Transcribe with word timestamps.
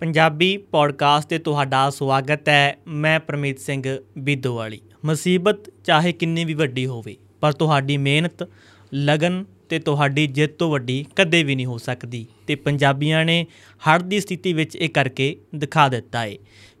Punjabi 0.00 0.56
podcast 0.56 1.28
ਤੇ 1.28 1.38
ਤੁਹਾਡਾ 1.38 1.90
ਸਵਾਗਤ 1.90 2.48
ਹੈ। 2.48 2.76
ਮੈਂ 2.86 3.20
ਪ੍ਰਮੀਤ 3.20 3.58
ਸਿੰਘ 3.58 3.98
ਬਿੱਦੋਵਾਲੀ। 4.18 4.80
ਮੁਸੀਬਤ 5.04 5.72
ਚਾਹੇ 5.84 6.12
ਕਿੰਨੀ 6.12 6.44
ਵੀ 6.44 6.54
ਵੱਡੀ 6.54 6.86
ਹੋਵੇ, 6.86 7.16
ਪਰ 7.40 7.52
ਤੁਹਾਡੀ 7.52 7.96
ਮਿਹਨਤ, 7.96 8.48
ਲਗਨ 8.94 9.44
ਤੇ 9.68 9.78
ਤੁਹਾਡੀ 9.78 10.26
ਜਿੱਤ 10.26 10.52
ਤੋਂ 10.52 10.70
ਵੱਡੀ 10.70 11.06
ਕਦੇ 11.16 11.42
ਵੀ 11.42 11.54
ਨਹੀਂ 11.54 11.66
ਹੋ 11.66 11.78
ਸਕਦੀ। 11.78 12.26
ਤੇ 12.46 12.54
ਪੰਜਾਬੀਆਂ 12.54 13.24
ਨੇ 13.24 13.46
ਹੜ੍ਹ 13.88 14.04
ਦੀ 14.04 14.20
ਸਥਿਤੀ 14.20 14.52
ਵਿੱਚ 14.52 14.76
ਇਹ 14.76 14.88
ਕਰਕੇ 14.88 15.36
ਦਿਖਾ 15.54 15.88
ਦਿੱਤਾ 15.88 16.22
ਹੈ 16.22 16.36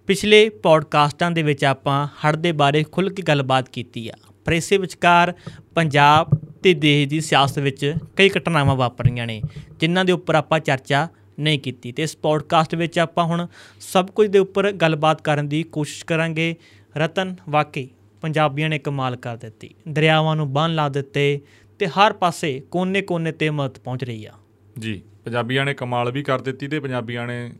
ਪਿਛਲੇ 0.06 0.48
ਪੋਡਕਾਸਟਾਂ 0.48 1.30
ਦੇ 1.30 1.42
ਵਿੱਚ 1.42 1.64
ਆਪਾਂ 1.64 2.06
ਹੜ੍ਹ 2.06 2.36
ਦੇ 2.36 2.52
ਬਾਰੇ 2.52 2.84
ਖੁੱਲ੍ਹ 2.92 3.10
ਕੇ 3.10 3.22
ਗੱਲਬਾਤ 3.22 3.68
ਕੀਤੀ 3.68 4.08
ਆ। 4.08 4.14
ਪਰ 4.44 4.52
ਇਸੇ 4.52 4.78
ਵਿਚਕਾਰ 4.78 5.34
ਪੰਜਾਬ 5.74 6.30
ਤੇ 6.62 6.74
ਦੇਸ਼ 6.74 7.08
ਦੀ 7.08 7.20
ਸਿਆਸਤ 7.20 7.58
ਵਿੱਚ 7.58 7.94
ਕਈ 8.16 8.28
ਘਟਨਾਵਾਂ 8.28 8.76
ਵਾਪਰੀਆਂ 8.76 9.26
ਨੇ, 9.26 9.42
ਜਿਨ੍ਹਾਂ 9.80 10.04
ਦੇ 10.04 10.12
ਉੱਪਰ 10.12 10.34
ਆਪਾਂ 10.34 10.60
ਚਰਚਾ 10.60 11.08
ਨਹੀਂ 11.40 11.58
ਕੀਤੀ। 11.58 11.92
ਤੇ 11.92 12.02
ਇਸ 12.02 12.16
ਪੋਡਕਾਸਟ 12.16 12.74
ਵਿੱਚ 12.74 12.98
ਆਪਾਂ 12.98 13.24
ਹੁਣ 13.24 13.46
ਸਭ 13.80 14.06
ਕੁਝ 14.06 14.28
ਦੇ 14.28 14.38
ਉੱਪਰ 14.38 14.72
ਗੱਲਬਾਤ 14.72 15.22
ਕਰਨ 15.22 15.48
ਦੀ 15.48 15.62
ਕੋਸ਼ਿਸ਼ 15.62 16.04
ਕਰਾਂਗੇ। 16.04 16.56
ਰਤਨ 16.96 17.36
ਵਾਕਈ 17.48 17.88
ਪੰਜਾਬੀਆਂ 18.20 18.68
ਨੇ 18.68 18.78
ਕਮਾਲ 18.78 19.16
ਕਰ 19.16 19.36
ਦਿੱਤੀ। 19.36 19.74
ਦਰਿਆਵਾਂ 19.88 20.36
ਨੂੰ 20.36 20.52
ਬੰਨ 20.52 20.74
ਲਾ 20.74 20.88
ਦਿੱਤੇ 20.88 21.40
ਤੇ 21.78 21.86
ਹਰ 21.86 22.12
ਪਾਸੇ 22.12 22.62
ਕੋਨੇ-ਕੋਨੇ 22.70 23.32
ਤੇ 23.32 23.50
ਮਦਦ 23.50 23.78
ਪਹੁੰਚ 23.78 24.04
ਰਹੀ 24.04 24.24
ਆ। 24.24 24.32
ਜੀ 24.78 25.02
ਪੰਜਾਬੀਆਂ 25.24 25.64
ਨੇ 25.64 25.74
ਕਮਾਲ 25.74 26.12
ਵੀ 26.12 26.22
ਕਰ 26.22 26.40
ਦਿੱਤੀ 26.40 26.68
ਤੇ 26.68 26.80
ਪੰਜਾਬੀਆਂ 26.80 27.26
ਨੇ 27.26 27.52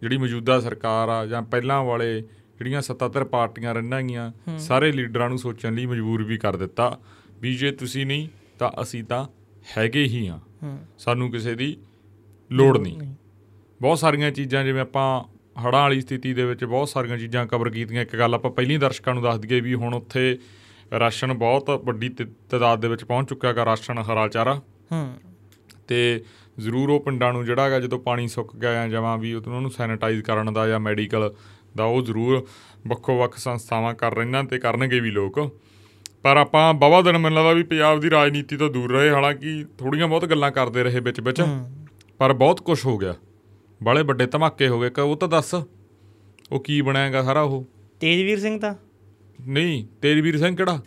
ਜਿਹੜੀ 0.00 0.16
ਮੌਜੂਦਾ 0.16 0.60
ਸਰਕਾਰ 0.60 1.08
ਆ 1.08 1.26
ਜਾਂ 1.26 1.42
ਪਹਿਲਾਂ 1.42 1.84
ਵਾਲੇ 1.84 2.20
ਜਿਹੜੀਆਂ 2.58 2.80
ਸੱਤਾਧਰ 2.80 3.24
ਪਾਰਟੀਆਂ 3.24 3.74
ਰਹਿਣਾਂ 3.74 4.02
ਗਈਆਂ 4.02 4.58
ਸਾਰੇ 4.58 4.92
ਲੀਡਰਾਂ 4.92 5.28
ਨੂੰ 5.28 5.38
ਸੋਚਣ 5.38 5.74
ਲਈ 5.74 5.86
ਮਜਬੂਰ 5.86 6.22
ਵੀ 6.22 6.38
ਕਰ 6.38 6.56
ਦਿੱਤਾ। 6.56 7.00
ਵੀ 7.40 7.54
ਜੇ 7.54 7.70
ਤੁਸੀਂ 7.70 8.06
ਨਹੀਂ 8.06 8.28
ਤਾਂ 8.58 8.82
ਅਸੀਂ 8.82 9.04
ਤਾਂ 9.04 9.26
ਹੈਗੇ 9.78 10.04
ਹੀ 10.04 10.26
ਆ। 10.26 10.38
ਸਾਨੂੰ 10.98 11.30
ਕਿਸੇ 11.30 11.54
ਦੀ 11.54 11.76
ਲੋੜ 12.52 12.78
ਨਹੀਂ। 12.78 13.14
ਬਹੁਤ 13.80 13.98
ਸਾਰੀਆਂ 13.98 14.30
ਚੀਜ਼ਾਂ 14.30 14.64
ਜਿਵੇਂ 14.64 14.80
ਆਪਾਂ 14.80 15.24
ਹੜ੍ਹਾਂ 15.64 15.82
ਵਾਲੀ 15.82 16.00
ਸਥਿਤੀ 16.00 16.34
ਦੇ 16.34 16.44
ਵਿੱਚ 16.44 16.64
ਬਹੁਤ 16.64 16.88
ਸਾਰੀਆਂ 16.88 17.18
ਚੀਜ਼ਾਂ 17.18 17.46
ਕਵਰ 17.46 17.70
ਕੀਤੀਆਂ। 17.70 18.02
ਇੱਕ 18.02 18.16
ਗੱਲ 18.16 18.34
ਆਪਾਂ 18.34 18.50
ਪਹਿਲੀ 18.50 18.76
ਦਰਸ਼ਕਾਂ 18.76 19.14
ਨੂੰ 19.14 19.22
ਦੱਸ 19.22 19.38
ਦਈਏ 19.38 19.60
ਵੀ 19.60 19.74
ਹੁਣ 19.74 19.94
ਉੱਥੇ 19.94 20.38
ਰਾਸ਼ਨ 20.98 21.32
ਬਹੁਤ 21.32 21.70
ਵੱਡੀ 21.70 22.08
ਤਾਦਾਦ 22.50 22.80
ਦੇ 22.80 22.88
ਵਿੱਚ 22.88 23.04
ਪਹੁੰਚ 23.04 23.28
ਚੁੱਕਾ 23.28 23.48
ਹੈਗਾ 23.48 23.64
ਰਾਸ਼ਨ 23.64 23.98
ਹਰਾ 23.98 24.28
ਚਾਰਾ। 24.28 24.54
ਹੂੰ। 24.92 25.14
ਤੇ 25.88 26.24
ਜ਼ਰੂਰ 26.58 26.90
ਉਹ 26.90 27.00
ਪਿੰਡਾਂ 27.00 27.32
ਨੂੰ 27.32 27.44
ਜਿਹੜਾ 27.44 27.64
ਹੈਗਾ 27.64 27.80
ਜਦੋਂ 27.80 27.98
ਪਾਣੀ 27.98 28.28
ਸੁੱਕ 28.28 28.56
ਗਿਆ 28.56 28.72
ਜਾਂ 28.72 28.88
ਜਮਾਂ 28.88 29.18
ਵੀ 29.18 29.34
ਉਹਨਾਂ 29.34 29.60
ਨੂੰ 29.60 29.70
ਸੈਨੀਟਾਈਜ਼ 29.70 30.22
ਕਰਨ 30.22 30.52
ਦਾ 30.52 30.68
ਜਾਂ 30.68 30.80
ਮੈਡੀਕਲ 30.80 31.34
ਦਾ 31.76 31.84
ਉਹ 31.84 32.02
ਜ਼ਰੂਰ 32.02 32.46
ਵੱਖੋ 32.86 33.18
ਵੱਖ 33.18 33.36
ਸੰਸਥਾਵਾਂ 33.36 33.94
ਕਰ 33.94 34.14
ਰਹੀਆਂ 34.14 34.44
ਤੇ 34.44 34.58
ਕਰਨਗੇ 34.58 35.00
ਵੀ 35.00 35.10
ਲੋਕ। 35.10 35.60
ਪਰ 36.22 36.36
ਆਪਾਂ 36.36 36.74
ਬਾਵਾ 36.74 37.02
ਦਿਨ 37.02 37.18
ਮੈਨੂੰ 37.18 37.36
ਲੱਗਦਾ 37.36 37.52
ਵੀ 37.52 37.62
ਪੰਜਾਬ 37.62 38.00
ਦੀ 38.00 38.10
ਰਾਜਨੀਤੀ 38.10 38.56
ਤੋਂ 38.56 38.70
ਦੂਰ 38.70 38.92
ਰਹੇ 38.92 39.10
ਹਾਲਾਂਕਿ 39.10 39.64
ਥੋੜੀਆਂ 39.78 40.08
ਬਹੁਤ 40.08 40.26
ਗੱਲਾਂ 40.26 40.50
ਕਰਦੇ 40.50 40.82
ਰਹੇ 40.82 41.00
ਵਿੱਚ 41.00 41.20
ਵਿੱਚ। 41.20 41.42
ਪਰ 42.20 42.32
ਬਹੁਤ 42.32 42.60
ਕੁਝ 42.60 42.86
ਹੋ 42.86 42.98
ਗਿਆ। 42.98 43.14
ਬਾਲੇ 43.82 44.02
ਵੱਡੇ 44.02 44.26
ਧਮਾਕੇ 44.26 44.68
ਹੋ 44.68 44.80
ਗਏ। 44.80 44.90
ਕ- 44.90 44.98
ਉਹ 44.98 45.16
ਤਾਂ 45.16 45.28
ਦੱਸ 45.28 45.54
ਉਹ 46.52 46.60
ਕੀ 46.64 46.80
ਬਣਾਏਗਾ 46.80 47.22
ਸਾਰਾ 47.22 47.40
ਉਹ? 47.42 47.66
ਤੇਜਵੀਰ 48.00 48.40
ਸਿੰਘ 48.40 48.60
ਤਾਂ? 48.60 48.74
ਨਹੀਂ 49.46 49.86
ਤੇਜਵੀਰ 50.02 50.38
ਸਿੰਘ 50.38 50.56
ਕਿਹੜਾ? 50.56 50.82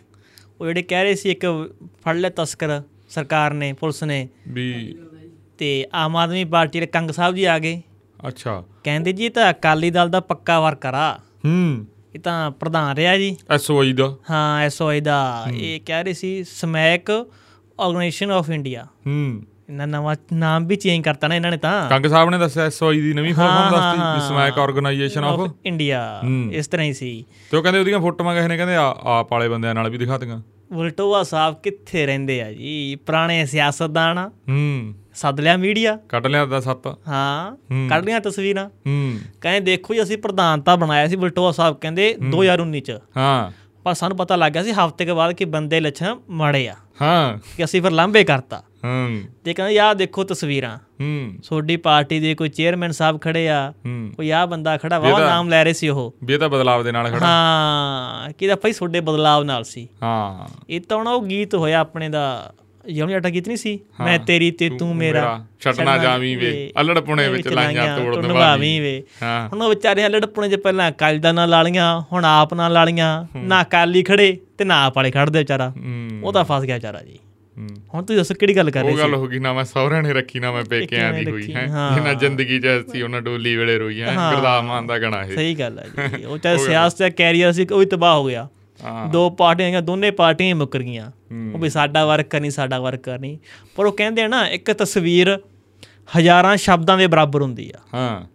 ਉਹ 0.60 0.66
ਜਿਹੜੇ 0.66 0.82
ਕਹਿ 0.82 1.04
ਰਹੇ 1.04 1.14
ਸੀ 1.14 1.30
ਇੱਕ 1.30 1.74
ਫੜ 1.84 2.16
ਲੈ 2.16 2.28
ਤਸਕਰ 2.28 2.82
ਸਰਕਾਰ 3.08 3.54
ਨੇ 3.54 3.72
ਪੁਲਿਸ 3.72 4.04
ਨੇ। 4.04 4.28
ਵੀ 4.48 4.98
ਤੇ 5.58 5.86
ਆਮ 5.94 6.16
ਆਦਮੀ 6.16 6.44
ਪਾਰਟੀ 6.44 6.80
ਦੇ 6.80 6.86
ਕੰਗ 6.86 7.10
ਸਾਹਿਬ 7.10 7.34
ਜੀ 7.34 7.44
ਆ 7.44 7.58
ਗਏ। 7.58 7.82
ਅੱਛਾ। 8.28 8.64
ਕਹਿੰਦੇ 8.84 9.12
ਜੀ 9.12 9.28
ਤਾਂ 9.28 9.50
ਅਕਾਲੀ 9.50 9.90
ਦਲ 9.90 10.08
ਦਾ 10.08 10.20
ਪੱਕਾ 10.20 10.60
ਵਰਕਰ 10.60 10.94
ਆ। 10.94 11.18
ਹੂੰ। 11.18 11.86
ਇਹ 12.14 12.20
ਤਾਂ 12.20 12.50
ਪ੍ਰਧਾਨ 12.50 12.96
ਰਿਹਾ 12.96 13.18
ਜੀ। 13.18 13.36
ਐਸਓਆਈ 13.50 13.92
ਦਾ। 13.92 14.16
ਹਾਂ 14.30 14.60
ਐਸਓਆਈ 14.60 15.00
ਦਾ। 15.00 15.46
ਇਹ 15.54 15.80
ਕਹਿ 15.86 16.04
ਰਹੇ 16.04 16.12
ਸੀ 16.12 16.44
ਸਮੈਕ 16.44 17.10
ਆਰਗੇਨਾਈਜੇਸ਼ਨ 17.80 18.30
ਆਫ 18.30 18.50
ਇੰਡੀਆ। 18.50 18.84
ਹੂੰ। 19.06 19.42
ਇਹਨਾਂ 19.68 19.86
ਨਵਾਂ 19.86 20.16
ਨਾਮ 20.32 20.66
ਵੀ 20.66 20.76
ਚੇਂਜ 20.76 21.04
ਕਰਤਾ 21.04 21.28
ਨਾ 21.28 21.34
ਇਹਨਾਂ 21.34 21.50
ਨੇ 21.50 21.56
ਤਾਂ। 21.56 21.88
ਕੰਗ 21.90 22.06
ਸਾਹਿਬ 22.06 22.30
ਨੇ 22.30 22.38
ਦੱਸਿਆ 22.38 22.64
ਐਸਓਆਈ 22.64 23.00
ਦੀ 23.00 23.12
ਨਵੀਂ 23.14 23.34
ਫਾਰਮ 23.34 23.70
ਦੱਸਤੀ 23.70 23.98
ਵੀ 24.14 24.28
ਸਮੈਕ 24.28 24.58
ਆਰਗੇਨਾਈਜੇਸ਼ਨ 24.58 25.24
ਆਫ 25.24 25.50
ਇੰਡੀਆ 25.64 26.20
ਇਸ 26.52 26.68
ਤਰ੍ਹਾਂ 26.68 26.86
ਹੀ 26.86 26.92
ਸੀ। 26.92 27.24
ਤੇ 27.50 27.56
ਉਹ 27.56 27.62
ਕਹਿੰਦੇ 27.62 27.80
ਉਹਦੀਆਂ 27.80 28.00
ਫੋਟੋਆਂ 28.00 28.34
ਕਿਸੇ 28.34 28.48
ਨੇ 28.48 28.56
ਕਹਿੰਦੇ 28.56 28.76
ਆ 28.76 28.94
ਆਪ 29.02 29.32
ਵਾਲੇ 29.32 29.48
ਬੰਦਿਆਂ 29.48 29.74
ਨਾਲ 29.74 29.90
ਵੀ 29.90 29.98
ਦਿਖਾਤੀਆਂ। 29.98 30.40
ਵਲਟੋਆ 30.72 31.22
ਸਾਹਿਬ 31.22 31.54
ਕਿੱਥੇ 31.54 32.06
ਰਹਿੰਦੇ 32.06 32.42
ਆ 32.42 32.52
ਜੀ? 32.52 32.96
ਪੁਰਾਣੇ 33.06 33.46
ਸਿਆਸਤਦਾਨ 33.46 34.18
ਆ। 34.18 34.28
ਹੂੰ। 34.28 34.94
ਸੱਦ 35.14 35.40
ਲਿਆ 35.40 35.56
ਮੀਡੀਆ। 35.56 35.98
ਕੱਢ 36.08 36.26
ਲਿਆ 36.26 36.46
ਦਾ 36.46 36.60
ਸੱਪ 36.60 36.86
ਹਾਂ 36.86 37.56
ਕੱਢ 37.90 38.04
ਲਿਆ 38.04 38.18
ਤਸਵੀਰਾਂ। 38.18 38.66
ਹੂੰ। 38.66 39.18
ਕਹਿੰਦੇ 39.40 39.60
ਦੇਖੋ 39.60 39.94
ਜੀ 39.94 40.02
ਅਸੀਂ 40.02 40.18
ਪ੍ਰਧਾਨਤਾ 40.18 40.76
ਬਣਾਇਆ 40.76 41.06
ਸੀ 41.08 41.16
ਵਲਟੋਆ 41.16 41.50
ਸਾਹਿਬ 41.50 41.76
ਕਹਿੰਦੇ 41.76 42.14
2019 42.30 42.80
ਚ। 42.80 42.98
ਹਾਂ। 43.16 43.50
ਪਰ 43.84 43.94
ਸਾਨੂੰ 43.94 44.16
ਪਤਾ 44.16 44.36
ਲੱਗ 44.36 44.52
ਗਿਆ 44.52 44.62
ਸੀ 44.62 44.72
ਹਫ਼ਤੇ 44.72 45.04
ਕੇ 45.04 45.12
ਬਾਅਦ 45.12 45.32
ਕਿ 45.32 45.44
ਬੰਦੇ 45.44 45.80
ਲੱਛਣ 45.80 46.16
ਮਾੜੇ 46.30 46.68
ਆ। 46.68 46.74
ਹਾਂ। 47.02 47.38
ਕਿ 47.56 47.64
ਅਸੀਂ 47.64 47.82
ਫਿਰ 47.82 47.90
ਲਾਂਭੇ 47.90 48.24
ਕਰਤਾ। 48.24 48.62
ਹੂੰ। 48.84 49.22
ਤੇ 49.44 49.54
ਕਹਿੰਦੇ 49.54 49.74
ਯਾਰ 49.74 49.94
ਦੇਖੋ 49.94 50.24
ਤਸਵੀਰਾਂ। 50.24 50.76
ਹੂੰ। 50.76 51.34
ਤੁਹਾਡੀ 51.48 51.76
ਪਾਰਟੀ 51.76 52.20
ਦੇ 52.20 52.34
ਕੋਈ 52.34 52.48
ਚੇਅਰਮੈਨ 52.48 52.90
ਸਾਹਿਬ 52.90 53.20
ਖੜੇ 53.20 53.48
ਆ। 53.48 53.72
ਕੋਈ 54.16 54.30
ਆ 54.30 54.46
ਬੰਦਾ 54.46 54.76
ਖੜਾ 54.76 54.98
ਵਾ 54.98 55.18
ਨਾਮ 55.18 55.48
ਲੈ 55.48 55.64
ਰਹੇ 55.64 55.72
ਸੀ 55.72 55.88
ਉਹ। 55.88 56.14
ਵੀ 56.24 56.34
ਇਹ 56.34 56.38
ਤਾਂ 56.38 56.48
ਬਦਲਾਵ 56.48 56.84
ਦੇ 56.84 56.92
ਨਾਲ 56.92 57.10
ਖੜਾ। 57.10 57.26
ਹਾਂ 57.26 58.32
ਕਿਹਦਾ 58.32 58.56
ਭਾਈ 58.56 58.72
ਤੁਹਾਡੇ 58.72 59.00
ਬਦਲਾਵ 59.00 59.44
ਨਾਲ 59.44 59.64
ਸੀ। 59.64 59.88
ਹਾਂ। 60.02 60.48
ਇਹ 60.70 60.80
ਤਾਂ 60.80 60.96
ਉਹ 60.96 61.26
ਗੀਤ 61.26 61.54
ਹੋਇਆ 61.54 61.78
ਆਪਣੇ 61.78 62.08
ਦਾ। 62.08 62.52
ਯਮਨੀ 62.88 63.14
ਆਟਾ 63.14 63.30
ਗੀਤ 63.30 63.48
ਨਹੀਂ 63.48 63.56
ਸੀ? 63.56 63.78
ਮੈਂ 64.04 64.18
ਤੇਰੀ 64.18 64.50
ਤੇ 64.50 64.68
ਤੂੰ 64.70 64.94
ਮੇਰਾ। 64.96 65.44
ਛੱਡਣਾ 65.60 65.96
ਜਾਵੀਂ 65.98 66.36
ਵੇ। 66.38 66.70
ਅਲੜ 66.80 66.98
ਪੁਣੇ 67.00 67.28
ਵਿੱਚ 67.28 67.48
ਲਾਈਆਂ 67.48 67.98
ਤੋੜ 67.98 68.16
ਨਿਭਾਵੀਂ 68.26 68.80
ਵੇ। 68.80 69.02
ਹੁਣ 69.22 69.62
ਉਹ 69.62 69.68
ਵਿਚਾਰੇ 69.68 70.06
ਅਲੜ 70.06 70.24
ਪੁਣੇ 70.26 70.48
ਚ 70.48 70.54
ਪਹਿਲਾਂ 70.54 70.90
ਅਕਾਲੀ 70.90 71.18
ਦਾ 71.18 71.32
ਨਾਂ 71.32 71.46
ਲਾ 71.48 71.62
ਲੀਆਂ 71.62 72.00
ਹੁਣ 72.12 72.24
ਆਪ 72.24 72.54
ਨਾਲ 72.54 72.72
ਲਾ 72.72 72.84
ਲੀਆਂ 72.84 73.26
ਨਾ 73.36 73.62
ਅਕਾਲੀ 73.62 74.02
ਖੜੇ 74.02 74.36
ਤੇ 74.58 74.64
ਨਾ 74.64 74.84
ਆਪ 74.84 74.96
ਵਾਲੇ 74.96 75.10
ਖੜਦੇ 75.10 75.38
ਵਿਚਾਰਾ। 75.38 75.72
ਉਹ 76.22 76.32
ਤਾਂ 76.32 76.44
ਫਸ 76.44 76.62
ਗਿਆ 76.62 76.74
ਵਿਚਾਰਾ 76.74 77.02
ਜੀ। 77.02 77.18
ਹੁਣ 77.94 78.02
ਤੁਸੀਂ 78.02 78.18
ਦੱਸੋ 78.18 78.34
ਕਿਹੜੀ 78.34 78.56
ਗੱਲ 78.56 78.70
ਕਰ 78.70 78.82
ਰਹੇ 78.82 78.92
ਉਹ 78.92 78.98
ਗੱਲ 78.98 79.14
ਹੋ 79.14 79.26
ਗਈ 79.26 79.38
ਨਾ 79.38 79.52
ਮੈਂ 79.52 79.64
ਸਹੁਰਿਆਂ 79.64 80.02
ਨੇ 80.02 80.12
ਰੱਖੀ 80.12 80.40
ਨਾ 80.40 80.52
ਮੈਂ 80.52 80.64
ਪੇਕਿਆਂ 80.64 81.12
ਦੀ 81.12 81.30
ਹੋਈ 81.30 81.52
ਹੈ। 81.54 81.66
ਜਿੰਨਾ 81.94 82.12
ਜ਼ਿੰਦਗੀ 82.12 82.58
ਚ 82.60 82.66
ਅਸੀਂ 82.80 83.04
ਉਹਨਾਂ 83.04 83.20
ਡੋਲੀ 83.22 83.56
ਵੇਲੇ 83.56 83.78
ਰੋਈ 83.78 84.00
ਹੈ। 84.00 84.14
ਗੁਰਦਾਸ 84.30 84.64
ਮਾਨ 84.64 84.86
ਦਾ 84.86 84.98
ਗਣਾ 84.98 85.22
ਇਹ। 85.22 85.34
ਸਹੀ 85.34 85.54
ਗੱਲ 85.54 85.78
ਹੈ 85.78 86.06
ਜੀ। 86.08 86.24
ਉਹ 86.24 86.38
ਚਾਹੇ 86.38 86.58
ਸਿਆਸਤ 86.58 86.98
ਦਾ 86.98 87.08
ਕੈਰੀਅਰ 87.08 87.52
ਸੀ 87.52 87.66
ਉਹ 87.72 87.78
ਵੀ 87.78 87.86
ਤਬਾਹ 87.86 88.16
ਹੋ 88.16 88.26
ਗਿਆ। 88.26 88.48
ਦੋ 89.12 89.30
ਪਾਰਟੀਆਂ 89.30 89.68
ਆਈਆਂ 89.68 89.82
ਦੋਨੇ 89.82 90.10
ਪਾਰਟੀਆਂ 90.10 90.48
ਹੀ 90.48 90.52
ਮੁੱਕਰ 90.52 90.78
ਗਈਆਂ। 90.78 91.10
ਉਹ 91.54 91.58
ਵੀ 91.58 91.70
ਸਾਡਾ 91.70 92.06
ਵਰਕ 92.06 92.26
ਕਰਨੀ 92.26 92.50
ਸਾਡਾ 92.50 92.80
ਵਰਕ 92.80 93.00
ਕਰਨੀ। 93.00 93.38
ਪਰ 93.76 93.86
ਉਹ 93.86 93.92
ਕਹਿੰਦੇ 93.92 94.22
ਆ 94.22 94.28
ਨਾ 94.28 94.48
ਇੱਕ 94.48 94.72
ਤਸਵੀਰ 94.72 95.38
ਹਜ਼ਾਰਾਂ 96.18 96.56
ਸ਼ਬਦਾਂ 96.56 96.98
ਦੇ 96.98 97.06
ਬਰਾਬਰ 97.06 97.42
ਹੁੰਦੀ 97.42 97.72
ਆ। 97.76 97.80
ਹਾਂ। 97.94 98.26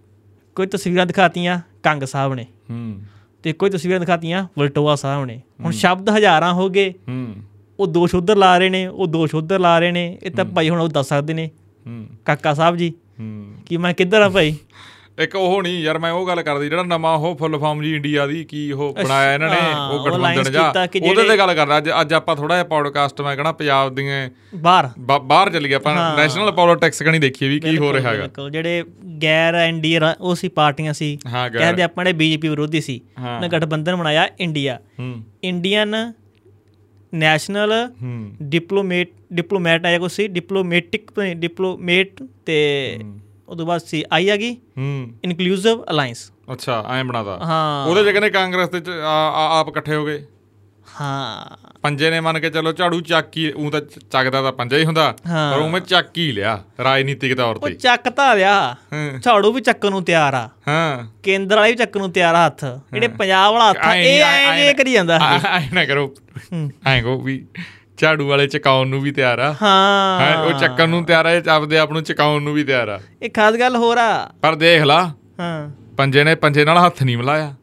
ਕੋਈ 0.55 0.67
ਤਸਵੀਰਾਂ 0.67 1.05
ਦਿਖਾਤੀਆਂ 1.05 1.59
ਕੰਗ 1.83 2.03
ਸਾਹਿਬ 2.03 2.33
ਨੇ। 2.33 2.43
ਹੂੰ। 2.43 3.01
ਤੇ 3.43 3.53
ਕੋਈ 3.53 3.69
ਤਸਵੀਰਾਂ 3.69 3.99
ਦਿਖਾਤੀਆਂ 3.99 4.47
ਵਲਟੋਆ 4.59 4.95
ਸਾਹਿਬ 4.95 5.25
ਨੇ। 5.25 5.41
ਹੁਣ 5.63 5.71
ਸ਼ਬਦ 5.71 6.09
ਹਜ਼ਾਰਾਂ 6.09 6.53
ਹੋ 6.53 6.69
ਗਏ। 6.69 6.91
ਹੂੰ। 6.91 7.35
ਉਹ 7.79 7.87
ਦੋਸ਼ 7.87 8.15
ਉਧਰ 8.15 8.35
ਲਾ 8.35 8.57
ਰਹੇ 8.57 8.69
ਨੇ 8.69 8.87
ਉਹ 8.87 9.07
ਦੋਸ਼ 9.07 9.35
ਉਧਰ 9.35 9.59
ਲਾ 9.59 9.79
ਰਹੇ 9.79 9.91
ਨੇ। 9.91 10.17
ਇਹ 10.23 10.31
ਤਾਂ 10.31 10.45
ਭਾਈ 10.45 10.69
ਹੁਣ 10.69 10.81
ਉਹ 10.81 10.87
ਦੱਸ 10.87 11.07
ਸਕਦੇ 11.07 11.33
ਨੇ। 11.33 11.49
ਹੂੰ। 11.87 12.07
ਕਾਕਾ 12.25 12.53
ਸਾਹਿਬ 12.53 12.75
ਜੀ। 12.75 12.93
ਹੂੰ। 13.19 13.53
ਕਿ 13.65 13.77
ਮੈਂ 13.77 13.93
ਕਿੱਧਰ 13.93 14.21
ਆ 14.21 14.29
ਭਾਈ? 14.29 14.55
ਇੱਕ 15.19 15.35
ਉਹ 15.35 15.63
ਨਹੀਂ 15.63 15.79
ਯਾਰ 15.79 15.99
ਮੈਂ 15.99 16.11
ਉਹ 16.11 16.27
ਗੱਲ 16.27 16.41
ਕਰਦੀ 16.41 16.69
ਜਿਹੜਾ 16.69 16.83
ਨਵਾਂ 16.83 17.17
ਉਹ 17.17 17.35
ਫੁੱਲ 17.35 17.59
ਫਾਰਮ 17.59 17.83
ਜੀ 17.83 17.95
ਇੰਡੀਆ 17.95 18.27
ਦੀ 18.27 18.43
ਕੀ 18.43 18.71
ਉਹ 18.71 18.97
ਬਣਾਇਆ 19.03 19.33
ਇਹਨਾਂ 19.33 19.49
ਨੇ 19.49 19.57
ਉਹ 19.91 20.05
ਗਠਬੰਧਨ 20.05 20.51
ਜਾ 20.51 20.69
ਉਹਦੇ 21.03 21.23
ਤੇ 21.23 21.37
ਗੱਲ 21.37 21.53
ਕਰਦਾ 21.53 21.77
ਅੱਜ 21.77 21.89
ਅੱਜ 22.01 22.13
ਆਪਾਂ 22.13 22.35
ਥੋੜਾ 22.35 22.55
ਜਿਹਾ 22.55 22.63
ਪੌਡਕਾਸਟ 22.63 23.21
ਮੈਂ 23.21 23.37
ਕਹਣਾ 23.37 23.51
ਪੰਜਾਬ 23.51 23.95
ਦੀਆਂ 23.95 24.29
ਬਾਹਰ। 24.55 24.89
ਬਾਹਰ 25.21 25.49
ਚੱਲ 25.49 25.67
ਗਿਆ 25.67 25.77
ਆਪਾਂ 25.77 26.17
ਨੈਸ਼ਨਲ 26.17 26.51
ਪੋਲਿਟਿਕਸ 26.51 27.03
ਕਣੀ 27.03 27.19
ਦੇਖੀਏ 27.19 27.49
ਵੀ 27.49 27.59
ਕੀ 27.59 27.77
ਹੋ 27.77 27.93
ਰਿਹਾ 27.93 28.13
ਹੈਗਾ। 28.13 28.49
ਜਿਹੜੇ 28.49 28.83
ਗੈਰ 29.23 29.55
ਐਨਡੀਏ 29.55 29.99
ਉਹ 30.19 30.35
ਸੀ 30.35 30.47
ਪਾਰਟੀਆਂ 30.47 30.93
ਸੀ। 30.93 31.17
ਕਹਿੰਦੇ 31.53 31.83
ਆਪਣੇ 31.83 32.13
ਬੀਜੇਪੀ 32.13 32.47
ਵਿਰੋਧੀ 32.47 32.81
ਸੀ। 32.81 33.01
ਉਹਨੇ 33.35 33.47
ਗਠਬੰਧਨ 33.47 33.95
ਬਣਾਇਆ 33.95 34.29
India. 34.39 34.79
Indian 35.43 36.13
national 37.13 37.73
diplomat 38.43 39.11
diplomat 39.33 39.85
ਆਇਆ 39.85 39.99
ਕੋਈ 39.99 40.09
ਸੀ 40.09 40.27
ਡਿਪਲੋਮੈਟਿਕ 40.27 41.19
ਡਿਪਲੋਮੇਟ 41.33 42.23
ਤੇ 42.45 42.99
ਉਦੋਂ 43.49 43.65
ਬਾਅਦ 43.65 43.81
ਸੀ 43.81 44.03
ਆਈ 44.13 44.29
ਆ 44.29 44.37
ਗਈ। 44.37 44.53
ਹੂੰ। 44.77 45.13
ਇਨਕਲੂਸਿਵ 45.23 45.83
ਅਲਾਈਅੰਸ 45.89 46.31
ਅੱਛਾ 46.53 46.85
ਐਂ 46.91 47.03
ਬਣਾਦਾ 47.03 47.39
ਹਾਂ। 47.43 47.87
ਉਹਦੇ 47.87 48.03
ਚ 48.03 48.09
ਕਹਿੰਦੇ 48.09 48.29
ਕਾਂਗਰਸ 48.29 48.69
ਤੇ 48.69 48.81
ਆਪ 49.33 49.67
ਇਕੱਠੇ 49.67 49.95
ਹੋ 49.95 50.05
ਗਏ। 50.05 50.25
ਹਾਂ। 51.01 51.57
ਪੰਜੇ 51.81 52.09
ਨੇ 52.09 52.19
ਮੰਨ 52.19 52.39
ਕੇ 52.39 52.49
ਚੱਲੋ 52.49 52.71
ਝਾੜੂ 52.71 53.01
ਚੱਕ 53.01 53.27
ਉਹ 53.55 53.71
ਤਾਂ 53.71 53.81
ਚੱਕਦਾ 54.11 54.41
ਤਾਂ 54.41 54.51
ਪੰਜਾ 54.51 54.77
ਹੀ 54.77 54.85
ਹੁੰਦਾ। 54.85 55.15
ਪਰ 55.27 55.59
ਉਹ 55.59 55.69
ਮੈਂ 55.69 55.79
ਚੱਕ 55.79 56.17
ਹੀ 56.17 56.31
ਲਿਆ 56.31 56.63
ਰਾਜਨੀਤਿਕ 56.83 57.37
ਤੌਰ 57.37 57.55
ਉਹ 57.55 57.67
ਤੇ। 57.67 57.73
ਚੱਕ 57.73 58.09
ਤਾਂ 58.09 58.35
ਲਿਆ। 58.35 58.75
ਝਾੜੂ 59.23 59.51
ਵੀ 59.53 59.61
ਚੱਕਣ 59.61 59.89
ਨੂੰ 59.89 60.03
ਤਿਆਰ 60.03 60.33
ਆ। 60.33 60.49
ਹਾਂ। 60.67 61.07
ਕੇਂਦਰ 61.23 61.55
ਵਾਲੇ 61.55 61.71
ਵੀ 61.71 61.77
ਚੱਕਣ 61.77 61.99
ਨੂੰ 61.99 62.11
ਤਿਆਰ 62.11 62.35
ਆ 62.35 62.45
ਹੱਥ। 62.45 62.65
ਜਿਹੜੇ 62.65 63.07
ਪੰਜਾਬ 63.07 63.53
ਵਾਲਾ 63.53 63.69
ਹੱਥ 63.69 63.95
ਇਹ 63.95 64.21
ਐਂ 64.23 64.57
ਜੇ 64.57 64.73
ਕਰੀ 64.73 64.93
ਜਾਂਦਾ। 64.93 65.19
ਐਂ 65.47 65.73
ਨਾ 65.73 65.85
ਕਰੋ। 65.85 66.13
ਐਂ 66.85 67.03
ਕਹੋ 67.03 67.21
ਵੀ 67.21 67.45
ਝਾੜੂ 67.99 68.27
ਵਾਲੇ 68.27 68.47
ਚਕਾਉਣ 68.47 68.87
ਨੂੰ 68.87 69.01
ਵੀ 69.01 69.11
ਤਿਆਰ 69.11 69.39
ਆ। 69.39 69.55
ਹਾਂ। 69.61 70.37
ਉਹ 70.43 70.53
ਚੱਕਣ 70.53 70.89
ਨੂੰ 70.89 71.03
ਤਿਆਰ 71.03 71.25
ਆ 71.25 71.31
ਇਹ 71.31 71.49
ਆਪਦੇ 71.49 71.77
ਆਪ 71.77 71.91
ਨੂੰ 71.91 72.03
ਚਕਾਉਣ 72.03 72.41
ਨੂੰ 72.41 72.53
ਵੀ 72.53 72.63
ਤਿਆਰ 72.63 72.89
ਆ। 72.89 72.99
ਇਹ 73.21 73.29
ਖਾਸ 73.29 73.55
ਗੱਲ 73.55 73.75
ਹੋਰ 73.75 73.97
ਆ। 73.97 74.29
ਪਰ 74.41 74.55
ਦੇਖ 74.55 74.83
ਲਾ 74.83 75.13
ਹਾਂ। 75.39 75.69
ਪੰਜੇ 75.97 76.23
ਨੇ 76.23 76.35
ਪੰਜੇ 76.35 76.65
ਨਾਲ 76.65 76.77
ਹੱਥ 76.77 77.03
ਨਹੀਂ 77.03 77.17
ਮਿਲਾਇਆ। 77.17 77.55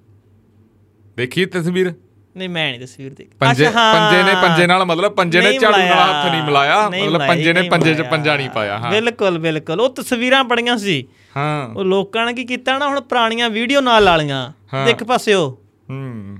ਦੇਖੀ 1.16 1.46
ਤਸਵੀਰ? 1.46 1.94
ਨਹੀਂ 2.36 2.48
ਮੈਂ 2.48 2.70
ਨਹੀਂ 2.70 2.80
ਤਸਵੀਰ 2.80 3.14
ਦੇਖ 3.14 3.28
ਪੰਜੇ। 3.40 3.64
ਪੰਜੇ 3.64 4.22
ਨੇ 4.22 4.34
ਪੰਜੇ 4.42 4.66
ਨਾਲ 4.66 4.84
ਮਤਲਬ 4.84 5.12
ਪੰਜੇ 5.12 5.40
ਨੇ 5.40 5.58
ਝਾੜੂ 5.58 5.78
ਨਾਲ 5.78 6.10
ਹੱਥ 6.10 6.30
ਨਹੀਂ 6.30 6.42
ਮਿਲਾਇਆ 6.42 6.90
ਮਤਲਬ 6.90 7.26
ਪੰਜੇ 7.28 7.52
ਨੇ 7.52 7.62
ਪੰਜੇ 7.62 7.94
'ਚ। 7.94 8.00
ਪੰਜਾ 8.02 8.36
ਨਹੀਂ 8.36 8.50
ਪਾਇਆ 8.50 8.78
ਹਾਂ। 8.78 8.90
ਬਿਲਕੁਲ 8.90 9.38
ਬਿਲਕੁਲ। 9.38 9.80
ਉਹ 9.80 9.94
ਤਸਵੀਰਾਂ 9.94 10.44
ਬੜੀਆਂ 10.44 10.76
ਸੀ। 10.78 11.04
ਹਾਂ। 11.36 11.68
ਉਹ 11.68 11.84
ਲੋਕਾਂ 11.84 12.26
ਨੇ 12.26 12.32
ਕੀ 12.32 12.44
ਕੀਤਾ 12.44 12.78
ਨਾ 12.78 12.88
ਹੁਣ 12.88 13.00
ਪੁਰਾਣੀਆਂ 13.00 13.50
ਵੀਡੀਓ 13.50 13.80
ਨਾਲ 13.80 14.04
ਲਾ 14.04 14.16
ਲੀਆਂ 14.16 14.52
ਇੱਕ 14.88 15.04
ਪਾਸਿਓ 15.04 15.58
ਹੂੰ। 15.90 16.38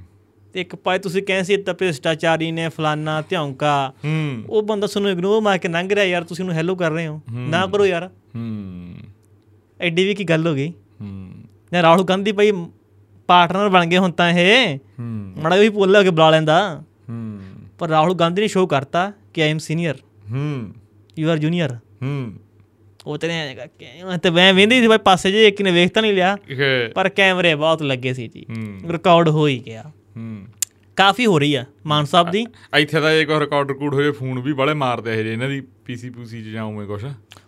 ਤੇ 0.57 0.61
ਇੱਕ 0.61 0.77
ਪਾਸੇ 0.77 0.99
ਤੁਸੀਂ 0.99 1.23
ਕਹਿੰਦੇ 1.23 1.45
ਸੀ 1.45 1.57
ਤਾਂ 1.57 1.75
ਭ੍ਰਿਸ਼ਟਾਚਾਰੀ 1.75 2.53
ਨੇ 2.53 2.69
ਫਲਾਨਾ 2.69 3.21
ਧਿਉਂਕਾ 3.21 3.93
ਹੂੰ। 4.05 4.43
ਉਹ 4.51 4.63
ਬੰਦਾ 4.63 4.87
ਤੁਹਾਨੂੰ 4.87 5.11
ਇਗਨੋਰ 5.11 5.41
ਮਾਰ 5.41 5.59
ਕੇ 5.59 5.69
ਲੰਘ 5.69 5.89
ਰਿਹਾ 5.95 6.05
ਯਾਰ 6.05 6.25
ਤੁਸੀਂ 6.25 6.45
ਉਹਨੂੰ 6.45 6.57
ਹੈਲੋ 6.57 6.75
ਕਰ 6.75 6.91
ਰਹੇ 6.91 7.07
ਹੋ। 7.07 7.21
ਨਾ 7.31 7.67
ਕਰੋ 7.67 7.87
ਯਾਰ। 7.87 8.07
ਹੂੰ। 8.07 8.95
ਐਡੀ 9.81 10.05
ਵੀ 10.05 10.15
ਕੀ 10.15 10.25
ਗੱਲ 10.25 10.47
ਹੋ 10.47 10.55
ਗਈ? 10.55 10.73
ਹੂੰ। 11.01 11.33
ਜਾਂ 11.73 11.83
ਰਾਹੁਲ 11.83 12.05
ਗਾਂਧੀ 12.05 12.33
ਭਾਈ 12.33 12.53
ਪਾਰਟਨਰ 13.27 13.69
ਬਣ 13.69 13.87
ਗਏ 13.87 13.97
ਹੁਣ 13.97 14.11
ਤਾਂ 14.11 14.31
ਇਹ। 14.31 14.77
ਹੂੰ। 14.77 15.33
ਮੜਾ 15.37 15.57
ਵੀ 15.57 15.69
ਪੁੱਲ 15.69 16.03
ਕੇ 16.03 16.11
ਬੁਲਾ 16.11 16.31
ਲੈਂਦਾ। 16.31 16.83
ਹੂੰ। 17.09 17.41
ਪਰ 17.79 17.89
ਰਾਹੁਲ 17.89 18.15
ਗਾਂਧੀ 18.15 18.43
ਨੇ 18.43 18.49
ਸ਼ੋਅ 18.49 18.69
ਕਰਤਾ 18.69 19.13
ਕਿ 19.35 19.43
ਆਈ 19.43 19.51
ਐਮ 19.51 19.59
ਸੀਨੀਅਰ 19.59 19.95
ਹੂੰ। 20.33 20.75
ਯੂ 21.19 21.31
ਆਰ 21.31 21.39
ਜੂਨੀਅਰ 21.39 21.75
ਹੂੰ। 21.75 22.33
ਉਹ 23.07 23.19
ਤੇ 23.19 23.29
ਨੇ 23.29 23.57
ਕਿ 23.79 23.87
ਤੇ 24.23 24.31
ਮੈਂ 24.31 24.55
ਵੇਂਦੀ 24.55 24.81
ਸੀ 24.81 24.89
ਭਾਈ 24.89 24.99
ਪਾਸੇ 24.99 25.31
ਜੇ 25.31 25.49
ਇੱਕ 25.49 25.63
ਨੇ 25.63 25.71
ਵੇਖ 25.71 25.91
ਤਾਂ 25.91 26.03
ਨਹੀਂ 26.03 26.13
ਲਿਆ। 26.13 26.37
ਪਰ 26.95 27.09
ਕੈਮਰੇ 27.09 27.55
ਬਹੁਤ 27.55 27.83
ਲੱਗੇ 27.83 28.15
ਸੀ 28.15 28.29
ਜੀ। 28.29 28.47
ਰਿਕਾਰਡ 28.89 29.29
ਹੋ 29.29 29.47
ਹੀ 29.47 29.63
ਗਿਆ। 29.67 29.85
ਹੂੰ 30.17 30.47
ਕਾਫੀ 30.97 31.27
ਹੋ 31.27 31.39
ਰਹੀ 31.39 31.55
ਆ 31.55 31.65
ਮਾਨ 31.87 32.05
ਸਾਹਿਬ 32.05 32.31
ਦੀ। 32.31 32.47
ਇੱਥੇ 32.79 33.01
ਤਾਂ 33.01 33.11
ਇੱਕ 33.13 33.31
ਰਿਕਾਰਡ 33.31 33.71
ਰਿਕੂਡ 33.71 33.95
ਹੋਏ 33.95 34.11
ਫੋਨ 34.11 34.39
ਵੀ 34.41 34.53
ਬੜੇ 34.53 34.75
ਮਾਰਦੇ 34.75 35.15
ਇਹ 35.15 35.25
ਇਹਨਾਂ 35.33 35.49
ਦੀ 35.49 35.61
ਪੀਸੀ 35.85 36.11
ਪੂਸੀ 36.11 36.43
ਚ 36.43 36.47
ਜਾਉਂਗੇ 36.47 36.87
ਕੁਛ। 36.87 37.05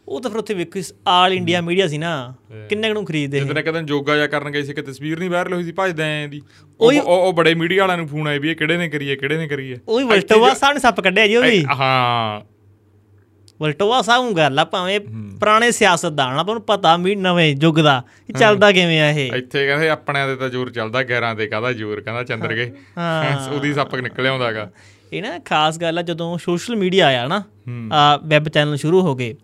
ਉਹ 0.09 0.21
ਤਾਂ 0.21 0.31
ਫਿਰ 0.31 0.39
ਉੱਥੇ 0.39 0.55
ਵੇਖੋ 0.55 0.81
ਆਲ 1.09 1.33
ਇੰਡੀਆ 1.33 1.61
ਮੀਡੀਆ 1.61 1.87
ਸੀ 1.87 1.99
ਨਾ 1.99 2.11
ਕਿੰਨੇ 2.69 2.93
ਨੂੰ 2.93 3.05
ਖਰੀਦਦੇ 3.05 3.41
ਜਦੋਂ 3.41 3.63
ਕਹਿੰਦੇ 3.63 3.81
ਯੋਗਾ 3.89 4.17
ਜਾਂ 4.17 4.29
ਕਰਨ 4.29 4.51
ਗਏ 4.51 4.63
ਸੀ 4.63 4.75
ਕਿ 4.75 4.83
ਤਸਵੀਰ 4.83 5.19
ਨਹੀਂ 5.19 5.31
ਵਾਇਰਲ 5.31 5.55
ਹੋਈ 5.55 5.65
ਸੀ 5.65 5.73
ਭਜਦੇ 5.79 6.03
ਆਂ 6.03 6.29
ਦੀ 6.29 6.43
ਉਹ 6.81 6.93
ਉਹ 7.03 7.33
ਬੜੇ 7.33 7.55
ਮੀਡੀਆ 7.55 7.83
ਵਾਲਿਆਂ 7.83 7.99
ਨੂੰ 7.99 8.09
ਫੋਨ 8.09 8.29
ਆਏ 8.29 8.39
ਵੀ 8.39 8.51
ਇਹ 8.51 8.57
ਕਿਹੜੇ 8.57 8.77
ਨੇ 8.77 8.89
ਕਰੀਏ 8.89 9.17
ਕਿਹੜੇ 9.17 9.39
ਨੇ 9.39 9.49
ਕਰੀਏ। 9.49 9.79
ਉਹ 9.89 9.99
ਵੀ 9.99 10.05
ਵਲਟੋਵਾ 10.05 10.55
ਸਾਹਿਬ 10.55 10.75
ਨੇ 10.75 10.81
ਸੱਪ 10.81 11.01
ਕੱਢਿਆ 11.01 11.27
ਜੀ 11.27 11.37
ਉਹ 11.37 11.43
ਵੀ 11.43 11.65
ਹਾਂ। 11.65 12.41
ਵਲਟੋਵਾ 13.61 14.01
ਸਾਹਿਬ 14.03 14.25
ਨੂੰ 14.25 14.37
ਗੱਲ 14.37 14.59
ਆ 14.59 14.65
ਭਾਵੇਂ 14.65 14.99
ਪੁਰਾਣੇ 15.41 15.71
ਸਿਆਸਤਦਾਨ 15.71 16.39
ਆ 16.39 16.43
ਪਰ 16.43 16.51
ਉਹਨੂੰ 16.51 16.63
ਪਤਾ 16.63 16.97
ਵੀ 16.97 17.15
ਨਵੇਂ 17.17 17.55
ਯੁੱਗ 17.63 17.79
ਦਾ 17.79 18.03
ਇਹ 18.31 18.35
ਚੱਲਦਾ 18.35 18.71
ਕਿਵੇਂ 18.73 19.01
ਆ 19.01 19.11
ਇਹ। 19.11 19.33
ਇੱਥੇ 19.33 19.67
ਕਹਿੰਦੇ 19.67 19.89
ਆਪਣਿਆਂ 19.89 20.29
ਦੇ 20.29 20.37
ਤਾਂ 20.37 20.49
ਜ਼ੋਰ 20.49 20.71
ਚੱਲਦਾ 20.71 21.03
ਗੈਰਾਂ 21.03 21.35
ਤੇ 21.35 21.47
ਕਾਹਦਾ 21.47 21.73
ਜ਼ੋਰ 21.73 22.01
ਕਹਿੰਦਾ 22.01 22.23
ਚੰਦਰ 22.25 22.55
ਗਏ 22.55 22.71
ਹਾਂ। 22.99 23.39
ਉਹਦੀ 23.53 23.73
ਸੱਪ 23.75 23.95
ਨਿਕਲ 23.95 24.27
ਆਉਂਦਾਗਾ 24.27 24.71
ਇਹ 25.13 25.23
ਨਾ 25.23 25.39
ਖਾਸ 25.39 25.79
ਗੱਲ 25.79 25.99
ਆ 25.99 26.03
ਜਦੋਂ 26.03 26.39
ਸੋਸ਼ਲ 26.39 26.77
ਮੀਡੀਆ 26.77 27.07
ਆਇਆ 27.07 27.27
ਨਾ। 27.27 27.43
ਆ 27.93 28.17
ਵੈਬ 28.25 28.49
ਚੈਨਲ 28.49 28.77
ਸ਼ੁਰੂ 28.77 29.01
ਹੋ 29.01 29.15
ਗਏ 29.15 29.35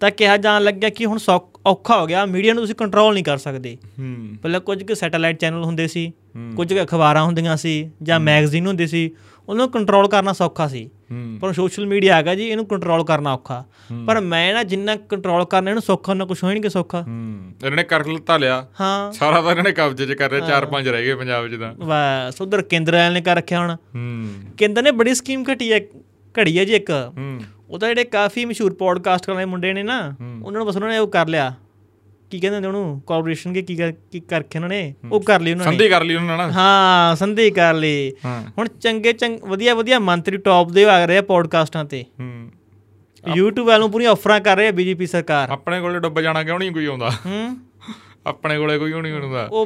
ਤਾਂ 0.00 0.10
ਕਿਹਾ 0.10 0.36
ਜਾਣ 0.36 0.62
ਲੱਗਿਆ 0.62 0.88
ਕਿ 0.88 1.04
ਹੁਣ 1.06 1.18
ਔਖਾ 1.66 2.00
ਹੋ 2.00 2.06
ਗਿਆ 2.06 2.24
ਮੀਡੀਆ 2.26 2.52
ਨੂੰ 2.54 2.62
ਤੁਸੀਂ 2.62 2.74
ਕੰਟਰੋਲ 2.74 3.14
ਨਹੀਂ 3.14 3.24
ਕਰ 3.24 3.38
ਸਕਦੇ। 3.38 3.76
ਹੂੰ। 3.98 4.36
ਪਹਿਲਾਂ 4.42 4.60
ਕੁਝ 4.60 4.82
ਕੁ 4.82 4.94
ਸੈਟੇਲਾਈਟ 4.94 5.40
ਚੈਨਲ 5.40 5.64
ਹੁੰਦੇ 5.64 5.86
ਸੀ 5.86 6.12
ਕੁਝ 6.56 6.72
ਕੁ 6.74 6.82
ਅਖਬਾਰਾਂ 6.82 7.24
ਹੁੰਦੀਆਂ 7.24 7.56
ਸੀ 7.56 7.90
ਜਾਂ 8.02 8.20
ਮੈਗਜ਼ੀਨ 8.20 8.66
ਹੁੰਦੇ 8.66 8.86
ਸੀ 8.86 9.10
ਉਹਨਾਂ 9.48 9.64
ਨੂੰ 9.64 9.70
ਕੰਟਰੋਲ 9.72 10.08
ਕਰਨਾ 10.08 10.32
ਸੌਖਾ 10.32 10.68
ਸੀ। 10.68 10.90
ਪਰ 11.40 11.52
ਸੋਸ਼ਲ 11.52 11.86
ਮੀਡੀਆ 11.86 12.16
ਆ 12.16 12.22
ਗਿਆ 12.22 12.34
ਜੀ 12.34 12.48
ਇਹਨੂੰ 12.48 12.66
ਕੰਟਰੋਲ 12.66 13.04
ਕਰਨਾ 13.04 13.34
ਔਖਾ। 13.34 13.64
ਪਰ 14.06 14.20
ਮੈਂ 14.20 14.54
ਨਾ 14.54 14.62
ਜਿੰਨਾ 14.62 14.96
ਕੰਟਰੋਲ 14.96 15.44
ਕਰਨਾ 15.44 15.70
ਇਹਨੂੰ 15.70 15.82
ਸੌਖਾ 15.82 16.12
ਉਹਨਾਂ 16.12 16.26
ਕੁਝ 16.26 16.38
ਕਿ 16.62 16.68
ਸੌਖਾ। 16.68 16.98
ਇਹਨਾਂ 16.98 17.70
ਨੇ 17.70 17.82
ਕਰ 17.82 18.06
ਲਿੱਤਾ 18.06 18.36
ਲਿਆ। 18.36 18.66
ਹਾਂ। 18.80 19.12
ਸਾਰਾ 19.12 19.42
ਤਾਂ 19.42 19.50
ਇਹਨਾਂ 19.50 19.64
ਨੇ 19.64 19.72
ਕਬਜ਼ੇ 19.72 20.06
'ਚ 20.06 20.12
ਕਰ 20.12 20.30
ਰਿਹਾ 20.30 20.46
ਚਾਰ 20.46 20.66
ਪੰਜ 20.66 20.88
ਰਹਿ 20.88 21.04
ਗਏ 21.04 21.14
ਪੰਜਾਬ 21.14 21.48
'ਚ 21.48 21.54
ਤਾਂ। 21.54 21.74
ਬਸ 21.74 22.40
ਉਧਰ 22.40 22.62
ਕੇਂਦਰ 22.62 22.92
ਵਾਲਿਆਂ 22.92 23.10
ਨੇ 23.10 23.20
ਕਰ 23.20 23.36
ਰੱਖਿਆ 23.36 23.60
ਹੁਣ। 23.60 23.76
ਕੇਂਦਰ 24.56 24.82
ਨੇ 24.82 24.90
ਬੜੀ 24.90 25.14
ਸਕੀਮ 25.14 25.44
ਘਟੀ 25.52 25.72
ਹੈ 25.72 25.80
ਘੜੀ 26.38 26.58
ਹੈ 26.58 26.64
ਜੀ 26.64 26.74
ਇੱਕ। 26.74 27.12
ਉਹ 27.68 27.78
ਤਾਂ 27.78 27.88
ਜਿਹੜੇ 27.88 28.04
ਕਾਫੀ 28.04 28.44
ਮਸ਼ਹੂਰ 28.44 28.74
ਪੋਡਕਾਸਟ 28.74 29.26
ਕਰਨ 29.26 29.34
ਵਾਲੇ 29.34 29.46
ਮੁੰਡੇ 29.46 29.72
ਨੇ 29.72 29.82
ਨਾ 29.82 29.98
ਉਹਨਾਂ 30.20 30.58
ਨੂੰ 30.58 30.66
ਬਸ 30.66 30.76
ਉਹਨਾਂ 30.76 30.88
ਨੇ 30.88 30.98
ਉਹ 30.98 31.08
ਕਰ 31.08 31.28
ਲਿਆ। 31.28 31.54
ਕੀ 32.30 32.40
ਕਹਿੰਦੇ 32.40 32.60
ਨੇ 32.60 32.66
ਉਹਨੂੰ? 32.66 33.02
ਕਾਰਪੋਰੇਸ਼ਨ 33.06 33.52
ਕੇ 33.52 33.62
ਕੀ 33.62 33.76
ਕਰ- 33.76 33.92
ਕੀ 34.12 34.20
ਕਰਕੇ 34.20 34.58
ਉਹਨਾਂ 34.58 34.68
ਨੇ? 34.68 34.94
ਉਹ 35.12 35.20
ਕਰ 35.20 35.40
ਲਈ 35.40 35.52
ਉਹਨਾਂ 35.52 35.66
ਨੇ। 35.66 35.72
ਸੰਧੀ 35.72 35.88
ਕਰ 35.88 36.04
ਲਈ 36.04 36.14
ਉਹਨਾਂ 36.14 36.38
ਨਾਲ 36.38 36.50
ਹਾਂ 36.50 37.16
ਸੰਧੀ 37.16 37.50
ਕਰ 37.50 37.74
ਲਈ। 37.74 38.12
ਹੁਣ 38.58 38.68
ਚੰਗੇ 38.68 39.12
ਚੰਗ 39.12 39.40
ਵਧੀਆ 39.40 39.74
ਵਧੀਆ 39.74 39.98
ਮੰਤਰੀ 39.98 40.36
ਟੌਪ 40.36 40.72
ਦੇ 40.72 40.84
ਆ 40.84 41.04
ਰਹੇ 41.04 41.18
ਆ 41.18 41.22
ਪੋਡਕਾਸਟਾਂ 41.22 41.84
ਤੇ। 41.84 42.04
ਹੂੰ। 42.20 42.50
YouTube 43.38 43.64
ਵਾਲ 43.64 43.80
ਨੂੰ 43.80 43.90
ਪੂਰੀਆਂ 43.90 44.10
ਆਫਰਾਂ 44.10 44.40
ਕਰ 44.40 44.56
ਰਹੀ 44.56 44.66
ਹੈ 44.66 44.72
ਬੀਜੇਪੀ 44.72 45.06
ਸਰਕਾਰ। 45.06 45.50
ਆਪਣੇ 45.50 45.80
ਕੋਲੇ 45.80 45.98
ਡੁੱਬ 45.98 46.20
ਜਾਣਾ 46.20 46.44
ਕਿਉਂ 46.44 46.58
ਨਹੀਂ 46.58 46.72
ਕੋਈ 46.72 46.86
ਆਉਂਦਾ? 46.86 47.10
ਹੂੰ। 47.26 47.56
ਆਪਣੇ 48.26 48.58
ਕੋਲੇ 48.58 48.78
ਕੋਈ 48.78 48.92
ਨਹੀਂ 48.92 49.14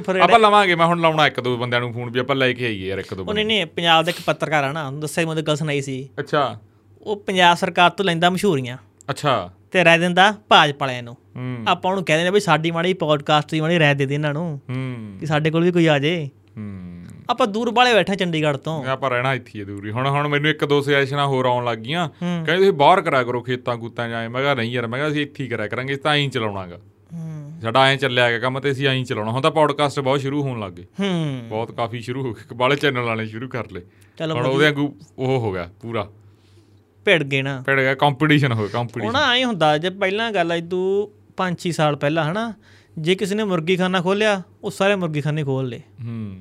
ਫਿਰ 0.00 0.16
ਆਪਾਂ 0.16 0.38
ਲਵਾਂਗੇ 0.38 0.74
ਮੈਂ 0.74 0.86
ਹੁਣ 0.86 1.00
ਲਾਉਣਾ 1.00 1.26
ਇੱਕ 1.26 1.40
ਦੋ 1.40 1.56
ਬੰਦਿਆਂ 1.56 1.80
ਨੂੰ 1.80 1.92
ਫੋਨ 1.92 2.10
ਵੀ 2.10 2.20
ਆਪਾਂ 2.20 2.36
ਲੈ 2.36 2.52
ਕੇ 2.52 2.66
ਆਈਏ 2.66 2.88
ਯਾਰ 2.88 2.98
ਇੱਕ 2.98 3.14
ਦੋ 3.14 3.20
ਉਹ 3.22 3.26
ਬੰਦੇ। 3.26 3.44
ਨਹੀਂ 3.44 3.58
ਨਹੀਂ 3.58 3.66
ਪੰਜਾਬ 3.66 4.04
ਦਾ 4.04 4.10
ਇੱਕ 4.10 4.18
ਪੱਤਰਕਾਰ 4.26 4.64
ਆ 4.64 4.72
ਨਾ 4.72 4.86
ਉਹਨੂੰ 4.86 5.00
ਦੱਸਿਆ 5.00 5.26
ਮੈਨੂੰ 5.26 5.42
ਗੱਲ 5.42 5.56
ਸੁਣਾਈ 5.56 5.80
ਸੀ। 5.80 6.08
ਅੱਛਾ। 6.18 6.60
ਉਹ 7.02 7.16
ਪੰਜਾਬ 7.16 7.56
ਸਰਕਾਰ 7.56 7.90
ਤੋਂ 7.90 8.04
ਲੈਂਦਾ 8.04 8.30
ਮਸ਼ਹੂਰੀਆਂ। 8.30 8.76
ਅੱਛਾ। 9.10 9.52
ਤੇ 9.74 9.84
ਰਹਿ 9.84 9.98
ਦਿੰਦਾ 9.98 10.34
ਭਾਜਪਾ 10.48 10.86
ਵਾਲਿਆਂ 10.86 11.02
ਨੂੰ। 11.02 11.16
ਹੂੰ। 11.36 11.56
ਆਪਾਂ 11.68 11.90
ਉਹਨੂੰ 11.90 12.04
ਕਹਿੰਦੇ 12.04 12.24
ਨੇ 12.24 12.30
ਬਈ 12.30 12.40
ਸਾਡੀ 12.40 12.70
ਮਾੜੀ 12.70 12.94
ਪੋਡਕਾਸਟ 12.94 13.50
ਦੀ 13.50 13.60
ਮਾੜੀ 13.60 13.78
ਰਹਿ 13.78 13.94
ਦੇ 13.94 14.06
ਦੇ 14.06 14.14
ਇਹਨਾਂ 14.14 14.34
ਨੂੰ 14.34 14.60
ਹੂੰ। 14.70 15.16
ਕਿ 15.20 15.26
ਸਾਡੇ 15.26 15.50
ਕੋਲ 15.50 15.64
ਵੀ 15.64 15.72
ਕੋਈ 15.72 15.86
ਆ 15.86 15.98
ਜੇ। 15.98 16.30
ਹੂੰ। 16.56 17.04
ਆਪਾਂ 17.30 17.46
ਦੂਰ 17.46 17.70
ਬਾਲੇ 17.70 17.94
ਬੈਠੇ 17.94 18.14
ਚੰਡੀਗੜ੍ਹ 18.14 18.58
ਤੋਂ। 18.58 18.84
ਆਪਾਂ 18.84 19.10
ਰਹਿਣਾ 19.10 19.34
ਇੱਥੇ 19.34 19.58
ਹੀ 19.58 19.64
ਦੂਰੀ 19.64 19.90
ਹੁਣ 19.90 20.08
ਹੁਣ 20.08 20.28
ਮੈਨੂੰ 20.28 20.50
ਇੱਕ 20.50 20.64
ਦੋ 20.64 20.80
ਸੁਜੈਸ਼ਨਾਂ 20.80 21.26
ਹੋਰ 21.26 21.46
ਆਉਣ 21.46 21.64
ਲੱਗ 21.64 21.78
ਗਈਆਂ 21.78 22.08
ਕਹਿੰਦੇ 22.20 22.56
ਤੁਸੀਂ 22.56 22.72
ਬਾਹਰ 22.72 23.00
ਕਰਿਆ 23.00 23.22
ਕਰੋ 23.22 23.40
ਖੇਤਾਂ 23.40 23.76
ਕੂਤਾਂ 23.76 24.08
ਜਾਏ 24.08 24.28
ਮੈਂ 24.28 24.42
ਕਿਹਾ 24.42 24.54
ਨਹੀਂ 24.54 24.72
ਯਾਰ 24.72 24.86
ਮੈਂ 24.86 24.98
ਕਿਹਾ 24.98 25.08
ਅਸੀਂ 25.08 25.22
ਇੱਥੇ 25.22 25.44
ਹੀ 25.44 25.48
ਕਰਿਆ 25.48 25.66
ਕਰਾਂਗੇ 25.66 25.96
ਤਾਂ 25.96 26.14
ਐਂ 26.14 26.28
ਚਲਾਉਣਾਗਾ। 26.28 26.76
ਹੂੰ। 27.14 27.52
ਸਾਡਾ 27.62 27.84
ਐਂ 27.84 27.96
ਚੱਲਿਆ 27.96 28.30
ਗਿਆ 28.30 28.38
ਕੰਮ 28.38 28.60
ਤੇ 28.60 28.70
ਅਸੀਂ 28.70 28.88
ਐਂ 28.88 29.04
ਚਲਾਉਣਾ। 29.04 29.30
ਹੁਣ 29.30 29.40
ਤਾਂ 29.40 29.50
ਪੌਡਕਾਸਟ 29.50 30.00
ਬਹੁਤ 30.00 30.20
ਸ਼ੁਰੂ 30.20 30.42
ਹੋਣ 30.42 30.60
ਲੱਗ 30.60 30.72
ਗਏ। 30.72 30.84
ਹੂੰ। 31.00 31.40
ਬਹੁਤ 31.48 31.72
ਕਾਫੀ 31.72 32.00
ਸ਼ੁਰੂ 32.00 32.22
ਹੋ 32.22 32.32
ਗਏ। 32.32 32.42
ਬਾਲੇ 32.54 32.76
ਚੈਨਲ 32.76 33.00
ਵਾਲੇ 33.00 33.26
ਸ਼ੁਰੂ 33.26 33.48
ਕਰ 33.48 33.70
ਲਏ। 33.70 33.82
ਹੁਣ 34.32 34.46
ਉਹਦੇ 34.46 34.64
ਵਾਂਗੂ 34.64 34.96
ਉਹ 35.18 35.40
ਹੋ 35.40 35.52
ਗਿਆ 35.52 35.70
ਪੂਰਾ। 35.82 36.08
ਭਿੜ 37.04 37.22
ਗਏ 37.22 37.42
ਨਾ। 37.42 37.62
ਪੜ 37.66 37.80
ਗਿਆ 37.80 37.94
ਕੰਪੀਟੀਸ਼ਨ 37.94 38.52
ਹੋ 38.52 38.58
ਗਿਆ 38.58 38.68
ਕੰਪੀਟੀਸ਼ਨ 38.72 39.06
ਹੁਣ 39.06 39.16
ਐਂ 39.34 39.44
ਹੁੰਦਾ 39.44 39.78
ਜੇ 39.78 39.90
ਪਹਿਲਾਂ 39.90 40.32
ਗੱਲ 40.32 40.52
ਆ 40.52 40.54
ਇਦੋਂ 40.54 40.84
5-6 41.38 41.72
ਸਾਲ 41.72 41.96
ਪਹਿਲਾਂ 41.96 42.24
ਹਨਾ 42.32 42.52
ਜੇ 42.98 43.14
ਕਿਸੇ 43.14 43.34
ਨੇ 43.34 43.44
ਮੁਰਗੀ 43.44 43.76
ਖਾਨਾ 43.76 44.00
ਖੋਲਿਆ 44.00 44.42
ਉਹ 44.64 44.70
ਸਾਰੇ 44.70 44.96
ਮੁਰਗੀ 44.96 45.20
ਖਾਨੇ 45.20 45.44
ਖੋਲ 45.44 45.68
ਲਏ। 45.68 45.80
ਹੂੰ। 46.04 46.36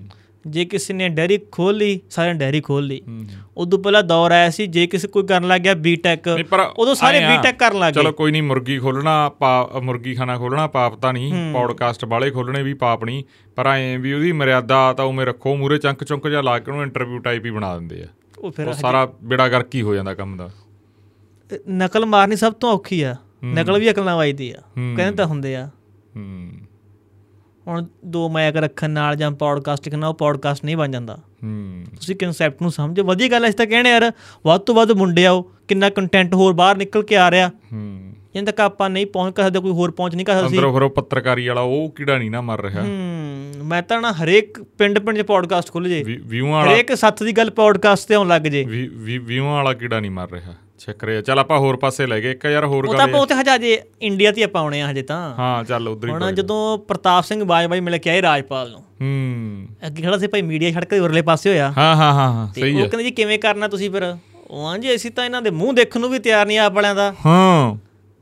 ਜੇ 0.48 0.65
ਕਿਸੇ 0.65 0.94
ਨੇ 0.94 1.07
ਡੈਰੀ 1.10 1.38
ਖੋਲ 1.51 1.77
ਲਈ 1.77 2.00
ਸਾਰਿਆਂ 2.10 2.33
ਨੇ 2.33 2.39
ਡੈਰੀ 2.39 2.62
ਖੋਲ 2.62 2.86
ਲਈ 2.88 3.01
ਉਦੋਂ 3.57 3.80
ਪਹਿਲਾਂ 3.80 4.04
ਦੌਰ 4.04 4.31
ਆਇਆ 4.31 4.50
ਸੀ 4.50 4.68
ਜੇ 4.68 4.88
ਕਿਸੇ 4.88 5.07
ਕੋਈ 5.07 5.24
ਕਰਨ 5.24 5.48
ਲੱਗ 5.48 5.62
ਗਿਆ 5.62 5.74
ਬੀਟੈਕ 5.74 6.27
ਉਦੋਂ 6.77 6.95
ਸਾਰੇ 6.95 7.18
ਐਂ 7.18 7.38
ਬੀਟੈਕ 7.38 7.60
ਕਰਨ 7.60 7.80
ਲੱਗ 7.80 7.94
ਚਲੋ 7.94 8.04
ਗਏ 8.04 8.12
ਕੋਈ 8.12 8.31
ਨਹੀਂ 8.31 8.44
ਮੁਰਗੀ 8.44 8.80
ਖੋਲਣਾ 8.80 9.31
ਮੁਰਗੀ 9.81 10.15
ਖਾਨਾ 10.15 10.38
ਖੋਲਣਾ 10.38 10.68
ਪਾਪ 10.68 10.95
ਤਾਂ 10.95 11.13
ਨਹੀਂ 11.13 11.54
ਪੌਡਕਾਸਟ 11.54 12.06
ਵਾਲੇ 12.06 12.31
ਖੋਲਣੇ 12.31 12.63
ਵੀ 12.63 12.74
ਪਾਪ 12.74 13.04
ਨਹੀਂ 13.04 13.24
ਪਰ 13.56 13.68
ਐਂ 13.68 14.00
ਵੀ 14.00 14.13
ਉਹਦੀ 14.13 14.31
ਮਰਿਆਦਾ 14.31 14.94
ਤਾਂ 14.94 15.06
ਉਵੇਂ 15.06 15.25
ਰੱਖੋ 15.25 15.56
ਮੂਰੇ 15.56 15.77
ਚੰਕ 15.77 16.04
ਚੁੰਕ 16.04 16.27
ਜਾਂ 16.27 16.44
ਲਾ 16.44 16.60
ਕੇ 16.60 16.71
ਉਹਨੂੰ 16.71 16.83
ਇੰਟਰਵਿਊ 16.83 17.19
ਟਾਈਪ 17.19 17.45
ਹੀ 17.45 17.51
ਬਣਾ 17.51 17.77
ਦਿੰਦੇ 17.77 18.04
ਆ। 18.04 18.07
ਉਹ 18.43 18.51
ਫਿਰ 18.51 18.67
ਉਹ 18.67 18.73
ਸਾਰਾ 18.73 19.05
ਬੇੜਾ 19.23 19.47
ਗਰਕ 19.47 19.75
ਹੀ 19.75 19.81
ਹੋ 19.81 19.95
ਜਾਂਦਾ 19.95 20.13
ਕੰਮ 20.13 20.37
ਦਾ। 20.37 20.49
ਨਕਲ 21.69 22.05
ਮਾਰਨੀ 22.05 22.35
ਸਭ 22.35 22.53
ਤੋਂ 22.53 22.71
ਔਖੀ 22.71 23.01
ਆ। 23.01 23.15
ਨਕਲ 23.45 23.79
ਵੀ 23.79 23.91
ਅਕਲ 23.91 24.05
ਨਾਲ 24.05 24.17
ਵੱਜਦੀ 24.17 24.51
ਆ। 24.51 24.61
ਕਹਿੰਦੇ 24.77 25.11
ਤਾਂ 25.11 25.25
ਹੁੰਦੇ 25.25 25.55
ਆ। 25.55 25.69
ਹੁਣ 27.67 27.85
ਦੋ 28.05 28.29
ਮਾਇਕ 28.29 28.55
ਰੱਖਣ 28.55 28.89
ਨਾਲ 28.89 29.15
ਜਾਂ 29.15 29.31
ਪੌਡਕਾਸਟ 29.31 29.89
ਕਰਨਾ 29.89 30.07
ਉਹ 30.07 30.13
ਪੌਡਕਾਸਟ 30.13 30.65
ਨਹੀਂ 30.65 30.77
ਬਣ 30.77 30.91
ਜਾਂਦਾ। 30.91 31.17
ਤੁਸੀਂ 31.95 32.15
ਕਨਸੈਪਟ 32.15 32.61
ਨੂੰ 32.61 32.71
ਸਮਝੋ। 32.71 33.03
ਵਧੀਆ 33.03 33.27
ਗੱਲ 33.27 33.45
ਐ 33.45 33.47
ਇਸ 33.47 33.55
ਤਾਂ 33.55 33.65
ਕਹਿਣੇ 33.65 33.89
ਯਾਰ 33.89 34.11
ਵੱਧ 34.45 34.61
ਤੋਂ 34.61 34.75
ਵੱਧ 34.75 34.91
ਮੁੰਡੇ 34.91 35.25
ਆਓ 35.25 35.41
ਕਿੰਨਾ 35.67 35.89
ਕੰਟੈਂਟ 35.89 36.33
ਹੋਰ 36.33 36.53
ਬਾਹਰ 36.53 36.77
ਨਿਕਲ 36.77 37.03
ਕੇ 37.03 37.17
ਆ 37.17 37.31
ਰਿਹਾ। 37.31 37.51
ਜਿੰਨ 38.33 38.45
ਤੱਕ 38.45 38.59
ਆਪਾਂ 38.59 38.89
ਨਹੀਂ 38.89 39.05
ਪਹੁੰਚ 39.05 39.35
ਸਕਦੇ 39.41 39.59
ਕੋਈ 39.59 39.71
ਹੋਰ 39.71 39.91
ਪਹੁੰਚ 39.91 40.15
ਨਹੀਂ 40.15 40.25
ਕਰ 40.25 40.33
ਸਕਦਾ 40.33 40.47
ਅੰਦਰੋਂ 40.47 40.73
ਫਿਰ 40.73 40.81
ਉਹ 40.81 40.89
ਪੱਤਰਕਾਰੀ 40.89 41.47
ਵਾਲਾ 41.47 41.61
ਉਹ 41.61 41.93
ਕੀੜਾ 41.95 42.17
ਨਹੀਂ 42.17 42.31
ਨਾ 42.31 42.41
ਮਰ 42.41 42.61
ਰਿਹਾ। 42.61 42.81
ਮੈਂ 43.63 43.81
ਤਾਂ 43.81 44.01
ਨਾ 44.01 44.12
ਹਰੇਕ 44.12 44.63
ਪਿੰਡ 44.63 45.00
ਪਿੰਡ 45.00 45.18
'ਚ 45.18 45.21
ਪੌਡਕਾਸਟ 45.21 45.71
ਖੁੱਲ 45.71 45.89
ਜੇ। 45.89 46.04
ਵਿਊਆਂ 46.04 46.51
ਵਾਲਾ 46.51 46.74
ਹਰੇਕ 46.74 46.95
ਸੱਤ 46.95 47.24
ਦੀ 47.24 47.31
ਗੱਲ 47.31 47.50
ਪੌਡਕਾਸਟ 47.50 48.07
ਤੇ 48.07 48.15
ਆਉਣ 48.15 48.27
ਲੱਗ 48.27 48.42
ਜੇ। 48.42 48.63
ਵਿਊਆਂ 49.24 49.54
ਵਾਲਾ 49.54 49.74
ਕੀੜਾ 49.74 50.00
ਨਹੀਂ 50.00 50.12
ਮਰ 50.12 50.31
ਰਿਹਾ? 50.31 50.54
ਚੱਕ 50.80 51.04
ਰਿਹਾ। 51.04 51.21
ਚੱਲ 51.21 51.39
ਆਪਾਂ 51.39 51.60
ਹੋਰ 51.60 51.77
ਪਾਸੇ 51.77 52.07
ਲੈ 52.07 52.19
ਗਏ। 52.21 52.31
ਇੱਕ 52.31 52.45
ਯਾਰ 52.45 52.65
ਹੋਰ 52.65 52.86
ਉਹ 52.86 52.94
ਤਾਂ 52.94 53.00
ਗੱਲ 53.00 53.10
ਆਪਾਂ 53.10 53.21
ਉੱਥੇ 53.21 53.56
ਹਜੇ 53.56 53.81
ਇੰਡੀਆ 54.01 54.31
'ਤੇ 54.31 54.44
ਆਪਾਂ 54.44 54.62
ਆਉਣੇ 54.62 54.81
ਆ 54.81 54.92
ਹਜੇ 54.92 55.01
ਤਾਂ। 55.01 55.36
ਹਾਂ 55.39 55.63
ਚੱਲ 55.63 55.88
ਉਧਰ 55.88 56.07
ਹੀ 56.07 56.13
ਹੁਣ 56.13 56.31
ਜਦੋਂ 56.31 56.77
ਪ੍ਰਤਾਪ 56.77 57.24
ਸਿੰਘ 57.24 57.44
ਬਾਜਵਾਈ 57.44 57.80
ਮਿਲ 57.80 57.98
ਕੇ 57.98 58.10
ਆਏ 58.10 58.21
ਰਾਜਪਾਲ 58.21 58.71
ਨੂੰ। 58.71 58.80
ਹੂੰ। 58.80 59.68
ਅੱਗੇ 59.88 60.03
ਖੜਾ 60.03 60.17
ਸੀ 60.17 60.27
ਭਾਈ 60.27 60.41
ਮੀਡੀਆ 60.41 60.72
ਸੜਕ 60.72 60.89
ਦੇ 60.89 61.00
ਉਰਲੇ 61.00 61.22
ਪਾਸੇ 61.22 61.50
ਹੋਇਆ। 61.50 61.74
ਹਾਂ 61.77 61.96
ਹਾਂ 61.96 62.13
ਹਾਂ 62.13 62.53
ਸਹੀ 62.53 62.74
ਉਹ 62.74 62.79
ਹੈ 62.79 62.88
ਕਹਿੰਦੇ 62.88 63.03
ਜੀ 63.03 63.12
ਕਿਵੇਂ 63.12 63.39
ਕਰਨਾ 63.39 63.67
ਤੁਸੀਂ 63.67 63.91
ਫਿਰ? 63.91 64.15
ਉਹ 64.48 64.77
ਜੀ 64.77 64.96
ਅਸੀਂ 64.96 65.12
ਤਾਂ 65.12 65.25
ਇਹਨਾਂ 65.25 65.41
ਦੇ 65.41 65.50
ਮੂੰਹ 65.50 65.74
ਦੇਖਣ 65.74 66.00
ਨੂੰ 66.00 66.10
ਵੀ 66.10 66.20
ਤਿਆਰ 66.20 66.46
ਨਹੀਂ 66.48 66.60
ਆਪ 66.60 66.74
ਵਾਲਿਆਂ 66.74 66.96
ਦਾ। 66.96 67.15
ਹਾਂ। 67.25 67.75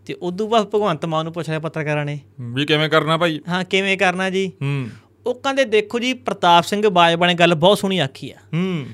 ਤੇ 0.05 0.15
ਉਦੋਂ 0.21 0.49
ਬਾਅਦ 0.49 0.65
ਭਗਵੰਤ 0.65 1.05
ਮਾਨ 1.05 1.23
ਨੂੰ 1.23 1.33
ਪੁੱਛ 1.33 1.49
ਲਿਆ 1.49 1.59
ਪੱਤਰਕਾਰਾਂ 1.59 2.05
ਨੇ। 2.05 2.19
ਵੀ 2.41 2.65
ਕਿਵੇਂ 2.65 2.89
ਕਰਨਾ 2.89 3.17
ਭਾਈ? 3.17 3.39
ਹਾਂ 3.49 3.63
ਕਿਵੇਂ 3.63 3.97
ਕਰਨਾ 3.97 4.29
ਜੀ? 4.29 4.51
ਹੂੰ। 4.61 4.87
ਉਹ 5.25 5.35
ਕਹਿੰਦੇ 5.35 5.65
ਦੇਖੋ 5.65 5.99
ਜੀ 5.99 6.13
ਪ੍ਰਤਾਪ 6.13 6.63
ਸਿੰਘ 6.63 6.89
ਬਾਜਵਾ 6.89 7.27
ਨੇ 7.27 7.33
ਗੱਲ 7.33 7.55
ਬਹੁਤ 7.55 7.77
ਸੋਹਣੀ 7.77 7.99
ਆਖੀ 7.99 8.31
ਆ। 8.31 8.35
ਹੂੰ। 8.53 8.85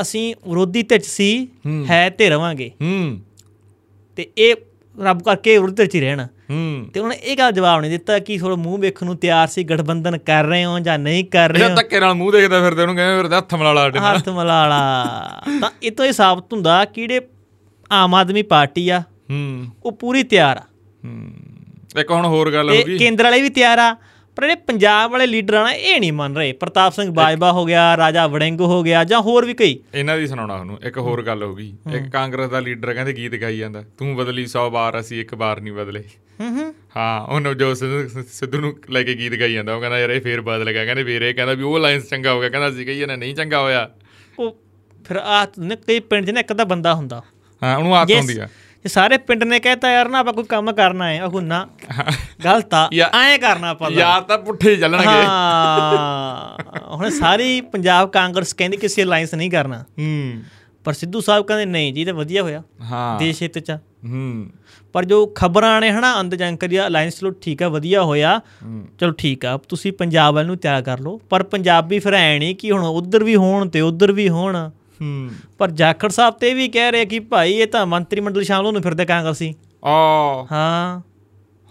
ਅਸੀਂ 0.00 0.34
ਵਿਰੋਧੀ 0.48 0.82
ਧਿਰ 0.82 1.00
ਸੀ 1.00 1.48
ਹੈ। 1.90 2.10
ਤੇ 2.10 2.30
ਰਵਾਂਗੇ। 2.30 2.70
ਹੂੰ। 2.82 3.20
ਤੇ 4.16 4.30
ਇਹ 4.38 4.54
ਰੱਬ 5.02 5.22
ਕਰਕੇ 5.22 5.58
ਵਿਰੋਧੀ 5.58 5.74
ਧਿਰ 5.74 5.86
'ਚ 5.86 5.96
ਰਹਿਣਾ। 5.96 6.28
ਹੂੰ। 6.50 6.86
ਤੇ 6.94 7.00
ਉਹਨਾਂ 7.00 7.16
ਇਹ 7.16 7.36
ਗੱਲ 7.38 7.52
ਜਵਾਬ 7.52 7.80
ਨਹੀਂ 7.80 7.90
ਦਿੱਤਾ 7.90 8.18
ਕਿ 8.18 8.38
ਥੋੜਾ 8.38 8.56
ਮੂੰਹ 8.56 8.78
ਵੇਖਣ 8.78 9.06
ਨੂੰ 9.06 9.16
ਤਿਆਰ 9.16 9.48
ਸੀ 9.48 9.64
ਗਠਬੰਧਨ 9.64 10.18
ਕਰ 10.18 10.44
ਰਹੇ 10.44 10.64
ਹੋ 10.64 10.78
ਜਾਂ 10.78 10.98
ਨਹੀਂ 10.98 11.24
ਕਰ 11.24 11.52
ਰਹੇ 11.52 11.70
ਹੋ। 11.70 11.74
ਧੱਕੇ 11.74 12.00
ਨਾਲ 12.00 12.14
ਮੂੰਹ 12.14 12.32
ਦੇਖਦਾ 12.32 12.60
ਫਿਰਦੇ 12.60 12.82
ਉਹਨੂੰ 12.82 12.96
ਕਹਿੰਦੇ 12.96 13.16
ਫਿਰਦੇ 13.16 13.36
ਹੱਥ 13.36 13.54
ਮਲਾ 13.54 13.72
ਲਾ 13.72 13.86
ਅੱਡੇ 13.86 13.98
ਨਾਲ। 13.98 14.16
ਹੱਥ 14.16 14.28
ਮਲਾਲਾ। 14.28 15.06
ਤਾਂ 15.60 15.70
ਇਹ 15.82 15.92
ਤੋਂ 15.92 16.04
ਇਹ 16.04 16.12
ਸਾਬਤ 16.12 16.52
ਹੁੰਦਾ 16.52 16.84
ਕਿ 16.84 17.00
ਜਿਹੜੇ 17.00 17.20
ਆਮ 17.92 18.14
ਆਦਮੀ 18.14 18.42
ਪਾਰਟੀ 18.42 18.88
ਆ 18.88 19.00
ਹੂੰ। 19.00 19.66
ਉਹ 19.84 19.92
ਪੂਰੀ 19.92 20.22
ਤਿਆਰ 20.22 20.56
ਆ। 20.56 20.62
ਹੂੰ। 21.04 21.30
ਇੱਕ 22.00 22.10
ਹੁਣ 22.10 22.26
ਹੋਰ 22.26 22.52
ਗੱਲ 22.52 22.70
ਹੋ 22.70 22.84
ਗਈ। 22.86 22.98
ਕੇਂਦਰ 22.98 23.24
ਵਾਲੇ 23.24 23.42
ਵੀ 23.42 23.48
ਤਿਆਰ 23.48 23.78
ਆ। 23.78 23.96
ਪਰ 24.38 24.44
ਜਿਹੜੇ 24.44 24.60
ਪੰਜਾਬ 24.66 25.10
ਵਾਲੇ 25.12 25.26
ਲੀਡਰ 25.26 25.54
ਆ 25.54 25.62
ਨਾ 25.62 25.72
ਇਹ 25.72 26.00
ਨਹੀਂ 26.00 26.12
ਮੰਨ 26.12 26.36
ਰਹੇ। 26.36 26.52
ਪ੍ਰਤਾਪ 26.54 26.92
ਸਿੰਘ 26.94 27.10
ਬਾਜਵਾ 27.12 27.50
ਹੋ 27.52 27.64
ਗਿਆ 27.66 27.96
ਰਾਜਾ 27.96 28.26
ਵੜਿੰਗ 28.26 28.60
ਹੋ 28.62 28.82
ਗਿਆ 28.82 29.02
ਜਾਂ 29.04 29.20
ਹੋਰ 29.20 29.44
ਵੀ 29.44 29.54
ਕਈ। 29.54 29.78
ਇਹਨਾਂ 29.94 30.16
ਦੀ 30.18 30.26
ਸੁਣਾਉਣਾ 30.26 30.54
ਤੁਹਾਨੂੰ 30.54 30.78
ਇੱਕ 30.86 30.98
ਹੋਰ 30.98 31.22
ਗੱਲ 31.22 31.42
ਹੋ 31.42 31.54
ਗਈ। 31.54 31.72
ਇੱਕ 31.94 32.08
ਕਾਂਗਰਸ 32.10 32.50
ਦਾ 32.50 32.60
ਲੀਡਰ 32.60 32.92
ਕਹਿੰਦੇ 32.94 33.12
ਗੀਤ 33.12 33.34
ਗਾਈ 33.34 33.58
ਜਾਂਦਾ 33.58 33.82
ਤੂੰ 33.98 34.14
ਬਦਲੀ 34.16 34.44
100 34.44 34.68
ਵਾਰ 34.70 34.98
ਅਸੀਂ 35.00 35.20
ਇੱਕ 35.20 35.34
ਵਾਰ 35.34 35.60
ਨਹੀਂ 35.60 35.72
ਬਦਲੇ। 35.72 36.02
ਹੂੰ 36.40 36.50
ਹੂੰ। 36.58 36.74
ਹਾਂ 36.96 37.20
ਉਹਨੂੰ 37.26 37.56
ਜੋ 37.58 37.72
ਸਿੱਧੂ 37.74 38.60
ਨੂੰ 38.60 38.74
ਲੈ 38.90 39.02
ਕੇ 39.02 39.14
ਗੀਤ 39.14 39.34
ਗਾਈ 39.40 39.52
ਜਾਂਦਾ। 39.52 39.74
ਉਹ 39.74 39.80
ਕਹਿੰਦਾ 39.80 39.98
ਯਾਰ 39.98 40.10
ਇਹ 40.10 40.20
ਫੇਰ 40.20 40.40
ਬਦਲ 40.40 40.72
ਗਿਆ। 40.72 40.84
ਕਹਿੰਦੇ 40.84 41.16
ਇਹ 41.16 41.34
ਕਹਿੰਦਾ 41.34 41.54
ਵੀ 41.54 41.62
ਉਹ 41.62 41.78
ਲਾਈਨਸ 41.78 42.08
ਚੰਗਾ 42.10 42.32
ਹੋ 42.32 42.40
ਗਿਆ। 42.40 42.48
ਕਹਿੰਦਾ 42.48 42.70
ਸੀ 42.70 42.84
ਕਹੀਏ 42.84 43.06
ਨਾ 43.06 43.16
ਨਹੀਂ 43.16 43.34
ਚੰਗਾ 43.34 43.60
ਹੋਇਆ। 43.60 43.88
ਉਹ 44.38 44.56
ਫਿਰ 45.04 45.16
ਆ 45.16 45.44
ਕਈ 45.56 45.98
ਪਿੰਡ 46.00 46.26
'ਚ 46.26 46.30
ਨਾ 46.30 46.40
ਇੱਕ 46.40 46.52
ਅੱਧਾ 46.52 46.64
ਬੰਦਾ 46.64 46.94
ਹੁੰਦਾ। 46.94 47.22
ਹਾਂ 47.62 47.76
ਉਹਨੂੰ 47.76 47.96
ਆਦਤ 47.96 48.08
ਜੇ 48.08 48.18
ਹੁੰਦੀ 48.18 48.38
ਆ। 48.38 48.48
ਜੇ 48.82 48.88
ਸਾਰੇ 48.88 49.18
ਪਿੰਡ 49.18 49.44
ਨੇ 49.44 49.60
ਕਹਿਤਾ 49.60 49.92
ਯਾਰ 49.92 50.08
ਨਾ 50.08 50.18
ਆਪਾਂ 50.18 50.32
ਕੋਈ 50.32 50.44
ਕੰਮ 50.44 50.72
ਕਰਨਾ 50.72 51.08
ਹੈ 51.08 51.24
ਉਹ 51.24 51.40
ਨਾ। 51.42 51.68
ਗਲਤ 52.44 52.74
ਆ। 52.74 52.88
ਐਂ 53.14 53.38
ਕਰਨਾ 53.38 53.68
ਆਪਾਂ। 53.68 53.90
ਯਾਰ 53.90 54.22
ਤਾਂ 54.22 54.38
ਪੁੱਠੇ 54.38 54.76
ਚੱਲਣਗੇ। 54.76 55.06
ਹਾਂ। 55.06 56.62
ਹੁਣ 56.96 57.10
ਸਾਰੀ 57.10 57.60
ਪੰਜਾਬ 57.60 58.08
ਕਾਂਗਰਸ 58.08 58.52
ਕਹਿੰਦੀ 58.52 58.76
ਕਿਸੇ 58.76 59.02
ਅਲਾਈਅੰਸ 59.02 59.34
ਨਹੀਂ 59.34 59.50
ਕਰਨਾ। 59.50 59.78
ਹੂੰ। 59.78 60.32
ਪਰ 60.84 60.92
ਸਿੱਧੂ 60.92 61.20
ਸਾਹਿਬ 61.20 61.44
ਕਹਿੰਦੇ 61.44 61.64
ਨਹੀਂ 61.66 61.94
ਜੀ 61.94 62.00
ਇਹ 62.00 62.06
ਤਾਂ 62.06 62.14
ਵਧੀਆ 62.14 62.42
ਹੋਇਆ। 62.42 62.62
ਹਾਂ। 62.80 63.18
ਦੇਸ਼ 63.18 63.42
ਹਿੱਤ 63.42 63.58
ਚ। 63.58 63.70
ਹੂੰ। 64.08 64.46
ਪਰ 64.92 65.04
ਜੋ 65.04 65.26
ਖਬਰਾਂ 65.26 65.80
ਨੇ 65.80 65.90
ਹਨਾ 65.90 66.20
ਅੰਦਰ 66.20 66.36
ਜਾਣਕਾਰੀ 66.36 66.76
ਆ 66.76 66.86
ਅਲਾਈਅੰਸ 66.86 67.20
ਚਲੋ 67.20 67.30
ਠੀਕ 67.30 67.62
ਆ 67.62 67.68
ਵਧੀਆ 67.68 68.02
ਹੋਇਆ। 68.02 68.40
ਚਲੋ 69.00 69.12
ਠੀਕ 69.12 69.46
ਆ 69.46 69.58
ਤੁਸੀਂ 69.68 69.92
ਪੰਜਾਬ 69.92 70.34
ਵੱਲ 70.34 70.46
ਨੂੰ 70.46 70.56
ਤਿਆਰ 70.56 70.82
ਕਰ 70.82 71.00
ਲਓ। 71.00 71.20
ਪਰ 71.30 71.42
ਪੰਜਾਬੀ 71.42 71.98
ਫਿਰ 71.98 72.12
ਐ 72.14 72.38
ਨਹੀਂ 72.38 72.56
ਕਿ 72.56 72.70
ਹੁਣ 72.70 72.84
ਉਧਰ 72.84 73.24
ਵੀ 73.24 73.36
ਹੋਣ 73.36 73.68
ਤੇ 73.68 73.80
ਉਧਰ 73.80 74.12
ਵੀ 74.12 74.28
ਹੋਣ। 74.28 74.70
ਹੂੰ। 75.00 75.30
ਪਰ 75.58 75.70
ਜਾਖੜ 75.70 76.08
ਸਾਹਿਬ 76.08 76.34
ਤੇ 76.34 76.54
ਵੀ 76.54 76.68
ਕਹਿ 76.68 76.92
ਰਹੇ 76.92 77.04
ਕਿ 77.04 77.20
ਭਾਈ 77.20 77.52
ਇਹ 77.52 77.66
ਤਾਂ 77.66 77.86
ਮੰਤਰੀ 77.86 78.20
ਮੰਡਲ 78.20 78.42
ਸ਼ਾਮਲ 78.42 78.72
ਨੂੰ 78.72 78.82
ਫਿਰਦੇ 78.82 79.04
ਕਾਂਗਰਸੀ 79.04 79.54
ਆ। 79.84 79.88
ਹਾਂ। 80.52 81.00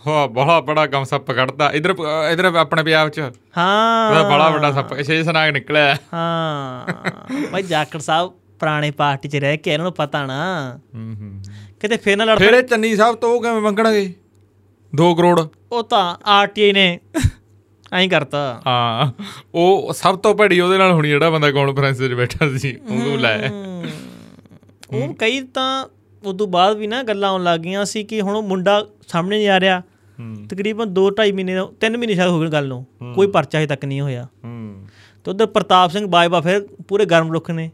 ਹਾ 0.08 0.28
ਬੜਾ 0.28 0.60
ਬੜਾ 0.60 0.86
ਗਮ 0.86 1.04
ਸੱਪ 1.04 1.32
ਕੱਢਦਾ। 1.32 1.72
ਇਧਰ 1.72 1.96
ਇਧਰ 2.32 2.46
ਆਪਣੇ 2.46 2.84
ਪੰਜਾਬ 2.84 3.10
ਚ। 3.10 3.20
ਹਾਂ। 3.58 4.24
ਬੜਾ 4.24 4.50
ਵੱਡਾ 4.50 4.72
ਸੱਪ। 4.72 5.02
ਛੇ 5.02 5.24
ਸਨਾਗ 5.24 5.50
ਨਿਕਲਿਆ। 5.50 5.96
ਹਾਂ। 6.14 6.94
ਭਾਈ 7.52 7.64
ਜਾਖੜ 7.64 8.00
ਸਾਹਿਬ 8.00 8.32
ਪੁਰਾਣੇ 8.60 8.92
ਪਾਰਟੀ 8.92 9.30
'ਚ 9.30 9.36
ਰਹਿ 9.36 9.58
ਕੇ 9.58 9.74
ਇਹਨਾਂ 9.74 9.84
ਨੂੰ 9.86 9.94
ਪਤਾ 9.94 10.26
ਨਾ। 10.26 10.80
ਹੂੰ 10.96 11.16
ਹੂੰ 11.22 11.44
ਕਿਤੇ 11.80 11.98
ਫੇਰ 11.98 12.18
ਨਾ 12.18 12.26
ਲੜ 12.26 12.38
ਫਿਰ 12.38 12.62
ਚੰਨੀ 12.62 12.96
ਸਾਹਿਬ 12.96 13.16
ਤੋਂ 13.16 13.30
ਉਹ 13.30 13.42
ਕਿਵੇਂ 13.42 13.62
ਮੰਗਣਗੇ? 13.62 14.14
2 15.02 15.14
ਕਰੋੜ। 15.16 15.42
ਉਹ 15.72 15.84
ਤਾਂ 15.84 16.16
ਆਰਟੀਆਈ 16.26 16.74
ਨੇ। 16.74 17.00
ਐਂ 17.94 18.10
ਕਰਤਾ। 18.10 18.62
ਹਾਂ 18.68 19.24
ਉਹ 19.56 19.94
ਸਭ 19.94 20.18
ਤੋਂ 20.18 20.36
ਭੜੀ 20.36 20.60
ਉਹਦੇ 20.60 20.78
ਨਾਲ 20.78 20.92
ਹੋਣੀ 20.92 21.10
ਜਿਹੜਾ 21.10 21.30
ਬੰਦਾ 21.30 21.52
ਕਾਨਫਰੰਸ 21.52 21.98
'ਚ 21.98 22.14
ਬੈਠਾ 22.14 22.58
ਸੀ 22.58 22.76
ਉਹਨੂੰ 22.90 23.20
ਲੈ। 23.20 23.48
ਹਮ, 23.48 23.86
ਉਹ 24.92 25.14
ਕਈ 25.14 25.42
ਤਾਂ 25.42 25.88
ਉਦੋਂ 26.24 26.48
ਬਾਅਦ 26.48 26.78
ਵੀ 26.78 26.88
ਨਾ 26.88 27.04
ਗੱਲਾਂ 27.04 27.30
ਆਉਣ 27.30 27.44
ਲੱਗ 27.44 27.60
ਗਈਆਂ 27.60 27.86
ਸੀ 27.86 28.04
ਕਿ 28.04 28.22
ਹੁਣ 28.22 28.36
ਉਹ 28.36 28.44
ਮੁੰਡਾ 28.44 28.86
ਸਾਹਮਣੇ 29.08 29.38
ਨਹੀਂ 29.38 29.50
ਆ 29.50 29.60
ਰਿਹਾ। 29.60 29.82
ਤਕਰੀਬਨ 30.50 30.94
2 30.94 31.10
2.5 31.10 31.32
ਮਹੀਨੇ 31.32 31.54
3 31.80 31.98
ਮਹੀਨੇ 31.98 32.16
ਸ਼ਾਇਦ 32.16 32.30
ਹੋ 32.30 32.42
ਗਏ 32.42 32.48
ਗੱਲ 32.48 32.68
ਨੂੰ। 32.68 32.86
ਕੋਈ 33.16 33.28
ਪਰਚਾ 33.28 33.58
ਹਜੇ 33.58 33.68
ਤੱਕ 33.68 33.86
ਨਹੀਂ 33.86 34.02
ਹੋਇਆ। 34.02 34.28
ਤੇ 35.24 35.32
ਉਧਰ 35.32 35.46
ਪ੍ਰਤਾਪ 35.46 35.92
ਸਿੰਘ 35.92 36.08
ਬਾਜਵਾ 36.08 36.42
ਫਿਰ 36.42 36.68
ਪੂਰੇ 36.88 37.06
ਗਰਮ 37.06 37.34
ਰੁੱਖ 37.34 37.52
ਨੇ। 37.52 37.72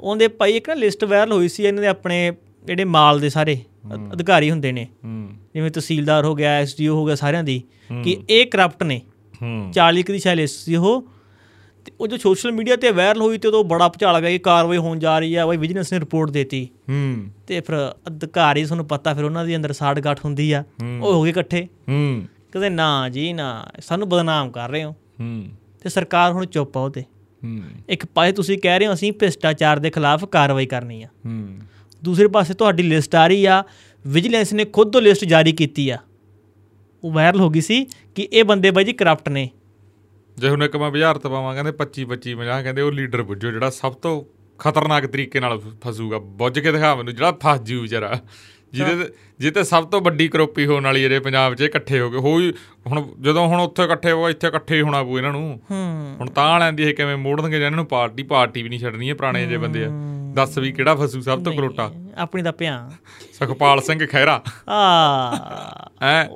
ਉਹਦੇ 0.00 0.28
ਭਾਈ 0.28 0.52
ਇੱਕ 0.52 0.68
ਨਾ 0.68 0.74
ਲਿਸਟ 0.74 1.04
ਵਾਇਰਲ 1.04 1.32
ਹੋਈ 1.32 1.48
ਸੀ 1.48 1.62
ਇਹਨਾਂ 1.64 1.82
ਦੇ 1.82 1.88
ਆਪਣੇ 1.88 2.32
ਜਿਹੜੇ 2.64 2.84
ਮਾਲ 2.84 3.20
ਦੇ 3.20 3.28
ਸਾਰੇ 3.28 3.58
ਅਧਿਕਾਰੀ 4.12 4.50
ਹੁੰਦੇ 4.50 4.72
ਨੇ। 4.72 4.88
ਜਿਵੇਂ 5.54 5.70
ਤਹਿਸੀਲਦਾਰ 5.70 6.24
ਹੋ 6.24 6.34
ਗਿਆ 6.34 6.50
ਐਸਡੀਓ 6.50 6.94
ਹੋ 6.94 7.06
ਗਿਆ 7.06 7.14
ਸਾਰਿਆਂ 7.14 7.44
ਦੀ 7.44 7.62
ਕਿ 8.04 8.16
ਇਹ 8.30 8.46
ਕਰਪਟ 8.46 8.82
ਨੇ। 8.82 9.00
40 9.72 10.02
ਕੁ 10.02 10.12
ਦੀ 10.12 10.18
ਸ਼ਾਇਦ 10.18 10.44
ਸੀ 10.44 10.76
ਉਹ। 10.76 11.08
ਤੇ 11.84 11.92
ਉਹ 12.00 12.06
ਜੋ 12.06 12.16
ਸੋਸ਼ਲ 12.16 12.52
ਮੀਡੀਆ 12.52 12.76
ਤੇ 12.76 12.90
ਵਾਇਰਲ 12.90 13.20
ਹੋਈ 13.20 13.38
ਤੇ 13.38 13.48
ਉਦੋਂ 13.48 13.64
ਬੜਾ 13.64 13.88
ਭੁਚਾਲ 13.88 14.20
ਪਿਆ 14.20 14.30
ਕਿ 14.30 14.38
ਕਾਰਵਾਈ 14.38 14.76
ਹੋਣ 14.76 14.98
ਜਾ 14.98 15.18
ਰਹੀ 15.18 15.34
ਆ 15.34 15.46
ਬਈ 15.46 15.56
ਵਿਜੀਲੈਂਸ 15.56 15.92
ਨੇ 15.92 16.00
ਰਿਪੋਰਟ 16.00 16.30
ਦੇਤੀ। 16.30 16.68
ਹੂੰ। 16.88 17.26
ਤੇ 17.46 17.60
ਫਿਰ 17.60 17.94
ਅਧਿਕਾਰੀ 18.06 18.64
ਤੁਹਾਨੂੰ 18.64 18.86
ਪਤਾ 18.86 19.14
ਫਿਰ 19.14 19.24
ਉਹਨਾਂ 19.24 19.44
ਦੀ 19.44 19.56
ਅੰਦਰ 19.56 19.72
ਸਾੜਗਾਠ 19.72 20.24
ਹੁੰਦੀ 20.24 20.52
ਆ। 20.52 20.64
ਉਹ 21.00 21.14
ਹੋ 21.14 21.24
ਗਏ 21.24 21.30
ਇਕੱਠੇ। 21.30 21.68
ਹੂੰ। 21.88 22.22
ਕਹਿੰਦੇ 22.52 22.68
ਨਾ 22.68 23.08
ਜੀ 23.08 23.32
ਨਾ 23.32 23.66
ਸਾਨੂੰ 23.80 24.08
ਬਦਨਾਮ 24.08 24.50
ਕਰ 24.50 24.70
ਰਹੇ 24.70 24.84
ਹੋ। 24.84 24.90
ਹੂੰ। 24.90 25.44
ਤੇ 25.82 25.88
ਸਰਕਾਰ 25.88 26.32
ਹੁਣ 26.32 26.46
ਚੁੱਪ 26.46 26.76
ਆ 26.76 26.80
ਉਹਤੇ 26.80 27.00
ਹੂੰ। 27.44 27.60
ਇੱਕ 27.88 28.06
ਪਾਸੇ 28.06 28.32
ਤੁਸੀਂ 28.32 28.58
ਕਹਿ 28.58 28.78
ਰਹੇ 28.78 28.86
ਹੋ 28.86 28.92
ਅਸੀਂ 28.92 29.12
ਭ੍ਰਿਸ਼ਟਾਚਾਰ 29.12 29.78
ਦੇ 29.78 29.90
ਖਿਲਾਫ 29.90 30.24
ਕਾਰਵਾਈ 30.24 30.66
ਕਰਨੀ 30.66 31.02
ਆ। 31.02 31.06
ਹੂੰ। 31.26 31.48
ਦੂਸਰੇ 32.04 32.28
ਪਾਸੇ 32.28 32.54
ਤੁਹਾਡੀ 32.54 32.82
ਲਿਸਟ 32.82 33.14
ਆ 33.14 33.26
ਰਹੀ 33.26 33.44
ਆ 33.44 33.64
ਵਿਜੀਲੈਂਸ 34.06 34.52
ਨੇ 34.52 34.64
ਖੁਦ 34.64 34.96
ਉਹ 34.96 35.00
ਲਿਸਟ 35.00 35.24
ਜਾਰੀ 35.24 35.52
ਕੀਤੀ 35.52 35.90
ਆ। 35.90 35.96
ਉਹ 37.04 37.12
ਵਾਇਰਲ 37.12 37.40
ਹੋ 37.40 37.50
ਗਈ 37.50 37.60
ਸੀ 37.60 37.86
ਕਿ 38.14 38.28
ਇਹ 38.32 38.44
ਬੰਦੇ 38.44 38.70
ਬਾਈ 38.70 38.84
ਜੀ 38.84 38.92
ਕਰਪਟ 38.92 39.28
ਨੇ। 39.28 39.50
ਜੇ 40.38 40.48
ਹੁਣ 40.48 40.64
ਇੱਕ 40.64 40.76
ਮੈਂ 40.76 40.90
ਬੁਝਾਰਤ 40.90 41.26
ਪਾਵਾਂ 41.26 41.54
ਕਹਿੰਦੇ 41.54 41.72
25 41.72 42.06
25 42.06 42.36
50 42.36 42.62
ਕਹਿੰਦੇ 42.62 42.82
ਉਹ 42.82 42.92
ਲੀਡਰ 42.92 43.22
ਪੁੱਜੋ 43.22 43.50
ਜਿਹੜਾ 43.50 43.70
ਸਭ 43.70 43.92
ਤੋਂ 43.92 44.24
ਖਤਰਨਾਕ 44.58 45.06
ਤਰੀਕੇ 45.06 45.40
ਨਾਲ 45.40 45.60
ਫਸੂਗਾ। 45.86 46.18
ਬੁੱਝ 46.18 46.58
ਕੇ 46.58 46.72
ਦਿਖਾ 46.72 46.94
ਮੈਨੂੰ 46.94 47.14
ਜਿਹੜਾ 47.14 47.32
ਫਸ 47.32 47.62
ਜੂ 47.62 47.82
ਵਿਚਾਰਾ। 47.82 48.20
ਜਿਹਦੇ 48.72 48.96
ਤੇ- 48.96 49.06
ਜਿਹਦੇ 49.38 49.60
ਤੇ 49.60 49.64
ਸਭ 49.64 49.86
ਤੋਂ 49.86 50.00
ਵੱਡੀ 50.00 50.28
ਕਰੋਪੀ 50.28 50.66
ਹੋਣ 50.66 50.84
ਵਾਲੀ 50.84 51.00
ਜਿਹੜੇ 51.00 51.20
ਪੰਜਾਬ 51.20 51.54
'ਚ 51.54 51.60
ਇਕੱਠੇ 51.60 52.00
ਹੋ 52.00 52.10
ਗਏ। 52.10 52.18
ਹੋਈ 52.18 52.54
ਹੁਣ 52.86 53.08
ਜਦੋਂ 53.20 53.46
ਹੁਣ 53.46 53.60
ਉੱਥੇ 53.60 53.84
ਇਕੱਠੇ 53.84 54.12
ਹੋ 54.12 54.28
ਇੱਥੇ 54.28 54.48
ਇਕੱਠੇ 54.48 54.76
ਹੀ 54.76 54.82
ਹੋਣਾ 54.82 55.02
ਪਊ 55.02 55.18
ਇਹਨਾਂ 55.18 55.32
ਨੂੰ। 55.32 55.60
ਹੂੰ। 55.70 56.16
ਹੁਣ 56.20 56.30
ਤਾਂ 56.30 56.60
ਲੈਂਦੀ 56.60 56.82
ਇਹ 56.82 56.94
ਕਿਵੇਂ 56.94 57.16
ਮੋੜਨਗੇ 57.16 57.56
ਇਹਨਾਂ 57.56 57.70
ਨੂੰ 57.70 57.86
ਪਾਰਟੀ 57.86 58.22
ਪਾਰਟੀ 58.22 58.62
ਵੀ 58.62 58.68
ਨਹੀਂ 58.68 58.80
ਛੱਡਣੀ 58.80 59.08
ਇਹ 59.08 59.14
ਪੁਰਾਣੇ 59.14 59.46
ਜੇ 59.46 59.58
ਬੰਦੇ 59.58 59.84
ਆ। 59.84 59.88
ਦੱਸ 60.34 60.58
ਵੀ 60.58 60.72
ਕਿਹੜਾ 60.72 60.94
ਫਸੂ 60.94 61.20
ਸਭ 61.20 61.44
ਤੋਂ 61.44 61.52
ਕਰੋਟਾ 61.52 61.92
ਆਪਣੀ 62.16 62.42
ਦਾ 62.42 62.52
ਭਿਆ 62.52 62.90
ਸੁਖਪਾਲ 63.32 63.80
ਸਿੰਘ 63.80 64.06
ਖਹਿਰਾ। 64.06 64.42
ਆ। 64.68 65.36
ਹੈ? 66.02 66.30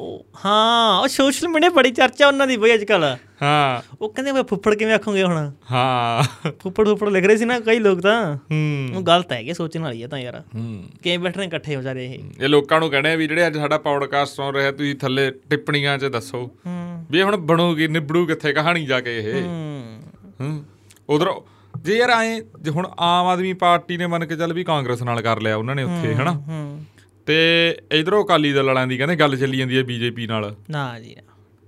ਹਾਂ 0.44 1.00
ਉਹ 1.00 1.08
ਸੋਸ਼ਲ 1.08 1.48
ਮੀਡੀਆ 1.48 1.70
ਬੜੀ 1.70 1.90
ਚਰਚਾ 1.90 2.28
ਉਹਨਾਂ 2.28 2.46
ਦੀ 2.46 2.56
ਬਈ 2.56 2.74
ਅੱਜ 2.74 2.84
ਕੱਲ 2.84 3.16
ਹਾਂ। 3.42 3.96
ਉਹ 4.00 4.12
ਕਹਿੰਦੇ 4.12 4.32
ਮੈਂ 4.32 4.44
ਫੁੱਫੜ 4.44 4.74
ਕਿਵੇਂ 4.74 4.94
ਆਖੋਗੇ 4.94 5.22
ਹੁਣ? 5.22 5.50
ਹਾਂ। 5.70 6.22
ਫੁੱਫੜ 6.50 6.88
ਫੁੱਫੜ 6.88 7.08
ਲਿਖ 7.08 7.26
ਰਹੇ 7.26 7.36
ਸੀ 7.36 7.44
ਨਾ 7.44 7.60
ਕਈ 7.60 7.78
ਲੋਕ 7.78 8.00
ਤਾਂ। 8.00 8.36
ਹੂੰ। 8.36 8.88
ਉਹ 8.96 9.02
ਗਲਤ 9.02 9.32
ਹੈਗੇ 9.32 9.52
ਸੋਚਣ 9.52 9.82
ਵਾਲੀ 9.82 10.02
ਆ 10.02 10.08
ਤਾਂ 10.08 10.18
ਯਾਰ। 10.18 10.42
ਹੂੰ। 10.54 10.84
ਕਿਵੇਂ 11.02 11.18
ਬੈਠਣੇ 11.18 11.46
ਇਕੱਠੇ 11.46 11.76
ਹੋ 11.76 11.82
ਜਾ 11.82 11.92
ਰਹੇ 11.92 12.14
ਇਹ? 12.14 12.44
ਇਹ 12.44 12.48
ਲੋਕਾਂ 12.48 12.80
ਨੂੰ 12.80 12.90
ਕਹਿੰਦੇ 12.90 13.12
ਆ 13.12 13.16
ਵੀ 13.16 13.26
ਜਿਹੜੇ 13.26 13.46
ਅੱਜ 13.46 13.58
ਸਾਡਾ 13.58 13.78
ਪੌਡਕਾਸਟ 13.78 14.34
ਸੁਣ 14.34 14.54
ਰਹੇ 14.54 14.72
ਤੁਸੀਂ 14.72 14.94
ਥੱਲੇ 14.94 15.30
ਟਿੱਪਣੀਆਂ 15.30 15.98
'ਚ 15.98 16.04
ਦੱਸੋ। 16.04 16.50
ਹੂੰ। 16.66 17.06
ਵੀ 17.10 17.22
ਹੁਣ 17.22 17.36
ਬਣੂਗੀ 17.36 17.88
ਨਿਬੜੂ 17.88 18.26
ਕਿੱਥੇ 18.26 18.52
ਕਹਾਣੀ 18.52 18.86
ਜਾ 18.86 19.00
ਕੇ 19.00 19.18
ਇਹ। 19.18 19.42
ਹੂੰ। 19.42 20.02
ਹੂੰ। 20.40 20.64
ਉਧਰ 21.08 21.26
ਜੇ 21.84 21.96
ਯਾਰ 21.96 22.10
ਐ 22.10 22.40
ਜੇ 22.60 22.70
ਹੁਣ 22.70 22.90
ਆਮ 22.98 23.26
ਆਦਮੀ 23.26 23.52
ਪਾਰਟੀ 23.52 23.96
ਨੇ 23.96 24.06
ਮੰਨ 24.06 24.26
ਕੇ 24.26 24.36
ਚੱਲ 24.36 24.52
ਵੀ 24.52 24.64
ਕਾਂਗਰਸ 24.64 25.02
ਨਾਲ 25.02 25.22
ਕਰ 25.22 25.40
ਲਿਆ 25.40 25.56
ਉਹਨਾਂ 25.56 25.74
ਨੇ 25.74 25.82
ਉੱਥੇ 25.82 26.14
ਹਨਾ? 26.14 26.42
ਤੇ 27.26 27.76
ਇਧਰੋਂ 27.92 28.24
ਅਕਾਲੀ 28.24 28.52
ਦਲ 28.52 28.66
ਵਾਲਿਆਂ 28.66 28.86
ਦੀ 28.86 28.96
ਕਹਿੰਦੇ 28.96 29.16
ਗੱਲ 29.16 29.36
ਚੱਲੀ 29.36 29.58
ਜਾਂਦੀ 29.58 29.78
ਹੈ 29.78 29.82
ਬੀਜੇਪੀ 29.82 30.26
ਨਾਲ। 30.26 30.56
ਨਾ 30.70 31.00
ਜੀ। 31.00 31.16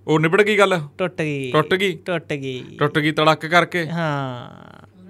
ਉਹ 0.07 0.21
ਨਿਬੜ 0.21 0.43
ਗਈ 0.43 0.59
ਗੱਲ? 0.59 0.81
ਟੁੱਟ 0.99 1.23
ਗਈ। 1.23 1.53
ਟੁੱਟ 1.53 1.75
ਗਈ? 1.75 1.97
ਟੁੱਟ 1.97 2.33
ਗਈ। 2.33 2.65
ਟੁੱਟ 2.79 2.99
ਗਈ 2.99 3.11
ਤੜਕ 3.11 3.47
ਕਰਕੇ? 3.47 3.87
ਹਾਂ। 3.87 4.51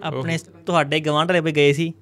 ਆਪਣੇ 0.02 0.38
ਤੁਹਾਡੇ 0.66 1.00
ਗਵਾਂਢ 1.00 1.32
ਵਾਲੇ 1.32 1.52
ਗਏ 1.52 1.72
ਸੀ। 1.72 1.92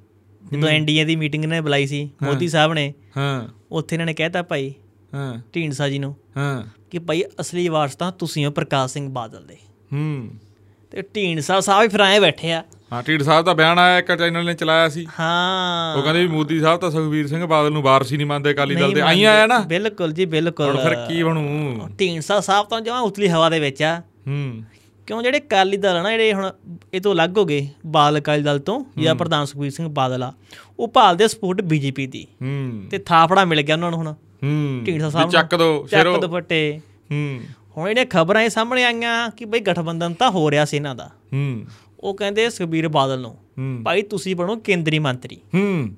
ਜਦੋਂ 0.52 0.68
ਐਨਡੀਏ 0.68 1.04
ਦੀ 1.04 1.16
ਮੀਟਿੰਗ 1.16 1.44
ਨੇ 1.44 1.60
ਬੁਲਾਈ 1.60 1.86
ਸੀ 1.86 2.10
ਮੋਦੀ 2.22 2.48
ਸਾਹਿਬ 2.48 2.74
ਨੇ। 2.74 2.94
ਹਾਂ। 3.16 3.48
ਉੱਥੇ 3.72 3.96
ਇਹਨਾਂ 3.96 4.06
ਨੇ 4.06 4.14
ਕਹਿਤਾ 4.14 4.42
ਭਾਈ 4.42 4.74
ਹਾਂ। 5.14 5.38
ਢੀਂਡਸਾ 5.54 5.88
ਜੀ 5.88 5.98
ਨੂੰ 5.98 6.16
ਹਾਂ। 6.36 6.64
ਕਿ 6.90 6.98
ਭਾਈ 6.98 7.22
ਅਸਲੀ 7.40 7.68
ਵਾਰਸ 7.68 7.96
ਤਾਂ 7.96 8.12
ਤੁਸੀਂ 8.12 8.46
ਹੋ 8.46 8.50
ਪ੍ਰਕਾਸ਼ 8.50 8.92
ਸਿੰਘ 8.92 9.08
ਬਾਦਲ 9.08 9.46
ਦੇ। 9.46 9.56
ਹੂੰ। 9.92 10.30
ਤੇ 10.90 11.02
ਢੀਂਡਸਾ 11.02 11.60
ਸਾਹਿਬ 11.60 11.90
ਫਿਰ 11.90 12.00
ਆਏ 12.00 12.20
ਬੈਠੇ 12.20 12.52
ਆ। 12.52 12.64
ਹਾਂ 12.92 13.02
ਢੀਡ 13.08 13.22
ਸਾਹਿਬ 13.22 13.44
ਦਾ 13.44 13.54
ਬਿਆਨ 13.54 13.78
ਆਇਆ 13.78 13.98
ਇੱਕ 13.98 14.14
ਚੈਨਲ 14.14 14.44
ਨੇ 14.44 14.54
ਚਲਾਇਆ 14.54 14.88
ਸੀ। 14.88 15.06
ਹਾਂ। 15.20 15.96
ਉਹ 15.96 16.02
ਕਹਿੰਦੇ 16.02 16.20
ਵੀ 16.20 16.28
ਮੋਦੀ 16.28 16.60
ਸਾਹਿਬ 16.60 16.80
ਤਾਂ 16.80 16.90
ਸੁਖਵੀਰ 16.90 17.26
ਸਿੰਘ 17.26 17.46
ਬਾਦਲ 17.46 17.72
ਨੂੰ 17.72 17.82
ਵਾਰਸ 17.82 18.12
ਹੀ 18.12 18.16
ਨਹੀਂ 18.16 18.26
ਮੰਨਦੇ 18.26 18.50
ਅਕਾਲੀ 18.50 18.74
ਦਲ 18.74 18.92
ਦੇ। 18.92 19.00
ਆਈ 19.00 19.24
ਆਇਆ 19.24 19.46
ਨਾ? 19.46 19.58
ਬਿਲਕੁਲ 19.58 20.12
ਜੀ 20.12 20.24
ਹੁਣ 20.24 20.30
ਬਿਲਕੁਲ 20.30 20.76
ਫਿਰ 20.76 20.94
ਕੀ 20.94 21.22
ਬਣੂ? 21.22 21.88
ਢੀਂਡਸਾ 22.00 22.40
ਸਾਹਿਬ 22.40 22.66
ਤਾਂ 22.66 22.80
ਜਮਾਂ 22.80 23.00
ਉਤਲੀ 23.00 23.28
ਹਵਾ 23.28 23.50
ਦੇ 23.50 23.60
ਵਿੱਚ 23.60 23.82
ਆ। 23.82 24.02
ਹੂੰ। 24.26 24.62
ਕਿਉਂ 25.06 25.22
ਜਿਹੜੇ 25.22 25.38
ਅਕਾਲੀ 25.38 25.76
ਦਲ 25.76 26.02
ਨਾ 26.02 26.10
ਜਿਹੜੇ 26.10 26.32
ਹੁਣ 26.32 26.52
ਇਹ 26.94 27.00
ਤੋਂ 27.00 27.12
ਅਲੱਗ 27.12 27.38
ਹੋ 27.38 27.44
ਗਏ 27.44 27.68
ਬਾਲ 27.86 28.18
ਅਕਾਲੀ 28.18 28.42
ਦਲ 28.42 28.58
ਤੋਂ 28.58 28.84
ਜਾਂ 28.98 29.14
ਪ੍ਰਧਾਨ 29.14 29.44
ਸੁਖਬੀਰ 29.44 29.70
ਸਿੰਘ 29.70 29.88
ਬਾਦਲ 29.88 30.22
ਆ 30.22 30.32
ਉਹ 30.78 30.88
ਭਾਲਦੇ 30.88 31.28
ਸਪੋਰਟ 31.28 31.60
ਬੀਜੇਪੀ 31.60 32.06
ਦੀ। 32.06 32.26
ਹੂੰ। 32.42 32.82
ਤੇ 32.90 32.98
ਥਾਪੜਾ 32.98 33.44
ਮਿਲ 33.44 33.62
ਗਿਆ 33.62 33.74
ਉਹਨਾਂ 33.74 33.90
ਨੂੰ 33.90 33.98
ਹੁਣ। 33.98 34.12
ਹੂੰ। 34.12 34.84
ਢੀਂਡਸਾ 34.86 35.06
ਵੀ 35.06 35.12
ਸਾਹਿਬ 35.12 35.30
ਚੱਕ 35.30 35.54
ਦੋ 35.54 35.86
ਸ਼ੇਰੋ। 35.90 36.12
ਚੱਕ 36.12 36.20
ਦੁਪੱਟੇ 36.20 36.80
ਹੂੰ। 37.12 37.40
ਹੁਣ 37.76 37.88
ਇਹਨੇ 37.88 38.04
ਖਬਰਾਂ 38.04 38.42
ਇਹ 38.42 38.50
ਸਾਹਮਣੇ 38.50 38.84
ਆਈਆਂ 38.84 39.30
ਕਿ 39.30 39.44
ਬਈ 39.44 39.60
ਗਠਬੰਧਨ 39.60 40.14
ਤਾਂ 40.14 40.30
ਹੋ 40.30 40.50
ਰਿਹਾ 40.50 40.64
ਸੀ 40.64 40.76
ਇਹਨਾਂ 40.76 40.94
ਦਾ। 40.94 41.10
ਹੂੰ। 41.32 41.64
ਉਹ 42.04 42.14
ਕਹਿੰਦੇ 42.14 42.50
ਸੁਖਬੀਰ 42.50 42.88
ਬਾਦਲ 42.88 43.20
ਨੂੰ 43.20 43.36
ਭਾਈ 43.84 44.02
ਤੁਸੀਂ 44.02 44.36
ਬਣੋ 44.36 44.56
ਕੇਂਦਰੀ 44.56 44.98
ਮੰਤਰੀ। 44.98 45.36
ਹੂੰ। 45.54 45.90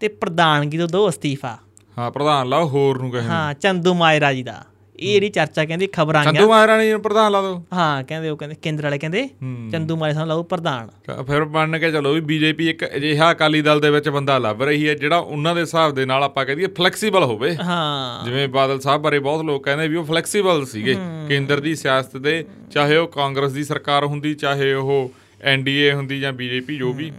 ਤੇ 0.00 0.08
ਪ੍ਰਧਾਨਗੀ 0.08 0.78
ਤੋਂ 0.78 0.88
ਦੋ 0.88 1.08
ਅਸਤੀਫਾ। 1.08 1.58
ਹਾਂ 1.98 2.10
ਪ੍ਰਧਾਨ 2.10 2.48
ਲਾਓ 2.48 2.68
ਹੋਰ 2.68 2.98
ਨੂੰ 2.98 3.10
ਕਹੇ 3.10 3.22
ਹਾਂ 3.22 3.54
ਚੰਦੂ 3.54 3.94
ਮਾਇਰਾ 3.94 4.32
ਜੀ 4.32 4.42
ਦਾ। 4.42 4.64
ਇਹ 5.00 5.12
ਜਿਹੜੀ 5.12 5.28
ਚਰਚਾ 5.28 5.64
ਕਹਿੰਦੀ 5.64 5.86
ਖਬਰਾਂ 5.86 6.20
ਆਈਆਂ। 6.20 6.32
ਚੰਦੂ 6.32 6.48
ਮਹਾਰਾਣੀ 6.48 6.90
ਨੂੰ 6.90 7.00
ਪ੍ਰਧਾਨ 7.02 7.32
ਲਾ 7.32 7.40
ਦੋ। 7.42 7.62
ਹਾਂ 7.72 8.02
ਕਹਿੰਦੇ 8.04 8.28
ਉਹ 8.28 8.36
ਕਹਿੰਦੇ 8.36 8.56
ਕੇਂਦਰ 8.62 8.82
ਵਾਲੇ 8.82 8.98
ਕਹਿੰਦੇ 8.98 9.28
ਚੰਦੂ 9.72 9.96
ਮਾਇਰਾ 9.96 10.14
ਸਾਨੂੰ 10.14 10.28
ਲਾਓ 10.28 10.42
ਪ੍ਰਧਾਨ। 10.42 10.88
ਫਿਰ 11.24 11.44
ਮੰਨ 11.44 11.78
ਕੇ 11.78 11.90
ਚਲੋ 11.92 12.12
ਵੀ 12.12 12.20
ਬੀਜੇਪੀ 12.20 12.68
ਇੱਕ 12.70 12.84
ਅਜਿਹਾ 12.96 13.30
ਅਕਾਲੀ 13.32 13.60
ਦਲ 13.62 13.80
ਦੇ 13.80 13.90
ਵਿੱਚ 13.90 14.08
ਬੰਦਾ 14.08 14.38
ਲੱਭ 14.38 14.62
ਰਹੀ 14.62 14.88
ਹੈ 14.88 14.94
ਜਿਹੜਾ 14.94 15.16
ਉਹਨਾਂ 15.16 15.54
ਦੇ 15.54 15.60
ਹਿਸਾਬ 15.60 15.94
ਦੇ 15.94 16.04
ਨਾਲ 16.04 16.22
ਆਪਾਂ 16.22 16.44
ਕਹਦੀਏ 16.46 16.66
ਫਲੈਕਸੀਬਲ 16.66 17.24
ਹੋਵੇ। 17.24 17.56
ਹਾਂ। 17.56 18.24
ਜਿਵੇਂ 18.24 18.48
ਬਾਦਲ 18.48 18.80
ਸਾਹਿਬ 18.80 19.02
ਬਾਰੇ 19.02 19.18
ਬਹੁਤ 19.18 19.44
ਲੋਕ 19.44 19.64
ਕਹਿੰਦੇ 19.64 19.88
ਵੀ 19.88 19.96
ਉਹ 19.96 20.04
ਫਲੈਕਸੀਬਲ 20.04 20.64
ਸੀਗੇ। 20.66 20.96
ਕੇਂਦਰ 21.28 21.60
ਦੀ 21.60 21.74
ਸਿਆਸਤ 21.74 22.16
ਦੇ 22.16 22.44
ਚਾਹੇ 22.70 22.96
ਉਹ 22.96 23.08
ਕਾਂਗਰਸ 23.08 23.52
ਦੀ 23.52 23.64
ਸਰਕਾਰ 23.64 24.04
ਹੁੰਦੀ 24.04 24.34
ਚਾਹੇ 24.34 24.72
ਉਹ 24.74 25.10
ਐਨਡੀਏ 25.46 25.92
ਹੁੰਦੀ 25.92 26.20
ਜਾਂ 26.20 26.32
ਬੀਜੇਪੀ 26.32 26.76
ਜੋ 26.76 26.92
ਵੀ 26.92 27.10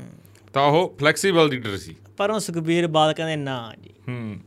ਤਾਂ 0.53 0.63
ਉਹ 0.63 0.95
ਫਲੈਕਸੀਬਲ 0.99 1.49
ਲੀਡਰ 1.49 1.77
ਸੀ। 1.77 1.95
ਪਰ 2.17 2.29
ਉਹ 2.29 2.39
ਸੁਖਬੀਰ 2.39 2.87
ਬਾਦਲ 2.87 3.13
ਕਹਿੰਦੇ 3.13 3.35
ਨਾ 3.35 3.73
ਜੀ 3.83 3.89
ਹੂੰ। 4.07 4.37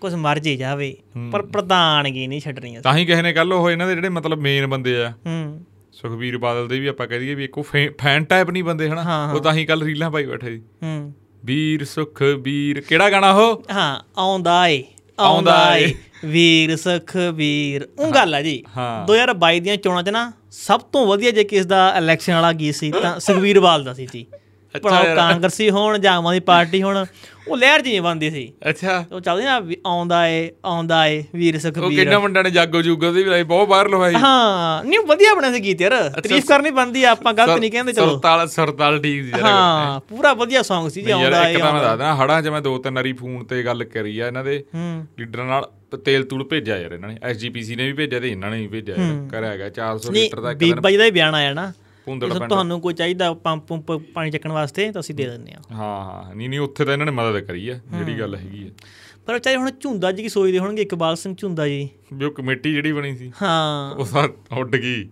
ਕੁਝ 0.00 0.14
ਮਰਜ਼ੀ 0.14 0.56
ਜਾਵੇ 0.56 0.96
ਪਰ 1.32 1.42
ਪ੍ਰਧਾਨਗੀ 1.42 2.26
ਨਹੀਂ 2.26 2.40
ਛੱਡਣੀ 2.40 2.76
ਤਾਂ 2.82 2.96
ਹੀ 2.96 3.04
ਕਿਸੇ 3.06 3.22
ਨੇ 3.22 3.32
ਕੱਲ 3.32 3.52
ਉਹ 3.52 3.70
ਇਹਨਾਂ 3.70 3.86
ਦੇ 3.86 3.94
ਜਿਹੜੇ 3.94 4.08
ਮਤਲਬ 4.08 4.38
ਮੇਨ 4.38 4.66
ਬੰਦੇ 4.66 4.96
ਆ 5.04 5.10
ਹੂੰ। 5.26 5.64
ਸੁਖਬੀਰ 5.92 6.38
ਬਾਦਲ 6.38 6.68
ਦੇ 6.68 6.78
ਵੀ 6.80 6.86
ਆਪਾਂ 6.86 7.06
ਕਹਿ 7.06 7.18
ਦਈਏ 7.18 7.34
ਵੀ 7.34 7.44
ਇੱਕ 7.44 7.58
ਉਹ 7.58 7.62
ਫੈਨ 7.98 8.24
ਟਾਈਪ 8.24 8.50
ਨਹੀਂ 8.50 8.64
ਬੰਦੇ 8.64 8.88
ਹਨਾ? 8.88 9.32
ਉਹ 9.34 9.40
ਤਾਂ 9.40 9.52
ਹੀ 9.54 9.64
ਕੱਲ 9.64 9.82
ਰੀਲਾਂ 9.82 10.10
ਪਾਈ 10.10 10.26
ਬੈਠੇ 10.26 10.56
ਸੀ। 10.56 10.62
ਹੂੰ। 10.82 11.14
ਵੀਰ 11.44 11.84
ਸੁਖ 11.84 12.22
ਵੀਰ 12.22 12.80
ਕਿਹੜਾ 12.80 13.10
ਗਾਣਾ 13.10 13.30
ਉਹ? 13.32 13.62
ਹਾਂ 13.72 13.96
ਆਉਂਦਾ 14.16 14.66
ਏ 14.68 14.82
ਆਉਂਦਾ 15.18 15.76
ਏ। 15.78 15.92
ਵੀਰ 16.24 16.76
ਸੁਖ 16.76 17.16
ਵੀਰ 17.34 17.88
ਉਹ 17.98 18.10
ਗੱਲ 18.12 18.34
ਆ 18.34 18.42
ਜੀ। 18.42 18.62
ਹਾਂ। 18.76 19.06
2022 19.06 19.60
ਦੀਆਂ 19.60 19.76
ਚੋਣਾਂ 19.76 20.02
'ਚ 20.02 20.08
ਨਾ 20.08 20.32
ਸਭ 20.54 20.80
ਤੋਂ 20.80 21.06
ਵਧੀਆ 21.06 21.30
ਜੇ 21.30 21.44
ਕਿਸ 21.44 21.66
ਦਾ 21.66 21.94
ਇਲੈਕਸ਼ਨ 21.98 22.34
ਵਾਲਾ 22.34 22.52
ਗੀਤ 22.52 22.74
ਸੀ 22.74 22.90
ਤਾਂ 22.92 23.18
ਸੁਖਬੀਰ 23.26 23.60
ਬਾਦਲ 23.60 23.84
ਦਾ 23.84 23.94
ਸੀ 23.94 24.06
ਜੀ। 24.12 24.26
ਉਹ 24.74 24.80
ਕਾਂਗਰਸੀ 25.16 25.70
ਹੋਣ 25.70 25.98
ਜਾਂ 25.98 26.12
ਆਮ 26.12 26.26
ਆਦਮੀ 26.26 26.40
ਪਾਰਟੀ 26.40 26.82
ਹੋਣ 26.82 27.04
ਉਹ 27.48 27.56
ਲਹਿਰ 27.56 27.80
ਜੀ 27.80 27.98
ਬੰਦੀ 28.00 28.30
ਸੀ। 28.30 28.42
ਅੱਛਾ। 28.70 29.04
ਉਹ 29.12 29.20
ਚੱਲਦੀ 29.20 29.44
ਨਾ 29.44 29.60
ਆਉਂਦਾ 29.86 30.26
ਏ 30.28 30.50
ਆਉਂਦਾ 30.64 31.06
ਏ 31.06 31.22
ਵੀਰ 31.34 31.54
ਉਹ 31.54 31.60
ਸੁਖਬੀਰ 31.60 31.98
ਕਿੰਨਾ 31.98 32.18
ਮੁੰਡਿਆਂ 32.18 32.44
ਨੇ 32.44 32.50
ਜਾਗੋ 32.50 32.82
ਜੂਗੋ 32.82 33.10
ਦੀ 33.12 33.22
ਵੀ 33.22 33.42
ਬਹੁਤ 33.42 33.68
ਹੋਇਆ 33.94 34.10
ਸੀ। 34.10 34.16
ਹਾਂ 34.16 34.84
ਨਹੀਂ 34.84 35.00
ਵਧੀਆ 35.00 35.34
ਬਣਿਆ 35.34 35.52
ਸੀ 35.52 35.60
ਗੀਤ 35.64 35.80
ਯਾਰ। 35.80 35.92
ਤਾਰੀਫ 36.10 36.46
ਕਰਨੀ 36.46 36.70
ਬੰਦੀ 36.70 37.04
ਆਪਾਂ 37.04 37.34
ਗਲਤ 37.34 37.58
ਨਹੀਂ 37.58 37.70
ਕਹਿੰਦੇ 37.70 37.92
ਚਲੋ। 37.92 38.14
ਸਰਤਾਲ 38.14 38.46
ਸਰਤਾਲ 38.48 39.00
ਠੀਕ 39.02 39.22
ਸੀ 39.24 39.30
ਜਰਾ 39.30 39.48
ਹਾਂ 39.48 40.00
ਪੂਰਾ 40.00 40.32
ਵਧੀਆ 40.34 40.60
Song 40.60 40.88
ਸੀ 40.90 41.02
ਜੀ 41.02 41.10
ਯਾਰ 41.10 41.22
ਆਉਂਦਾ 41.22 41.48
ਏ 41.48 41.52
ਇੱਕ 41.52 41.60
ਤਾਂ 41.60 41.72
ਮੈਂ 41.72 41.82
ਦੱਸਦਾ 41.82 42.14
ਹੜਾਂ 42.16 42.42
ਮੈਂ 42.52 42.60
ਦੋ 42.62 42.76
ਤਿੰਨ 42.78 42.94
ਵਾਰੀ 42.94 43.12
ਫੋਨ 43.12 43.44
ਤੇ 43.44 43.62
ਗੱਲ 43.62 43.84
ਕਰੀ 43.84 44.18
ਆ 44.18 44.26
ਇਹਨਾਂ 44.26 44.44
ਦੇ। 44.44 44.62
ਲੀਡਰਾਂ 45.18 45.46
ਨਾਲ 45.46 45.70
ਤੇਲ 46.04 46.22
ਤੂਲ 46.24 46.44
ਭੇਜਿਆ 46.44 46.76
ਯਾਰ 46.78 46.92
ਇਹਨਾਂ 46.92 47.08
ਨੇ। 47.08 47.16
ਐਸਜੀਪੀਸੀ 47.22 47.76
ਨੇ 47.76 47.86
ਵੀ 47.86 47.92
ਭੇਜਿਆ 47.92 48.20
ਤੇ 48.20 48.28
ਇਹਨਾਂ 48.28 48.50
ਨੇ 48.50 48.60
ਵੀ 48.60 48.66
ਭੇਜਿਆ 48.68 48.94
ਯਾਰ। 48.96 49.28
ਕਰਿਆ 49.30 49.50
ਹੈਗਾ 49.50 49.68
400 49.70 50.10
ਨਹੀਂ 50.12 50.22
ਲੀਟਰ 50.22 50.40
ਦਾ 50.40 50.50
ਇੱਕ 50.50 50.58
ਦਿਨ। 50.58 50.80
ਜੀ 50.90 50.96
ਦਾ 50.96 51.04
ਹੀ 51.04 51.10
ਬਿਆਨ 51.10 51.34
ਆਇਆ 51.34 51.52
ਨਾ। 51.54 51.72
ਭੁੰਦੜ 52.06 52.32
ਪਿੰਡ 52.32 52.48
ਤੁਹਾਨੂੰ 52.48 52.80
ਕੋਈ 52.80 52.94
ਚਾਹੀਦਾ 52.94 53.34
ਪੰਪ 53.34 53.66
ਪੰਪ 53.66 53.92
ਪਾਣੀ 53.92 54.30
ਚੱਕਣ 54.30 54.52
ਵਾਸਤੇ 54.52 54.92
ਤਾਂ 54.92 55.00
ਅਸੀਂ 55.00 55.14
ਦੇ 55.14 55.24
ਦਿੰਦੇ 55.26 55.52
ਆ 55.52 55.60
ਹਾਂ 55.72 56.04
ਹਾਂ 56.04 56.34
ਨਹੀਂ 56.34 56.48
ਨਹੀਂ 56.48 56.60
ਉੱਥੇ 56.60 56.84
ਤਾਂ 56.84 56.92
ਇਹਨਾਂ 56.92 57.06
ਨੇ 57.06 57.12
ਮਦਦ 57.12 57.40
ਕਰੀ 57.40 57.68
ਆ 57.68 57.74
ਜਿਹੜੀ 57.74 58.20
ਗੱਲ 58.20 58.34
ਹੈਗੀ 58.36 58.66
ਆ। 58.66 58.70
ਪਰ 59.26 59.34
ਵਿਚਾਰੇ 59.34 59.56
ਹੁਣ 59.56 59.70
ਝੁੰਦਾ 59.80 60.12
ਜੀ 60.12 60.22
ਕੀ 60.22 60.28
ਸੋਚਦੇ 60.28 60.58
ਹੋਣਗੇ? 60.58 60.82
ਇਕਬਾਲ 60.82 61.16
ਸਿੰਘ 61.16 61.34
ਝੁੰਦਾ 61.38 61.68
ਜੀ। 61.68 61.88
ਵੀ 62.12 62.24
ਉਹ 62.24 62.30
ਕਮੇਟੀ 62.30 62.72
ਜਿਹੜੀ 62.72 62.92
ਬਣੀ 62.92 63.16
ਸੀ। 63.16 63.32
ਹਾਂ। 63.42 63.94
ਉਹ 63.94 64.06
ਤਾਂ 64.06 64.28
ਉੱਡ 64.56 64.76
ਗਈ। 64.76 65.08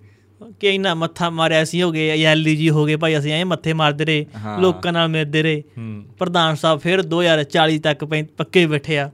ਕਿ 0.60 0.74
ਇੰਨਾ 0.74 0.94
ਮੱਥਾ 0.94 1.30
ਮਾਰਿਆ 1.30 1.64
ਸੀ 1.64 1.82
ਹੋ 1.82 1.90
ਗਏ 1.90 2.14
ਯੈਲੀ 2.14 2.56
ਜੀ 2.56 2.70
ਹੋ 2.70 2.84
ਗਏ 2.86 2.96
ਭਾਈ 2.96 3.18
ਅਸੀਂ 3.18 3.32
ਐਂ 3.32 3.44
ਮੱਥੇ 3.46 3.72
ਮਾਰਦੇ 3.72 4.04
ਰਹੇ। 4.04 4.26
ਲੋਕਾਂ 4.60 4.92
ਨਾਲ 4.92 5.08
ਮਿਲਦੇ 5.08 5.42
ਰਹੇ। 5.42 5.62
ਪ੍ਰਧਾਨ 6.18 6.54
ਸਾਹਿਬ 6.54 6.80
ਫਿਰ 6.80 7.02
2040 7.02 7.78
ਤੱਕ 7.78 8.04
ਪੱਕੇ 8.36 8.66
ਬੈਠੇ 8.66 8.98
ਆ। 8.98 9.10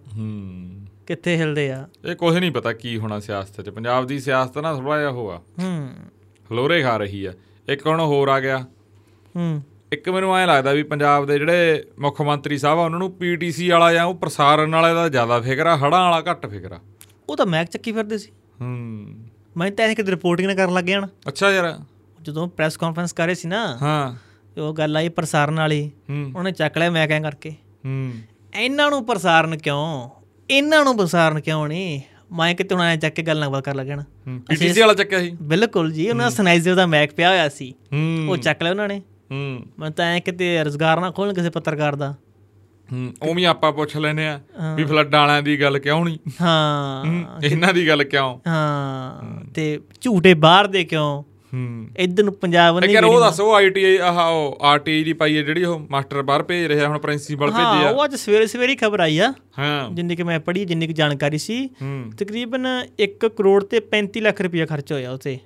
ਕਿੱਥੇ 1.06 1.36
ਹਿਲਦੇ 1.36 1.70
ਆ? 1.70 1.88
ਇਹ 2.04 2.14
ਕੁਝ 2.16 2.36
ਨਹੀਂ 2.36 2.50
ਪਤਾ 2.52 2.72
ਕੀ 2.72 2.98
ਹੋਣਾ 2.98 3.20
ਸਿਆਸਤ 3.20 3.60
'ਚ। 3.60 3.70
ਪੰਜਾਬ 3.70 4.06
ਦੀ 4.06 4.18
ਸਿਆਸਤ 4.20 4.58
ਨਾ 4.58 4.74
ਥੋੜਾ 4.74 4.98
ਜਿਹਾ 4.98 5.10
ਹੋਆ 5.10 5.42
ਹੂੰ। 5.62 5.88
ਹਲੋਰੇ 6.52 6.82
ਖਾ 6.82 6.96
ਰਹੀ 6.96 7.24
ਆ। 7.24 7.32
ਇੱਕ 7.68 7.86
ਹੁਣ 7.86 8.00
ਹੋਰ 8.00 8.28
ਆ 8.28 8.40
ਗਿਆ। 8.40 8.58
ਹੂੰ। 9.36 9.62
ਇੱਕ 9.92 10.08
ਮੈਨੂੰ 10.08 10.36
ਐਂ 10.36 10.46
ਲੱਗਦਾ 10.46 10.72
ਵੀ 10.72 10.82
ਪੰਜਾਬ 10.82 11.26
ਦੇ 11.26 11.38
ਜਿਹੜੇ 11.38 11.84
ਮੁੱਖ 11.98 12.22
ਮੰਤਰੀ 12.22 12.58
ਸਾਹਿਬ 12.58 12.78
ਆ 12.78 12.84
ਉਹਨਾਂ 12.84 12.98
ਨੂੰ 12.98 13.12
ਪੀਟੀਸੀ 13.12 13.68
ਵਾਲਾ 13.68 13.92
ਜਾਂ 13.92 14.04
ਉਹ 14.04 14.14
ਪ੍ਰਸਾਰਣ 14.14 14.70
ਵਾਲੇ 14.70 14.94
ਦਾ 14.94 15.08
ਜ਼ਿਆਦਾ 15.08 15.40
ਫਿਕਰ 15.40 15.66
ਆ 15.66 15.76
ਹੜਾਂ 15.76 16.10
ਵਾਲਾ 16.10 16.30
ਘੱਟ 16.30 16.46
ਫਿਕਰ 16.46 16.72
ਆ। 16.72 16.78
ਉਹ 17.28 17.36
ਤਾਂ 17.36 17.46
ਮੈਕ 17.46 17.68
ਚੱਕੀ 17.68 17.92
ਫਿਰਦੇ 17.92 18.18
ਸੀ। 18.18 18.30
ਹੂੰ। 18.60 19.14
ਮੈਂ 19.56 19.70
ਤਾਂ 19.70 19.84
ਇਹ 19.84 19.96
ਕਿਤੇ 19.96 20.10
ਰਿਪੋਰਟਿੰਗ 20.10 20.48
ਨਾ 20.48 20.54
ਕਰਨ 20.54 20.72
ਲੱਗ 20.72 20.84
ਗਿਆ 20.84 21.00
ਨਾ। 21.00 21.08
ਅੱਛਾ 21.28 21.50
ਯਾਰ। 21.50 21.80
ਜਦੋਂ 22.22 22.48
ਪ੍ਰੈਸ 22.48 22.76
ਕਾਨਫਰੰਸ 22.76 23.12
ਕਰ 23.12 23.26
ਰਹੇ 23.26 23.34
ਸੀ 23.34 23.48
ਨਾ 23.48 23.78
ਹਾਂ। 23.82 24.14
ਉਹ 24.60 24.74
ਗੱਲ 24.74 24.96
ਆਈ 24.96 25.08
ਪ੍ਰਸਾਰਨ 25.08 25.56
ਵਾਲੀ। 25.56 25.90
ਉਹਨੇ 26.36 26.52
ਚੱਕ 26.52 26.78
ਲਿਆ 26.78 26.90
ਮੈਂ 26.90 27.08
ਕਹਿ 27.08 27.20
ਕਰਕੇ। 27.20 27.50
ਹੂੰ। 27.50 28.12
ਇਹਨਾਂ 28.58 28.90
ਨੂੰ 28.90 29.06
ਪ੍ਰਸਾਰਨ 29.06 29.56
ਕਿਉਂ? 29.58 30.10
ਇਹਨਾਂ 30.50 30.84
ਨੂੰ 30.84 30.96
ਪ੍ਰਸਾਰਨ 30.96 31.40
ਕਿਉਂ 31.40 31.68
ਨਹੀਂ 31.68 32.00
ਮੈਂ 32.32 32.54
ਕਿਤੇ 32.54 32.74
ਹੁਣ 32.74 32.82
ਐਂ 32.82 32.96
ਚੱਕ 32.96 33.14
ਕੇ 33.14 33.22
ਗੱਲ 33.22 33.38
ਨਾ 33.40 33.60
ਕਰ 33.60 33.74
ਲੱਗਣ 33.74 34.02
ਪੀਟੀਸੀ 34.48 34.80
ਵਾਲਾ 34.80 34.94
ਚੱਕਿਆ 34.94 35.20
ਸੀ? 35.20 35.36
ਬਿਲਕੁਲ 35.42 35.92
ਜੀ 35.92 36.10
ਉਹਨਾਂ 36.10 36.30
ਸਨਾਈਜ਼ਰ 36.30 36.74
ਦਾ 36.74 36.86
ਮੈਕ 36.86 37.12
ਪਿਆ 37.12 37.30
ਹੋਇਆ 37.30 37.48
ਸੀ। 37.48 37.74
ਉਹ 38.28 38.36
ਚੱਕ 38.36 38.62
ਲਿਆ 38.62 38.70
ਉਹਨਾਂ 38.70 38.88
ਨੇ। 38.88 39.02
ਹੂੰ। 39.30 39.62
ਮੈਂ 39.78 39.90
ਤਾਂ 39.90 40.06
ਐ 40.06 40.18
ਕਿਤੇ 40.18 40.64
ਰੁਜ਼ਗਾਰ 40.64 41.00
ਨਾ 41.00 41.10
ਖੋਲਣ 41.10 41.34
ਕਿਸੇ 41.34 41.50
ਪੱਤਰਕਾਰ 41.50 41.96
ਦਾ। 41.96 42.14
ਹੂੰ 42.92 43.14
ਉਵੇਂ 43.22 43.46
ਆਪਾਂ 43.46 43.72
ਪੁੱਛ 43.72 43.96
ਲੈਨੇ 43.96 44.28
ਆ 44.28 44.40
ਵੀ 44.76 44.84
ਫਲੱਡਾਂ 44.84 45.20
ਵਾਲਿਆਂ 45.20 45.42
ਦੀ 45.42 45.60
ਗੱਲ 45.60 45.78
ਕਿਉਂ 45.78 46.04
ਨਹੀਂ? 46.04 46.18
ਹਾਂ। 46.42 47.04
ਇਹਨਾਂ 47.44 47.74
ਦੀ 47.74 47.88
ਗੱਲ 47.88 48.04
ਕਿਉਂ? 48.04 48.38
ਹਾਂ 48.46 49.44
ਤੇ 49.54 49.80
ਝੂਟੇ 50.00 50.34
ਬਾਹਰ 50.34 50.66
ਦੇ 50.66 50.84
ਕਿਉਂ? 50.84 51.24
ਹੂੰ। 51.54 51.88
ਇਧਰ 51.96 52.22
ਨੂੰ 52.22 52.34
ਪੰਜਾਬ 52.34 52.78
ਨਹੀਂ 52.78 52.90
ਯਾਰ 52.90 53.04
ਉਹ 53.04 53.20
ਦੱਸ 53.20 53.40
ਉਹ 53.40 53.54
ਆਈਟੀਆਈ 53.54 53.96
ਆਹ 53.96 54.30
ਉਹ 54.30 54.58
ਆਰਟੀਆਈ 54.62 55.04
ਦੀ 55.04 55.12
ਪਾਈ 55.12 55.36
ਹੈ 55.36 55.42
ਜਿਹੜੀ 55.42 55.64
ਉਹ 55.64 55.86
ਮਾਸਟਰ 55.90 56.22
ਬਾਹਰ 56.22 56.42
ਭੇਜ 56.42 56.66
ਰਿਹਾ 56.66 56.88
ਹੁਣ 56.88 56.98
ਪ੍ਰਿੰਸੀਪਲ 56.98 57.50
ਹਾਂ 57.50 57.74
ਭੇਜਿਆ। 57.74 57.90
ਉਹ 57.90 58.04
ਅੱਜ 58.04 58.14
ਸਵੇਰੇ 58.14 58.46
ਸਵੇਰੇ 58.46 58.74
ਖਬਰ 58.74 59.00
ਆਈ 59.00 59.18
ਆ। 59.18 59.34
ਹਾਂ। 59.58 59.90
ਜਿੰਨੀ 59.90 60.16
ਕਿ 60.16 60.22
ਮੈਂ 60.22 60.40
ਪੜ੍ਹੀ 60.40 60.64
ਜਿੰਨੀ 60.64 60.86
ਕਿ 60.86 60.92
ਜਾਣਕਾਰੀ 60.92 61.38
ਸੀ 61.38 61.66
ਹੂੰ। 61.82 62.12
ਤਕਰੀਬਨ 62.18 62.66
1 63.00 63.28
ਕਰੋੜ 63.28 63.64
ਤੇ 63.64 63.80
35 63.80 64.20
ਲੱਖ 64.20 64.40
ਰੁਪਇਆ 64.40 64.66
ਖਰਚ 64.66 64.92
ਹੋਇਆ 64.92 65.10
ਉਤੇ 65.10 65.38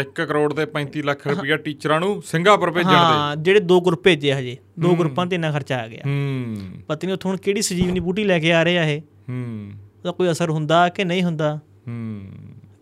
1 0.00 0.26
ਕਰੋੜ 0.26 0.54
ਤੇ 0.54 0.66
35 0.66 1.02
ਲੱਖ 1.02 1.26
ਰੁਪਇਆ 1.26 1.56
ਟੀਚਰਾਂ 1.56 2.00
ਨੂੰ 2.00 2.22
ਸਿੰਗਾਪੁਰ 2.26 2.70
ਭੇਜਣ 2.70 2.88
ਦੇ। 2.88 2.94
ਹਾਂ 2.94 3.36
ਜਿਹੜੇ 3.36 3.60
ਦੋ 3.60 3.80
ਗਰੁੱਪ 3.80 4.02
ਭੇਜੇ 4.02 4.32
ਹਜੇ। 4.32 4.56
ਦੋ 4.80 4.94
ਗਰੁੱਪਾਂ 4.94 5.26
ਤੇ 5.26 5.34
ਇੰਨਾ 5.36 5.52
ਖਰਚਾ 5.52 5.76
ਆ 5.78 5.88
ਗਿਆ। 5.88 6.02
ਹੂੰ। 6.06 6.56
ਪਤਾ 6.88 7.06
ਨਹੀਂ 7.06 7.14
ਉੱਥੋਂ 7.14 7.30
ਹੁਣ 7.30 7.38
ਕਿਹੜੀ 7.38 7.62
ਸਜੀਵਨੀ 7.62 8.00
ਬੂਟੀ 8.00 8.24
ਲੈ 8.24 8.38
ਕੇ 8.38 8.52
ਆ 8.52 8.62
ਰਹੇ 8.62 8.78
ਆ 8.78 8.84
ਇਹ। 8.84 9.00
ਹੂੰ। 9.00 9.70
ਉਹਦਾ 9.98 10.10
ਕੋਈ 10.10 10.30
ਅਸਰ 10.30 10.50
ਹੁੰਦਾ 10.50 10.88
ਕਿ 10.88 11.04
ਨਹੀਂ 11.04 11.22
ਹੁੰਦਾ? 11.22 11.60
ਹੂੰ। 11.88 12.20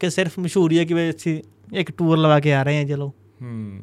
ਕਿ 0.00 0.10
ਸਿਰਫ 0.10 0.38
ਮਸ਼ਹੂਰੀ 0.38 0.78
ਹੈ 0.78 0.84
ਕਿ 0.84 1.10
ਅਸੀਂ 1.10 1.42
ਇੱਕ 1.72 1.90
ਟੂਰ 1.90 2.18
ਲਵਾ 2.18 2.40
ਕੇ 2.40 2.54
ਆ 2.54 2.62
ਰਹੇ 2.62 2.76
ਹਾਂ 2.76 2.84
ਚਲੋ। 2.84 3.12
ਹੂੰ। 3.42 3.82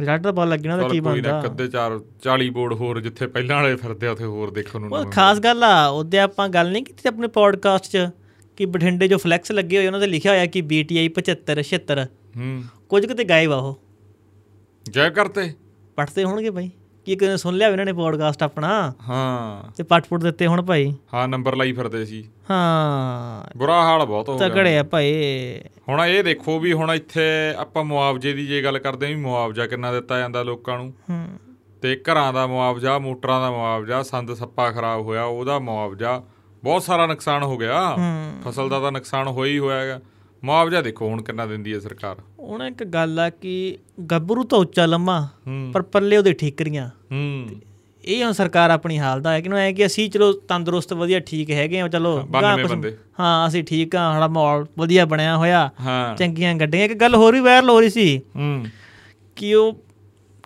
ਰਿਜ਼ਲਟ 0.00 0.22
ਤਾਂ 0.22 0.32
ਪਤਾ 0.32 0.44
ਲੱਗਣਾ 0.44 0.76
ਤਾਂ 0.76 0.88
ਕੀ 0.88 1.00
ਕੋਈ 1.00 1.20
ਬਣਦਾ। 1.20 1.40
ਕੱਦੇ 1.40 1.68
ਚਾਰ 1.68 2.00
40 2.22 2.48
ਬੋਰਡ 2.50 2.72
ਹੋਰ 2.72 3.00
ਜਿੱਥੇ 3.00 3.26
ਪਹਿਲਾਂ 3.26 3.62
ਵਾਲੇ 3.62 3.76
ਫਿਰਦੇ 3.76 4.06
ਆ 4.06 4.10
ਉੱਥੇ 4.10 4.24
ਹੋਰ 4.24 4.50
ਦੇਖਣ 4.50 4.80
ਨੂੰ 4.80 4.92
ਉਹ 4.92 5.04
ਖਾਸ 5.10 5.40
ਗੱਲ 5.40 5.64
ਆ 5.64 5.86
ਉਹਦੇ 5.88 6.18
ਆਪਾਂ 6.18 6.48
ਗੱਲ 6.48 6.72
ਨਹੀਂ 6.72 6.84
ਕੀਤੀ 6.84 7.08
ਆਪਣੇ 7.08 7.28
ਪੋਡਕਾਸਟ 7.28 7.84
'ਚ 7.84 8.08
ਕਿ 8.56 8.66
ਬਠਿੰਡੇ 8.66 9.08
ਜੋ 9.08 9.18
ਫਲੈਕਸ 9.18 9.52
ਲੱਗੇ 9.52 9.76
ਹੋਏ 9.76 9.86
ਉਹਨਾਂ 9.86 10.00
ਤੇ 10.00 10.06
ਲਿਖਿਆ 10.06 10.32
ਹੋਇਆ 10.32 10.46
ਕਿ 10.46 10.60
BTI 10.60 11.06
75 11.16 11.62
76 11.62 12.04
ਹੂੰ। 12.36 12.62
ਕੁਝ 12.88 13.06
ਕਿਤੇ 13.06 13.24
ਗਾਇਬ 13.24 13.52
ਆ 13.52 13.56
ਉਹ। 13.56 13.82
ਜੈ 14.90 15.10
ਕਰਤੇ। 15.10 15.52
ਪੜਦੇ 15.96 16.24
ਹੋਣਗੇ 16.24 16.50
ਭਾਈ 16.50 16.70
ਕੀ 17.06 17.16
ਕਿਤੇ 17.16 17.36
ਸੁਣ 17.36 17.54
ਲਿਆ 17.54 17.68
ਇਹਨਾਂ 17.68 17.84
ਨੇ 17.84 17.92
ਪੋਡਕਾਸਟ 17.92 18.42
ਆਪਣਾ? 18.42 18.92
ਹਾਂ। 19.08 19.72
ਤੇ 19.76 19.82
ਪਟ-ਪੁਟ 19.82 20.22
ਦਿੱਤੇ 20.22 20.46
ਹੁਣ 20.46 20.62
ਭਾਈ? 20.62 20.94
ਹਾਂ 21.14 21.28
ਨੰਬਰ 21.28 21.56
ਲਾਈ 21.56 21.72
ਫਿਰਦੇ 21.72 22.04
ਸੀ। 22.04 22.28
ਹਾਂ। 22.50 23.58
ਬੁਰਾ 23.58 23.82
ਹਾਲ 23.82 24.06
ਬਹੁਤ 24.06 24.28
ਹੋ 24.28 24.38
ਗਿਆ। 24.38 24.48
ਤਗੜੇ 24.48 24.78
ਆ 24.78 24.82
ਭਾਈ। 24.82 25.14
ਹੁਣ 25.88 26.00
ਇਹ 26.00 26.24
ਦੇਖੋ 26.24 26.58
ਵੀ 26.58 26.72
ਹੁਣ 26.72 26.90
ਇੱਥੇ 26.90 27.20
ਆਪਾਂ 27.56 27.84
ਮੁਆਵਜ਼ੇ 27.84 28.32
ਦੀ 28.32 28.46
ਜੇ 28.46 28.64
ਗੱਲ 28.64 28.78
ਕਰਦੇ 28.78 29.06
ਵੀ 29.06 29.14
ਮੁਆਵਜ਼ਾ 29.14 29.66
ਕਿੰਨਾ 29.66 29.92
ਦਿੱਤਾ 29.92 30.18
ਜਾਂਦਾ 30.18 30.42
ਲੋਕਾਂ 30.42 30.78
ਨੂੰ। 30.78 30.94
ਹੂੰ। 31.10 31.28
ਤੇ 31.82 32.02
ਘਰਾਂ 32.12 32.32
ਦਾ 32.32 32.46
ਮੁਆਵਜ਼ਾ 32.46 32.98
ਮੋਟਰਾਂ 32.98 33.40
ਦਾ 33.40 33.50
ਮੁਆਵਜ਼ਾ 33.50 34.02
ਸੰਦ 34.02 34.34
ਸੱਪਾ 34.34 34.70
ਖਰਾਬ 34.70 35.00
ਹੋਇਆ 35.00 35.24
ਉਹਦਾ 35.24 35.58
ਮੁਆਵਜ਼ਾ 35.58 36.22
ਬਹੁਤ 36.64 36.82
ਸਾਰਾ 36.82 37.06
ਨੁਕਸਾਨ 37.06 37.42
ਹੋ 37.42 37.56
ਗਿਆ। 37.56 37.98
ਫਸਲ 38.48 38.68
ਦਾ 38.68 38.80
ਤਾਂ 38.80 38.92
ਨੁਕਸਾਨ 38.92 39.28
ਹੋਇਆ 39.28 39.52
ਹੀ 39.52 39.58
ਹੋਇਆ 39.58 39.80
ਹੈਗਾ। 39.80 40.00
ਮੁਆਵਜ਼ਾ 40.44 40.80
ਦੇਖੋ 40.80 41.08
ਹੁਣ 41.08 41.22
ਕਿੰਨਾ 41.22 41.46
ਦਿੰਦੀ 41.46 41.74
ਹੈ 41.74 41.78
ਸਰਕਾਰ। 41.78 42.16
ਹੁਣ 42.38 42.62
ਇੱਕ 42.62 42.84
ਗੱਲ 42.84 43.18
ਆ 43.20 43.30
ਕਿ 43.30 43.78
ਗੱਭਰੂ 44.10 44.44
ਤਾਂ 44.44 44.58
ਉੱਚਾ 44.58 44.86
ਲੰਮਾ 44.86 45.28
ਪਰ 45.72 45.82
ਪੱਲੇ 45.82 46.16
ਉਹਦੇ 46.16 46.32
ਠੀਕਰੀਆਂ। 46.32 46.88
ਹੂੰ। 47.12 47.48
ਇਹ 48.04 48.24
ਹੁਣ 48.24 48.32
ਸਰਕਾਰ 48.32 48.70
ਆਪਣੀ 48.70 48.98
ਹਾਲ 48.98 49.20
ਦਾ 49.22 49.32
ਹੈ 49.32 49.40
ਕਿ 49.40 49.48
ਨੂੰ 49.48 49.58
ਐ 49.58 49.72
ਕਿ 49.72 49.86
ਅਸੀਂ 49.86 50.10
ਚਲੋ 50.10 50.32
ਤੰਦਰੁਸਤ 50.32 50.92
ਵਧੀਆ 50.92 51.20
ਠੀਕ 51.20 51.50
ਹੈਗੇ 51.50 51.80
ਆ 51.80 51.88
ਚਲੋ 51.88 52.16
ਗਾਂਹ 52.16 52.42
92 52.42 52.62
ਕੁਛ- 52.62 52.74
ਬੰਦੇ। 52.74 52.96
ਹਾਂ 53.20 53.48
ਅਸੀਂ 53.48 53.64
ਠੀਕ 53.64 53.96
ਆ 53.96 54.12
ਸਾਡਾ 54.12 54.28
ਮਾਹੌਲ 54.28 54.66
ਵਧੀਆ 54.78 55.04
ਬਣਿਆ 55.06 55.36
ਹੋਇਆ 55.36 55.70
ਚੰਗੀਆਂ 56.18 56.54
ਗੱਡੀਆਂ। 56.54 56.84
ਇੱਕ 56.84 56.94
ਗੱਲ 56.94 57.14
ਹੋਰ 57.14 57.32
ਵੀ 57.32 57.40
ਵਾਇਰਲ 57.40 57.70
ਹੋ 57.70 57.80
ਰਹੀ 57.80 57.90
ਸੀ 57.90 58.20
ਹੂੰ। 58.36 58.64
ਕਿ 59.36 59.54
ਉਹ 59.54 59.84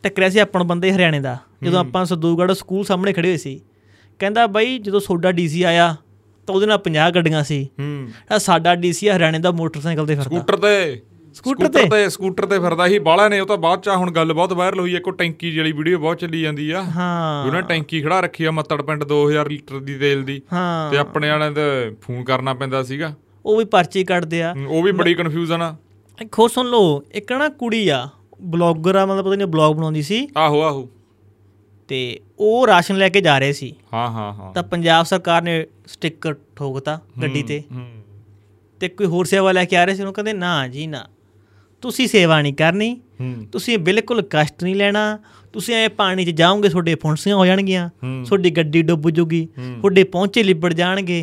ਟੱਕਰਿਆ 0.02 0.28
ਸੀ 0.28 0.38
ਆਪਣ 0.38 0.64
ਬੰਦੇ 0.64 0.92
ਹਰਿਆਣੇ 0.92 1.20
ਦਾ। 1.20 1.38
ਜਦੋਂ 1.62 1.80
ਆਪਾਂ 1.80 2.04
ਸਦੂਗੜ੍ਹ 2.04 2.52
ਸਕੂਲ 2.52 2.84
ਸਾਹਮਣੇ 2.84 3.12
ਖੜੇ 3.12 3.28
ਹੋਏ 3.28 3.36
ਸੀ। 3.36 3.60
ਕਹਿੰਦਾ 4.18 4.46
ਬਾਈ 4.46 4.78
ਜਦੋਂ 4.78 5.00
ਸੋਡਾ 5.00 5.32
ਡੀਸੀ 5.32 5.62
ਆਇਆ 5.62 5.96
ਤਾਂ 6.50 6.54
ਉਹਦੇ 6.54 6.66
ਨਾਲ 6.66 6.78
50 6.78 7.10
ਗੱਡੀਆਂ 7.10 7.44
ਸੀ। 7.44 7.64
ਹੂੰ। 7.64 8.06
ਜਿਹੜਾ 8.08 8.38
ਸਾਡਾ 8.38 8.74
ਡੀਸੀ 8.74 9.10
ਹਰਿਆਣੇ 9.10 9.38
ਦਾ 9.38 9.50
ਮੋਟਰਸਾਈਕਲ 9.50 10.06
ਤੇ 10.06 10.14
ਫਿਰਦਾ। 10.14 10.22
ਸਕੂਟਰ 10.22 10.56
ਤੇ। 10.56 11.02
ਸਕੂਟਰ 11.34 11.68
ਤੇ? 11.68 12.08
ਸਕੂਟਰ 12.08 12.46
ਤੇ 12.46 12.58
ਫਿਰਦਾ 12.58 12.88
ਸੀ। 12.88 12.98
ਬਾਹਲਾ 12.98 13.28
ਨੇ 13.28 13.40
ਉਹ 13.40 13.46
ਤਾਂ 13.46 13.56
ਬਾਅਦ 13.56 13.82
ਚ 13.82 13.88
ਹੁਣ 13.88 14.10
ਗੱਲ 14.10 14.32
ਬਹੁਤ 14.32 14.52
ਵਾਇਰਲ 14.52 14.80
ਹੋਈ 14.80 14.94
ਹੈ 14.94 15.00
ਕੋ 15.00 15.10
ਟੈਂਕੀ 15.10 15.58
ਵਾਲੀ 15.58 15.72
ਵੀਡੀਓ 15.72 15.98
ਬਹੁਤ 15.98 16.18
ਚੱਲੀ 16.18 16.42
ਜਾਂਦੀ 16.42 16.70
ਆ। 16.70 16.82
ਹਾਂ। 16.82 17.46
ਉਹਨਾਂ 17.46 17.62
ਟੈਂਕੀ 17.62 18.02
ਖੜਾ 18.02 18.20
ਰੱਖੀ 18.20 18.44
ਆ 18.44 18.50
ਮੱਤੜ 18.50 18.82
ਪਿੰਡ 18.82 19.04
2000 19.04 19.48
ਲੀਟਰ 19.48 19.78
ਦੀ 19.78 19.98
ਤੇਲ 19.98 20.22
ਦੀ। 20.22 20.42
ਹਾਂ। 20.52 20.90
ਤੇ 20.90 20.98
ਆਪਣੇ 20.98 21.30
ਵਾਲਿਆਂ 21.30 21.52
ਤੇ 21.52 21.96
ਫੋਨ 22.02 22.24
ਕਰਨਾ 22.24 22.54
ਪੈਂਦਾ 22.54 22.82
ਸੀਗਾ। 22.82 23.14
ਉਹ 23.46 23.56
ਵੀ 23.56 23.64
ਪਰਚੀ 23.64 24.04
ਕੱਢਦੇ 24.04 24.42
ਆ। 24.42 24.54
ਉਹ 24.68 24.82
ਵੀ 24.82 24.92
ਬੜੀ 24.92 25.14
ਕਨਫਿਊਜ਼ਨ 25.14 25.62
ਆ। 25.62 25.76
ਹੋਰ 26.38 26.48
ਸੁਣ 26.48 26.66
ਲਓ 26.66 27.02
ਇੱਕ 27.14 27.32
ਨਾ 27.32 27.48
ਕੁੜੀ 27.48 27.88
ਆ 27.88 28.08
ਬਲੌਗਰ 28.42 28.96
ਆ 28.96 29.06
ਮਤਲਬ 29.06 29.24
ਪਤਾ 29.24 29.34
ਨਹੀਂ 29.34 29.46
ਬਲੌਗ 29.46 29.76
ਬਣਾਉਂਦੀ 29.76 30.02
ਸੀ। 30.02 30.28
ਆਹੋ 30.36 30.62
ਆਹੋ। 30.62 30.88
ਤੇ 31.90 32.20
ਉਹ 32.38 32.66
ਰਾਸ਼ਨ 32.66 32.96
ਲੈ 32.96 33.08
ਕੇ 33.08 33.20
ਜਾ 33.20 33.38
ਰਹੇ 33.38 33.52
ਸੀ। 33.52 33.74
ਹਾਂ 33.94 34.10
ਹਾਂ 34.10 34.32
ਹਾਂ। 34.32 34.52
ਤਾਂ 34.52 34.62
ਪੰਜਾਬ 34.62 35.04
ਸਰਕਾਰ 35.04 35.42
ਨੇ 35.42 35.66
ਸਟicker 35.86 36.36
ਠੋਕਤਾ 36.56 37.00
ਗੱਡੀ 37.22 37.42
ਤੇ। 37.42 37.62
ਤੇ 38.80 38.88
ਕੋਈ 38.88 39.06
ਹੋਰ 39.06 39.24
ਸੇਵਾ 39.24 39.52
ਲੈ 39.52 39.64
ਕੇ 39.64 39.76
ਆ 39.76 39.84
ਰਹੇ 39.84 39.94
ਸੀ 39.94 40.00
ਉਹਨੂੰ 40.02 40.14
ਕਹਿੰਦੇ 40.14 40.32
ਨਾ 40.32 40.68
ਜੀ 40.68 40.86
ਨਾ। 40.86 41.06
ਤੁਸੀਂ 41.80 42.08
ਸੇਵਾ 42.08 42.42
ਨਹੀਂ 42.42 42.54
ਕਰਨੀ। 42.54 43.00
ਤੁਸੀਂ 43.52 43.78
ਬਿਲਕੁਲ 43.78 44.22
ਕਸ਼ਟ 44.30 44.64
ਨਹੀਂ 44.64 44.74
ਲੈਣਾ। 44.74 45.18
ਤੁਸੀਂ 45.52 45.74
ਐ 45.74 45.88
ਪਾਣੀ 45.88 46.24
'ਚ 46.24 46.30
ਜਾਓਗੇ 46.30 46.68
ਤੁਹਾਡੇ 46.68 46.94
ਫੁੰਸੀਆਂ 46.94 47.36
ਹੋ 47.36 47.46
ਜਾਣਗੀਆਂ। 47.46 47.88
ਤੁਹਾਡੀ 48.24 48.50
ਗੱਡੀ 48.50 48.82
ਡੁੱਬ 48.82 49.10
ਜੂਗੀ। 49.10 49.48
ਤੁਹਾਡੇ 49.56 50.04
ਪਹੁੰਚੇ 50.04 50.42
ਲਿਬੜ 50.42 50.72
ਜਾਣਗੇ। 50.72 51.22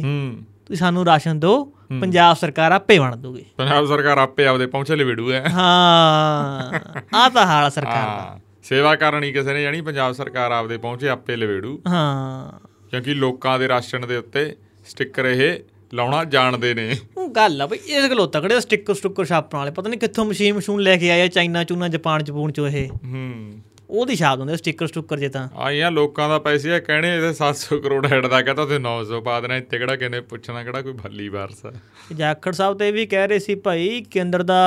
ਤੁਸੀਂ 0.66 0.76
ਸਾਨੂੰ 0.76 1.06
ਰਾਸ਼ਨ 1.06 1.40
ਦਿਓ। 1.40 1.74
ਪੰਜਾਬ 2.02 2.36
ਸਰਕਾਰ 2.36 2.72
ਆਪੇ 2.72 2.98
ਵੰਡ 2.98 3.16
ਦੂਗੀ 3.16 3.46
ਪੰਜਾਬ 3.58 3.86
ਸਰਕਾਰ 3.86 4.18
ਆਪੇ 4.18 4.46
ਆਪਦੇ 4.46 4.66
ਪਹੁੰਚੇ 4.66 4.96
ਲਵੇੜੂ 4.96 5.32
ਐ। 5.32 5.50
ਹਾਂ। 5.50 6.80
ਆ 7.18 7.30
ਤਾਂ 7.30 7.46
ਹਾਲ 7.46 7.70
ਸਰਕਾਰ 7.70 8.06
ਦਾ। 8.06 8.40
ਸੇਵਾ 8.70 8.96
ਕਰਨੀ 8.96 9.32
ਕਿਸੇ 9.32 9.54
ਨੇ 9.54 9.64
ਜਾਣੀ 9.64 9.82
ਪੰਜਾਬ 9.82 10.14
ਸਰਕਾਰ 10.14 10.52
ਆਪਦੇ 10.52 10.78
ਪਹੁੰਚੇ 10.78 11.10
ਆਪੇ 11.10 11.36
ਲਵੇੜੂ। 11.36 11.82
ਹਾਂ। 11.88 12.68
ਕਿਉਂਕਿ 12.90 13.14
ਲੋਕਾਂ 13.14 13.60
ਦੇ 13.60 13.68
ਰਾਸ਼ਨ 13.68 14.08
ਦੇ 14.08 14.16
ਉੱਤੇ 14.16 14.56
ਸਟicker 14.86 15.28
ਇਹ 15.28 15.60
ਲਾਉਣਾ 15.94 16.24
ਜਾਣਦੇ 16.24 16.74
ਨੇ। 16.74 16.96
ਉਹ 17.18 17.30
ਗੱਲ 17.30 17.62
ਆ 17.62 17.66
ਬਈ 17.66 17.78
ਇਸ 17.78 18.10
ਗੱਲੋਂ 18.10 18.28
ਤਕੜੇ 18.28 18.58
ਸਟicker 18.58 18.94
ਸਟੁੱਕਰ 18.94 19.26
ਛਾਪਣ 19.26 19.58
ਵਾਲੇ। 19.58 19.72
ਪਤਾ 19.72 19.90
ਨਹੀਂ 19.90 20.00
ਕਿੱਥੋਂ 20.00 20.26
ਮਸ਼ੀਨ 20.26 20.56
ਮਸ਼ੂਨ 20.56 20.82
ਲੈ 20.82 20.98
ਕੇ 20.98 21.12
ਆਏ 21.12 21.22
ਆ 21.22 21.28
ਚਾਈਨਾ 21.28 21.64
ਚੂਨਾ 21.64 21.88
ਜਾਪਾਨ 21.88 22.24
ਜਪੂਨ 22.24 22.52
ਚੋਂ 22.52 22.68
ਇਹ। 22.68 22.90
ਹੂੰ। 22.90 23.54
ਉਹਦੀ 23.90 24.16
ਛਾਪ 24.16 24.40
ਹੁੰਦੇ 24.40 24.54
ਸਟicker 24.54 24.88
ਸਟੁੱਕਰ 24.88 25.18
ਜੇ 25.18 25.30
ਤਾਂ। 25.30 25.50
ਆਈਆਂ 25.56 25.92
ਲੋਕਾਂ 25.92 26.30
ਦਾ 26.30 26.40
ਪੈਸੇ 26.40 26.74
ਆ 26.74 26.80
ਕਹਿਣੇ 26.80 27.16
ਇਹਦੇ 27.16 27.34
700 27.34 27.80
ਕਰੋੜ 27.80 28.06
ਹੈਡ 28.06 28.28
ਦਾ 28.28 28.42
ਕਹਤਾ 28.42 28.66
ਤੇ 28.66 28.78
900 28.78 29.22
ਪਾ 29.22 29.40
ਦੇਣਾ 29.42 29.56
ਇੱਥੇ 29.56 29.78
ਕਿਹੜਾ 29.78 29.96
ਕਿਨੇ 29.96 30.20
ਪੁੱਛਣਾ 30.22 30.64
ਕਿਹੜਾ 30.64 30.82
ਕੋਈ 30.82 30.94
ਭੱਲੀ 30.94 31.30
ਵਾਰਸ 31.30 31.66
ਆ। 31.66 31.72
ਜਾਖੜ 32.16 32.54
ਸਾਹਿਬ 32.54 32.78
ਤੇ 32.78 32.92
ਵੀ 32.92 33.06
ਕਹਿ 33.06 33.28
ਰਹੇ 33.28 33.40
ਸੀ 33.40 33.56
ਭਾਈ 33.56 34.02
ਕੇਂਦਰ 34.12 34.44
ਦਾ 34.44 34.60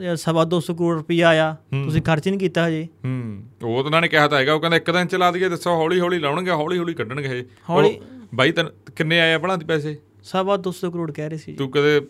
ਜਿਹੜਾ 0.00 0.14
ਸਵਾ 0.14 0.44
ਦੋ 0.44 0.60
ਸੌ 0.60 0.74
ਕਰੋੜ 0.74 0.96
ਰੁਪਈਆ 0.96 1.28
ਆਇਆ 1.28 1.56
ਤੁਸੀਂ 1.84 2.02
ਖਰਚ 2.02 2.28
ਨਹੀਂ 2.28 2.38
ਕੀਤਾ 2.38 2.68
ਹਜੇ। 2.68 2.86
ਹੂੰ 3.04 3.42
ਉਹ 3.62 3.76
ਤਾਂ 3.76 3.84
ਉਹਨਾਂ 3.84 4.00
ਨੇ 4.00 4.08
ਕਿਹਾ 4.08 4.28
ਤਾਂ 4.28 4.38
ਹੈਗਾ 4.38 4.54
ਉਹ 4.54 4.60
ਕਹਿੰਦਾ 4.60 4.76
ਇੱਕ 4.76 4.90
ਦਿਨ 4.90 5.06
ਚਲਾ 5.06 5.30
ਦਈਏ 5.30 5.48
ਦੱਸੋ 5.48 5.70
ਹੌਲੀ 5.70 6.00
ਹੌਲੀ 6.00 6.18
ਲਾਉਣਗੇ 6.18 6.50
ਹੌਲੀ 6.50 6.78
ਹੌਲੀ 6.78 6.94
ਕੱਢਣਗੇ 6.94 7.44
ਹੌਲੀ- 7.70 7.96
ਬਾਈ 8.34 8.52
ਤੈਨੂੰ 8.52 8.72
ਕਿੰਨੇ 8.96 9.20
ਆਏ 9.20 9.34
ਆ 9.34 9.56
ਦੀ 9.56 9.64
ਪੈਸੇ? 9.64 9.96
ਸਵਾ 10.22 10.56
ਦੋ 10.56 10.70
ਸੌ 10.72 10.90
ਕਰੋੜ 10.90 11.10
ਕਹਿ 11.12 11.28
ਰਹੇ 11.28 11.38
ਸੀ। 11.38 11.52
ਤੂੰ 11.54 11.70
ਕਦੇ 11.70 12.00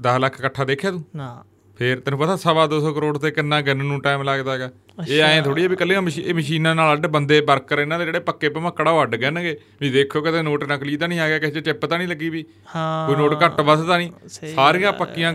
10 0.00 0.18
ਲੱਖ 0.18 0.38
ਇਕੱਠਾ 0.38 0.64
ਦੇਖਿਆ 0.64 0.90
ਤੂੰ? 0.90 1.04
ਨਾ। 1.16 1.44
ਫੇਰ 1.78 2.00
ਤੈਨੂੰ 2.00 2.18
ਪਤਾ 2.18 2.36
ਸਵਾ 2.36 2.66
200 2.66 2.92
ਕਰੋੜ 2.94 3.18
ਤੇ 3.18 3.30
ਕਿੰਨਾ 3.30 3.60
ਗੰਨ 3.60 3.78
ਨੂੰ 3.78 4.00
ਟਾਈਮ 4.02 4.22
ਲੱਗਦਾ 4.22 4.52
ਹੈਗਾ। 4.52 4.70
ਇਹ 5.08 5.22
ਐਂ 5.22 5.42
ਥੋੜੀ 5.42 5.66
ਵੀ 5.68 5.76
ਕੱਲੀਆਂ 5.76 6.02
ਇਹ 6.18 6.34
ਮਸ਼ੀਨਾਂ 6.34 6.74
ਨਾਲ 6.74 6.92
ਅੱਡ 6.92 7.06
ਬੰਦੇ 7.06 7.40
ਵਰਕਰ 7.40 7.78
ਇਹਨਾਂ 7.78 7.98
ਦੇ 7.98 8.04
ਜਿਹੜੇ 8.04 8.18
ਪੱਕੇ 8.20 8.48
ਭਮੱਕੜਾ 8.48 8.90
ਉਹ 8.90 9.02
ਅੱਡ 9.02 9.16
ਗਣਗੇ 9.16 9.56
ਵੀ 9.80 9.90
ਦੇਖੋ 9.90 10.20
ਕਦੇ 10.20 10.42
ਨੋਟ 10.42 10.64
ਨਕਲੀ 10.64 10.96
ਤਾਂ 10.96 11.08
ਨਹੀਂ 11.08 11.20
ਆ 11.20 11.28
ਗਿਆ 11.28 11.38
ਕਿਸੇ 11.38 11.60
ਚਿੱਪ 11.60 11.86
ਤਾਂ 11.86 11.98
ਨਹੀਂ 11.98 12.08
ਲੱਗੀ 12.08 12.30
ਵੀ। 12.30 12.44
ਹਾਂ। 12.76 13.06
ਕੋਈ 13.06 13.16
ਨੋਟ 13.16 13.44
ਘੱਟ 13.44 13.60
ਵੱਧ 13.60 13.86
ਤਾਂ 13.86 13.98
ਨਹੀਂ 13.98 14.10
ਸਾਰੀਆਂ 14.54 14.92
ਪੱਕੀਆਂ 14.92 15.34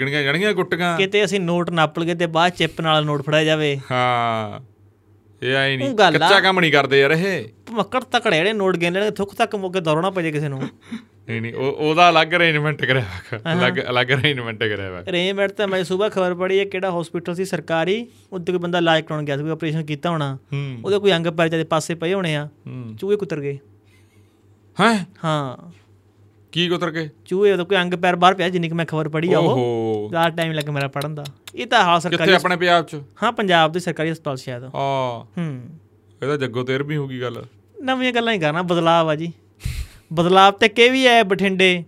ਗਿਣੀਆਂ 0.00 0.22
ਜਾਣਗੀਆਂ 0.22 0.52
ਗੁੱਟੀਆਂ। 0.52 0.96
ਕਿਤੇ 0.96 1.24
ਅਸੀਂ 1.24 1.40
ਨੋਟ 1.40 1.70
ਨਾਪ 1.70 1.98
ਲਈਏ 1.98 2.14
ਤੇ 2.14 2.26
ਬਾਅਦ 2.26 2.52
ਚਿੱਪ 2.52 2.80
ਨਾਲ 2.80 3.04
ਨੋਟ 3.04 3.22
ਫੜਾਇਆ 3.22 3.44
ਜਾਵੇ। 3.44 3.80
ਹਾਂ। 3.90 4.60
ਇਹ 5.42 5.54
ਐ 5.54 5.76
ਨਹੀਂ। 5.76 5.94
ਕੱਚਾ 5.96 6.40
ਕੰਮ 6.40 6.60
ਨਹੀਂ 6.60 6.72
ਕਰਦੇ 6.72 7.00
ਯਾਰ 7.00 7.10
ਇਹ। 7.10 7.44
ਮੱਕੜ 7.70 8.04
ਤਕੜੇ 8.04 8.36
ਜਿਹੜੇ 8.36 8.52
ਨੋਟ 8.52 8.76
ਗਿਣ 8.76 8.92
ਲੈਣਗੇ 8.92 9.10
ਥੁੱਕ 9.10 9.34
ਤੱਕ 9.34 9.56
ਮੋਕੇ 9.56 9.80
ਦੌੜਨਾ 9.80 10.10
ਪੈ 10.10 10.22
ਜੇ 10.22 10.32
ਕਿਸੇ 10.32 10.48
ਨੂੰ। 10.48 10.62
ਨਹੀਂ 11.28 11.42
ਨਹੀਂ 11.42 11.54
ਉਹ 11.54 11.72
ਉਹਦਾ 11.72 12.10
ਅਲੱਗ 12.10 12.28
ਅਰੇਂਜਮੈਂਟ 12.28 12.84
ਕਰਿਆ 12.84 13.02
ਹੋਇਆ 13.02 13.52
ਅਲੱਗ 13.52 13.78
ਅਲੱਗ 13.90 14.06
ਅਰੇਂਜਮੈਂਟ 14.06 14.58
ਕਰਿਆ 14.58 14.90
ਹੋਇਆ 14.90 15.02
ਅਰੇਂਜਮੈਂਟ 15.02 15.52
ਤਾਂ 15.52 15.68
ਮੈਂ 15.68 15.84
ਸਵੇਰ 15.84 16.10
ਖਬਰ 16.10 16.34
ਪੜ੍ਹੀ 16.34 16.58
ਹੈ 16.58 16.64
ਕਿਹੜਾ 16.64 17.00
ਹਸਪੀਟਲ 17.00 17.34
ਸੀ 17.34 17.44
ਸਰਕਾਰੀ 17.44 18.06
ਉੱਤੇ 18.32 18.52
ਕੋਈ 18.52 18.58
ਬੰਦਾ 18.58 18.78
ਇਲਾਜ 18.78 19.02
ਕਰਾਉਣ 19.02 19.24
ਗਿਆ 19.24 19.36
ਸੀ 19.36 19.42
ਕੋਈ 19.42 19.52
ਆਪਰੇਸ਼ਨ 19.52 19.84
ਕੀਤਾ 19.84 20.10
ਹੋਣਾ। 20.10 20.38
ਹੂੰ। 20.52 20.78
ਉਹਦੇ 20.84 20.98
ਕੋਈ 20.98 21.12
ਅੰਗ 21.12 21.26
ਪੈਰ 21.26 21.48
ਦੇ 21.48 21.64
ਪਾਸੇ 21.64 21.94
ਪਏ 21.94 22.14
ਹੋਣੇ 22.14 22.36
ਆ 22.36 22.48
ਹੂੰ। 22.66 22.96
ਚੂਹੇ 23.00 23.16
ਕੁੱਤਰ 23.16 23.40
ਗਏ। 23.40 23.58
ਹੈ? 24.80 25.06
ਹਾਂ। 25.24 25.70
ਕੀ 26.52 26.68
ਉਤਰ 26.68 26.90
ਕੇ 26.90 27.08
ਚੂਹੇ 27.24 27.52
ਉਹਦਾ 27.52 27.64
ਕੋਈ 27.64 27.76
ਅੰਗ 27.76 27.94
ਪੈਰ 27.94 28.16
ਬਾਹਰ 28.16 28.34
ਪਿਆ 28.34 28.48
ਜਿੰਨੀ 28.48 28.68
ਕਿ 28.68 28.74
ਮੈਂ 28.74 28.84
ਖਬਰ 28.84 29.08
ਪੜ੍ਹੀ 29.08 29.32
ਆ 29.32 29.38
ਉਹ। 29.38 30.06
ਜ਼ਿਆਦਾ 30.10 30.28
ਟਾਈਮ 30.28 30.52
ਲੱਗ 30.52 30.68
ਮੇਰਾ 30.68 30.88
ਪੜਨ 30.88 31.14
ਦਾ। 31.14 31.24
ਇਹ 31.54 31.66
ਤਾਂ 31.66 31.84
ਹਾਲ 31.84 32.00
ਸਰਕਾਰੀ 32.00 32.16
ਕਿੱਥੇ 32.16 32.34
ਆਪਣੇ 32.34 32.56
ਪੰਜਾਬ 32.56 32.84
ਚ? 32.84 32.96
ਹਾਂ 33.22 33.32
ਪੰਜਾਬ 33.32 33.72
ਦੇ 33.72 33.80
ਸਰਕਾਰੀ 33.80 34.12
ਹਸਪਤਾਲ 34.12 34.36
ਸ਼ਾਇਦ। 34.36 34.64
ਆ 34.64 34.68
ਹੂੰ। 35.38 35.62
ਇਹਦਾ 36.22 36.36
ਜੱਗੋ 36.36 36.62
ਤੇਰ 36.62 36.82
ਵੀ 36.82 36.96
ਹੋਗੀ 36.96 37.22
ਗੱਲ। 37.22 37.44
ਨਵੀਆਂ 37.82 38.12
ਗੱਲਾਂ 38.12 38.32
ਹੀ 38.32 38.38
ਕਰਨਾ 38.38 38.62
ਬਦਲਾਵ 38.62 39.08
ਆ 39.08 39.14
ਜੀ। 39.14 39.32
ਬਦਲਾਵ 40.12 40.52
ਤੇ 40.52 40.68
ਕੇ 40.68 40.88
ਵੀ 40.88 41.06
ਆਏ 41.06 41.22
ਬਠਿੰਡੇ? 41.22 41.84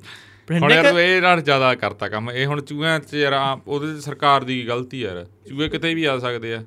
ਹੁਣ 0.50 0.60
ਬਠਿੰਡੇ 0.60 0.74
ਯਾਰ 0.74 0.98
ਇਹ 0.98 1.22
ਨਾਲ 1.22 1.40
ਜ਼ਿਆਦਾ 1.40 1.74
ਕਰਤਾ 1.74 2.08
ਕੰਮ। 2.08 2.30
ਇਹ 2.30 2.46
ਹੁਣ 2.46 2.60
ਚੂਹਿਆਂ 2.60 2.98
ਚ 3.00 3.14
ਯਾਰ 3.14 3.32
ਉਹਦੇ 3.66 3.94
ਚ 3.94 4.02
ਸਰਕਾਰ 4.02 4.44
ਦੀ 4.44 4.66
ਗਲਤੀ 4.68 5.00
ਯਾਰ। 5.00 5.24
ਚੂਹੇ 5.48 5.68
ਕਿਤੇ 5.68 5.94
ਵੀ 5.94 6.04
ਆ 6.04 6.18
ਸਕਦੇ 6.18 6.54
ਆ। 6.54 6.62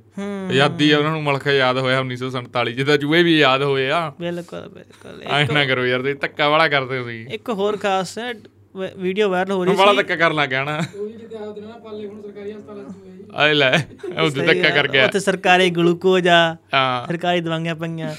ਆਜ਼ਾਦੀ 0.49 0.91
ਆ 0.91 0.97
ਉਹਨਾਂ 0.97 1.11
ਨੂੰ 1.11 1.23
ਮੁਲਕ 1.23 1.47
ਯਾਦ 1.47 1.77
ਹੋਇਆ 1.77 1.99
1947 2.01 2.73
ਜਿਹਦਾ 2.73 2.97
ਚੂਹੇ 2.97 3.23
ਵੀ 3.23 3.37
ਯਾਦ 3.39 3.63
ਹੋਏ 3.63 3.89
ਆ। 3.89 4.01
ਬਿਲਕੁਲ 4.19 4.67
ਬਿਲਕੁਲ। 4.69 5.21
ਐ 5.31 5.45
ਨਾ 5.53 5.65
ਕਰੋ 5.65 5.85
ਯਾਰ 5.85 5.99
ਤੁਸੀਂ 5.99 6.15
ਧੱਕਾ 6.15 6.49
ਵਾਲਾ 6.49 6.67
ਕਰਦੇ 6.67 6.99
ਤੁਸੀਂ। 6.99 7.25
ਇੱਕ 7.27 7.49
ਹੋਰ 7.49 7.77
ਖਾਸ 7.77 8.17
ਹੈ 8.17 8.33
ਵੀਡੀਓ 8.97 9.29
ਵਾਇਰਲ 9.29 9.51
ਹੋ 9.51 9.63
ਰਹੀ 9.65 9.75
ਵਾਲਾ 9.75 9.91
ਸੀ। 9.91 9.97
ਧੱਕਾ 9.97 10.15
ਕਰਨ 10.15 10.35
ਲੱਗ 10.35 10.49
ਗਿਆ 10.49 10.63
ਨਾ। 10.63 10.81
ਆਏ 13.35 13.53
ਲੈ 13.53 13.71
ਉਹ 14.23 14.29
ਧੱਕਾ 14.29 14.69
ਕਰ 14.69 14.87
ਗਿਆ। 14.87 15.05
ਉੱਥੇ 15.05 15.19
ਸਰਕਾਰੀ 15.19 15.69
ਗਲੂਕੋਜ਼ 15.69 16.27
ਆ 16.27 16.55
ਹਾਂ। 16.73 17.07
ਸਰਕਾਰੀ 17.07 17.41
ਦਵਾਈਆਂ 17.41 17.75
ਪਈਆਂ। 17.75 18.13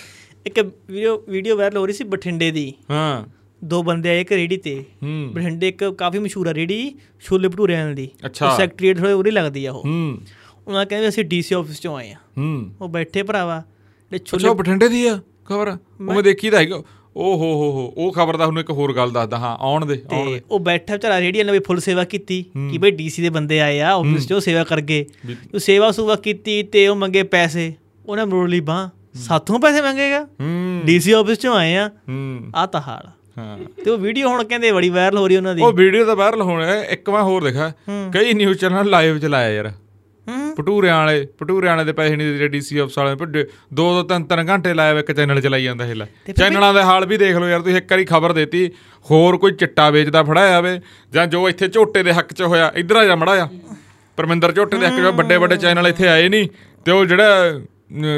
ਇੱਕ 0.47 0.61
ਵੀਡੀਓ 0.61 1.25
ਵੀਡੀਓ 1.29 1.57
ਵਾਇਰਲ 1.57 1.77
ਹੋ 1.77 1.87
ਰਹੀ 1.87 1.95
ਸੀ 1.95 2.05
ਬਠਿੰਡੇ 2.05 2.51
ਦੀ। 2.51 2.73
ਹਾਂ। 2.91 3.25
ਦੋ 3.65 3.83
ਬੰਦੇ 3.83 4.09
ਆਏ 4.09 4.21
ਇੱਕ 4.21 4.33
ਰੇੜੀ 4.33 4.57
ਤੇ। 4.57 4.85
ਬਠਿੰਡੇ 5.05 5.69
ਇੱਕ 5.69 5.85
ਕਾਫੀ 5.85 6.19
ਮਸ਼ਹੂਰ 6.19 6.47
ਆ 6.47 6.55
ਰੇੜੀ 6.55 6.95
ਛੋਲੇ 7.21 7.49
ਭਟੂਰਿਆਂ 7.49 7.95
ਦੀ। 7.95 8.09
ਅੱਛਾ। 8.27 8.57
ਸੈਕਟਰੀਏਟ 8.57 8.99
ਥੋੜੇ 8.99 9.13
ਉਰੀ 9.13 9.31
ਲੱਗਦੀ 9.31 9.65
ਆ 9.65 9.73
ਉਹ। 9.73 9.83
ਹੂੰ। 9.85 10.19
ਉਹਨਾਂ 10.69 10.87
ਕਹਿੰਦੇ 10.87 11.09
ਅਸੀਂ 11.09 11.25
ਡੀਸੀ 11.25 11.55
ਆਫਿਸ 11.55 11.81
ਚੋਂ 11.81 11.97
ਆਏ 11.97 12.11
ਆ। 12.11 12.17
ਹੂੰ। 12.39 12.71
ਉਹ 12.81 12.89
ਬੈਠੇ 12.89 13.23
ਭਰਾਵਾ। 13.23 13.63
ਅੱਛਾ 14.15 14.39
ਛੋਲੇ 14.39 14.55
ਬਠਿੰਡੇ 14.55 14.89
ਦੀ 14.89 15.07
ਆ 15.07 15.21
ਖਬਰ? 15.47 15.69
ਉਹ 15.69 16.03
ਮੈਂ 16.03 16.23
ਦੇਖੀ 16.23 16.51
ਤਾਂ 16.51 16.59
ਹੈਗਾ। 16.59 16.83
ਓ 17.17 17.37
ਹੋ 17.37 17.37
ਹੋ 17.37 17.73
ਹੋ 17.73 17.95
ਉਹ 17.97 18.13
ਖਬਰ 18.13 18.37
ਦਾ 18.37 18.45
ਤੁਹਾਨੂੰ 18.45 18.61
ਇੱਕ 18.61 18.71
ਹੋਰ 18.71 18.93
ਗੱਲ 18.95 19.11
ਦੱਸਦਾ 19.11 19.39
ਹਾਂ 19.39 19.57
ਆਉਣ 19.61 19.87
ਦੇ 19.87 20.03
ਆਉਣ 20.13 20.31
ਦੇ। 20.31 20.35
ਤੇ 20.35 20.43
ਉਹ 20.51 20.61
ਬੈਠਾ 20.61 20.93
ਵਿਚਾਰਾ 20.95 21.21
ਰੇੜੀ 21.21 21.43
ਨੇ 21.43 21.53
ਵੀ 21.53 21.59
ਫੁੱਲ 21.59 21.81
ਸੇਵਾ 21.81 22.05
ਕੀਤੀ 22.05 22.43
ਕਿ 22.43 22.79
ਬਈ 22.79 22.91
ਡੀਸੀ 22.91 23.23
ਦੇ 23.23 23.31
ਬੰਦੇ 23.31 23.61
ਆਏ 23.61 23.81
ਆ 23.81 23.93
ਆਫਿਸ 23.95 24.29
ਚੋਂ 24.29 24.41
ਸੇਵਾ 24.41 24.65
ਕਰ 24.65 24.81
ਗਏ। 24.81 25.05
ਉਹ 25.55 25.59
ਸੇਵਾ 25.59 25.91
ਸੁਵਾ 25.91 26.17
ਕੀਤੀ 26.17 26.63
ਤੇ 26.63 26.89
ਉਹ 26.89 26.97
ਮੰਗੇ 26.97 27.23
ਪੈਸੇ। 27.23 27.75
ਉਹਨੇ 28.07 28.25
ਮਰੋੜ 28.25 28.49
ਲਈ 28.49 28.61
ਬਾਹ। 28.61 29.00
ਸਾਥੋਂ 29.15 29.61
ਪੈਸੇ 29.61 29.81
ਮੰਗੇਗਾ? 29.81 30.25
ਹੂੰ। 30.41 30.81
ਡੀਸੀ 30.85 31.13
ਆਫਿਸ 31.13 31.39
ਚੋਂ 31.39 31.57
ਆਏ 31.57 31.75
ਆ। 31.75 31.89
ਹੂੰ। 31.89 32.53
ਆ 32.57 32.67
ਤਾਂ 32.67 32.81
ਹਾਲ 32.81 33.07
ਆ। 33.07 33.11
ਹਾਂ। 33.39 33.59
ਤੇ 33.85 33.91
ਉਹ 33.91 33.99
ਵੀਡੀਓ 33.99 34.29
ਹੁਣ 34.29 34.45
ਕਹਿੰਦੇ 34.45 34.73
ਬੜੀ 34.73 34.89
ਵਾਇਰਲ 34.89 35.19
ਹੋ 35.19 35.29
ਰਹੀ 35.29 35.37
ਉਹਨਾਂ 35.37 35.55
ਦੀ। 35.55 35.63
ਉਹ 35.63 35.73
ਵੀਡੀਓ 35.73 36.05
ਤਾਂ 36.05 36.17
ਵਾਇਰਲ 36.17 36.43
ਹੋਣਾ 36.43 36.75
ਇੱਕ 36.75 37.11
ਮੈਂ 37.11 37.23
ਹੋਰ 37.23 37.45
ਦੇਖਿਆ 37.45 37.73
ਕਈ 38.15 38.35
ਨਿਊਜ਼ 38.35 38.59
ਚੈਨਲ 38.59 38.87
ਲਾਈਵ 38.87 39.19
ਚਲਾਇਆ 39.19 39.51
ਯਾਰ। 39.51 39.73
ਹੂੰ। 40.29 40.55
ਪਟੂਰਿਆਂ 40.57 40.97
ਵਾਲੇ 40.97 41.27
ਪਟੂਰਿਆਂ 41.39 41.73
ਵਾਲੇ 41.73 41.85
ਦੇ 41.85 41.93
ਪੈਸੇ 41.93 42.17
ਨਹੀਂ 42.17 42.29
ਦਿੱਤੇ 42.29 42.49
ਡੀਸੀ 42.49 42.79
ਆਫਿਸ 42.79 42.99
ਵਾਲੇ 42.99 43.27
ਨੇ। 43.27 43.45
ਦੋ 43.75 43.95
ਦੋ 43.95 44.03
ਤਿੰਨ 44.03 44.25
ਤਿੰਨ 44.25 44.49
ਘੰਟੇ 44.49 44.75
ਲਾਇਆ 44.75 44.99
ਇੱਕ 44.99 45.13
ਚੈਨਲ 45.13 45.41
ਚਲਾਈ 45.41 45.65
ਜਾਂਦਾ 45.65 45.87
ਇਹ 45.87 45.95
ਲੈ। 45.95 46.33
ਚੈਨਲਾਂ 46.37 46.75
ਦੇ 46.75 46.83
ਹਾਲ 46.83 47.07
ਵੀ 47.07 47.17
ਦੇਖ 47.17 47.37
ਲਓ 47.37 47.49
ਯਾਰ। 47.49 47.61
ਤੁਸੀਂ 47.61 47.77
ਇੱਕ 47.77 47.93
ਵਾਰੀ 47.93 48.05
ਖਬਰ 48.05 48.33
ਦੇਤੀ। 48.33 48.71
ਹੋਰ 49.11 49.37
ਕੋਈ 49.37 49.53
ਚਿੱਟਾ 49.53 49.91
ਵੇਚਦਾ 49.91 50.23
ਫੜਾਇਆ 50.23 50.51
ਜਾਵੇ। 50.51 50.81
ਜਾਂ 51.13 51.27
ਜੋ 51.27 51.49
ਇੱਥੇ 51.49 51.69
ਝੋਟੇ 51.69 52.03
ਦੇ 52.03 52.13
ਹੱਕ 52.13 52.33
'ਚ 52.33 52.43
ਹੋਇਆ। 52.43 52.73
ਇਧਰ 52.77 52.97
ਆ 52.97 53.05
ਜਾ 53.05 53.17
ਮੜਾ 53.17 53.37
ਜਾ। 53.37 53.49
ਪਰਮਿੰਦਰ 54.17 54.53
ਝੋਟੇ 54.53 54.77
ਦੇ 54.77 54.87
ਹੱਕ 54.87 54.97
'ਚ 54.97 55.01
ਵੱਡੇ 55.01 55.37
ਵੱਡੇ 55.37 55.57
ਚੈਨਲ 55.57 55.87
ਇੱਥੇ 55.87 56.09
ਆਏ 56.09 56.29
ਨਹੀਂ। 56.29 56.49
ਤੇ 56.85 56.93
ਉਹ 56.93 57.05
ਜਿਹੜਾ 57.05 57.61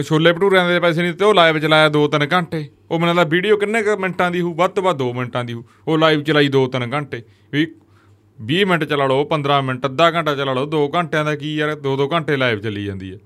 ਛੋਲੇ 0.04 0.32
ਭਟੂਰਿਆਂ 0.32 0.68
ਦੇ 0.68 0.78
ਪੈਸੇ 0.80 1.02
ਨਹੀਂ 1.02 1.12
ਤੇ 1.14 1.24
ਉਹ 1.24 1.34
ਲਾਈਵ 1.34 1.58
ਚਲਾਇਆ 1.58 1.88
ਦੋ 1.88 2.06
ਤਿੰਨ 2.08 2.26
ਘੰਟੇ। 2.32 2.64
ਉਹ 2.90 2.98
ਮੈਨੂੰ 2.98 3.14
ਲੱਗਦਾ 3.14 3.28
ਵੀਡੀਓ 3.30 3.56
ਕਿੰਨੇ 3.56 3.82
ਕੁ 3.82 3.96
ਮਿੰਟਾਂ 3.96 4.30
ਦੀ 4.30 4.40
ਹੋਊ? 4.40 4.54
ਵੱਧ 4.54 4.70
ਤੋਂ 4.70 4.82
ਵੱਧ 4.82 4.98
2 4.98 5.12
ਮਿੰਟਾਂ 5.14 5.44
ਦੀ 5.44 5.52
ਹੋਊ। 5.52 5.62
ਉਹ 5.88 5.98
ਲਾਈਵ 5.98 6.22
ਚਲਾਈ 6.22 6.48
ਦੋ 6.48 6.66
ਤਿੰਨ 6.66 6.92
ਘੰਟੇ। 6.92 7.22
ਵੀ 7.52 7.66
20 8.38 8.64
ਮਿੰਟ 8.64 8.84
ਚਲਾ 8.84 9.06
ਲਓ 9.06 9.24
15 9.30 9.60
ਮਿੰਟ 9.62 9.86
ਅੱਧਾ 9.86 10.10
ਘੰਟਾ 10.10 10.34
ਚਲਾ 10.34 10.52
ਲਓ 10.52 10.66
2 10.70 10.82
ਘੰਟਿਆਂ 10.94 11.24
ਦਾ 11.24 11.34
ਕੀ 11.36 11.54
ਯਾਰ 11.56 11.72
2-2 11.86 12.08
ਘੰਟੇ 12.12 12.36
ਲਾਈਵ 12.36 12.60
ਚੱਲੀ 12.60 12.84
ਜਾਂਦੀ 12.84 13.12
ਹੈ। 13.12 13.18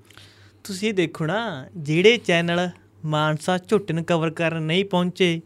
ਤੁਸੀਂ 0.63 0.93
ਦੇਖੋ 0.93 1.25
ਨਾ 1.25 1.39
ਜਿਹੜੇ 1.77 2.17
ਚੈਨਲ 2.17 2.69
ਮਾਨਸਾ 3.05 3.57
ਝੁੱਟਨ 3.57 4.03
ਕਵਰ 4.03 4.29
ਕਰਨ 4.29 4.63
ਨਹੀਂ 4.63 4.85
ਪਹੁੰਚੇ 4.85 5.39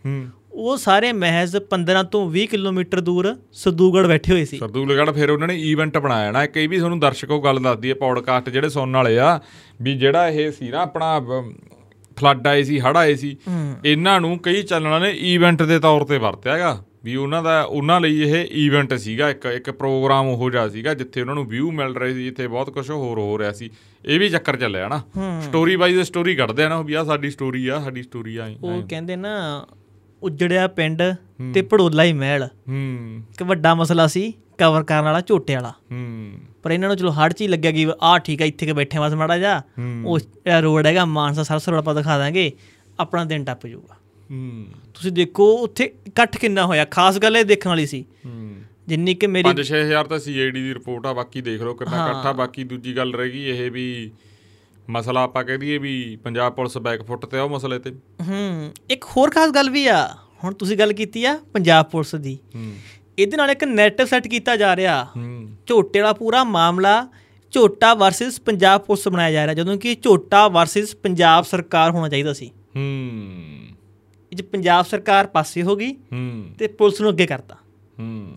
ਉਹ 0.54 0.78
ਸਾਰੇ 0.78 1.12
ਮਹਿਜ਼ 1.14 1.56
15 1.70 2.04
ਤੋਂ 2.12 2.22
20 2.32 2.46
ਕਿਲੋਮੀਟਰ 2.46 3.00
ਦੂਰ 3.02 3.36
ਸਦੂਗੜ 3.54 4.06
ਬੈਠੇ 4.08 4.32
ਹੋਏ 4.34 4.46
ਸੀ। 4.46 4.58
ਸਰਦੂਲਗੜ੍ਹ 4.58 5.12
ਫਿਰ 5.12 5.30
ਉਹਨਾਂ 5.30 5.48
ਨੇ 5.48 5.56
ਈਵੈਂਟ 5.62 5.98
ਬਣਾਇਆ 5.98 6.32
ਨਾ। 6.32 6.44
ਇਹ 6.44 6.68
ਵੀ 6.70 6.78
ਤੁਹਾਨੂੰ 6.78 7.00
ਦਰਸ਼ਕੋ 7.00 7.40
ਗੱਲ 7.42 7.60
ਦੱਸਦੀ 7.60 7.90
ਹੈ 7.90 7.96
ਪੌਡਕਾਸਟ 7.96 8.50
ਜਿਹੜੇ 8.50 8.70
ਸੁਣਨ 8.70 8.96
ਵਾਲੇ 8.96 9.18
ਆ 9.20 9.40
ਵੀ 9.82 9.94
ਜਿਹੜਾ 9.98 10.28
ਇਹ 10.30 10.52
ਸੀ 10.52 10.70
ਨਾ 10.70 10.82
ਆਪਣਾ 10.82 11.20
ਫਲੱਡ 12.18 12.48
ਆਏ 12.48 12.64
ਸੀ 12.64 12.80
ਹੜ੍ਹ 12.80 12.98
ਆਏ 12.98 13.16
ਸੀ 13.16 13.36
ਇਹਨਾਂ 13.86 14.20
ਨੂੰ 14.22 14.38
ਕਈ 14.40 14.62
ਚੈਨਲਾਂ 14.64 15.00
ਨੇ 15.00 15.12
ਈਵੈਂਟ 15.34 15.62
ਦੇ 15.64 15.80
ਤੌਰ 15.80 16.04
ਤੇ 16.06 16.18
ਵਰਤਿਆ 16.18 16.54
ਹੈਗਾ। 16.54 16.84
ਵੀ 17.04 17.16
ਉਹਨਾਂ 17.16 17.42
ਦਾ 17.44 17.62
ਉਹਨਾਂ 17.64 18.00
ਲਈ 18.02 18.20
ਇਹ 18.22 18.46
ਈਵੈਂਟ 18.56 18.94
ਸੀਗਾ 18.94 19.30
ਇੱਕ 19.30 19.46
ਇੱਕ 19.46 19.70
ਪ੍ਰੋਗਰਾਮ 19.72 20.28
ਉਹੋ 20.28 20.50
ਜਿਹਾ 20.50 20.68
ਸੀਗਾ 20.70 20.94
ਜਿੱਥੇ 20.94 21.22
ਉਹਨਾਂ 21.22 21.36
ਨੂੰ 21.36 21.46
ਵਿਊ 21.48 21.72
ਮਿਲ 21.72 21.96
ਰਹੇ 21.96 22.14
ਸੀ 22.14 22.24
ਜਿੱਥੇ 22.24 22.48
ਬਹੁਤ 22.48 22.70
ਕੁਝ 22.70 22.90
ਹੋਰ 22.92 23.20
ਹੋ 23.20 23.38
ਰਿਹਾ 23.40 23.52
ਸੀ। 23.52 23.70
ਇਹ 24.06 24.20
ਵੀ 24.20 24.30
ਚੱਕਰ 24.30 24.56
ਚੱਲਿਆ 24.56 24.88
ਨਾ। 24.88 25.02
ਸਟੋਰੀ 25.42 25.76
ਵਾਈਜ਼ 25.76 26.02
ਸਟੋਰੀ 26.02 26.36
ਕੱਢਦੇ 26.36 26.64
ਆ 26.64 26.70
ਨਾ 26.70 26.82
ਵੀ 26.82 26.94
ਆ 26.94 27.04
ਸਾਡੀ 27.04 27.30
ਸਟੋਰੀ 27.30 27.68
ਆ 27.68 27.80
ਸਾਡੀ 27.80 28.04
ਸਟੋਰੀ 28.04 28.38
ਆ 28.38 28.50
ਉਹ 28.64 28.82
ਕਹਿੰਦੇ 28.90 29.16
ਨਾ 29.16 29.34
ਉਜੜਿਆ 30.24 30.68
ਪਿੰਡ 30.68 31.04
ਤੇ 31.54 31.62
ਪੜੋਲਾ 31.62 32.04
ਹੀ 32.04 32.14
ਮਹਿਲ। 32.14 32.44
ਹੂੰ। 32.44 33.22
ਇੱਕ 33.30 33.44
ਵੱਡਾ 33.44 33.76
ਮਸਲਾ 33.76 34.08
ਸੀ 34.08 34.34
ਕਵਰ 34.58 34.84
ਕਰਨ 34.84 35.04
ਵਾਲਾ 35.04 35.22
ਝੋਟੇ 35.22 35.56
ਵਾਲਾ। 35.56 35.74
ਹੂੰ। 35.92 36.32
ਪਰ 36.64 36.72
ਇਹਨਾਂ 36.72 36.90
ਨੂੰ 36.90 36.98
ਚਲੋ 36.98 37.12
ਹੜ 37.12 37.34
ਚ 37.34 37.42
ਹੀ 37.42 37.48
ਲੱਗਿਆ 37.48 37.72
ਕਿ 37.72 37.88
ਆਹ 38.02 38.20
ਠੀਕ 38.20 38.42
ਆ 38.42 38.46
ਇੱਥੇ 38.46 38.66
ਕੇ 38.66 38.74
ਬੈਠੇ 38.74 39.00
ਬਸ 39.00 39.14
ਮਾੜਾ 39.14 39.38
ਜਾ 39.38 39.62
ਉਹ 40.06 40.20
ਰੋਡ 40.62 40.86
ਹੈਗਾ 40.86 41.06
ਮਾਨਸਾ 41.06 41.44
ਸਰਸਰ 41.44 41.74
ਆਪਾਂ 41.74 41.96
ਦਿਖਾ 41.96 42.18
ਦਾਂਗੇ 42.18 42.52
ਆਪਣਾ 43.00 43.24
ਦਿਨ 43.24 43.46
ਟੱਪ 43.46 43.68
ਜਾਊਗਾ। 43.68 43.96
ਹੂੰ। 44.32 44.66
ਤੁਸੀਂ 44.94 45.12
ਦੇਖੋ 45.12 45.58
ਉੱਥੇ 45.58 45.94
ਇਕੱਠ 46.08 46.38
ਕਿੰਨਾ 46.38 46.66
ਹੋਇਆ। 46.66 46.86
ਖਾਸ 46.86 47.20
ਗੱਲ 47.20 47.38
ਇਹ 47.38 47.46
ਦੇਖਣ 47.46 47.70
ਵਾਲੀ 47.70 47.86
ਸੀ। 47.86 48.06
ਹੂੰ। 48.26 48.56
ਜਿੰਨੀ 48.88 49.14
ਕਿ 49.14 49.28
ਮੇਰੀ 49.28 49.50
5-6000 49.50 50.08
ਤਾਂ 50.08 50.20
ਸੀਆਈਡੀ 50.20 50.62
ਦੀ 50.62 50.74
ਰਿਪੋਰਟ 50.74 51.06
ਆ 51.06 51.14
ਬਾਕੀ 51.14 51.42
ਦੇਖ 51.42 51.62
ਲਓ 51.62 51.74
ਕਿੰਨਾ 51.74 52.10
ਇਕੱਠਾ 52.10 52.32
ਬਾਕੀ 52.32 52.64
ਦੂਜੀ 52.64 52.98
ਗੱਲ 52.98 53.14
ਰਹਿ 53.14 53.30
ਗਈ 53.30 53.44
ਇਹ 53.44 53.72
ਵੀ 53.72 54.12
ਮਸਲਾ 54.90 55.24
ਆਪਾਂ 55.24 55.44
ਕਹਿ 55.44 55.58
ਦਈਏ 55.58 55.78
ਵੀ 55.78 56.20
ਪੰਜਾਬ 56.24 56.54
ਪੁਲਿਸ 56.54 56.78
ਬੈਕਫੁੱਟ 56.78 57.26
ਤੇ 57.26 57.38
ਆ 57.38 57.44
ਉਹ 57.44 57.50
ਮਸਲੇ 57.50 57.80
ਤੇ। 57.80 57.92
ਹੂੰ 58.28 58.72
ਇੱਕ 58.90 59.04
ਹੋਰ 59.04 59.30
ਖਾਸ 59.30 59.50
ਗੱਲ 59.50 59.70
ਵੀ 59.70 59.88
ਆ 59.88 60.10
ਹੁਣ 60.44 60.54
ਤੁਸੀਂ 60.54 60.78
ਗੱਲ 60.78 60.94
ਕੀਤੀ 60.94 61.26
ਆ 61.26 61.40
ਪੰਜਾਬ 61.54 61.86
ਪੁਲਿਸ 61.86 62.16
ਦੀ। 62.16 62.40
ਹੂੰ। 62.56 62.74
ਇਹਦੇ 63.20 63.38
ਨਾਲ 63.38 63.50
ਇੱਕ 63.50 63.64
ਨੈਰੇਟਿਵ 63.64 64.06
ਸੈੱਟ 64.06 64.28
ਕੀਤਾ 64.28 64.56
ਜਾ 64.56 64.76
ਰਿਹਾ। 64.76 65.04
ਹੂੰ। 65.04 65.50
ਝੋਟੇ 65.66 66.00
ਵਾਲਾ 66.00 66.14
ਪੂਰਾ 66.14 66.44
ਮਾਮਲਾ 66.44 67.08
ਝੋਟਾ 67.52 67.94
ਵਰਸਸ 67.94 68.42
ਪੰਜਾਬ 68.42 68.82
ਪੁਲਿਸ 68.82 69.08
ਬਣਾਇਆ 69.08 69.32
ਜਾ 69.32 69.46
ਰਿਹਾ 69.46 69.54
ਜਦੋਂ 69.54 69.78
ਕਿ 69.78 69.96
ਝੋਟਾ 69.96 70.48
ਵਰਸਸ 70.48 70.96
ਪੰਜਾਬ 70.96 71.44
ਸਰਕਾਰ 71.44 71.92
ਹੋਣਾ 71.92 72.10
ਚਾਹੀਦਾ 72.10 72.34
ਸੀ। 72.34 72.52
ਹੂੰ। 72.76 73.42
'ਚ 74.38 74.42
ਪੰਜਾਬ 74.42 74.86
ਸਰਕਾਰ 74.86 75.28
ਪਾਸੇ 75.28 75.64
ਹੋ 75.64 75.76
ਗਈ 75.76 75.94
ਹੂੰ। 75.94 76.46
ਤੇ 76.60 76.68
ਪੁਲਿਸ 76.68 77.02
ਨੂੰ 77.02 77.10
ਅੱਗੇ 77.10 77.26
ਕਰਤਾ। 77.26 77.56
ਹੂੰ। 78.00 78.32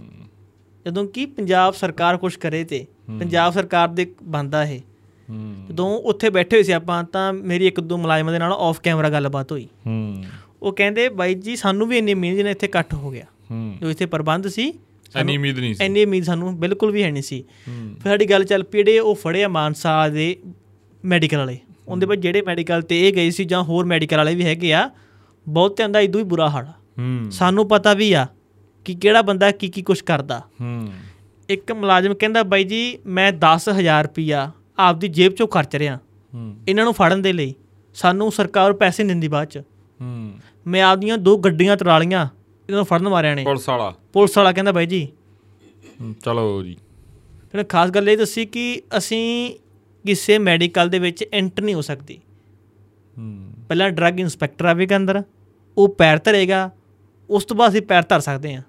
ਜਦੋਂ 0.86 1.06
ਕਿ 1.06 1.26
ਪੰਜਾਬ 1.26 1.74
ਸਰਕਾਰ 1.74 2.16
ਕੁਝ 2.16 2.36
ਕਰੇ 2.36 2.64
ਤੇ 2.64 2.86
ਪੰਜਾਬ 3.18 3.52
ਸਰਕਾਰ 3.52 3.88
ਦੇ 3.88 4.14
ਬੰਦਾ 4.22 4.64
ਇਹ। 4.64 4.80
ਜਦੋਂ 5.68 5.98
ਉੱਥੇ 5.98 6.30
ਬੈਠੇ 6.30 6.56
ਹੋਏ 6.56 6.62
ਸੀ 6.62 6.72
ਆਪਾਂ 6.72 7.04
ਤਾਂ 7.04 7.32
ਮੇਰੀ 7.32 7.66
ਇੱਕ 7.66 7.80
ਦੋ 7.80 7.96
ਮੁਲਾਜ਼ਮਾਂ 7.96 8.32
ਦੇ 8.32 8.38
ਨਾਲ 8.38 8.52
ਆਫ 8.52 8.80
ਕੈਮਰਾ 8.80 9.08
ਗੱਲਬਾਤ 9.08 9.52
ਹੋਈ। 9.52 9.68
ਹੂੰ। 9.86 10.24
ਉਹ 10.62 10.72
ਕਹਿੰਦੇ 10.72 11.08
ਬਾਈ 11.08 11.34
ਜੀ 11.34 11.56
ਸਾਨੂੰ 11.56 11.88
ਵੀ 11.88 11.98
ਇੰਨੀ 11.98 12.14
ਉਮੀਦ 12.14 12.40
ਨਹੀਂ 12.40 12.52
ਇੱਥੇ 12.52 12.66
ਇਕੱਠ 12.66 12.94
ਹੋ 12.94 13.10
ਗਿਆ। 13.10 13.24
ਹੂੰ। 13.50 13.76
ਜੋ 13.80 13.90
ਇੱਥੇ 13.90 14.06
ਪ੍ਰਬੰਧ 14.06 14.48
ਸੀ 14.48 14.72
ਇੰਨੀ 15.16 15.36
ਉਮੀਦ 15.36 15.58
ਨਹੀਂ 15.58 15.74
ਸੀ। 15.74 15.84
ਇੰਨੀ 15.84 16.04
ਉਮੀਦ 16.04 16.24
ਸਾਨੂੰ 16.24 16.60
ਬਿਲਕੁਲ 16.60 16.90
ਵੀ 16.90 17.02
ਹੈ 17.02 17.10
ਨਹੀਂ 17.10 17.22
ਸੀ। 17.22 17.44
ਹੂੰ। 17.68 17.94
ਫਿਰ 18.02 18.12
ਸਾਡੀ 18.12 18.30
ਗੱਲ 18.30 18.44
ਚੱਲ 18.44 18.62
ਪਈ 18.62 18.78
ਜਿਹੜੇ 18.78 18.98
ਉਹ 18.98 19.14
ਫੜੇ 19.14 19.44
ਆ 19.44 19.48
ਮਾਨਸਾ 19.48 20.08
ਦੇ 20.08 20.36
ਮੈਡੀਕਲ 21.04 21.38
ਵਾਲੇ। 21.38 21.58
ਉਹਦੇ 21.88 22.06
ਬਾਅਦ 22.06 22.18
ਜਿਹੜੇ 22.18 22.42
ਮੈਡੀਕਲ 22.42 22.82
ਤੇ 22.82 23.08
ਇਹ 23.08 23.12
ਗਏ 23.12 23.30
ਸੀ 23.30 23.44
ਜਾਂ 23.44 23.62
ਹੋਰ 23.62 23.84
ਮੈਡੀਕਲ 23.84 24.16
ਵਾਲੇ 24.16 24.34
ਵੀ 24.34 24.44
ਹੈਗੇ 24.44 24.72
ਆ 24.72 24.90
ਬਹੁਤਿਆਂ 25.48 25.88
ਦਾ 25.88 26.00
ਇਦੋਂ 26.00 26.20
ਹੀ 26.20 26.24
ਬੁਰਾ 26.24 26.50
ਹਾਲ 26.50 26.64
ਆ। 26.64 26.72
ਹੂੰ। 26.98 27.30
ਸਾਨੂੰ 27.30 27.68
ਪਤਾ 27.68 27.94
ਵੀ 27.94 28.12
ਆ 28.12 28.26
ਕਿ 28.84 28.94
ਕਿਹੜਾ 28.94 29.22
ਬੰਦਾ 29.22 29.50
ਕੀ 29.50 29.68
ਕੀ 29.68 29.82
ਕੁਝ 29.82 30.00
ਕਰਦਾ। 30.00 30.42
ਹੂੰ। 30.60 30.88
ਇੱਕ 31.48 31.72
ਮੁਲਾਜ਼ਮ 31.72 32.14
ਕਹਿੰਦਾ 32.14 32.42
ਬਾਈ 32.42 32.64
ਜੀ 32.64 32.98
ਮੈਂ 33.06 33.32
10000 33.32 34.04
ਰੁਪਿਆ 34.04 34.52
ਆਪਦੀ 34.78 35.08
ਜੇਬ 35.08 35.32
ਚੋਂ 35.32 35.48
ਖਰਚ 35.48 35.76
ਰਿਹਾ। 35.76 35.96
ਹੂੰ। 36.34 36.56
ਇਹਨਾਂ 36.68 36.84
ਨੂੰ 36.84 36.92
ਫੜਨ 36.92 37.22
ਦੇ 37.22 37.32
ਲਈ 37.32 37.54
ਸਾਨੂੰ 37.94 38.32
ਸਰਕਾਰ 38.32 38.72
ਪੈਸੇ 38.72 39.02
ਨਹੀਂ 39.02 39.10
ਦਿੰਦੀ 39.10 39.28
ਬਾਅਦ 39.28 39.48
ਚ। 39.48 39.58
ਹੂੰ। 40.00 40.32
ਮੈਂ 40.66 40.82
ਆਪਦੀਆਂ 40.82 41.18
ਦੋ 41.18 41.36
ਗੱਡੀਆਂ 41.36 41.76
ਤਰਾ 41.76 41.98
ਲੀਆਂ 41.98 42.24
ਇਹਨਾਂ 42.68 42.76
ਨੂੰ 42.76 42.84
ਫੜਨ 42.84 43.08
ਮਾਰਿਆ 43.08 43.34
ਨੇ। 43.34 43.44
ਪੁਲਿਸ 43.44 43.68
ਵਾਲਾ। 43.68 43.94
ਪੁਲਿਸ 44.12 44.38
ਵਾਲਾ 44.38 44.52
ਕਹਿੰਦਾ 44.52 44.72
ਬਾਈ 44.72 44.86
ਜੀ 44.86 45.08
ਚਲੋ 46.24 46.62
ਜੀ। 46.62 46.72
ਇਹਨੇ 46.72 47.64
ਖਾਸ 47.64 47.90
ਗੱਲ 47.90 48.10
ਇਹ 48.10 48.18
ਦੱਸੀ 48.18 48.46
ਕਿ 48.46 48.82
ਅਸੀਂ 48.98 49.54
ਕਿਸੇ 50.06 50.38
ਮੈਡੀਕਲ 50.38 50.88
ਦੇ 50.88 50.98
ਵਿੱਚ 50.98 51.24
ਐਂਟਰ 51.32 51.62
ਨਹੀਂ 51.62 51.74
ਹੋ 51.74 51.80
ਸਕਦੀ। 51.80 52.20
ਹੂੰ। 53.18 53.52
ਪਹਿਲਾਂ 53.68 53.90
ਡਰੱਗ 53.90 54.20
ਇੰਸਪੈਕਟਰ 54.20 54.64
ਆਵੇਗਾ 54.64 54.96
ਅੰਦਰ। 54.96 55.22
ਉਹ 55.78 55.88
ਪੈਰ 55.88 56.18
ਧਰੇਗਾ। 56.18 56.70
ਉਸ 57.30 57.44
ਤੋਂ 57.44 57.56
ਬਾਅਦ 57.56 57.70
ਅਸੀਂ 57.70 57.82
ਪੈਰ 57.82 58.02
ਧਰ 58.02 58.20
ਸਕਦੇ 58.20 58.54
ਹਾਂ। 58.54 58.62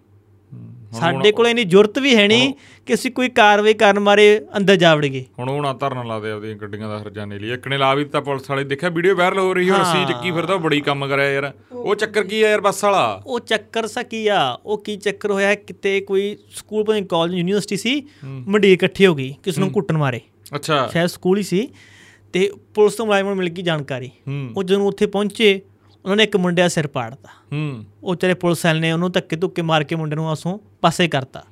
ਸਾਡੇ 0.99 1.31
ਕੋਲ 1.31 1.47
ਇੰਨੀ 1.47 1.63
ਜ਼ਰੂਰਤ 1.63 1.99
ਵੀ 1.99 2.15
ਹੈ 2.15 2.27
ਨਹੀਂ 2.27 2.53
ਕਿ 2.86 2.93
ਅਸੀਂ 2.93 3.12
ਕੋਈ 3.12 3.29
ਕਾਰਵਾਈ 3.29 3.73
ਕਰਨ 3.73 3.99
ਮਾਰੇ 3.99 4.41
ਅੰਦਰ 4.58 4.75
ਜਾ 4.75 4.93
ਵੜੀਏ। 4.95 5.23
ਹੁਣ 5.39 5.49
ਉਹ 5.49 5.62
ਨਾ 5.62 5.73
ਧਰਨ 5.73 6.08
ਲਾ 6.08 6.19
ਦੇ 6.19 6.31
ਆਪਦੀਆਂ 6.31 6.55
ਗੱਡੀਆਂ 6.55 6.89
ਦਾ 6.89 6.99
ਹਰਜਾਨੇ 6.99 7.39
ਲਈ। 7.39 7.51
ਇੱਕ 7.51 7.67
ਨੇ 7.67 7.77
ਲਾ 7.77 7.93
ਵੀ 7.95 8.03
ਦਿੱਤਾ 8.03 8.19
ਪੁਲਿਸ 8.21 8.49
ਵਾਲੇ। 8.49 8.63
ਦੇਖਿਆ 8.63 8.89
ਵੀਡੀਓ 8.89 9.15
ਵਾਇਰਲ 9.15 9.39
ਹੋ 9.39 9.53
ਰਹੀ 9.53 9.69
ਹੈ 9.69 9.77
ਰੱਸੀ 9.79 10.05
ਚੱਕੀ 10.05 10.31
ਫਿਰਦਾ 10.31 10.55
ਬੜੀ 10.58 10.81
ਕੰਮ 10.81 11.08
ਕਰਿਆ 11.08 11.31
ਯਾਰ। 11.31 11.51
ਉਹ 11.71 11.95
ਚੱਕਰ 11.95 12.23
ਕੀ 12.23 12.41
ਆ 12.43 12.49
ਯਾਰ 12.49 12.62
ਬੱਸ 12.62 12.84
ਵਾਲਾ? 12.84 13.21
ਉਹ 13.25 13.39
ਚੱਕਰ 13.39 13.88
ਸਾ 13.88 14.03
ਕੀ 14.03 14.27
ਆ? 14.27 14.58
ਉਹ 14.65 14.77
ਕੀ 14.77 14.95
ਚੱਕਰ 14.97 15.31
ਹੋਇਆ? 15.31 15.53
ਕਿਤੇ 15.55 15.99
ਕੋਈ 16.01 16.36
ਸਕੂਲ 16.55 16.84
ਪਤਾ 16.84 17.01
ਕਾਲਜ 17.10 17.34
ਯੂਨੀਵਰਸਿਟੀ 17.34 17.77
ਸੀ 17.77 18.01
ਮੰਡੀ 18.23 18.73
ਇਕੱਠੀ 18.73 19.05
ਹੋ 19.05 19.15
ਗਈ 19.15 19.34
ਕਿਸ 19.43 19.58
ਨੂੰ 19.60 19.69
ਕੁੱਟਣ 19.71 19.97
ਮਾਰੇ। 19.97 20.21
ਅੱਛਾ। 20.55 20.88
ਸ਼ਾਇਦ 20.88 21.08
ਸਕੂਲ 21.08 21.38
ਹੀ 21.38 21.43
ਸੀ। 21.43 21.67
ਤੇ 22.34 22.49
ਪੁਲਿਸ 22.75 22.93
ਤੋਂ 22.93 23.05
ਮੁਲਾਜ਼ਮਾਂ 23.05 23.31
ਨੂੰ 23.31 23.38
ਮਿਲ 23.38 23.49
ਗਈ 23.49 23.62
ਜਾਣਕਾਰੀ। 23.62 24.10
ਉਹ 24.58 24.63
ਜਦੋਂ 24.63 24.88
ਉੱਥੇ 24.88 25.05
ਪਹੁੰਚੇ 25.05 25.62
ਉਹਨਾਂ 26.06 26.18
ਨੇ 26.18 26.24
ਇੱਕ 26.24 26.38
ਮੁੰਡੇ 26.38 26.62
ਦਾ 26.62 26.68
ਸਿਰ 26.68 26.88
ਪਾੜਤਾ। 26.88 27.30
ਹੂੰ। 27.54 27.86
ਉਹ 28.04 28.15
ਤੇਰੇ 28.15 28.34
ਪੁਲਿਸ 28.34 28.65
ਵਾਲੇ 28.65 28.80
ਨੇ 28.80 28.91
ਉਹਨੂੰ 28.91 29.12
ਧੱਕੇ 29.12 29.36
ਧੁੱਕੇ 29.36 29.62
ਮਾਰ 29.62 29.84
ਕੇ 29.84 29.96
ਮੁੰਡੇ 29.96 30.15
ਨੂੰ 30.15 30.30
ਆਸੋਂ 30.30 30.60
ਪਾਸੇ 30.82 31.08
ਕਰਤਾ। 31.08 31.44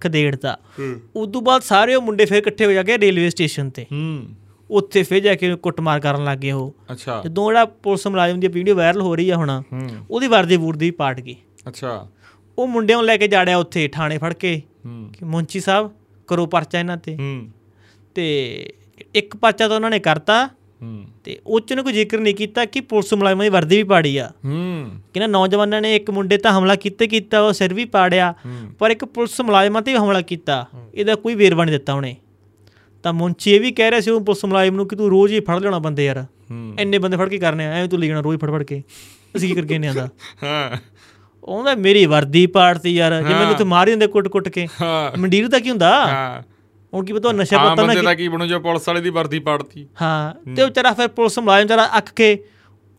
ਖਦੇੜਤਾ। 0.00 0.58
ਹੂੰ। 0.78 1.00
ਉਸ 1.16 1.28
ਤੋਂ 1.32 1.42
ਬਾਅਦ 1.42 1.62
ਸਾਰੇ 1.62 1.94
ਉਹ 1.94 2.02
ਮੁੰਡੇ 2.02 2.24
ਫਿਰ 2.24 2.38
ਇਕੱਠੇ 2.38 2.66
ਹੋ 2.66 2.72
ਜਾ 2.72 2.82
ਕੇ 2.82 2.98
ਰੇਲਵੇ 2.98 3.30
ਸਟੇਸ਼ਨ 3.30 3.70
ਤੇ। 3.70 3.86
ਹੂੰ। 3.92 4.26
ਉੱਥੇ 4.70 5.02
ਫਿਰ 5.02 5.20
ਜਾ 5.20 5.34
ਕੇ 5.34 5.54
ਕੁੱਟਮਾਰ 5.54 6.00
ਕਰਨ 6.00 6.24
ਲੱਗ 6.24 6.38
ਗਏ 6.38 6.50
ਉਹ। 6.50 6.74
ਅੱਛਾ। 6.92 7.22
ਜਦੋਂ 7.24 7.48
ਜਿਹੜਾ 7.48 7.64
ਪੁਲਿਸ 7.64 8.06
ਮੁਲਾਜ਼ਮ 8.06 8.40
ਦੀ 8.40 8.48
ਵੀਡੀਓ 8.48 8.74
ਵਾਇਰਲ 8.74 9.00
ਹੋ 9.00 9.16
ਰਹੀ 9.16 9.30
ਆ 9.30 9.36
ਹੁਣ 9.36 9.62
ਹੂੰ। 9.72 9.88
ਉਹਦੀ 10.10 10.26
ਵਰਦੀ 10.26 10.56
ਵੂਰਦੀ 10.56 10.90
ਪਾਟ 10.90 11.20
ਗਈ। 11.20 11.36
ਅੱਛਾ। 11.68 12.08
ਉਹ 12.58 12.66
ਮੁੰਡਿਆਂ 12.66 12.98
ਨੂੰ 12.98 13.06
ਲੈ 13.06 13.16
ਕੇ 13.16 13.28
ਜਾੜਿਆ 13.28 13.58
ਉੱਥੇ 13.58 13.88
ਥਾਣੇ 13.88 14.18
ਫੜ 14.18 14.34
ਕੇ। 14.34 14.62
ਹੂੰ। 14.86 15.10
ਕਿ 15.18 15.24
ਮੁੰਚੀ 15.24 15.60
ਸਾਹਿਬ 15.60 15.90
ਕਰੋ 16.26 16.46
ਪਰਚਾ 16.46 16.78
ਇਹਨਾਂ 16.80 16.96
ਤੇ। 16.96 17.16
ਹੂੰ। 17.16 17.48
ਤੇ 18.14 18.56
ਇੱਕ 19.14 19.36
ਪਰਚਾ 19.36 19.68
ਤਾਂ 19.68 19.76
ਉਹਨਾਂ 19.76 19.90
ਨੇ 19.90 19.98
ਕਰਤਾ। 19.98 20.48
ਤੇ 21.24 21.38
ਉਹ 21.46 21.60
'ਚ 21.60 21.72
ਉਹਨੇ 21.72 21.82
ਕੋਈ 21.82 21.92
ਜ਼ਿਕਰ 21.92 22.18
ਨਹੀਂ 22.18 22.34
ਕੀਤਾ 22.34 22.64
ਕਿ 22.64 22.80
ਪੁਲਿਸ 22.80 23.14
ਮੁਲਾਜ਼ਮਾਂ 23.14 23.44
ਦੀ 23.44 23.48
ਵਰਦੀ 23.48 23.76
ਵੀ 23.76 23.82
ਪਾੜੀ 23.82 24.16
ਆ। 24.16 24.30
ਹੂੰ। 24.44 24.90
ਕਿ 25.14 25.20
ਨਾ 25.20 25.26
ਨੌਜਵਾਨਾਂ 25.26 25.80
ਨੇ 25.80 25.96
ਇੱਕ 25.96 26.10
ਮੁੰਡੇ 26.10 26.36
ਤਾਂ 26.36 26.58
ਹਮਲਾ 26.58 26.74
ਕੀਤੇ 26.74 27.06
ਕੀਤਾ 27.06 27.40
ਉਹ 27.40 27.52
ਸਿਰ 27.52 27.74
ਵੀ 27.74 27.84
ਪਾੜਿਆ 27.84 28.34
ਪਰ 28.78 28.90
ਇੱਕ 28.90 29.04
ਪੁਲਿਸ 29.04 29.40
ਮੁਲਾਜ਼ਮਾਂ 29.40 29.82
ਤੇ 29.82 29.92
ਵੀ 29.92 29.98
ਹਮਲਾ 29.98 30.20
ਕੀਤਾ। 30.20 30.66
ਇਹਦਾ 30.94 31.14
ਕੋਈ 31.14 31.34
ਵੇਰਵਾ 31.34 31.64
ਨਹੀਂ 31.64 31.72
ਦਿੱਤਾ 31.72 31.94
ਉਹਨੇ। 31.94 32.16
ਤਾਂ 33.02 33.12
ਮੁੰਚੀ 33.12 33.50
ਇਹ 33.50 33.60
ਵੀ 33.60 33.72
ਕਹਿ 33.72 33.90
ਰਿਹਾ 33.90 34.00
ਸੀ 34.00 34.10
ਉਹ 34.10 34.20
ਪੁਲਿਸ 34.20 34.44
ਮੁਲਾਜ਼ਮ 34.44 34.74
ਨੂੰ 34.74 34.88
ਕਿ 34.88 34.96
ਤੂੰ 34.96 35.10
ਰੋਜ਼ 35.10 35.32
ਹੀ 35.32 35.40
ਫੜ 35.40 35.58
ਲੈਣਾ 35.58 35.78
ਬੰਦੇ 35.78 36.04
ਯਾਰ। 36.04 36.24
ਇੰਨੇ 36.78 36.98
ਬੰਦੇ 36.98 37.16
ਫੜ 37.16 37.28
ਕੇ 37.28 37.38
ਕਰਨੇ 37.38 37.66
ਐਵੇਂ 37.66 37.88
ਤੂੰ 37.88 37.98
ਲੈ 37.98 38.06
ਜਾਣਾ 38.06 38.20
ਰੋਜ਼ 38.20 38.40
ਫੜ 38.40 38.50
ਫੜ 38.50 38.62
ਕੇ। 38.62 38.82
ਅਸੀਂ 39.36 39.48
ਕੀ 39.48 39.54
ਕਰਕੇ 39.54 39.78
ਨੇ 39.78 39.88
ਆਂਦਾ 39.88 40.08
ਹਾਂ। 40.42 40.76
ਉਹਦਾ 41.44 41.74
ਮੇਰੀ 41.74 42.06
ਵਰਦੀ 42.06 42.46
ਪਾੜਤੀ 42.46 42.94
ਯਾਰ 42.94 43.22
ਜੇ 43.22 43.34
ਮੈਨੂੰ 43.34 43.54
ਤੇ 43.54 43.64
ਮਾਰ 43.64 43.88
ਹੀ 43.88 43.92
ਦਿੰਦੇ 43.92 44.06
ਕੁੱਟ 44.06 44.28
ਕੁੱਟ 44.28 44.48
ਕੇ। 44.48 44.68
ਹਾਂ। 44.82 45.20
ਮੰਡੀਰ 45.20 45.48
ਦਾ 45.48 45.58
ਕੀ 45.58 45.70
ਹੁੰਦਾ? 45.70 46.06
ਹਾਂ। 46.06 46.42
ਹੁਣ 46.94 47.04
ਕੀ 47.04 47.12
ਪਤਾ 47.12 47.32
ਨਸ਼ਾ 47.32 47.58
ਪੱਤਾ 47.58 47.74
ਨਾ 47.74 47.88
ਬੰਦੇ 47.88 48.02
ਦਾ 48.02 48.14
ਕੀ 48.14 48.28
ਬਣੂ 48.28 48.46
ਜੋ 48.46 48.60
ਪੁਲਿਸ 48.60 48.88
ਵਾਲੇ 48.88 49.00
ਦੀ 49.00 49.10
ਵਰਦੀ 49.10 49.38
ਪਾੜਤੀ। 49.38 49.86
ਹਾਂ 50.02 50.54
ਤੇ 50.56 50.62
ਉਹ 50.62 50.68
ਵਿਚਾਰਾ 50.68 50.92
ਫਿਰ 50.92 51.08
ਪੁਲਿਸ 51.08 51.38
ਮੁਲਾਜ਼ਮ 51.38 51.64
ਵਿਚਾਰਾ 51.64 51.98
ਅੱਕ 51.98 52.10
ਕੇ 52.16 52.44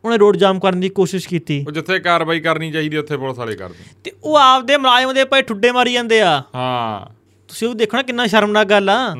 ਉਹਨੇ 0.06 0.18
ਰੋਡ 0.18 0.38
ਜਾਮ 0.38 0.60
ਕਰਨ 0.60 0.80
ਦੀ 0.80 0.90
ਕੋਸ਼ਿਸ਼ 0.90 1.30
ਕੀਤੀ। 1.30 1.66
ਉਹ 1.68 1.72
ਜਿੱਥੇ 1.72 2.00
ਕਾਰਵਾਈ 2.00 2.40
ਕਰਨੀ 2.40 2.72
ਚਾਹੀਦੀ 2.72 2.98
ਉੱਥੇ 2.98 3.18
ਪੁਲਿਸ 3.18 3.38
ਵਾਲੇ 3.38 3.56
ਕਰਦੇ। 3.56 3.84
ਤੇ 4.04 4.12
ਉਹ 4.24 4.36
ਆਪਦੇ 4.36 4.78
ਮੁਲਾਜ਼ਮ 4.78 5.14
ਦੇ 5.14 5.26
ਭਾਈ 5.26 5.42
ਠੁੱਡੇ 5.42 5.72
ਮਾਰੀ 5.72 5.94
ਜਾਂਦੇ 5.94 6.22
ਆ। 6.22 6.44
ਹਾਂ। 6.56 7.14
ਤੁਸੀਂ 7.48 7.68
ਉਹ 7.68 7.76
ਦੇਖਣਾ 7.76 8.02
ਕਿੰਨਾ 8.02 8.28
ਸ਼ਰਮਨਾਕ 8.28 8.68
ਗੱਲ 8.68 8.90
ਆ। 8.90 9.16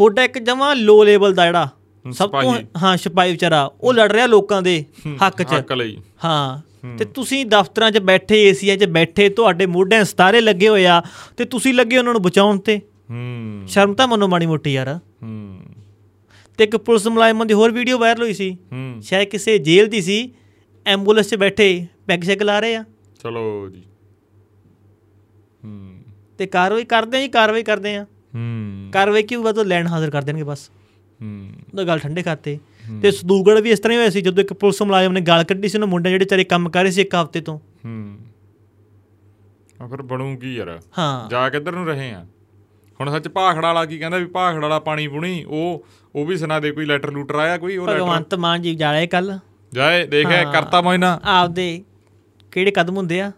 ਹੋਡਾ 0.00 0.24
ਇੱਕ 0.24 0.38
ਜਮਾ 0.38 0.74
ਲੋ 0.74 1.04
ਲੈਵਲ 1.04 1.34
ਦਾ 1.34 1.46
ਜਿਹੜਾ 1.46 1.68
ਸਭ 2.10 2.30
ਤੋਂ। 2.42 2.54
ਹਾਂ 2.82 2.96
ਸਿਪਾਹੀ 2.96 3.32
ਵਿਚਾਰਾ 3.32 3.70
ਉਹ 3.80 3.94
ਲੜ 3.94 4.12
ਰਿਹਾ 4.12 4.26
ਲੋਕਾਂ 4.26 4.62
ਦੇ 4.62 4.84
ਹੱਕ 5.26 5.42
'ਚ। 5.42 5.54
ਹੱਕ 5.58 5.72
ਲਈ। 5.72 5.98
ਹਾਂ। 6.24 6.72
ਤੇ 6.98 7.04
ਤੁਸੀਂ 7.04 7.46
ਦਫ਼ਤਰਾਂ 7.46 7.90
'ਚ 7.90 7.98
ਬੈਠੇ 7.98 8.48
ਏਸੀਆਂ 8.48 8.76
'ਚ 8.76 8.84
ਬੈਠੇ 8.84 9.28
ਤੁਹਾਡੇ 9.28 9.66
ਮੋਢਿਆਂ 9.66 10.04
ਸਤਾਰੇ 10.04 10.40
ਲੱਗੇ 10.40 10.68
ਹੋਏ 10.68 10.86
ਆ 10.86 11.02
ਤੇ 11.36 11.44
ਤੁਸੀਂ 11.44 11.74
ਲੱਗੇ 11.74 11.98
ਉਹਨਾਂ 11.98 12.12
ਨੂੰ 12.12 12.22
ਬਚਾਉਣ 12.22 12.58
ਤੇ। 12.58 12.80
ਹੂੰ। 13.12 13.62
ਸ਼ਰਮ 13.68 13.94
ਤਾਂ 13.94 14.08
ਮੰਨੋ 14.08 14.28
ਮਾੜੀ 14.28 14.46
ਮੋਟੀ 14.46 14.72
ਯਾਰ। 14.72 14.96
ਹੂੰ। 15.22 15.60
ਤੇ 16.58 16.64
ਇੱਕ 16.64 16.76
ਪੁਲਿਸ 16.76 17.06
ਮੁਲਾਜ਼ਮਾਂ 17.06 17.46
ਦੀ 17.46 17.54
ਹੋਰ 17.54 17.70
ਵੀਡੀਓ 17.70 17.98
ਵਾਇਰਲ 17.98 18.22
ਹੋਈ 18.22 18.34
ਸੀ। 18.34 18.56
ਹੂੰ। 18.72 18.98
ਸ਼ਾਇਦ 19.02 19.28
ਕਿਸੇ 19.28 19.58
ਜੇਲ੍ਹ 19.58 19.88
ਦੀ 19.88 20.02
ਸੀ। 20.02 20.32
ਐਂਬੂਲੈਂਸ 20.86 21.28
'ਚ 21.28 21.34
ਬੈਠੇ 21.34 21.86
ਪੈਗ 22.06 22.20
ਸ਼ੈਗ 22.20 22.42
ਲਾ 22.42 22.60
ਰਹੇ 22.60 22.76
ਆ। 22.76 22.84
ਚਲੋ 23.22 23.68
ਜੀ। 23.68 23.82
ਹੂੰ। 25.64 25.98
ਤੇ 26.38 26.46
ਕਾਰਵਾਈ 26.46 26.84
ਕਰਦੇ 26.84 27.18
ਆ 27.18 27.20
ਜੀ 27.20 27.28
ਕਾਰਵਾਈ 27.28 27.62
ਕਰਦੇ 27.62 27.96
ਆ। 27.96 28.06
ਹੂੰ। 28.34 28.90
ਕਾਰਵਾਈ 28.92 29.22
ਕੀ 29.22 29.34
ਹੋਊਗਾ 29.34 29.52
ਤਾਂ 29.52 29.64
ਲੈਂਡ 29.64 29.86
ਹਾਜ਼ਰ 29.86 30.10
ਕਰ 30.10 30.22
ਦੇਣਗੇ 30.22 30.42
ਬਸ। 30.42 30.70
ਹੂੰ। 31.22 31.48
ਉਹਦਾ 31.48 31.84
ਗੱਲ 31.84 31.98
ਠੰਡੇ 31.98 32.22
ਖਾਤੇ 32.22 32.58
ਤੇ 33.02 33.10
ਸਦੂਗੜ 33.10 33.60
ਵੀ 33.60 33.70
ਇਸ 33.70 33.80
ਤਰ੍ਹਾਂ 33.80 33.94
ਹੀ 33.94 33.98
ਹੋਇਆ 33.98 34.10
ਸੀ 34.10 34.20
ਜਦੋਂ 34.20 34.44
ਇੱਕ 34.44 34.52
ਪੁਲਿਸ 34.52 34.82
ਮੁਲਾਜ਼ਮ 34.82 35.12
ਨੇ 35.12 35.20
ਗਾਲ 35.20 35.44
ਕੱਢੀ 35.44 35.68
ਸੀ 35.68 35.76
ਉਹਨਾਂ 35.76 35.88
ਮੁੰਡੇ 35.88 36.10
ਜਿਹੜੇ 36.10 36.24
ਚਾਰੇ 36.24 36.44
ਕੰਮ 36.44 36.70
ਕਰ 36.70 36.82
ਰਹੇ 36.82 36.90
ਸੀ 36.90 37.00
ਇੱਕ 37.00 37.14
ਹਫ਼ਤੇ 37.14 37.40
ਤੋਂ। 37.40 37.58
ਹੂੰ। 37.58 38.18
ਆ 39.82 39.86
ਫਿਰ 39.86 40.02
ਬਣੂ 40.02 40.36
ਕੀ 40.36 40.54
ਯਾਰ। 40.54 40.80
ਹਾਂ। 40.98 41.30
ਜਾ 41.30 41.50
ਕਿੱਧਰ 41.50 41.72
ਨੂੰ 41.72 41.86
ਰਹੇ 41.86 42.10
ਆ? 42.10 42.26
ਹੁਣ 43.02 43.10
ਸੱਚ 43.10 43.28
ਭਾਖੜਾ 43.28 43.66
ਵਾਲਾ 43.66 43.84
ਕੀ 43.84 43.98
ਕਹਿੰਦਾ 43.98 44.18
ਵੀ 44.18 44.24
ਭਾਖੜਾ 44.24 44.60
ਵਾਲਾ 44.60 44.78
ਪਾਣੀ 44.78 45.06
ਪੁਣੀ 45.08 45.42
ਉਹ 45.44 45.84
ਉਹ 46.14 46.26
ਵੀ 46.26 46.36
ਸੁਣਾ 46.36 46.58
ਦੇ 46.60 46.70
ਕੋਈ 46.70 46.84
ਲੈਟਰ 46.86 47.10
ਲੂਟਰ 47.10 47.34
ਆਇਆ 47.34 47.56
ਕੋਈ 47.58 47.76
ਉਹ 47.76 47.86
ਲੈਟਰ 47.86 47.98
ਭਗਵੰਤ 47.98 48.34
ਮਾਨ 48.34 48.62
ਜੀ 48.62 48.74
ਜਾਲੇ 48.74 49.06
ਕੱਲ। 49.06 49.38
ਜਾਏ 49.72 50.04
ਦੇਖਿਆ 50.06 50.44
ਕਰਤਾ 50.52 50.80
ਮੋਇਨਾ। 50.80 51.18
ਆਪਦੇ 51.24 51.82
ਕਿਹੜੇ 52.52 52.70
ਕਦਮ 52.70 52.96
ਹੁੰਦੇ 52.96 53.20
ਆ? 53.20 53.30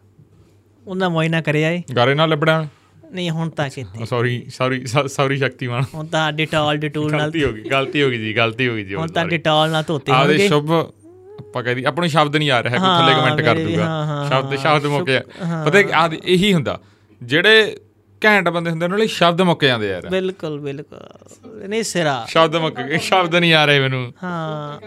ਉਹਨਾਂ 0.87 1.11
ਮੋਇਨਾ 1.11 1.41
ਕਰਿਆ 1.41 1.71
ਏ। 1.71 1.83
ਗਾਰੇ 1.97 2.15
ਨਾਲ 2.15 2.29
ਲੱਭਣਾ? 2.29 2.67
ਨਹੀਂ 3.13 3.31
ਹੁਣ 3.31 3.51
ਤਾਂ 3.51 3.69
ਕਿਤੇ। 3.71 4.07
Sorry 4.07 4.43
sorry 4.49 4.85
sorry 4.87 5.37
Shaktimaan. 5.37 5.85
ਹੁਣ 5.95 6.07
ਤਾਂ 6.07 6.33
ਡਿਟੋਲ 6.33 6.77
ਡਿਟੂਲ 6.77 7.11
ਨਾਲ 7.11 7.21
ਗਲਤੀ 7.21 7.45
ਹੋ 7.45 7.53
ਗਈ 7.53 7.63
ਗਲਤੀ 7.71 8.03
ਹੋ 8.03 8.09
ਗਈ 8.11 8.19
ਜੀ 8.19 8.37
ਗਲਤੀ 8.37 8.69
ਹੋ 8.69 8.75
ਗਈ 8.75 8.85
ਜੀ 8.85 8.95
ਹੁਣ 8.95 9.09
ਤਾਂ 9.09 9.25
ਡਿਟੋਲ 9.27 9.71
ਨਾਲ 9.71 9.85
ਧੋਤੇ 9.89 10.13
ਆਦੇ 10.13 10.33
ਹੋਣਗੇ। 10.33 10.49
ਸ਼ੁਭ 10.49 10.73
ਆਪਾਂ 10.73 11.63
ਕਹਿੰਦੀ 11.63 11.85
ਆਪਾਂ 11.85 12.03
ਨੂੰ 12.03 12.09
ਸ਼ਬਦ 12.11 12.37
ਨਹੀਂ 12.37 12.51
ਆ 12.51 12.63
ਰਿਹਾ 12.63 12.77
ਕੋਈ 12.77 12.89
ਥੱਲੇ 12.99 13.15
ਕਮੈਂਟ 13.15 13.41
ਕਰ 13.41 13.59
ਦੂਗਾ। 13.59 14.27
ਸ਼ਬਦ 14.29 14.57
ਸ਼ਬਦ 14.57 14.87
ਮੁੱਕ 14.87 15.07
ਗਿਆ 15.07 15.23
ਪਤਾ 15.65 15.83
ਆਹ 15.95 16.09
ਇਹੀ 16.25 16.53
ਹੁੰਦਾ 16.55 16.81
ਜਿਹੜੇ 17.23 17.77
ਘੈਂਟ 18.25 18.49
ਬੰਦੇ 18.49 18.71
ਹੁੰਦੇ 18.71 18.85
ਉਹਨਾਂ 18.85 18.99
ਲਈ 18.99 19.07
ਸ਼ਬਦ 19.07 19.41
ਮੁੱਕ 19.43 19.65
ਜਾਂਦੇ 19.65 19.89
ਯਾਰ। 19.89 20.09
ਬਿਲਕੁਲ 20.09 20.61
ਬਿਲਕੁਲ। 20.61 21.69
ਨਹੀਂ 21.69 21.83
ਸਿਰਾ। 21.83 22.25
ਸ਼ਬਦ 22.29 22.57
ਮੁੱਕ 22.57 22.81
ਗਏ 22.81 22.99
ਸ਼ਬਦ 22.99 23.35
ਨਹੀਂ 23.35 23.55
ਆ 23.55 23.65
ਰਹੇ 23.65 23.81
ਮੈਨੂੰ। 23.81 24.13
ਹਾਂ। 24.23 24.81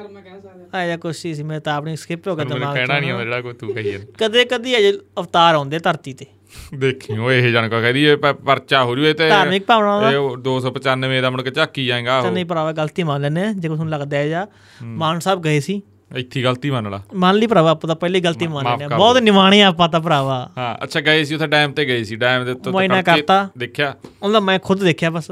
ਆਇਆ 0.73 0.97
ਕੋਸ਼ਿਸ਼ 0.97 1.37
ਸੀ 1.37 1.43
ਮੈਂ 1.43 1.59
ਤਾਂ 1.59 1.75
ਆਪਣੀ 1.75 1.95
ਸਕਿਪ 1.95 2.27
ਹੋ 2.27 2.35
ਗਿਆ 2.35 2.45
ਮੈਨੂੰ 2.45 2.59
ਦਿਮਾਗ 2.59 2.75
ਕਹਿਣਾ 2.75 2.99
ਨਹੀਂ 2.99 3.11
ਆਉਂਦਾ 3.11 3.23
ਜਿਹੜਾ 3.23 3.41
ਕੋਈ 3.41 3.53
ਤੂੰ 3.53 3.73
ਕਹੀ 3.73 3.97
ਕਦੇ 4.17 4.45
ਕਦੀ 4.45 4.77
ਅਜੇ 4.77 4.99
ਅਵਤਾਰ 5.19 5.55
ਆਉਂਦੇ 5.55 5.79
ਧਰਤੀ 5.79 6.13
ਤੇ। 6.13 6.25
ਦੇਖੀ 6.75 7.17
ਉਹ 7.17 7.31
ਇਹ 7.31 7.51
ਜਾਣ 7.51 7.69
ਕੋ 7.69 7.81
ਕਹਦੀ 7.81 8.03
ਇਹ 8.03 8.17
ਪਰਚਾ 8.17 8.83
ਹੋ 8.83 8.95
ਜੂਏ 8.95 9.13
ਤੇ 9.13 9.29
ਧਾਰਮਿਕ 9.29 9.65
ਭਾਵਨਾਵਾਂ 9.65 10.01
ਦਾ। 10.01 10.11
ਇਹ 10.11 10.17
ਉਹ 10.17 10.37
295 10.37 11.21
ਦਾ 11.21 11.29
ਮੁੜ 11.29 11.41
ਕੇ 11.41 11.51
ਝਾਕੀ 11.51 11.85
ਜਾਏਗਾ 11.85 12.19
ਉਹ 12.19 12.31
ਨਹੀਂ 12.31 12.45
ਭਰਾਵਾ 12.45 12.71
ਗਲਤੀ 12.71 13.03
ਮੰਨ 13.03 13.21
ਲੈਨੇ 13.21 13.41
ਆ, 13.41 13.51
ਜੇ 13.51 13.67
ਕੋਈ 13.67 13.77
ਤੁਹਾਨੂੰ 13.77 13.91
ਲੱਗਦਾ 13.91 14.17
ਹੈ। 14.17 14.27
ਜਾਂ 14.27 14.47
ਮਾਨ 14.83 15.19
ਸਾਹਿਬ 15.19 15.41
ਗਏ 15.41 15.59
ਸੀ। 15.59 15.81
ਇੱਥੇ 16.15 16.43
ਗਲਤੀ 16.43 16.69
ਮੰਨ 16.71 16.89
ਲਾ। 16.89 17.01
ਮੰਨ 17.15 17.35
ਲਈ 17.35 17.47
ਭਰਾਵਾ 17.47 17.71
ਆਪਾਂ 17.71 17.87
ਤਾਂ 17.87 17.95
ਪਹਿਲੇ 17.95 18.19
ਗਲਤੀ 18.19 18.47
ਮੰਨ 18.47 18.65
ਲੈਨੇ 18.65 18.85
ਆ। 18.85 18.97
ਬਹੁਤ 18.97 19.17
ਨਿਵਾਣੇ 19.17 19.61
ਆਪਾਂ 19.61 19.89
ਤਾਂ 19.89 19.99
ਭਰਾਵਾ। 19.99 20.49
ਹਾਂ 20.57 20.83
ਅੱਛਾ 20.83 20.99
ਗਏ 20.99 21.23
ਸੀ 21.23 21.35
ਉੱਥੇ 21.35 21.47
ਡੈਮ 21.47 21.71
ਤੇ 21.71 21.85
ਗਏ 21.85 22.03
ਸੀ। 22.03 22.15
ਡੈਮ 22.15 22.45
ਦੇ 22.45 22.51
ਉੱਤੇ 22.51 22.71
ਕੇ 22.87 23.01
ਕਰਤਾ। 23.03 23.49
ਦੇਖਿਆ। 23.57 23.95
ਉਹਦਾ 24.23 24.39
ਮੈਂ 24.39 24.59
ਖੁਦ 24.59 24.83
ਦੇਖਿਆ 24.83 25.09
ਬਸ 25.09 25.31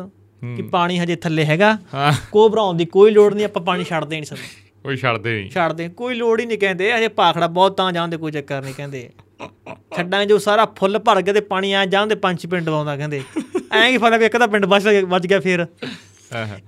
ਕਿ 0.55 0.61
ਪਾਣੀ 0.61 0.99
ਹਜੇ 0.99 1.15
ਥੱਲੇ 1.15 1.45
ਹੈਗਾ। 1.45 1.77
ਹਾਂ। 1.93 2.13
ਕੋ 2.31 2.49
ਭਰਾਉਣ 2.49 2.77
ਦੀ 2.77 2.85
ਕੋਈ 2.85 3.11
ਲੋੜ 3.11 3.33
ਨਹੀਂ 3.33 3.45
ਆਪਾਂ 3.45 3.61
ਪਾਣੀ 3.61 3.83
ਛੱਡ 3.83 4.05
ਦੇਣੀ 4.05 4.25
ਸਭ 4.25 4.35
ਕੋਈ 4.83 4.97
ਛੱਡਦੇ 4.97 5.39
ਨਹੀਂ। 5.41 5.49
ਛੱਡ 5.49 5.71
ਦੇ 5.71 5.87
ਕੋਈ 5.89 6.15
ਲੋੜ 6.15 6.39
ਹੀ 6.39 6.45
ਨਹੀਂ 6.45 6.57
ਕਹਿੰਦੇ। 6.57 6.93
ਹਜੇ 6.93 7.07
ਪਾਖੜਾ 7.07 7.47
ਬਹੁਤ 7.47 7.77
ਤਾਂ 7.77 7.91
ਜਾਂਦੇ 7.91 8.17
ਕੋਈ 8.17 8.31
ਚੱਕਰ 8.31 8.61
ਨਹੀਂ 8.61 8.73
ਕਹਿੰਦੇ। 8.73 9.09
ਛੱਡਾਂ 9.95 10.25
ਜੋ 10.25 10.37
ਸਾਰਾ 10.37 10.65
ਫੁੱਲ 10.65 10.99
ਭਰ 10.99 11.21
ਗਿਆ 11.21 11.33
ਤੇ 11.33 11.41
ਪਾਣੀ 11.41 11.73
ਆ 11.73 11.85
ਜਾਂਦੇ 11.85 12.15
ਪੰਜ 12.15 12.45
ਪਿੰਡ 12.45 12.69
ਵਾਉਂਦਾ 12.69 12.97
ਕਹਿੰਦੇ। 12.97 13.21
ਐਂ 13.71 13.91
ਕੀ 13.91 13.97
ਫ਼ਰਕ 13.97 14.21
ਇੱਕ 14.21 14.37
ਤਾਂ 14.37 14.47
ਪਿੰਡ 14.47 14.65
ਬਚ 14.65 15.27
ਗਿਆ 15.27 15.39
ਫੇਰ। 15.39 15.65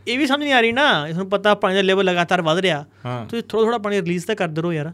ਇਹ 0.08 0.18
ਵੀ 0.18 0.28
ਸਮਝ 0.28 0.44
ਨਹੀਂ 0.44 0.54
ਆ 0.54 0.62
ਰਹੀ 0.62 0.72
ਨਾ 0.72 1.08
ਤੁਹਾਨੂੰ 1.08 1.30
ਪਤਾ 1.30 1.54
ਪਾਣੀ 1.56 1.76
ਦਾ 1.76 1.82
ਲੈਵਲ 1.82 2.06
ਲਗਾਤਾਰ 2.06 2.42
ਵੱਧ 2.42 2.60
ਰਿਹਾ। 2.60 2.86
ਤੁਸੀਂ 3.30 3.44
ਥੋੜਾ 3.44 3.64
ਥੋੜਾ 3.64 3.78
ਪਾਣੀ 3.78 4.02
ਰਿਲੀਜ਼ 4.02 4.26
ਤਾਂ 4.26 4.36
ਕਰਦੇ 4.36 4.62
ਰਹੋ 4.62 4.72
ਯਾਰ। 4.72 4.92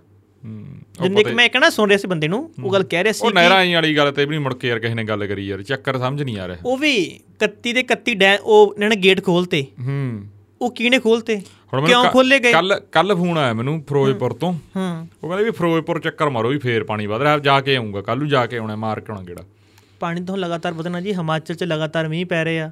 ਜਿੰਨੇ 1.04 1.24
ਕਿ 1.24 1.34
ਮੈਂ 1.34 1.50
ਕਹਿਣਾ 1.50 1.70
ਸੁਣ 1.70 1.90
ਰਿਹਾ 1.90 1.98
ਸੀ 1.98 2.08
ਬੰਦੇ 2.08 2.28
ਨੂੰ 2.28 2.40
ਉਹ 2.64 2.74
ਗੱਲ 2.74 2.84
ਕਹਿ 2.84 3.04
ਰਿਹਾ 3.04 3.14
ਸੀ 3.14 3.26
ਉਹ 3.26 3.32
ਨਹਿਰਾਂ 3.32 3.58
ਆਈ 3.58 3.74
ਵਾਲੀ 3.74 3.96
ਗੱਲ 3.98 4.12
ਤੇ 4.12 4.26
ਵੀ 4.26 4.30
ਨਹੀਂ 4.30 4.40
ਮੁੜ 4.40 4.54
ਕੇ 4.54 4.68
ਯਾਰ 4.68 4.80
ਕਿਸੇ 4.80 4.94
ਨੇ 4.94 5.04
ਗੱਲ 5.04 5.28
ਕਰੀ 5.28 5.48
ਯਾਰ 5.48 5.64
ਚੱਕਰ 5.64 5.98
ਸਮਝ 5.98 6.24
ਨਹੀਂ 6.24 6.40
ਆ 6.40 6.48
ਰਿਹਾ। 6.48 6.58
ਉਹ 6.66 6.78
ਵੀ 6.78 7.20
31 7.40 7.74
ਦੇ 7.74 7.84
31 7.84 8.16
ਡੈ 8.16 8.38
ਉਹ 8.38 8.74
ਇਹਨਾਂ 8.76 8.90
ਨੇ 8.90 8.96
ਗੇਟ 8.96 9.24
ਖੋਲਤੇ 9.24 9.66
ਹੂੰ। 9.80 10.28
ਉਹ 10.62 10.72
ਕਿਹਨੇ 10.72 11.00
ਖੋਲਤੇ 11.00 11.42
ਕਿਉਂ 11.88 12.04
ਖੋਲੇ 12.06 12.40
ਗਏ? 12.40 12.52
ਕੱਲ 12.52 12.80
ਕੱਲ 12.92 13.16
ਫੋਨ 13.16 13.38
ਆਇਆ 13.38 13.54
ਮੈਨੂੰ 13.54 13.84
ਫਿਰੋਜ਼ਪੁਰ 13.88 14.34
ਤੋਂ। 14.34 14.54
ਹੂੰ। 14.76 15.08
ਉਹ 15.24 15.30
ਕਹਿੰਦੇ 15.30 15.44
ਵੀ 15.46 15.52
ਫਿਰੋਜ਼ਪੁਰ 15.52 16.00
ਚੱਕਰ 16.00 16.30
ਮਾਰੋ 16.30 16.50
ਵੀ 16.50 16.58
ਫੇਰ 16.58 16.84
ਪਾਣੀ 16.84 17.08
ਵਧ 17.08 17.22
ਰਿਹਾ 17.22 17.38
ਜਾ 17.38 17.62
ਕੇ 17.62 17.76
ਆਉਂਗਾ 17.76 18.02
ਕੱਲ 18.02 18.18
ਨੂੰ 18.18 18.28
ਜਾ 18.28 18.46
ਕੇ 18.46 18.58
ਆਉਣਾ 18.58 18.76
ਮਾਰ 18.76 19.00
ਕੇ 19.00 19.12
ਆਉਣਾ 19.14 19.26
ਕਿਹੜਾ 19.26 19.44
ਪਾਣੀ 20.00 20.24
ਤੋਂ 20.26 20.38
ਲਗਾਤਾਰ 20.38 20.74
ਵਧਣਾ 20.74 21.02
ਜੀ 21.02 21.14
ਹਿਮਾਚਲ 21.14 21.56
'ਚ 21.56 21.64
ਲਗਾਤਾਰ 21.64 22.08
ਮੀਂਹ 22.08 22.26
ਪੈ 22.26 22.44
ਰਹੇ। 22.44 22.70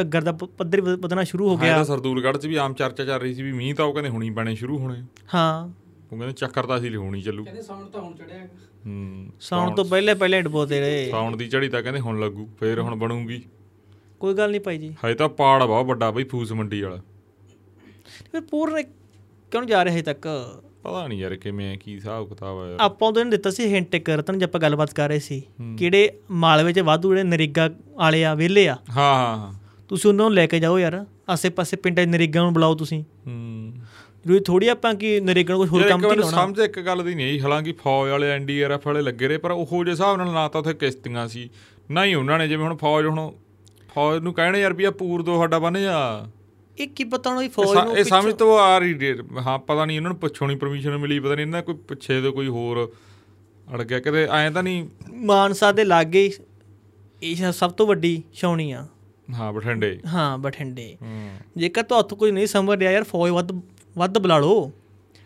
ਘੱਗਰ 0.00 0.22
ਦਾ 0.22 0.32
ਪੱਧਰ 0.32 0.80
ਵਧਣਾ 0.80 1.24
ਸ਼ੁਰੂ 1.24 1.48
ਹੋ 1.48 1.56
ਹਾਂ 1.56 1.64
ਗਿਆ। 1.64 1.76
ਤਾਂ 1.76 1.84
ਸਰਦੂਲਗੜ੍ਹ 1.84 2.38
'ਚ 2.38 2.46
ਵੀ 2.46 2.56
ਆਮ 2.56 2.74
ਚਰਚਾ 2.74 3.04
ਚੱਲ 3.04 3.20
ਰਹੀ 3.20 3.34
ਸੀ 3.34 3.42
ਵੀ 3.42 3.52
ਮੀਂਹ 3.52 3.74
ਤਾਂ 3.74 3.84
ਉਹ 3.84 3.92
ਕਹਿੰਦੇ 3.92 4.10
ਹੁਣੀ 4.10 4.30
ਪੈਣੇ 4.30 4.54
ਸ਼ੁਰੂ 4.54 4.78
ਹੋਣੇ। 4.78 5.02
ਹਾਂ। 5.34 5.68
ਉਹ 6.12 6.18
ਕਹਿੰਦੇ 6.18 6.32
ਚੱਕਰ 6.32 6.66
ਤਾਂ 6.66 6.76
ਅਸੀਂ 6.78 6.90
ਲਿਖਾਉਣੀ 6.90 7.22
ਚੱਲੂ। 7.22 7.44
ਕਹਿੰਦੇ 7.44 7.62
ਸਾਉਣ 7.62 7.86
ਤਾਂ 7.86 8.00
ਹੁਣ 8.00 8.14
ਚੜਿਆ 8.14 8.46
ਹੂੰ 8.86 9.30
ਸੌਣ 9.40 9.74
ਤੋਂ 9.74 9.84
ਪਹਿਲੇ 9.84 10.14
ਪਹਿਲੇ 10.14 10.42
ਡਬੋਤੇ 10.42 10.80
ਰਹੇ। 10.80 11.10
ਸਾਉਣ 11.10 11.36
ਦੀ 11.36 11.48
ਝੜੀ 11.48 11.68
ਤਾਂ 11.68 11.82
ਕਹਿੰਦੇ 11.82 12.00
ਹੁਣ 12.00 12.20
ਲੱਗੂ 12.20 12.48
ਫੇਰ 12.60 12.80
ਹੁਣ 12.80 12.94
ਬਣੂਗੀ। 12.94 13.42
ਕੋਈ 14.20 14.34
ਗੱਲ 14.34 14.50
ਨਹੀਂ 14.50 14.60
ਭਾਈ 14.60 14.78
ਜੀ। 14.78 14.94
ਹਜੇ 15.06 15.14
ਤਾਂ 15.14 15.28
ਪਾੜ 15.28 15.64
ਬਹੁਤ 15.64 15.86
ਵੱਡਾ 15.86 16.10
ਬਈ 16.10 16.24
ਫੂਸ 16.24 16.52
ਮੰਡੀ 16.52 16.80
ਵਾਲਾ। 16.82 17.00
ਫਿਰ 18.32 18.40
ਪੂਰਨ 18.40 18.82
ਕਿਉਂ 19.52 19.64
ਜਾ 19.64 19.84
ਰਿਹਾ 19.84 19.94
ਹਜੇ 19.94 20.02
ਤੱਕ? 20.02 20.28
ਪਤਾ 20.82 21.06
ਨਹੀਂ 21.08 21.18
ਯਾਰ 21.18 21.36
ਕਿਵੇਂ 21.36 21.78
ਕੀ 21.78 21.94
ਹਿਸਾਬ 21.94 22.28
ਕਿਤਾਬ 22.28 22.58
ਆ 22.58 22.66
ਯਾਰ। 22.68 22.78
ਆਪਾਂ 22.80 23.08
ਉਹਦੇ 23.08 23.24
ਨੇ 23.24 23.30
ਦਿੱਤਾ 23.30 23.50
ਸੀ 23.50 23.74
ਹਿੰਟ 23.74 23.94
ਇੱਕ 23.94 24.10
ਰਤਨ 24.10 24.38
ਜੇ 24.38 24.44
ਆਪਾਂ 24.44 24.60
ਗੱਲਬਾਤ 24.60 24.92
ਕਰ 24.94 25.08
ਰਹੇ 25.08 25.18
ਸੀ। 25.18 25.42
ਕਿਹੜੇ 25.78 26.18
ਮਾਲਵੇ 26.30 26.72
'ਚ 26.72 26.80
ਵਾਧੂ 26.80 27.08
ਜਿਹੜੇ 27.08 27.22
ਨਰੇਗਾ 27.22 27.68
ਵਾਲੇ 27.94 28.24
ਆ 28.24 28.34
ਵਿਹਲੇ 28.34 28.68
ਆ। 28.68 28.76
ਹਾਂ 28.96 29.14
ਹਾਂ 29.14 29.36
ਹਾਂ। 29.36 29.65
ਤੁਸੀਂ 29.88 30.10
ਉਹਨਾਂ 30.10 30.24
ਨੂੰ 30.24 30.34
ਲੈ 30.34 30.46
ਕੇ 30.46 30.60
ਜਾਓ 30.60 30.78
ਯਾਰ। 30.78 31.04
ਆਸੇ-ਪਾਸੇ 31.28 31.76
ਪਿੰਡਾਂ 31.76 32.04
'ਚ 32.04 32.08
ਨਰੇਗਾ 32.08 32.42
ਨੂੰ 32.42 32.52
ਬੁਲਾਓ 32.52 32.74
ਤੁਸੀਂ। 32.74 33.02
ਹੂੰ। 33.26 33.72
ਜ਼ਰੂਰੀ 34.26 34.40
ਥੋੜੀ 34.40 34.68
ਆਪਾਂ 34.68 34.94
ਕਿ 34.94 35.20
ਨਰੇਗਾ 35.20 35.54
ਨੂੰ 35.54 35.60
ਕੋਈ 35.60 35.68
ਹੋਰ 35.68 35.88
ਕੰਮ 35.88 36.00
ਤੇ 36.00 36.16
ਲਾਉਣਾ। 36.16 36.36
ਸਮਝ 36.36 36.58
ਇੱਕ 36.58 36.80
ਗੱਲ 36.80 37.04
ਦੀ 37.04 37.14
ਨਹੀਂ 37.14 37.26
ਆਈ। 37.26 37.40
ਹਾਲਾਂਕਿ 37.40 37.72
ਫੌਜ 37.72 38.10
ਵਾਲੇ 38.10 38.30
ਐਨਡੀਆਰਐਫ 38.30 38.86
ਵਾਲੇ 38.86 39.02
ਲੱਗੇ 39.02 39.28
ਰਹੇ 39.28 39.38
ਪਰ 39.38 39.50
ਉਹੋ 39.50 39.84
ਜਿਹੇ 39.84 39.92
ਹਿਸਾਬ 39.92 40.16
ਨਾਲ 40.16 40.32
ਨਾ 40.32 40.48
ਤਾਂ 40.48 40.60
ਉੱਥੇ 40.60 40.74
ਕਿਸ਼ਤੀਆਂ 40.74 41.28
ਸੀ। 41.28 41.50
ਨਾ 41.90 42.04
ਹੀ 42.04 42.14
ਉਹਨਾਂ 42.14 42.38
ਨੇ 42.38 42.48
ਜਿਵੇਂ 42.48 42.64
ਹੁਣ 42.64 42.76
ਫੌਜ 42.76 43.06
ਹੁਣ 43.06 43.32
ਫੌਜ 43.94 44.22
ਨੂੰ 44.22 44.34
ਕਹਿਣੇ 44.34 44.60
ਯਾਰ 44.60 44.72
ਵੀ 44.72 44.84
ਆ 44.84 44.90
ਪੂਰ 44.90 45.22
ਦੋ 45.22 45.38
ਸਾਡਾ 45.38 45.58
ਬਣ 45.58 45.78
ਜਾ। 45.78 46.28
ਇਹ 46.78 46.88
ਕੀ 46.88 47.04
ਪਤਾ 47.04 47.42
ਇਹ 47.42 47.50
ਫੌਜ 47.50 47.78
ਨੂੰ 47.78 47.96
ਇਹ 47.98 48.04
ਸਮਝ 48.04 48.32
ਤੋਂ 48.34 48.58
ਆ 48.58 48.78
ਰਹੀ 48.78 49.14
ਹਾਂ 49.46 49.58
ਪਤਾ 49.58 49.84
ਨਹੀਂ 49.84 49.96
ਇਹਨਾਂ 49.96 50.10
ਨੂੰ 50.10 50.18
ਪੁੱਛੋਂ 50.18 50.46
ਨਹੀਂ 50.46 50.56
ਪਰਮਿਸ਼ਨ 50.56 50.96
ਮਿਲੀ 50.96 51.20
ਪਤਾ 51.20 51.34
ਨਹੀਂ 51.34 51.46
ਇਹਨਾਂ 51.46 51.62
ਕੋਈ 51.62 51.74
ਪਿੱਛੇ 51.88 52.20
ਤੋਂ 52.22 52.32
ਕੋਈ 52.32 52.48
ਹੋਰ 52.48 52.92
ਅੜ 53.74 53.82
ਗਿਆ। 53.82 54.00
ਕਿਤੇ 54.00 54.26
ਐਂ 54.32 54.50
ਤਾਂ 54.50 54.62
ਨਹੀਂ 54.62 54.88
ਮਾਨਸਾ 55.14 55.72
ਦੇ 55.72 55.84
ਲਾਗੇ 55.84 56.30
ਇਹ 57.22 57.52
ਸਭ 57.52 57.70
ਤੋਂ 57.70 57.86
ਵੱਡੀ 57.86 58.22
ਛਾਉਣੀ 58.34 58.72
ਆ। 58.72 58.86
ਹਾਂ 59.34 59.52
ਬਠਿੰਡੇ। 59.52 60.00
ਹਾਂ 60.06 60.38
ਬਠਿੰਡੇ। 60.38 60.96
ਜੇਕਰ 61.56 61.82
ਤੁਹਾਨੂੰ 61.82 62.18
ਕੋਈ 62.18 62.30
ਨਹੀਂ 62.30 62.46
ਸਮਝ 62.46 62.78
ਰਿਹਾ 62.78 62.92
ਯਾਰ 62.92 63.04
ਫੌਜ 63.04 63.30
ਵੱਧ 63.30 63.62
ਵੱਧ 63.98 64.18
ਬੁਲਾ 64.18 64.38
ਲਓ। 64.38 64.72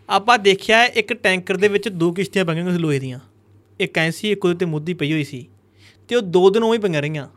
ਆਪਾਂ 0.08 0.38
ਦੇਖਿਆ 0.38 0.84
ਇੱਕ 0.84 1.12
ਟੈਂਕਰ 1.12 1.56
ਦੇ 1.56 1.68
ਵਿੱਚ 1.68 1.88
ਦੋ 1.88 2.12
ਕਿਸ਼ਤੀਆਂ 2.12 2.44
ਪਈਆਂ 2.44 2.62
ਹੋਈਆਂ 2.62 2.76
ਸੀ 2.76 2.82
ਲੋਹੇ 2.82 2.98
ਦੀਆਂ। 2.98 3.18
ਇੱਕ 3.80 3.98
ਐਂ 3.98 4.10
ਸੀ 4.10 4.30
ਇੱਕ 4.30 4.44
ਉਹਦੇ 4.44 4.56
ਤੇ 4.56 4.66
ਮੁੱਦੀ 4.66 4.94
ਪਈ 4.94 5.12
ਹੋਈ 5.12 5.24
ਸੀ। 5.24 5.48
ਤੇ 6.08 6.16
ਉਹ 6.16 6.22
ਦੋ 6.22 6.50
ਦਿਨ 6.50 6.62
ਉਵੇਂ 6.62 6.78
ਹੀ 6.78 6.82
ਪਈਆਂ 6.82 7.02
ਰਹੀਆਂ। 7.02 7.28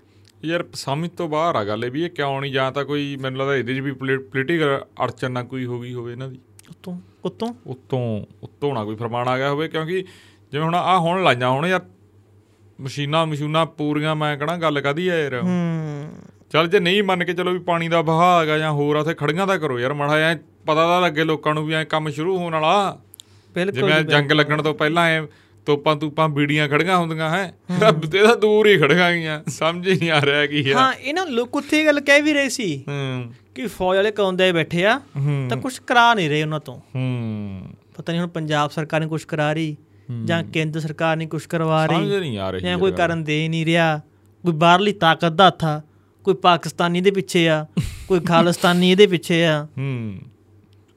ਯਾਰ 0.46 0.66
ਸਮਝ 0.74 1.10
ਤੋਂ 1.10 1.30
ਬਾਹਰ 1.30 1.56
ਆ 1.56 1.64
ਗੱਲ 1.64 1.86
ਇਹ 1.86 1.92
ਵੀ 1.92 2.04
ਇਹ 2.04 2.10
ਕਿਉਂ 2.10 2.42
ਨਹੀਂ 2.42 2.54
ਜਾਂ 2.54 2.72
ਤਾਂ 2.72 2.86
ਕੋਈ 2.86 3.16
ਮੈਨੂੰ 3.16 3.40
ਲੱਗਦਾ 3.40 3.56
ਇਹਦੇ 3.56 3.76
'ਚ 3.76 3.80
ਵੀ 3.80 3.92
ਪੋਲੀਟੀਕਲ 3.92 4.86
ਅੜਚਨ 5.04 5.32
ਨਾ 5.32 5.44
ਕੋਈ 5.44 5.66
ਹੋ 5.66 5.82
ਗਈ 5.82 5.94
ਹੋਵੇ 5.94 6.12
ਇਹਨਾਂ 6.12 6.28
ਦੀ। 6.28 6.40
ਉੱਤੋਂ 6.70 6.98
ਉੱਤੋਂ? 7.26 7.54
ਉੱਤੋਂ 7.68 8.26
ਉੱਤੋਂ 8.44 8.74
ਨਾ 8.74 8.86
ਕੋਈ 8.86 8.96
ਫਰਮਾਨ 8.96 9.28
ਆ 9.28 9.38
ਗਿਆ 9.38 9.50
ਹੋਵੇ 9.50 9.68
ਕਿਉਂਕਿ 9.68 10.04
ਜਿਵੇਂ 10.52 10.66
ਹੁਣ 10.66 10.76
ਆ 10.76 11.00
ਹੁਣ 11.00 11.24
ਲਾਈਆਂ 11.24 11.50
ਹੁਣ 11.50 11.66
ਯਾਰ 11.66 11.82
ਮਸ਼ੀਨਾਂ 12.82 13.26
ਮਸ਼ੂਨਾਂ 13.26 13.66
ਪੂਰੀਆਂ 13.66 14.16
ਮੈਂ 14.16 14.38
ਕਹਣਾ 14.38 14.58
ਗੱਲ 14.58 14.82
ਕਾਦੀ 14.82 15.08
ਆ 15.08 15.20
ਯਾਰ। 15.20 15.42
ਹੂੰ। 15.42 16.12
ਚੱਲ 16.54 16.68
ਜੇ 16.68 16.80
ਨਹੀਂ 16.80 17.04
ਮੰਨ 17.04 17.24
ਕੇ 17.24 17.34
ਚਲੋ 17.34 17.52
ਵੀ 17.52 17.60
ਪਾਣੀ 17.60 17.88
ਦਾ 17.88 18.02
ਵਹਾਅ 18.02 18.42
ਹੈਗਾ 18.42 18.58
ਜਾਂ 18.58 18.72
ਹੋਰ 18.72 18.96
ਆ 18.96 19.00
ਉੱਥੇ 19.00 19.14
ਖੜੀਆਂ 19.14 19.48
ਦਾ 19.48 19.58
ਕਰੋ 19.58 19.80
ਯਾਰ 19.80 19.94
ਮਾੜਾ 19.94 20.18
ਐ 20.18 20.36
ਪਤਾ 20.36 20.76
ਤਾਂ 20.76 21.02
ਲੱਗੇ 21.02 21.24
ਲੋਕਾਂ 21.24 21.54
ਨੂੰ 21.54 21.66
ਵੀ 21.66 21.74
ਐ 21.74 21.84
ਕੰਮ 21.84 22.10
ਸ਼ੁਰੂ 22.10 22.38
ਹੋਣ 22.38 22.54
ਵਾਲਾ। 22.54 22.98
ਬਿਲਕੁਲ 23.56 23.74
ਜਿਵੇਂ 23.82 24.04
ਜੰਗ 24.04 24.32
ਲੱਗਣ 24.32 24.62
ਤੋਂ 24.62 24.74
ਪਹਿਲਾਂ 24.74 25.06
ਐ 25.10 25.22
ਤੋਪਾਂ 25.66 25.96
ਤੂਪਾਂ 25.96 26.30
ਬੀੜੀਆਂ 26.30 26.68
ਖੜੀਆਂ 26.70 26.98
ਹੁੰਦੀਆਂ 26.98 27.30
ਹੈ। 27.30 27.44
ਇਹਦਾ 27.72 27.88
ਇਹਦਾ 28.18 28.36
ਦੂਰ 28.36 28.68
ਹੀ 28.68 28.78
ਖੜੀਆਂ 28.78 29.12
ਗਈਆਂ 29.12 29.42
ਸਮਝ 29.50 29.88
ਹੀ 29.88 29.96
ਨਹੀਂ 30.00 30.12
ਆ 30.12 30.22
ਰਿਹਾ 30.22 30.46
ਕੀ 30.46 30.70
ਹੈ 30.70 30.76
ਹਾਂ 30.76 30.94
ਇਹਨਾਂ 30.94 31.26
ਲੋਕ 31.26 31.56
ਉੱਥੇ 31.56 31.86
ਗੱਲ 31.86 32.00
ਕਹਿ 32.00 32.22
ਵੀ 32.22 32.34
ਰਹੇ 32.34 32.50
ਸੀ 32.50 32.84
ਹੂੰ। 32.88 33.34
ਕਿ 33.56 33.68
ਫੌਜ 33.68 33.98
ਵਾਲੇ 33.98 34.12
ਕੌਂਦੇ 34.12 34.52
ਬੈਠੇ 34.52 34.86
ਆ 34.86 35.00
ਤਾਂ 35.50 35.58
ਕੁਝ 35.58 35.78
ਕਰਾ 35.80 36.14
ਨਹੀਂ 36.14 36.30
ਰਹੇ 36.30 36.44
ਉਹਨਾਂ 36.44 36.60
ਤੋਂ। 36.60 36.76
ਹੂੰ। 36.96 37.74
ਪਤਾ 37.96 38.14
ਨਹੀਂ 38.14 38.22
ਹੁਣ 38.22 38.30
ਪੰਜਾਬ 38.30 38.70
ਸਰਕਾਰ 38.72 39.00
ਨੇ 39.00 39.08
ਕੁਝ 39.08 39.24
ਕਰਾ 39.24 39.54
ਰਹੀ 39.54 39.76
ਜਾਂ 40.26 40.44
ਕੇਂਦਰ 40.44 40.80
ਸਰਕਾਰ 40.80 41.18
ਨੇ 41.18 41.26
ਕੁਝ 41.26 41.46
ਕਰਵਾ 41.46 41.88
ਸਮਝ 41.88 42.10
ਰਹੀ 42.10 42.20
ਨਹੀਂ 42.20 42.38
ਆ 42.40 42.50
ਰਹੀ 42.52 42.62
ਜਾਂ 42.62 42.78
ਕੋਈ 42.78 42.92
ਕਰਨ 42.92 43.24
ਦੇ 43.24 43.48
ਨਹੀਂ 43.48 43.66
ਰਿਹਾ 43.66 43.98
ਕੋਈ 44.44 44.54
ਬਾਹਰਲੀ 44.54 44.92
ਤਾਕਤ 44.92 45.26
ਦਾ 45.26 45.48
ਹੱਥ 45.48 45.64
ਕੋਈ 46.24 46.34
ਪਾਕਿਸਤਾਨੀ 46.34 47.02
ਦੇ 47.02 47.12
ਪਿੱਛੇ 47.12 47.50
ਆ 47.50 47.66
ਕੋਈ 48.08 48.20
ਖਾਲਿਸਤਾਨੀ 48.28 48.92
ਇਹਦੇ 48.92 49.08
ਪਿੱਛੇ 49.08 49.46
ਆ। 49.46 49.68
ਹੂੰ 49.78 50.20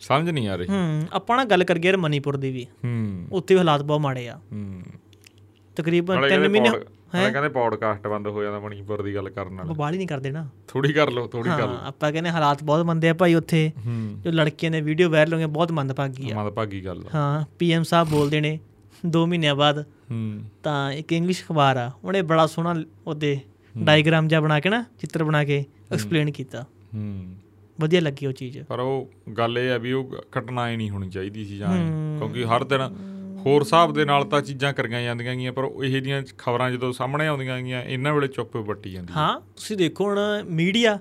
ਸਮਝ 0.01 0.31
ਨਹੀਂ 0.31 0.49
ਆ 0.49 0.57
ਰਹੀ। 0.57 0.67
ਹੂੰ 0.69 1.03
ਆਪਾਂ 1.13 1.37
ਨਾ 1.37 1.45
ਗੱਲ 1.45 1.65
ਕਰੀਏ 1.65 1.87
ਯਾਰ 1.87 1.97
ਮਨੀਪੁਰ 1.97 2.37
ਦੀ 2.37 2.51
ਵੀ। 2.51 2.65
ਹੂੰ। 2.65 3.27
ਉੱਥੇ 3.33 3.55
ਵੀ 3.55 3.59
ਹਾਲਾਤ 3.59 3.83
ਬਹੁਤ 3.83 4.01
ਮਾੜੇ 4.01 4.29
ਆ। 4.29 4.41
ਹੂੰ। 4.53 4.83
ਤਕਰੀਬਨ 5.77 6.15
ਨਾਲੇ 6.15 6.27
3 6.27 6.31
ਕਹਿੰਦੇ 6.31 6.49
ਮਹੀਨੇ 6.49 6.69
ਨਾਲੇ 7.15 7.31
ਕਹਿੰਦੇ 7.33 7.49
ਪੌਡਕਾਸਟ 7.49 8.07
ਬੰਦ 8.07 8.27
ਹੋ 8.27 8.43
ਜਾਂਦਾ 8.43 8.61
ਮਣੀਪੁਰ 8.61 9.03
ਦੀ 9.03 9.15
ਗੱਲ 9.15 9.29
ਕਰਨ 9.31 9.53
ਨਾਲ। 9.53 9.67
ਬਾਹਲੀ 9.67 9.97
ਨਹੀਂ 9.97 10.09
ਕਰਦੇ 10.09 10.31
ਨਾ। 10.31 10.49
ਥੋੜੀ 10.69 10.93
ਕਰ 10.93 11.11
ਲਓ 11.11 11.27
ਥੋੜੀ 11.27 11.51
ਕਰ 11.51 11.61
ਹਾਂ 11.61 11.69
ਲਓ। 11.69 11.77
ਆਪਾਂ 11.85 12.13
ਕਹਿੰਦੇ 12.13 12.31
ਹਾਲਾਤ 12.31 12.65
ਬਹੁਤ 12.65 12.87
ਮੰਦੇ 12.87 13.09
ਆ 13.09 13.15
ਭਾਈ 13.15 13.35
ਉੱਥੇ। 13.35 13.73
ਹੂੰ। 13.87 14.21
ਜੋ 14.23 14.31
ਲੜਕੀਆਂ 14.31 14.71
ਨੇ 14.71 14.81
ਵੀਡੀਓ 14.81 15.11
ਵਾਇਰਲ 15.11 15.35
ਹੋਈਆਂ 15.35 15.49
ਬਹੁਤ 15.49 15.73
ਮੰਦਭਾਗੀ 15.73 16.31
ਆ। 16.31 16.45
ਮਦ 16.45 16.53
ਭਾਗੀ 16.53 16.85
ਗੱਲ। 16.85 17.05
ਹਾਂ 17.15 17.45
ਪੀਐਮ 17.59 17.83
ਸਾਹਿਬ 17.83 18.09
ਬੋਲਦੇ 18.09 18.41
ਨੇ 18.41 18.59
2 19.17 19.27
ਮਹੀਨਿਆਂ 19.27 19.55
ਬਾਅਦ 19.55 19.85
ਹੂੰ। 20.11 20.43
ਤਾਂ 20.63 20.93
ਇੱਕ 20.93 21.13
ਇੰਗਲਿਸ਼ 21.13 21.45
ਅਖਬਾਰ 21.45 21.77
ਆ 21.77 21.91
ਉਹਨੇ 22.05 22.23
ਬੜਾ 22.23 22.47
ਸੋਹਣਾ 22.47 22.75
ਉਹਦੇ 23.07 23.41
ਡਾਇਗਰਾਮ 23.85 24.29
ਜਿਹਾ 24.29 24.41
ਬਣਾ 24.41 24.61
ਕੇ 24.61 24.69
ਨਾ 24.69 24.85
ਚਿੱਤਰ 25.01 25.25
ਬਣਾ 25.25 25.45
ਕੇ 25.45 25.65
ਐਕਸਪਲੇਨ 25.93 26.31
ਕੀਤਾ। 26.31 26.63
ਹੂੰ। 26.95 27.35
ਵਧੀਆ 27.81 28.01
ਲੱਗੀ 28.01 28.27
ਉਹ 28.27 28.33
ਚੀਜ਼। 28.33 28.59
ਪਰ 28.59 28.79
ਉਹ 28.79 29.11
ਗੱਲ 29.39 29.59
ਇਹ 29.59 29.71
ਆ 29.71 29.77
ਵੀ 29.77 29.93
ਉਹ 29.93 30.13
ਘਟਨਾ 30.39 30.71
ਹੀ 30.71 30.77
ਨਹੀਂ 30.77 30.91
ਹੋਣੀ 30.91 31.11
ਚਾਹੀਦੀ 31.11 31.45
ਸੀ 31.45 31.59
ਜਾਂ 31.59 31.77
ਕਿਉਂਕਿ 32.19 32.45
ਹਰ 32.45 32.65
ਦਿਨ 32.65 32.81
ਹੋਰ 33.47 33.63
ਹਿਸਾਬ 33.63 33.93
ਦੇ 33.93 34.05
ਨਾਲ 34.05 34.25
ਤਾਂ 34.25 34.43
ਚੀਜ਼ਾਂ 34.43 34.73
ਕਰੀਆਂ 34.73 35.03
ਜਾਂਦੀਆਂ 35.03 35.35
ਗੀਆਂ 35.35 35.53
ਪਰ 35.53 35.65
ਇਹੋ 35.65 35.83
ਜਿਹੀਆਂ 35.85 36.23
ਖਬਰਾਂ 36.39 36.71
ਜਦੋਂ 36.71 36.93
ਸਾਹਮਣੇ 36.93 37.27
ਆਉਂਦੀਆਂ 37.27 37.61
ਗੀਆਂ 37.61 37.83
ਇਹਨਾਂ 37.83 38.15
ਵੇਲੇ 38.15 38.27
ਚੁੱਪ 38.27 38.57
ਵੱਟੀ 38.57 38.91
ਜਾਂਦੀ 38.91 39.13
ਹਾਂ 39.17 39.41
ਤੁਸੀਂ 39.57 39.77
ਦੇਖੋ 39.77 40.05
ਹੁਣ 40.05 40.19
ਮੀਡੀਆ 40.51 40.99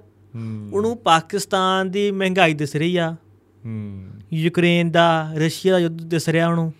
ਉਹਨੂੰ 0.73 0.97
ਪਾਕਿਸਤਾਨ 0.97 1.91
ਦੀ 1.91 2.11
ਮਹਿੰਗਾਈ 2.11 2.53
ਦਿਸ 2.53 2.75
ਰਹੀ 2.75 2.97
ਆ। 2.97 3.15
ਹੂੰ। 3.65 4.05
ਯੂਕਰੇਨ 4.33 4.91
ਦਾ 4.91 5.31
ਰਸ਼ੀਆ 5.35 5.71
ਦਾ 5.71 5.79
ਯੁੱਧ 5.79 6.01
ਦਿਸ 6.01 6.29
ਰਿਹਾ 6.29 6.49
ਉਹਨੂੰ। 6.49 6.73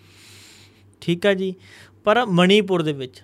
ਠੀਕ 1.01 1.25
ਆ 1.25 1.34
ਜੀ। 1.34 1.55
ਪਰ 2.03 2.25
ਮਣੀਪੁਰ 2.25 2.81
ਦੇ 2.81 2.93
ਵਿੱਚ 2.93 3.23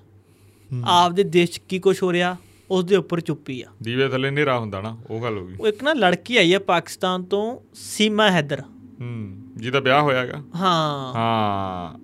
ਆਪਦੇ 0.86 1.24
ਦੇਸ਼ 1.24 1.52
'ਚ 1.52 1.58
ਕੀ 1.58 1.80
ਕੁਝ 1.80 2.04
ਹੋ 2.04 2.14
ਰਿਹਾ? 2.14 2.38
ਉਸ 2.72 2.86
ਦੇ 2.86 2.96
ਉੱਪਰ 2.96 3.20
ਚੁੱਪੀ 3.20 3.62
ਆ। 3.62 3.66
ਦੀਵੇ 3.84 4.08
ਥੱਲੇ 4.08 4.30
ਹਨੇਰਾ 4.30 4.60
ਹੁੰਦਾ 4.60 4.82
ਨਾ 4.82 4.98
ਉਹ 5.10 5.22
ਗੱਲ 5.22 5.38
ਹੋ 5.38 5.48
ਗਈ। 5.48 5.56
ਉਹ 5.60 5.68
ਇੱਕ 5.68 5.84
ਨਾ 5.84 5.94
ਲੜਕੀ 5.94 6.38
ਆਈ 6.38 6.54
ਆ 6.54 6.60
ਪਾਕਿਸਤਾਨ 6.60 7.24
ਤੋਂ 7.24 7.58
ਸੀਮਾ 7.74 8.32
ਹੈਦਰ। 8.32 8.62
ਹੂੰ 9.02 9.38
ਜਿਹਦਾ 9.58 9.80
ਵਿਆਹ 9.80 10.02
ਹੋਇਆਗਾ 10.02 10.38
ਹਾਂ। 10.56 11.14
ਹਾਂ। 11.14 12.00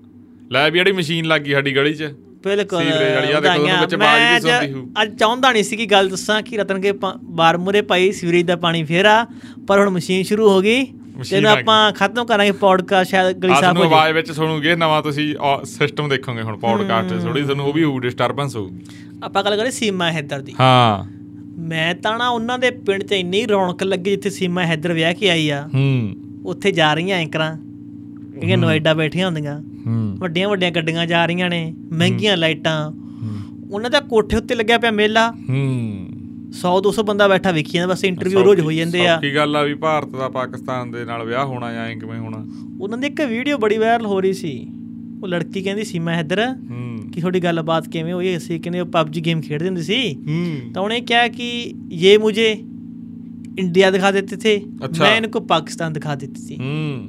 ਲੈ 0.51 0.71
ਵੀ 0.71 0.79
ਜਿਹੜੀ 0.79 0.91
ਮਸ਼ੀਨ 0.91 1.25
ਲੱਗੀ 1.25 1.53
ਸਾਡੀ 1.53 1.75
ਗਲੀ 1.75 1.93
'ਚ। 1.93 2.03
ਬਿਲਕੁਲ। 2.43 2.83
ਸੀਵਰੇਜ 2.83 3.15
ਵਾਲੀ 3.15 3.31
ਆ, 3.31 3.39
ਦੇਖੋ 3.39 3.61
ਉਹਦੇ। 3.61 3.71
ਵਿੱਚ 3.81 3.95
ਆਵਾਜ਼ 3.95 4.45
ਵੀ 4.45 4.51
ਸੁਣਦੀ 4.51 4.73
ਹੋਊ। 4.73 4.87
ਅੱਜ 5.01 5.19
ਚਾਹੁੰਦਾ 5.19 5.51
ਨਹੀਂ 5.51 5.63
ਸੀ 5.63 5.75
ਕਿ 5.75 5.85
ਗੱਲ 5.85 6.09
ਦੱਸਾਂ 6.09 6.41
ਕਿ 6.41 6.57
ਰਤਨ 6.57 6.81
ਕੇ 6.81 6.93
ਬਾਰ 7.23 7.57
ਮੂਰੇ 7.57 7.81
ਪਾਈ 7.81 8.11
ਸੀਵਰੇਜ 8.11 8.45
ਦਾ 8.45 8.55
ਪਾਣੀ 8.55 8.83
ਫੇਰਾ 8.83 9.27
ਪਰ 9.67 9.79
ਹੁਣ 9.79 9.89
ਮਸ਼ੀਨ 9.89 10.23
ਸ਼ੁਰੂ 10.23 10.49
ਹੋ 10.49 10.61
ਗਈ। 10.61 10.93
ਗਈ। 11.17 11.61
ਆਪਾਂ 11.61 11.91
ਖਤਮ 11.91 12.25
ਕਰਾਂਗੇ 12.25 12.51
ਪੌਡਕਾਸਟ 12.51 13.09
ਸ਼ਾਇਦ 13.09 13.37
ਗਲੀ 13.37 13.53
ਸਾਹਿਬ 13.61 13.77
ਜਾਏ 13.77 13.85
ਆਵਾਜ਼ 13.85 14.13
ਵਿੱਚ 14.13 14.31
ਸੁਣੋਗੇ 14.31 14.75
ਨਵਾਂ 14.75 15.01
ਤੁਸੀਂ 15.01 15.35
ਸਿਸਟਮ 15.65 16.09
ਦੇਖੋਗੇ 16.09 16.41
ਹੁਣ 16.41 16.57
ਪੌਡਕਾਸਟ 16.57 17.21
ਥੋੜੀ 17.21 17.43
ਤੁਹਾਨੂੰ 17.43 17.65
ਉਹ 17.65 17.73
ਵੀ 17.73 17.83
ਹੋਊ 17.83 17.99
ਡਿਸਟਰਬੈਂਸ 17.99 18.55
ਹੋਊਗੀ 18.55 18.79
ਆਪਾਂ 19.23 19.43
ਗੱਲ 19.43 19.55
ਕਰੀਏ 19.55 19.71
ਸੀਮਾ 19.71 20.11
ਹੈਦਰ 20.11 20.41
ਦੀ। 20.41 20.53
ਹਾਂ। 20.59 21.17
ਮੈਂ 21.59 21.95
ਤਾਂ 21.95 22.17
ਨਾ 22.17 22.29
ਉਹਨਾਂ 22.29 22.59
ਦੇ 22.59 22.71
ਪਿੰਡ 22.71 23.03
'ਚ 23.03 23.11
ਇੰਨੀ 23.11 23.47
ਰੌਣਕ 23.47 23.83
ਲੱਗੀ 23.83 24.11
ਜਿੱਥੇ 24.11 24.29
ਸੀਮਾ 24.29 24.63
ਹੈਦਰ 24.63 24.93
ਵਿਆਹ 24.93 25.13
ਕੇ 25.13 25.29
ਆਈ 25.29 25.49
ਆ। 25.49 25.69
ਹੂੰ। 25.73 26.15
ਉੱਥੇ 26.45 26.71
ਜਾ 26.71 26.93
ਰਹੀਆਂ 26.93 27.17
ਐਂਕਰਾਂ 27.17 27.57
ਕਿਉਂਕਿ 28.31 28.55
ਨੋਇਡਾ 28.55 28.93
ਬੈਠੀਆਂ 28.93 29.25
ਹੁੰਦੀਆਂ। 29.25 29.59
ਹੂੰ। 29.59 30.15
ਵੱਡੀਆਂ 30.19 30.49
ਵੱਡੀਆਂ 30.49 30.71
ਗੱਡੀਆਂ 30.71 31.05
ਜਾ 31.05 31.25
ਰਹੀਆਂ 31.25 31.49
ਨੇ 31.49 31.73
ਮਹਿੰਗੀਆਂ 31.93 32.37
ਲਾਈਟਾਂ। 32.37 32.91
ਉਹਨਾਂ 33.71 33.89
ਦਾ 33.89 33.99
ਕੋਠੇ 33.99 34.37
ਉੱਤੇ 34.37 34.55
ਲੱਗਿਆ 34.55 34.77
ਪਿਆ 34.77 34.91
ਮੇਲਾ। 34.91 35.31
ਹੂੰ। 35.49 36.07
100 36.51 36.73
200 36.81 37.03
ਬੰਦਾ 37.03 37.27
ਬੈਠਾ 37.27 37.51
ਵੇਖੀ 37.51 37.71
ਜਾਂਦਾ 37.71 37.93
ਬਸ 37.93 38.03
ਇੰਟਰਵਿਊ 38.03 38.43
ਰੋਜ਼ 38.43 38.61
ਹੋਈ 38.61 38.77
ਜਾਂਦੇ 38.77 39.07
ਆ। 39.07 39.17
ਕੀ 39.21 39.35
ਗੱਲ 39.35 39.55
ਆ 39.55 39.63
ਵੀ 39.63 39.73
ਭਾਰਤ 39.73 40.09
ਦਾ 40.09 40.29
ਪਾਕਿਸਤਾਨ 40.29 40.91
ਦੇ 40.91 41.05
ਨਾਲ 41.05 41.25
ਵਿਆਹ 41.25 41.45
ਹੋਣਾ 41.45 41.73
ਜਾਂ 41.73 41.95
ਕਿਵੇਂ 41.95 42.19
ਹੋਣਾ। 42.19 42.45
ਉਹਨਾਂ 42.81 42.97
ਦੀ 42.97 43.07
ਇੱਕ 43.07 43.21
ਵੀਡੀਓ 43.21 43.57
ਬੜੀ 43.57 43.77
ਵਾਇਰਲ 43.77 44.05
ਹੋ 44.05 44.21
ਰਹੀ 44.21 44.33
ਸੀ। 44.33 44.67
ਉਹ 45.23 45.27
ਲੜਕੀ 45.27 45.61
ਕਹਿੰਦੀ 45.61 45.83
ਸੀਮਾ 45.83 46.13
ਹੈਦਰ 46.13 46.45
ਕਿ 47.13 47.19
ਤੁਹਾਡੀ 47.21 47.39
ਗੱਲਬਾਤ 47.43 47.87
ਕਿਵੇਂ 47.89 48.13
ਹੋਈ? 48.13 48.37
ਅਸੀਂ 48.37 48.59
ਕਹਿੰਦੇ 48.61 48.79
ਉਹ 48.79 48.85
PUBG 48.85 49.21
ਗੇਮ 49.25 49.41
ਖੇਡਦੇ 49.41 49.67
ਹੁੰਦੇ 49.67 49.81
ਸੀ। 49.81 50.17
ਤਾਂ 50.73 50.81
ਉਹਨੇ 50.81 50.99
ਕਿਹਾ 51.01 51.27
ਕਿ 51.27 51.73
ਇਹ 51.91 52.19
ਮੁਝੇ 52.19 52.51
ਇੰਡੀਆ 53.59 53.91
ਦਿਖਾ 53.91 54.11
ਦਿੱਤੇ 54.11 54.35
ਥੇ। 54.37 54.61
ਮੈਂ 54.99 55.15
ਇਹਨੂੰ 55.15 55.45
ਪਾਕਿਸਤਾਨ 55.47 55.93
ਦਿਖਾ 55.93 56.15
ਦਿੱਤੀ 56.15 56.41
ਸੀ। 56.41 56.57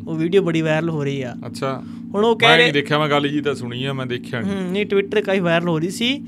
ਉਹ 0.09 0.15
ਵੀਡੀਓ 0.15 0.43
ਬੜੀ 0.43 0.63
ਵਾਇਰਲ 0.63 0.91
ਹੋ 0.91 1.05
ਰਹੀ 1.05 1.23
ਆ। 1.23 1.35
ਅੱਛਾ। 1.47 1.83
ਹੁਣ 2.15 2.25
ਉਹ 2.25 2.39
ਕਹਿ 2.39 2.57
ਰਹੇ 2.57 2.65
ਮੈਂ 2.65 2.73
ਦੇਖਿਆ 2.73 2.99
ਮੈਂ 2.99 3.09
ਗੱਲ 3.09 3.29
ਜੀ 3.29 3.41
ਤਾਂ 3.41 3.55
ਸੁਣੀ 3.55 3.85
ਆ 3.85 3.93
ਮੈਂ 3.93 4.07
ਦੇਖਿਆ 4.07 4.41
ਨਹੀਂ 4.41 4.71
ਨਹੀਂ 4.71 4.87
ਟਵਿੱਟਰ 4.87 5.21
ਕਾਈ 5.21 5.41
ਵਾਇਰਲ 5.41 5.69
ਹੋ 5.69 5.79
ਰਹੀ 5.79 5.91
ਸੀ। 5.91 6.25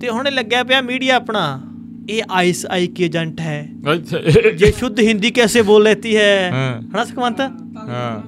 ਤੇ 0.00 0.10
ਹੁਣ 0.10 0.32
ਲੱਗਿਆ 0.32 0.62
ਪਿਆ 0.64 0.80
ਮੀਡੀਆ 0.80 1.16
ਆਪਣਾ। 1.16 1.46
ਇਹ 2.09 2.21
ਆਈਸ 2.31 2.65
ਆਈ 2.71 2.87
की 2.89 3.03
ਏਜੰਟ 3.05 3.39
है 3.41 3.57
ਅੱਛਾ 3.93 4.17
ये 4.61 4.69
शुद्ध 4.73 4.95
हिंदी 5.01 5.29
कैसे 5.31 5.61
बोल 5.63 5.83
लेती 5.83 6.13
है 6.15 6.29
ਹਾਂ 6.51 6.71
ਹਨਾ 6.83 7.03
ਸੁਖਵੰਤ 7.05 7.41
ਹਾਂ 7.41 8.21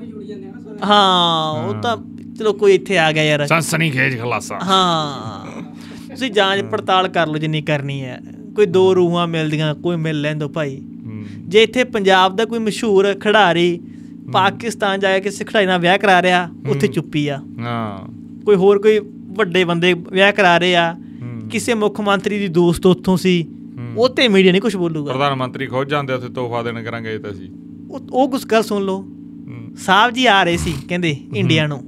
ਹਾਂ 0.83 1.63
ਉਹ 1.63 1.73
ਤਾਂ 1.81 1.95
ਚਲੋ 2.37 2.53
ਕੋਈ 2.55 2.73
ਇੱਥੇ 2.73 2.97
ਆ 2.97 3.11
ਗਿਆ 3.11 3.23
ਯਾਰ 3.23 3.45
ਸੰਸਨੀ 3.47 3.89
ਖੇਜ 3.91 4.17
ਖਲਾਸਾ 4.19 4.59
ਹਾਂ 4.63 5.61
ਤੁਸੀਂ 6.09 6.29
ਜਾਂਚ 6.31 6.61
ਪੜਤਾਲ 6.71 7.07
ਕਰ 7.09 7.27
ਲਓ 7.27 7.37
ਜਿੰਨੀ 7.37 7.61
ਕਰਨੀ 7.63 8.01
ਹੈ 8.01 8.19
ਕੋਈ 8.55 8.65
ਦੋ 8.67 8.93
ਰੂਹਾਂ 8.95 9.27
ਮਿਲਦੀਆਂ 9.27 9.73
ਕੋਈ 9.77 9.95
ਮਿਲ 9.97 10.21
ਲੈਂਦੋ 10.21 10.47
ਭਾਈ 10.49 10.77
ਹੂੰ 11.05 11.23
ਜੇ 11.49 11.63
ਇੱਥੇ 11.63 11.83
ਪੰਜਾਬ 11.93 12.35
ਦਾ 12.35 12.45
ਕੋਈ 12.45 12.59
ਮਸ਼ਹੂਰ 12.61 13.13
ਖਿਡਾਰੀ 13.21 13.79
ਪਾਕਿਸਤਾਨ 14.33 14.99
ਜਾ 14.99 15.13
ਕੇ 15.13 15.19
ਕਿਸੇ 15.21 15.45
ਖਿਡਾਰੀ 15.45 15.65
ਨਾਲ 15.65 15.79
ਵਿਆਹ 15.79 15.97
ਕਰਾ 15.97 16.21
ਰਿਹਾ 16.21 16.47
ਉੱਥੇ 16.69 16.87
ਚੁੱਪੀ 16.89 17.27
ਆ 17.27 17.39
ਹਾਂ 17.59 17.97
ਕੋਈ 18.45 18.55
ਹੋਰ 18.55 18.79
ਕੋਈ 18.81 18.99
ਵੱਡੇ 19.37 19.63
ਬੰਦੇ 19.65 19.93
ਵਿਆਹ 20.11 20.31
ਕਰਾ 20.33 20.57
ਰਹੇ 20.57 20.75
ਆ 20.75 20.91
ਹੂੰ। 20.93 21.49
ਕਿਸੇ 21.51 21.73
ਮੁੱਖ 21.75 21.99
ਮੰਤਰੀ 22.01 22.39
ਦੀ 22.39 22.47
ਦੋਸਤ 22.53 22.85
ਉੱਥੋਂ 22.85 23.15
ਸੀ 23.17 23.33
ਉਹ 23.98 24.08
ਤੇ 24.08 24.28
ਮੀਡੀਆ 24.28 24.52
ਨਹੀਂ 24.52 24.62
ਕੁਝ 24.62 24.76
ਬੋਲੂਗਾ। 24.76 25.12
ਪ੍ਰਧਾਨ 25.12 25.34
ਮੰਤਰੀ 25.34 25.66
ਖੁਦ 25.66 25.88
ਜਾਂਦੇ 25.88 26.12
ਉੱਥੇ 26.12 26.28
ਤੋਹਫਾ 26.28 26.62
ਦੇਣ 26.62 26.82
ਕਰਾਂਗੇ 26.82 27.18
ਤਾਂ 27.18 27.32
ਸੀ 27.32 27.48
ਉਹ 27.90 28.00
ਉਹ 28.12 28.30
ਕੁਝ 28.30 28.46
ਗੱਲ 28.46 28.62
ਸੁਣ 28.62 28.82
ਲਓ। 28.82 29.08
ਸਾਹਿਬ 29.76 30.14
ਜੀ 30.14 30.26
ਆ 30.26 30.42
ਰਹੇ 30.42 30.56
ਸੀ 30.56 30.74
ਕਹਿੰਦੇ 30.88 31.16
ਇੰਡੀਆ 31.36 31.66
ਨੂੰ। 31.66 31.78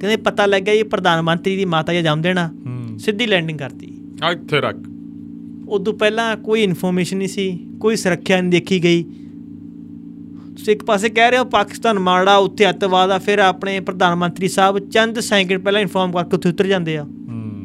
ਕਹਿੰਦੇ 0.00 0.16
ਪਤਾ 0.16 0.46
ਲੱਗਿਆ 0.46 0.74
ਇਹ 0.74 0.84
ਪ੍ਰਧਾਨ 0.84 1.22
ਮੰਤਰੀ 1.22 1.56
ਦੀ 1.56 1.64
ਮਾਤਾ 1.64 1.92
ਜੀ 1.92 2.02
ਜੰਮ 2.02 2.22
ਦੇਣਾ 2.22 2.50
ਸਿੱਧੀ 2.98 3.26
ਲੈਂਡਿੰਗ 3.26 3.58
ਕਰਤੀ। 3.58 4.00
ਆ 4.24 4.30
ਇੱਥੇ 4.30 4.60
ਰੱਖ। 4.60 4.76
ਉਦੋਂ 5.68 5.94
ਪਹਿਲਾਂ 5.94 6.36
ਕੋਈ 6.36 6.62
ਇਨਫੋਰਮੇਸ਼ਨ 6.62 7.16
ਨਹੀਂ 7.16 7.28
ਸੀ 7.28 7.66
ਕੋਈ 7.80 7.96
ਸੁਰੱਖਿਆ 7.96 8.40
ਨਹੀਂ 8.40 8.50
ਦੇਖੀ 8.50 8.84
ਗਈ। 8.84 9.02
ਤੁਸੀਂ 10.56 10.74
ਇੱਕ 10.74 10.84
ਪਾਸੇ 10.84 11.08
ਕਹਿ 11.08 11.30
ਰਹੇ 11.30 11.38
ਹੋ 11.38 11.44
ਪਾਕਿਸਤਾਨ 11.44 11.98
ਮਾੜਾ 11.98 12.36
ਉੱਥੇ 12.36 12.70
ਅੱਤਵਾਦ 12.70 13.10
ਆ 13.10 13.18
ਫਿਰ 13.18 13.38
ਆਪਣੇ 13.38 13.80
ਪ੍ਰਧਾਨ 13.80 14.14
ਮੰਤਰੀ 14.14 14.48
ਸਾਹਿਬ 14.48 14.78
ਚੰਦ 14.78 15.20
ਸੈਕਿੰਡ 15.20 15.62
ਪਹਿਲਾਂ 15.62 15.80
ਇਨਫੋਰਮ 15.80 16.12
ਕਰਕੇ 16.12 16.36
ਉੱਥੇ 16.36 16.48
ਉਤਰ 16.48 16.66
ਜਾਂਦੇ 16.66 16.96
ਆ। 16.96 17.02
ਹੂੰ। 17.02 17.62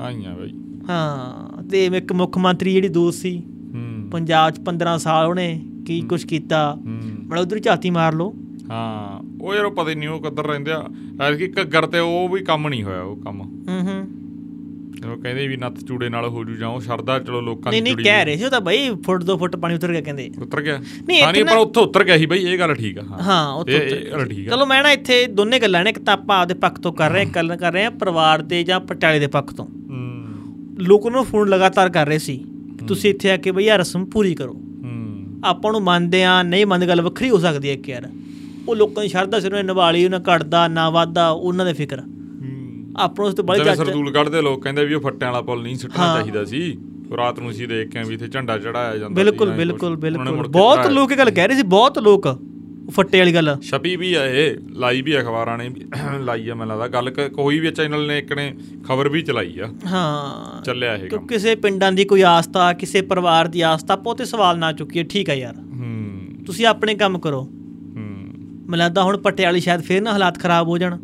ਆਈਆਂ 0.00 0.34
ਬਈ। 0.34 0.52
ਹਾਂ। 0.88 1.49
ਤੇ 1.70 1.86
ਇੱਕ 1.86 2.12
ਮੁੱਖ 2.12 2.38
ਮੰਤਰੀ 2.38 2.72
ਜਿਹੜੀ 2.72 2.88
ਦੋਸਤ 2.88 3.18
ਸੀ 3.20 3.36
ਹੂੰ। 3.74 4.08
ਪੰਜਾਬ 4.10 4.50
'ਚ 4.50 4.60
15 4.64 4.96
ਸਾਲ 4.98 5.26
ਉਹਨੇ 5.26 5.60
ਕੀ 5.86 6.00
ਕੁਝ 6.00 6.24
ਕੀਤਾ 6.24 6.74
ਹੂੰ। 6.86 7.00
ਬੜਾ 7.28 7.40
ਉਧਰ 7.40 7.58
ਝਾਤੀ 7.58 7.90
ਮਾਰ 7.90 8.14
ਲਓ। 8.14 8.34
ਹਾਂ 8.70 9.20
ਉਹ 9.42 9.54
ਯਾਰ 9.54 9.64
ਉਹ 9.64 9.70
ਪਤਾ 9.70 9.90
ਹੀ 9.90 9.94
ਨਹੀਂ 9.94 10.08
ਉਹ 10.08 10.20
ਕਿੱਧਰ 10.20 10.46
ਰਹਿੰਦੇ 10.46 10.72
ਆ। 10.72 10.84
ਐਤਕੀ 11.22 11.48
ਘੱਗਰ 11.60 11.86
ਤੇ 11.86 11.98
ਉਹ 11.98 12.28
ਵੀ 12.28 12.42
ਕੰਮ 12.44 12.68
ਨਹੀਂ 12.68 12.82
ਹੋਇਆ 12.84 13.02
ਉਹ 13.02 13.16
ਕੰਮ। 13.16 13.40
ਹੂੰ 13.42 13.80
ਹੂੰ। 13.80 14.08
ਉਹ 15.12 15.16
ਕਹਿੰਦੇ 15.16 15.48
ਵੀ 15.48 15.56
ਨੱਥ 15.56 15.78
ਚੂੜੇ 15.84 16.08
ਨਾਲ 16.08 16.28
ਹੋ 16.28 16.44
ਜੂ 16.44 16.54
ਜਾਓ 16.54 16.78
ਸ਼ਰਦਾ 16.78 17.18
ਚਲੋ 17.18 17.40
ਲੋਕਾਂ 17.40 17.72
ਨਹੀਂ 17.72 17.82
ਦੀ 17.82 17.84
ਨਹੀਂ 17.84 17.94
ਜੁੜੀ 17.94 18.04
ਕਹਿ 18.04 18.24
ਰਹੇ 18.24 18.36
ਸੀ 18.36 18.44
ਉਹ 18.44 18.50
ਤਾਂ 18.50 18.60
ਬਈ 18.60 18.90
ਫੁੱਟ 19.04 19.22
ਦੋ 19.22 19.36
ਫੁੱਟ 19.38 19.56
ਪਾਣੀ 19.56 19.74
ਉਤਰ 19.74 19.92
ਗਿਆ 19.92 20.00
ਕਹਿੰਦੇ। 20.00 20.30
ਉਤਰ 20.42 20.60
ਗਿਆ? 20.62 20.78
ਨਹੀਂ, 20.78 21.22
ਹਾਂ 21.22 21.32
ਨਹੀਂ 21.32 21.42
ਇੱਕ 21.42 21.50
ਪਰ 21.50 21.56
ਉੱਥੋਂ 21.56 21.82
ਉਤਰ 21.82 22.04
ਗਿਆ 22.04 22.18
ਸੀ 22.18 22.26
ਬਈ 22.26 22.38
ਇਹ 22.44 22.58
ਗੱਲ 22.58 22.74
ਠੀਕ 22.74 22.98
ਆ 22.98 23.02
ਹਾਂ। 23.22 23.64
ਇਹ 23.68 23.74
ਇਹ 23.74 24.10
ਗੱਲ 24.10 24.26
ਠੀਕ 24.28 24.48
ਆ। 24.48 24.50
ਚਲੋ 24.50 24.66
ਮੈਂ 24.66 24.82
ਨਾ 24.82 24.92
ਇੱਥੇ 24.92 25.26
ਦੋਨੇ 25.26 25.58
ਗੱਲਾਂ 25.58 25.84
ਨੇ 25.84 25.90
ਇੱਕ 25.90 25.98
ਤਾਂ 25.98 26.14
ਆਪਾਂ 26.14 26.38
ਆਪਦੇ 26.38 26.54
ਪੱਖ 26.54 26.80
ਤੋਂ 26.80 26.92
ਕਰ 26.92 27.10
ਰਹੇ 27.10 27.24
ਹਾਂ 27.24 27.30
ਗੱਲ 27.30 27.56
ਕਰ 27.56 27.72
ਰਹੇ 27.72 27.84
ਹਾਂ 27.84 27.90
ਪਰਿਵਾਰ 27.90 28.42
ਦੇ 28.42 28.62
ਜਾਂ 28.64 28.80
ਪਟਿਆਲੇ 28.80 29.18
ਦੇ 29.18 29.26
ਪੱਖ 29.26 29.54
ਤੋਂ। 29.54 29.66
ਲੋਕਾਂ 30.80 31.10
ਨੂੰ 31.10 31.24
ਫੋਨ 31.24 31.48
ਲਗਾਤਾਰ 31.48 31.90
ਕਰ 31.90 32.06
ਰਹੇ 32.06 32.18
ਸੀ 32.18 32.44
ਤੁਸੀਂ 32.88 33.10
ਇੱਥੇ 33.10 33.30
ਆ 33.30 33.36
ਕੇ 33.36 33.52
ਬਈ 33.52 33.68
ਆ 33.68 33.76
ਰਸਮ 33.76 34.04
ਪੂਰੀ 34.04 34.34
ਕਰੋ। 34.34 34.60
ਆਪਾਂ 35.44 35.72
ਨੂੰ 35.72 35.80
ਮੰਨਦੇ 35.80 36.24
ਆ 36.24 36.42
ਨਹੀਂ 36.42 36.66
ਮੰਨਦੇ 36.66 36.86
ਗੱਲ 36.86 37.00
ਵੱਖਰੀ 37.00 37.30
ਹੋ 37.30 37.38
ਸਕਦੀ 37.38 37.70
ਹੈ 37.70 37.76
ਕਿ 37.76 37.92
ਯਾਰ। 37.92 38.08
ਉਹ 38.68 38.76
ਲੋਕਾਂ 38.76 39.02
ਦੀ 39.02 39.08
ਸ਼ਰਧਾ 39.08 39.40
ਸਿਰ 39.40 39.52
ਉਹਨੇ 39.52 39.62
ਨਿਭਾਲੀ 39.62 40.04
ਉਹਨਾਂ 40.04 40.20
ਘਟਦਾ 40.20 40.68
ਨਾ 40.68 40.90
ਵਾਧਾ 40.90 41.28
ਉਹਨਾਂ 41.28 41.66
ਦੇ 41.66 41.72
ਫਿਕਰ। 41.72 42.02
ਆਪਾਂ 42.96 43.26
ਉਸ 43.26 43.34
ਤੋਂ 43.34 43.44
ਬੜੀ 43.44 43.64
ਜੱਜ 43.64 43.76
ਸਰਦੂਲ 43.76 44.12
ਕੱਢਦੇ 44.12 44.42
ਲੋਕ 44.42 44.62
ਕਹਿੰਦੇ 44.62 44.84
ਵੀ 44.84 44.94
ਉਹ 44.94 45.00
ਫੱਟਿਆਂ 45.00 45.30
ਵਾਲਾ 45.32 45.42
ਪੁੱਲ 45.42 45.62
ਨਹੀਂ 45.62 45.76
ਸੁੱਟਣਾ। 45.76 46.14
ਚਾਹੀਦਾ 46.14 46.44
ਸੀ। 46.44 46.78
ਰਾਤ 47.16 47.38
ਨੂੰ 47.40 47.52
ਸੀ 47.52 47.66
ਦੇਖ 47.66 47.88
ਕੇ 47.88 48.02
ਵੀ 48.02 48.14
ਇੱਥੇ 48.14 48.28
ਝੰਡਾ 48.28 48.58
ਚੜਾਇਆ 48.58 48.96
ਜਾਂਦਾ 48.96 49.14
ਬਿਲਕੁਲ। 49.14 49.50
ਬਿਲਕੁਲ 49.50 49.88
ਉਹਨਾਂ 49.88 49.96
ਬਿਲਕੁਲ। 49.96 50.48
ਬਹੁਤ। 50.48 50.86
ਲੋਕ 50.86 51.12
ਇਹ 51.12 51.16
ਗੱਲ 51.16 51.30
ਕਹਿ 51.30 51.48
ਰਹੇ 51.48 51.56
ਸੀ 51.56 51.62
ਬਹੁਤ 51.62 51.98
ਲੋਕ। 51.98 52.28
ਫੱਟੇ 52.90 53.18
ਵਾਲੀ 53.18 53.34
ਗੱਲ। 53.34 53.56
ਛਪੀ 53.62 53.96
ਵੀ 53.96 54.14
ਆ 54.14 54.26
ਇਹ 54.26 54.56
ਲਾਈ 54.70 55.02
ਵੀ 55.02 55.12
ਆ 55.12 55.20
ਅਖਬਾਰਾਂ 55.20 55.58
ਨੇ 55.58 55.70
ਲਾਈ 56.20 56.48
ਆ 56.48 56.54
ਮੈਨੂੰ 56.54 56.78
ਲੱਗਦਾ। 56.78 56.88
ਗੱਲ 56.88 57.10
ਕੋਈ 57.10 57.60
ਵੀ 57.60 57.70
ਚੈਨਲ 57.70 58.08
ਨੇ 58.08 58.18
ਇੱਕ 58.18 58.32
ਨੇ 58.32 58.54
ਖਬਰ 58.88 59.08
ਵੀ 59.08 59.22
ਚਲਾਈ 59.22 59.58
ਆ। 59.58 59.68
ਹਾਂ। 59.86 60.64
ਚੱਲਿਆ 60.64 60.96
ਇਹ 60.96 61.08
ਕੰਮ। 61.08 61.26
ਕਿਸੇ 61.26 61.54
ਪਿੰਡਾਂ 61.54 61.92
ਦੀ 61.92 62.04
ਕੋਈ 62.04 62.22
ਆਸਥਾ 62.22 62.72
ਕਿਸੇ 62.72 63.02
ਪਰਿਵਾਰ 63.02 63.48
ਦੀ 63.48 63.60
ਆਸਥਾ 63.60 63.94
ਆਪਾਂ 63.94 64.12
ਉਹ 64.12 64.18
ਤੇ 64.18 64.24
ਸਵਾਲ 64.24 64.58
ਨਾ 64.58 64.72
ਚੁੱਕੀਏ 64.72 65.02
ਠੀਕ 65.02 65.28
ਹੈ 65.28 65.34
ਯਾਰ। 65.34 65.56
ਹੂੰ। 65.56 66.20
ਤੁਸੀਂ 66.46 66.66
ਆਪਣੇ 66.66 66.94
ਕੰਮ 66.94 67.18
ਕਰੋ। 67.18 67.40
ਹੂੰ। 67.40 68.16
ਮੈਨੂੰ 68.68 68.78
ਲੱਗਦਾ 68.78 69.02
ਹੁਣ 69.02 69.18
ਪਟਿਆਲੇ 69.18 69.60
ਸ਼ਾਇਦ 69.60 69.80
ਫੇਰ 69.80 70.00
ਨਾ 70.00 70.12
ਹਾਲਾਤ 70.12 70.38
ਖਰਾਬ 70.38 70.68
ਹੋ 70.68 70.78
ਜਾਣ। 70.78 70.98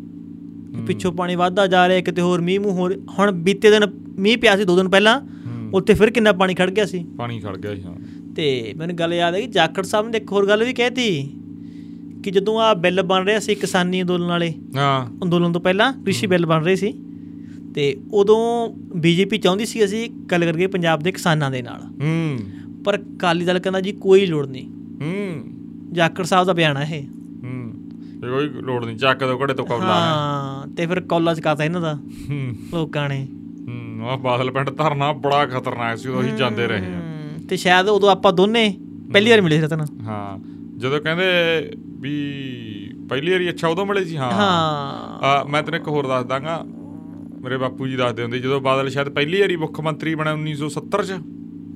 ਪਿੱਛੋਂ 0.87 1.11
ਪਾਣੀ 1.11 1.35
ਵੱਧਦਾ 1.35 1.67
ਜਾ 1.67 1.87
ਰਿਹਾ 1.87 1.99
ਕਿਤੇ 2.01 2.21
ਹੋਰ 2.21 2.41
ਮੀਂਹ 2.41 2.59
ਮੂੰਹ 2.59 2.73
ਹੋਰ 2.73 3.01
ਹੁਣ 3.19 3.31
ਬੀਤੇ 3.31 3.69
ਦਿਨ 3.69 3.83
ਮੀਂਹ 4.19 4.37
ਪਿਆ 4.37 4.57
ਸੀ 4.57 4.63
ਦੋ 4.63 4.77
ਦਿਨ 4.77 4.89
ਪਹਿਲਾਂ। 4.89 5.21
ਹੂੰ। 5.21 5.69
ਉੱਥੇ 5.73 5.93
ਫਿਰ 5.93 6.09
ਕਿੰਨਾ 6.09 6.31
ਪਾਣੀ 6.31 6.53
ਖੜ 6.53 6.69
ਗਿਆ 6.69 6.85
ਸੀ। 6.85 7.05
ਪਾਣੀ 7.17 7.39
ਖੜ 7.39 7.57
ਗਿਆ 7.57 7.75
ਸੀ 7.75 7.83
ਹਾਂ। 7.83 7.93
ਤੇ 8.35 8.73
ਮੈਨੂੰ 8.77 8.95
ਗੱਲ 8.95 9.13
ਯਾਦ 9.13 9.35
ਹੈ 9.35 9.41
ਕਿ 9.41 9.47
ਜਾਖੜ 9.47 9.83
ਸਾਹਿਬ 9.83 10.09
ਨੇ 10.09 10.17
ਇੱਕ 10.17 10.31
ਹੋਰ 10.31 10.47
ਗੱਲ 10.47 10.63
ਵੀ 10.63 10.73
ਕਹਿਤੀ। 10.73 11.31
ਕਿ 12.27 12.31
ਜਦੋਂ 12.31 12.59
ਆ 12.59 12.73
ਬਿੱਲ 12.73 13.01
ਬਣ 13.01 13.25
ਰਿਹਾ 13.25 13.39
ਸੀ 13.39 13.55
ਕਿਸਾਨੀ 13.55 14.01
ਅੰਦੋਲਨ 14.01 14.27
ਵਾਲੇ 14.27 14.53
ਹਾਂ। 14.77 15.07
ਅੰਦੋਲਨ 15.23 15.51
ਤੋਂ 15.51 15.61
ਪਹਿਲਾਂ 15.61 15.93
ਕ੍ਰਿਸ਼ੀ 15.93 16.27
ਬਿੱਲ 16.27 16.45
ਬਣ 16.45 16.63
ਰਹੇ 16.63 16.75
ਸੀ 16.75 16.93
ਤੇ 17.75 17.97
ਉਦੋਂ 18.13 18.69
ਬੀਜੇਪੀ 18.99 19.37
ਚਾਹੁੰਦੀ 19.37 19.65
ਸੀ 19.65 19.85
ਅਸੀਂ 19.85 20.09
ਗੱਲ 20.09 20.45
ਕਰਕੇ 20.45 20.67
ਪੰਜਾਬ 20.67 20.99
ਦੇ 20.99 21.11
ਕਿਸਾਨਾਂ 21.11 21.51
ਦੇ 21.51 21.61
ਨਾਲ। 21.61 21.81
ਹੂੰ। 21.81 22.39
ਪਰ 22.83 22.97
ਅਕਾਲੀ 22.97 23.45
ਦਲ 23.45 23.59
ਕਹਿੰਦਾ 23.59 23.81
ਜੀ 23.81 23.91
ਕੋਈ 23.91 24.25
ਲੋੜ 24.25 24.47
ਨਹੀਂ। 24.47 24.69
ਹੂੰ। 25.01 25.43
ਜਾਖੜ 25.91 26.23
ਸਾਹਿਬ 26.23 26.47
ਦਾ 26.47 26.53
ਬਿਆਨ 26.53 26.77
ਹੈ 26.77 26.95
ਇਹ। 26.95 27.03
ਹੂੰ। 27.43 27.73
ਕੋਈ 28.21 28.49
ਲੋੜ 28.49 28.85
ਨਹੀਂ 28.85 28.97
ਚੱਕ 28.97 29.19
ਦੋ 29.19 29.39
ਘੜੇ 29.43 29.53
ਤੋਂ 29.53 29.65
ਕੌਲਾ 29.65 29.85
ਹਾਂ 29.85 30.67
ਤੇ 30.67 30.85
ਫਿਰ 30.85 30.99
ਕੌਲਾ 30.99 31.33
ਚ 31.33 31.39
ਕਰਤਾ 31.39 31.63
ਇਹਨਾਂ 31.63 31.81
ਦਾ 31.81 31.93
ਹੂੰ। 32.29 32.55
ਲੋਕਾਂ 32.73 33.09
ਨੇ। 33.09 33.27
ਹੂੰ 33.67 34.09
ਆ 34.09 34.15
ਬਾਦਲ 34.15 34.51
ਪਿੰਡ 34.51 34.69
ਧਰਨਾ 34.69 35.11
ਬੜਾ 35.11 35.45
ਖਤਰਨਾਕ 35.45 35.97
ਸੀ 35.97 36.09
ਉਦੋਂ 36.09 36.21
ਅਸੀਂ 36.21 36.33
ਜਾਂਦੇ 36.33 36.67
ਰਹੇ 36.67 36.93
ਹਾਂ। 36.93 37.29
ਤੇ 37.49 37.57
ਸ਼ਾਇਦ 37.57 37.87
ਉਦੋਂ 37.87 38.11
ਆਪਾਂ 38.11 38.33
ਦੋਨੇ 38.33 38.77
ਪਹਿਲੀ 39.11 39.31
ਵਾਰ 39.31 39.41
ਮਿਲੇ 39.41 39.55
ਸੀ 39.55 39.61
ਰਤਨ। 39.61 39.85
ਹਾਂ। 40.01 40.56
ਜਦੋਂ 40.77 40.99
ਕਹਿੰਦੇ 40.99 41.23
ਵੀ 41.83 42.13
ਪਹਿਲੀ 43.09 43.31
ਵਾਰੀ 43.31 43.49
ਅੱਛਾ 43.49 43.67
ਉਦੋਂ 43.67 43.85
ਮਿਲੇ 43.85 44.05
ਸੀ 44.05 44.17
ਹਾਂ। 44.17 44.31
ਹਾਂ। 44.31 45.25
ਆ 45.25 45.43
ਮੈਂ 45.43 45.63
ਤੈਨੂੰ 45.63 45.79
ਇੱਕ 45.79 45.87
ਹੋਰ 45.87 46.07
ਦੱਸ 46.07 46.25
ਦਾਂਗਾ। 46.25 46.63
ਮੇਰੇ 47.41 47.57
ਬਾਪੂ 47.57 47.87
ਜੀ 47.87 47.95
ਦੱਸਦੇ 47.95 48.23
ਹੁੰਦੇ 48.23 48.39
ਜਦੋਂ 48.39 48.61
ਬਾਦਲ 48.61 48.89
ਸ਼ਾਇਦ 48.89 49.09
ਪਹਿਲੀ 49.09 49.41
ਵਾਰੀ 49.41 49.55
ਮੁੱਖ 49.55 49.81
ਮੰਤਰੀ 49.81 50.15
ਬਣਿਆ 50.15 50.33
1970 50.33 51.03
ਚ। 51.03 51.11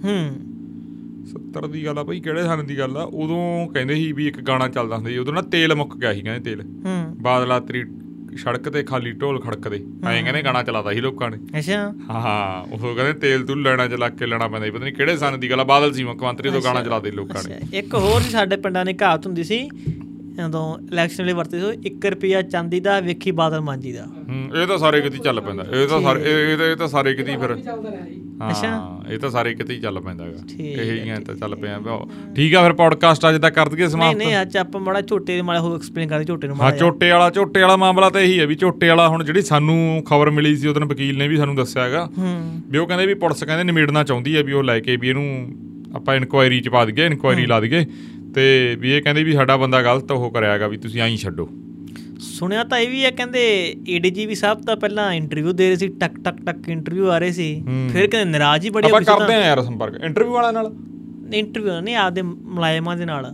ਹੂੰ। 0.04 0.32
70 1.26 1.68
ਦੀ 1.68 1.86
ਗੱਲ 1.86 1.97
ਆ 1.97 2.04
ਭਾਈ 2.04 2.20
ਕਿਹੜੇ 2.20 2.43
ਸਾਲ 2.43 2.64
ਦੀ 2.64 2.80
ਗੱਲ 2.80 2.97
ਆ? 2.97 3.04
ਉਦੋਂ 3.04 3.68
ਕਹਿੰਦੇ 3.68 3.95
ਸੀ 3.95 4.12
ਵੀ 4.12 4.28
ਇੱਕ 4.28 4.41
ਗਾਣਾ 4.41 4.68
ਚੱਲਦਾ 4.68 4.95
ਹੁੰਦਾ 4.95 5.10
ਸੀ 5.10 5.18
ਉਦੋਂ 5.18 5.34
ਨਾ 5.34 5.41
ਤੇਲ 5.41 5.76
ਮੁੱਕ 5.76 5.97
ਗਿਆ 5.97 6.14
ਸੀ 6.14 6.22
ਕਹਿੰਦੇ 6.22 6.49
ਤੇਲ। 6.49 6.62
ਹੂੰ। 6.62 7.16
ਬਾਦਲਾ 7.22 7.60
ਤੇਰੀ 7.60 7.84
ਸੜਕ 8.38 8.70
ਤੇ 8.70 8.84
ਖਾਲੀ 8.84 9.12
ਢੋਲ 9.12 9.40
ਖੜਕਦੇ 9.42 9.76
ਐਂ 10.08 10.24
ਕਹਿੰਦੇ 10.24 10.42
ਗਾਣਾ 10.42 10.64
ਚਲਾਦਾ 10.64 10.94
ਸੀ 10.94 11.02
ਲੋਕਾਂ 11.02 11.30
ਨੇ। 11.32 11.38
ਅੱਛਾ। 11.60 11.94
ਹਾਂ 12.10 12.64
ਉਹ 12.64 12.96
ਕਹਿੰਦੇ 12.96 13.14
ਤੇਲ 13.14 13.46
ਤੂੰ 13.46 13.62
ਲੈਣਾ 13.62 13.88
ਚ 13.88 13.94
ਲੱਗ 13.94 14.12
ਕੇ 14.12 14.26
ਲੈਣਾ 14.26 14.48
ਪੈਂਦਾ 14.48 14.72
ਪਤਾ 14.72 14.84
ਨਹੀਂ 14.84 14.94
ਕਿਹੜੇ 14.94 15.18
ਸਾਲ 15.18 15.38
ਦੀ 15.38 15.50
ਗੱਲ 15.50 15.60
ਆ 15.60 15.64
ਬਾਦਲ 15.64 15.94
ਸੀ 15.94 16.04
ਮੁੱਖ 16.04 16.24
ਮੰਤਰੀ 16.24 16.50
ਉਦੋਂ 16.50 16.62
ਗਾਣਾ 16.62 16.84
ਚਲਾਦੇ 16.84 17.12
ਲੋਕਾਂ 17.12 17.44
ਨੇ। 17.50 17.78
ਇੱਕ 17.78 17.94
ਹੋਰ 17.96 18.22
ਸੀ 18.22 18.30
ਸਾਡੇ 18.30 18.56
ਪਿੰਡਾਂ 18.56 18.86
ਨੇ 18.86 18.94
ਕਹਾਵਤ 18.94 19.26
ਹੁੰਦੀ 19.26 19.44
ਸੀ 19.44 19.70
ਜਦੋਂ 20.48 20.78
ਇਲੈਕਸ਼ਨ 20.92 21.26
ਲਈ 21.26 21.34
ਵਰਤੇ 21.34 21.60
ਸੀ 21.60 21.89
1 21.89 22.10
ਰੁਪਿਆ 22.10 22.42
ਚਾਂਦੀ 22.42 22.80
ਦਾ 22.80 23.00
ਵੇਖੀ 23.00 23.32
ਬਾਦਲ 23.32 23.62
ਮਾਂਜੀ 23.62 23.92
ਦਾ। 23.92 24.04
ਹੂੰ 24.04 24.62
ਇਹ 24.62 24.68
ਤਾਂ 24.68 24.78
ਸਾਰੇ 24.78 25.02
ਕਿਤੇ 25.02 25.18
ਹੀ 25.18 25.22
ਚੱਲ 25.24 25.42
ਪੈਂਦਾ 25.42 25.66
ਇਹ 25.74 25.88
ਤਾਂ 25.88 26.02
ਸਾਰੇ 26.02 26.22
ਇਹ- 26.22 26.50
ਇਹ 26.52 26.58
ਤਾਂ- 26.58 26.68
ਇਹ 26.68 26.76
ਤਾਂ 26.76 26.88
ਸਾਰੇ 26.88 27.14
ਕਿਤੇ 27.14 27.32
ਹੀ 27.32 27.38
ਫਿਰ। 27.38 27.52
ਹਾਂ 28.42 29.12
ਇਹ 29.12 29.20
ਤਾਂ 29.20 29.30
ਸਾਰੇ 29.30 29.54
ਕਿਤੇ 29.54 29.74
ਹੀ 29.74 29.80
ਚੱਲ 29.80 30.00
ਪੈਂਦਾ 30.02 30.26
ਹੈਗਾ। 30.26 30.38
ਇਹ 30.60 31.18
ਹੀ 31.18 31.24
ਤਾਂ 31.24 31.36
ਚੱਲ 31.36 31.56
ਪਿਆ। 31.56 31.80
ਠੀਕ 32.36 32.56
ਆ 32.56 32.64
ਫਿਰ 32.64 32.74
ਪੋਡਕਾਸਟ 32.74 33.30
ਅੱਜ 33.30 33.42
ਤੱਕ 33.42 33.56
ਕਰ 33.56 33.70
ਦਈਏ 33.70 33.80
ਨਹੀਂ 33.80 33.89
ਸਮਾਪਤ? 33.89 34.18
ਨਹੀਂ 34.18 34.42
ਅੱਜ 34.42 34.58
ਆਪਾਂ 34.58 34.82
ਮਾੜਾ 34.82 35.02
ਝੋਟੇ 35.02 35.36
ਦੇ 35.36 35.42
ਮਾੜਾ 35.42 35.60
ਹੋ 35.60 35.76
ਐਕਸਪਲੇਨ 35.76 36.08
ਕਰਦੇ 36.08 36.26
ਝੋਟੇ 36.26 36.48
ਨੂੰ 36.48 36.56
ਹਾਂ 36.56 36.64
ਮਾੜਾ 36.64 36.78
ਜਿਹਾ। 36.78 36.89
ਝੋਟੇ 36.89 37.12
ਵਾਲਾ 37.12 37.30
ਝੋਟੇ 37.30 37.62
ਵਾਲਾ 37.62 37.76
ਮਾਮਲਾ 37.76 38.10
ਤਾਂ 38.10 38.22
ਇਹੀ 38.22 38.39
ਹੈ 38.39 38.48
ਵੀ 38.48 38.56
ਝੋਟੇ 38.56 38.89
ਵਾਲਾ 38.89 39.08
ਹੁਣ 39.08 39.24
ਜਿਹੜੀ 39.24 39.42
ਸਾਨੂੰ 39.42 40.04
ਖਬਰ 40.10 40.30
ਮਿਲੀ 40.30 40.56
ਸੀ 40.56 40.68
ਉਹਦੋਂ 40.68 40.82
ਵਕੀਲ 40.82 41.18
ਨੇ 41.18 41.28
ਵੀ 41.28 41.38
ਸਾਨੂੰ 41.38 41.56
ਦੱਸਿਆ 41.56 41.84
ਹੈਗਾ। 41.84 42.10
ਹੂੰ। 42.18 42.62
ਵੀ 42.70 42.78
ਉਹ 42.78 42.88
ਕਹਿੰਦੇ 42.88 43.06
ਵੀ 43.06 43.14
ਪੁਲਿਸ 43.14 43.44
ਕਹਿੰਦੇ 43.44 43.64
ਨਿਮੇੜਨਾ 43.64 44.04
ਚਾਹੁੰਦੀ 44.04 44.38
ਹੈ 44.38 44.44
ਵੀ 44.44 44.52
ਉਹ 44.54 44.64
ਲੈ 44.64 44.80
ਕੇ 44.80 44.96
ਵੀ 44.96 45.10
ਇਹਨੂੰ 45.10 45.56
ਆਪਾਂ 45.96 46.16
ਇਨਕੁਆਇਰੀ 46.16 46.60
ਚ 46.62 46.70
ਪਾ 46.70 46.86
ਦਈਏ 46.86 47.06
ਇਨਕੁਆਇਰੀ 47.06 47.46
ਲਾ 47.46 47.60
ਦਈਏ। 47.60 47.86
ਤੇ 48.36 48.76
ਵੀ 48.80 48.92
ਇਹ 48.92 49.02
ਕਹਿੰਦੇ 49.02 49.24
ਵੀ 49.24 49.34
ਸਾਡਾ 49.34 49.58
ਬੰਦਾ 49.58 49.82
ਗਲਤ 49.82 50.12
ਉਹ 50.12 50.32
ਕਰਿਆ 50.32 50.54
ਹੈਗਾ 50.54 50.68
ਵੀ 50.68 50.78
ਤੁਸੀਂ 50.78 51.02
ਐਂ 51.02 51.18
ਛੱਡੋ। 51.18 51.50
ਸੁਣਿਆ 52.20 52.64
ਤਾਂ 52.64 52.80
ਇਹ 52.80 52.90
ਵੀ 52.90 53.04
ਹੈ 53.06 53.12
ਕਹਿੰਦੇ 53.12 53.42
ਏਡੀਜੀਪੀ 53.90 54.36
ਸਾਹਿਬ 54.36 54.62
ਤਾਂ 54.62 54.76
ਪਹਿਲਾਂ 54.76 55.14
ਇੰਟਰਵਿਊ 55.14 55.52
ਦੇ 55.52 55.68
ਰਹੇ 55.68 55.76
ਸੀ 55.76 55.88
ਟਕ 55.88 56.20
ਟਕ 56.26 56.36
ਟਕ 56.46 56.70
ਇੰਟਰਵਿਊ 56.70 57.10
ਆ 57.10 57.18
ਰਹੇ 57.18 57.32
ਸੀ। 57.32 57.64
ਫਿਰ 57.92 58.08
ਕਹਿੰਦੇ 58.08 58.32
ਨਾਰਾਜ਼ 58.32 58.66
ਹੀ 58.66 58.70
ਬੜੇ 58.70 58.88
ਆਪਾਂ 58.88 59.02
ਕਰਦੇ 59.02 59.36
ਆ 59.36 59.46
ਯਾਰ 59.46 59.62
ਸੰਪਰਕ 59.64 60.04
ਇੰਟਰਵਿਊ 60.04 60.34
ਵਾਲਿਆਂ 60.34 60.54
ਨਾਲ? 60.54 60.74
ਇੰਟਰਵਿਊ 61.34 61.80
ਨਹੀਂ 61.82 61.96
ਆਪਦੇ 61.96 62.22
ਮੁਲਾਜ਼ਮਾਂ 62.22 62.98
ਦੇ 62.98 63.06
ਨਾਲ। 63.06 63.34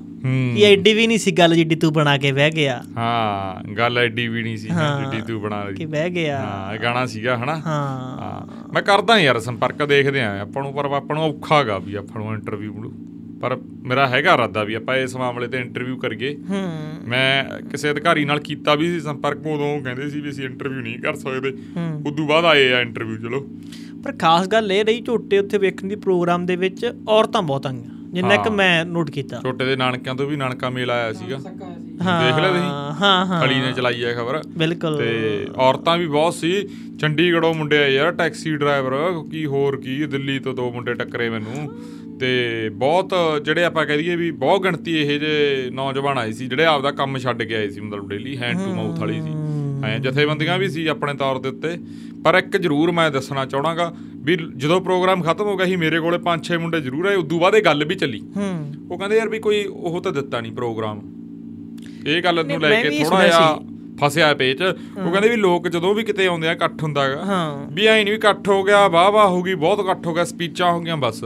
ਇਹ 0.57 0.65
ਐਡੀ 0.65 0.93
ਵੀ 0.93 1.07
ਨਹੀਂ 1.07 1.17
ਸੀ 1.17 1.31
ਗੱਲ 1.31 1.55
ਜਿੱਡੀ 1.55 1.75
ਤੂੰ 1.75 1.93
ਬਣਾ 1.93 2.17
ਕੇ 2.17 2.31
ਬਹਿ 2.31 2.51
ਗਿਆ। 2.51 2.81
ਹਾਂ 2.97 3.73
ਗੱਲ 3.73 3.97
ਐਡੀ 3.97 4.27
ਵੀ 4.27 4.43
ਨਹੀਂ 4.43 4.57
ਸੀ 4.57 4.67
ਜਿੱਡੀ 4.67 5.21
ਤੂੰ 5.21 5.41
ਬਣਾ 5.41 5.63
ਕਿ 5.65 5.73
ਲਈ 5.73 5.85
ਬਹਿ 5.85 6.09
ਗਿਆ। 6.09 6.39
ਹਾਂ 6.39 6.77
ਗਾਣਾ 6.77 7.05
ਸੀਗਾ 7.05 7.37
ਹਨਾ? 7.37 7.55
ਹਾਂ। 7.55 8.73
ਮੈਂ 8.73 8.81
ਕਰਦਾ 8.81 9.17
ਯਾਰ 9.19 9.39
ਸੰਪਰਕ 9.39 9.83
ਦੇਖਦੇ 9.85 10.21
ਆ 10.21 10.39
ਆਪਾਂ 10.41 10.63
ਨੂੰ 10.63 10.73
ਪਰ 10.73 10.85
ਆਪਾਂ 10.85 11.15
ਨੂੰ 11.15 11.23
ਔਖਾ 11.23 11.63
ਗਾ 11.63 11.77
ਵੀ 11.77 11.95
ਆਪਾਂ 11.95 12.21
ਨੂੰ 12.21 12.33
ਇੰਟਰਵਿਊ 12.33 12.91
ਪਰ 13.41 13.57
ਮੇਰਾ 13.83 14.07
ਹੈਗਾ 14.07 14.33
ਇਰਾਦਾ 14.33 14.63
ਵੀ 14.63 14.73
ਆਪਾਂ 14.73 14.97
ਇਸ 14.97 15.15
ਮਾਮਲੇ 15.15 15.47
ਤੇ 15.47 15.57
ਇੰਟਰਵਿਊ 15.57 15.97
ਕਰੀਏ। 15.97 16.37
ਹੂੰ। 16.49 16.93
ਮੈਂ 17.07 17.61
ਕਿਸੇ 17.67 17.91
ਅਧਿਕਾਰੀ 17.91 18.25
ਨਾਲ 18.25 18.39
ਕੀਤਾ 18.39 18.75
ਵੀ 18.75 18.87
ਸੀ 18.87 18.99
ਸੰਪਰਕ 18.99 19.37
ਉਦੋਂ 19.37 19.81
ਕਹਿੰਦੇ 19.81 20.09
ਸੀ 20.09 20.21
ਵੀ 20.21 20.29
ਅਸੀਂ 20.29 20.45
ਇੰਟਰਵਿਊ 20.45 20.81
ਨਹੀਂ 20.81 20.99
ਕਰ 20.99 21.15
ਸਕਦੇ। 21.15 21.53
ਉਦੋਂ 22.05 22.27
ਬਾਅਦ 22.27 22.45
ਆਏ 22.45 22.71
ਆ 22.71 22.81
ਇੰਟਰਵਿਊ 22.81 23.17
ਚਲੋ। 23.17 23.47
ਪਰ 24.03 24.13
ਖਾਸ 24.21 24.47
ਗੱਲ 24.47 24.71
ਇਹ 24.71 24.85
ਰਹੀ 24.85 25.01
ਝੋਟੇ 25.01 25.39
ਉੱਥੇ 25.39 25.57
ਵੇਖਣ 25.57 25.87
ਦੀ 25.87 25.95
ਪ੍ਰੋਗਰਾਮ 25.95 26.45
ਦੇ 26.45 26.55
ਵਿੱਚ 26.55 26.93
ਔਰਤਾਂ 27.09 27.41
ਬਹੁਤ 27.41 27.67
ਆਈਆਂ 27.67 27.97
ਜਿੰਨਾ 28.13 28.35
ਕਿ। 28.35 28.49
ਮੈਂ 28.49 28.85
ਨੋਟ 28.85 29.11
ਕੀਤਾ। 29.11 29.39
ਛੋਟੇ 29.41 29.65
ਦੇ 29.65 29.75
ਨਾਨਕਿਆਂ 29.75 30.15
ਤੋਂ 30.15 30.27
ਵੀ 30.27 30.35
ਨਾਨਕਾ 30.35 30.69
ਮੇਲ 30.69 30.91
ਆਇਆ 30.91 31.13
ਸੀਗਾ। 31.13 31.37
ਹਾਂ 32.01 32.25
ਦੇਖ 32.25 32.35
ਲਿਆ 32.35 32.47
ਤੁਸੀਂ? 32.47 32.65
ਹਾਂ 32.65 33.25
ਹਾਂ। 33.25 33.45
ਅਲੀ 33.45 33.55
ਨੇ 33.55 33.71
ਚਲਾਈ 33.71 34.03
ਹੈ 34.03 34.13
ਖਬਰ। 34.13 34.41
ਬਿਲਕੁਲ। 34.57 34.97
ਤੇ 34.97 35.45
ਔਰਤਾਂ 35.55 35.97
ਵੀ 35.97 36.07
ਬਹੁਤ 36.07 36.33
ਸੀ। 36.33 36.69
ਚੰਡੀਗੜ੍ਹੋਂ 36.99 37.53
ਮੁੰਡੇ 37.53 37.77
ਆਏ 37.77 37.95
ਯਾਰ 37.95 38.11
ਟੈਕਸੀ 38.11 38.57
ਡਰਾਈਵਰ 38.57 38.93
ਕੀ 39.31 39.45
ਹੋਰ 39.45 39.81
ਕੀ 39.81 40.05
ਦਿੱਲੀ 40.05 40.39
ਤੋਂ 40.39 40.53
ਦੋ 40.53 40.71
ਮੁੰਡੇ 40.71 40.93
ਟੱਕਰੇ 40.93 41.29
ਮੈਨੂੰ। 41.29 41.79
ਤੇ 42.19 42.69
ਬਹੁਤ 42.69 43.13
ਜਿਹੜੇ 43.45 43.63
ਆਪਾਂ 43.63 43.85
ਕਹਿ 43.85 43.97
ਦਈਏ 43.97 44.15
ਵੀ 44.15 44.31
ਬਹੁਤ 44.31 44.63
ਗਿਣਤੀ 44.63 44.97
ਇਹ 44.97 45.19
ਜੇ 45.19 45.69
ਨੌਜਵਾਨ 45.71 46.17
ਆਏ 46.17 46.31
ਸੀ 46.31 46.47
ਜਿਹੜੇ 46.47 46.65
ਆਪਦਾ 46.65 46.91
ਕੰਮ 46.91 47.17
ਛੱਡ 47.17 47.43
ਕੇ 47.43 47.55
ਆਏ 47.55 47.69
ਸੀ 47.69 47.81
ਮਤਲਬ 47.81 48.09
ਡੇਲੀ 48.09 48.37
ਹੈਂਡ 48.37 48.57
ਟੂ 48.57 48.73
ਮਾਊਥ 48.75 48.99
ਵਾਲੀ 48.99 49.21
ਸੀ। 49.21 49.29
ਐ 49.85 49.97
ਜਥੇਬੰਦੀਆਂ 49.97 50.57
ਵੀ 50.57 50.69
ਸੀ 50.69 50.87
ਆਪਣੇ 50.87 51.13
ਤੌਰ 51.13 51.39
ਦੇ 51.39 51.49
ਉੱਤੇ। 51.49 51.77
ਪਰ 52.23 52.35
ਇੱਕ 52.35 52.57
ਜ਼ਰੂਰ 52.57 52.91
ਮੈਂ 52.91 53.11
ਦੱਸਣਾ 53.11 53.45
ਚਾਹਣਾਗਾ 53.45 53.93
ਵੀ 54.17 54.37
ਜਦੋਂ 54.57 54.81
ਪ੍ਰੋਗਰਾਮ 54.81 55.21
ਖਤਮ 55.21 55.45
ਹੋ 55.45 55.57
ਗਿਆ 55.57 55.65
ਸੀ 55.65 55.75
ਮੇਰੇ 55.75 55.99
ਕੋਲੇ 55.99 56.17
ਪੰਜ 56.17 56.47
ਛੇ 56.47 56.57
ਮੁੰਡੇ 56.57 56.81
ਜ਼ਰੂਰ 56.81 57.05
ਆਏ 57.05 57.15
ਉਦੋਂ 57.15 57.39
ਬਾਅਦ 57.39 57.55
ਇਹ 57.55 57.61
ਗੱਲ 57.61 57.85
ਵੀ 57.85 57.95
ਚੱਲੀ। 57.95 58.19
ਹੂੰ। 58.35 58.73
ਉਹ 58.91 58.97
ਕਹਿੰਦੇ 58.97 59.17
ਯਾਰ 59.17 59.29
ਵੀ 59.29 59.39
ਕੋਈ 59.39 59.65
ਉਹ 59.65 60.01
ਤਾਂ 60.01 60.11
ਦਿੱਤਾ 60.11 60.41
ਨਹੀਂ 60.41 60.51
ਪ੍ਰੋਗਰਾਮ। 60.51 61.01
ਇਹ 62.07 62.21
ਗੱਲ 62.23 62.45
ਨੂੰ 62.45 62.61
ਲੈ 62.61 62.81
ਕੇ 62.83 63.03
ਥੋੜਾ 63.03 63.25
ਜਿਹਾ 63.25 63.59
ਫਸਿਆ 64.01 64.33
ਪੇਚ 64.33 64.61
ਉਹ 64.61 65.11
ਕਹਿੰਦੇ 65.11 65.29
ਵੀ 65.29 65.35
ਲੋਕ 65.35 65.67
ਜਦੋਂ 65.67 65.95
ਵੀ 65.95 66.03
ਕਿਤੇ 66.03 66.27
ਆਉਂਦੇ 66.27 66.47
ਆ 66.47 66.51
ਇਕੱਠ 66.51 66.83
ਹੁੰਦਾਗਾ। 66.83 67.25
ਹਾਂ। 67.25 67.71
ਵੀ 67.71 67.85
ਐ 67.85 67.95
ਨਹੀਂ 67.95 68.05
ਵੀ 68.05 68.17
ਇਕੱਠ 68.17 68.49
ਹੋ 68.49 68.63
ਗਿਆ 68.63 68.87
ਵਾਹ 68.87 69.11
ਵਾਹ 69.11 69.27
ਹੋ 69.27 69.41
ਗਈ 69.43 69.53
ਬਹੁਤ 69.53 69.79
ਇਕੱਠ 69.79 70.07
ਹੋ 70.07 70.13
ਗਿਆ 70.13 70.23
ਸਪੀਚਾਂ 70.23 70.71
ਹੋ 70.71 70.79
ਗਈਆਂ 70.79 70.97
ਬਸ। 70.97 71.23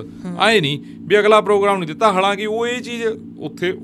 ਐ 0.49 0.59
ਨਹੀਂ 0.61 0.79
ਵੀ 0.99 1.19
ਅਗਲਾ 1.19 1.41
ਪ੍ਰੋਗਰਾਮ 1.41 1.77
ਨਹੀਂ 1.77 1.87
ਦਿੱਤਾ। 1.87 2.11
ਹਾਲਾਂਕਿ 2.11 2.45
ਉਹ 2.45 2.67
ਇਹ 2.67 2.81
ਚੀਜ਼ 2.81 3.03
ਉੱਥੇ 3.39 3.77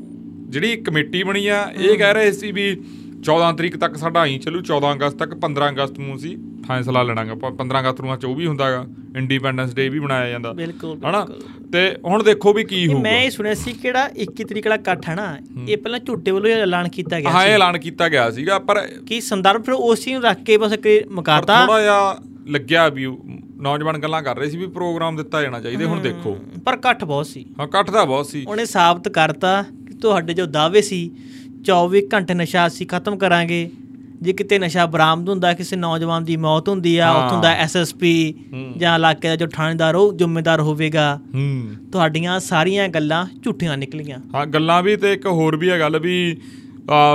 ਜਿਹੜੀ 0.49 0.75
ਕਮੇਟੀ 0.75 1.23
ਬਣੀ 1.23 1.47
ਆ 1.47 1.71
ਇਹ 1.77 1.97
ਕਹਿ 1.97 2.13
ਰਹੇ 2.13 2.31
ਸੀ 2.31 2.51
ਵੀ 2.51 2.81
14 3.21 3.53
ਤਰੀਕ 3.57 3.77
ਤੱਕ 3.77 3.95
ਸਾਡਾ 3.95 4.19
ਆਈ 4.19 4.37
ਚੱਲੂ 4.37 4.59
14 4.59 4.93
ਅਗਸਤ 4.93 5.17
ਤੱਕ 5.17 5.33
15 5.35 5.69
ਅਗਸਤ 5.69 5.99
ਨੂੰ 5.99 6.15
ਅਸੀਂ 6.15 6.37
ਫੈਸਲਾ 6.67 7.03
ਲੈਣਾਗਾ। 7.03 7.33
15 7.33 7.79
ਅਗਸਤ 7.79 8.01
ਨੂੰ 8.01 8.17
ਉਹ 8.27 8.35
ਵੀ 8.35 8.47
ਹੁੰਦਾਗਾ। 8.47 8.85
ਇੰਡੀਪੈਂਡੈਂਸ 9.17 9.73
ਡੇ 9.73 9.89
ਵੀ 9.89 9.99
ਮਨਾਇਆ 9.99 10.29
ਜਾਂਦਾ। 10.29 10.53
ਹਨਾ? 11.09 11.27
ਤੇ 11.73 11.95
ਹੁਣ 12.05 12.23
ਦੇਖੋ 12.23 12.53
ਵੀ 12.53 12.63
ਕੀ 12.63 12.87
ਹੋਊਗਾ। 12.87 12.99
ਮੈਂ 12.99 13.21
ਇਹ 13.21 13.31
ਸੁਣਿਆ 13.31 13.53
ਸੀ 13.53 13.73
ਕਿਹੜਾ 13.73 14.09
21 14.17 14.43
ਤਰੀਕ 14.43 14.67
ਵਾਲਾ 14.67 14.75
ਇਕੱਠ 14.75 15.09
ਹੈ 15.09 15.15
ਨਾ 15.15 15.37
ਇਹ 15.67 15.77
ਪਹਿਲਾਂ 15.77 15.99
ਝੋਟੇ 15.99 16.31
ਵੱਲੋਂ 16.31 16.47
ਹੀ 16.47 16.55
ਐਲਾਨ 16.55 16.89
ਕੀਤਾ 16.89 17.19
ਗਿਆ 17.19 17.29
ਹਾਂ 17.29 17.43
ਇਹ 17.43 17.47
ਸੀ। 17.47 17.53
ਐਲਾਨ 17.53 17.77
ਕੀਤਾ 17.77 18.09
ਗਿਆ 18.09 18.31
ਸੀਗਾ 18.31 18.59
ਪਰ 18.59 18.87
ਕਿ 19.07 19.21
ਸੰਦਰਭ 19.21 19.61
ਫਿਰ 19.61 19.73
ਉਸ 19.73 20.07
ਨੂੰ 20.07 20.21
ਰੱਖ 20.21 20.43
ਕੇ 20.43 20.57
ਬਸ 20.57 20.73
ਮੁਕਾਤਾ? 21.11 21.65
ਥੋੜਾ 21.65 21.81
ਜਿਹਾ 21.81 22.17
ਲੱਗਿਆ 22.47 22.89
ਵੀ 22.89 23.17
ਨੌਜਵਾਨ 23.55 23.97
ਗੱਲਾਂ 23.97 24.23
ਕਰ 24.23 24.37
ਰਹੇ 24.37 24.49
ਸੀ 24.49 24.57
ਵੀ 24.57 24.67
ਪ੍ਰੋਗਰਾਮ 24.67 25.15
ਦਿੱਤਾ 25.15 25.41
ਜਾਣਾ 25.41 25.59
ਚਾਹੀਦਾ 25.59 25.85
ਹੁਣ 25.85 25.99
ਦੇਖੋ। 25.99 26.37
ਪਰ 26.65 26.73
ਇਕੱਠ 26.73 27.03
ਬਹੁਤ 27.03 27.27
ਸੀ। 27.27 27.45
ਹਾਂ 27.59 27.67
ਇਕੱਠ 27.67 27.91
ਤਾਂ 27.91 28.05
ਬਹੁਤ 28.05 28.25
ਸੀ। 28.25 28.45
ਉਹਨੇ 28.47 28.65
ਸਾਬਤ 28.65 29.09
ਕਰਤਾ 29.09 29.63
ਕਿ 29.63 29.97
ਤੁਹਾਡੇ 29.97 30.33
ਜੋ 30.33 30.45
ਦਾਅਵੇ 30.45 30.81
ਸੀ 30.81 31.11
24 31.63 32.01
ਘੰਟੇ 32.13 32.33
ਨਸ਼ਾ 32.33 32.67
ਅਸੀਂ 32.67 32.87
ਖਤਮ 32.87 33.17
ਕਰਾਂਗੇ। 33.17 33.69
ਜੇ 34.21 34.33
ਕਿਤੇ 34.33 34.59
ਨਸ਼ਾ 34.59 34.85
ਬਰਾਮਦ 34.85 35.29
ਹੁੰਦਾ 35.29 35.53
ਕਿਸੇ 35.53 35.75
ਨੌਜਵਾਨ 35.75 36.23
ਦੀ 36.23 36.37
ਮੌਤ 36.37 36.69
ਹੁੰਦੀ 36.69 36.97
ਆ। 36.97 37.11
ਉੱਥੋਂ 37.11 37.41
ਦਾ 37.41 37.49
ਐਸਐਸਪੀ 37.49 38.33
ਜਾਂ 38.77 38.95
ਇਲਾਕੇ 38.95 39.27
ਦਾ 39.27 39.35
ਜੋ 39.35 39.47
ਥਾਣੇਦਾਰ 39.47 39.95
ਉਹ 39.95 40.13
ਜ਼ਿੰਮੇਦਾਰ 40.13 40.61
ਹੋਵੇਗਾ। 40.61 41.19
ਤੁਹਾਡੀਆਂ 41.91 42.39
ਸਾਰੀਆਂ 42.39 42.87
ਗੱਲਾਂ 42.89 43.25
ਝੂਠੀਆਂ 43.43 43.77
ਨਿਕਲੀਆਂ। 43.77 44.17
ਹਾਂ 44.35 44.45
ਗੱਲਾਂ 44.45 44.83
ਵੀ 44.83 44.95
ਤੇ 44.97 45.13
ਇੱਕ 45.13 45.25
ਹੋਰ 45.25 45.55
ਵੀ 45.55 45.69
ਹੈ 45.69 45.79
ਗੱਲ 45.79 45.99
ਵੀ 45.99 46.37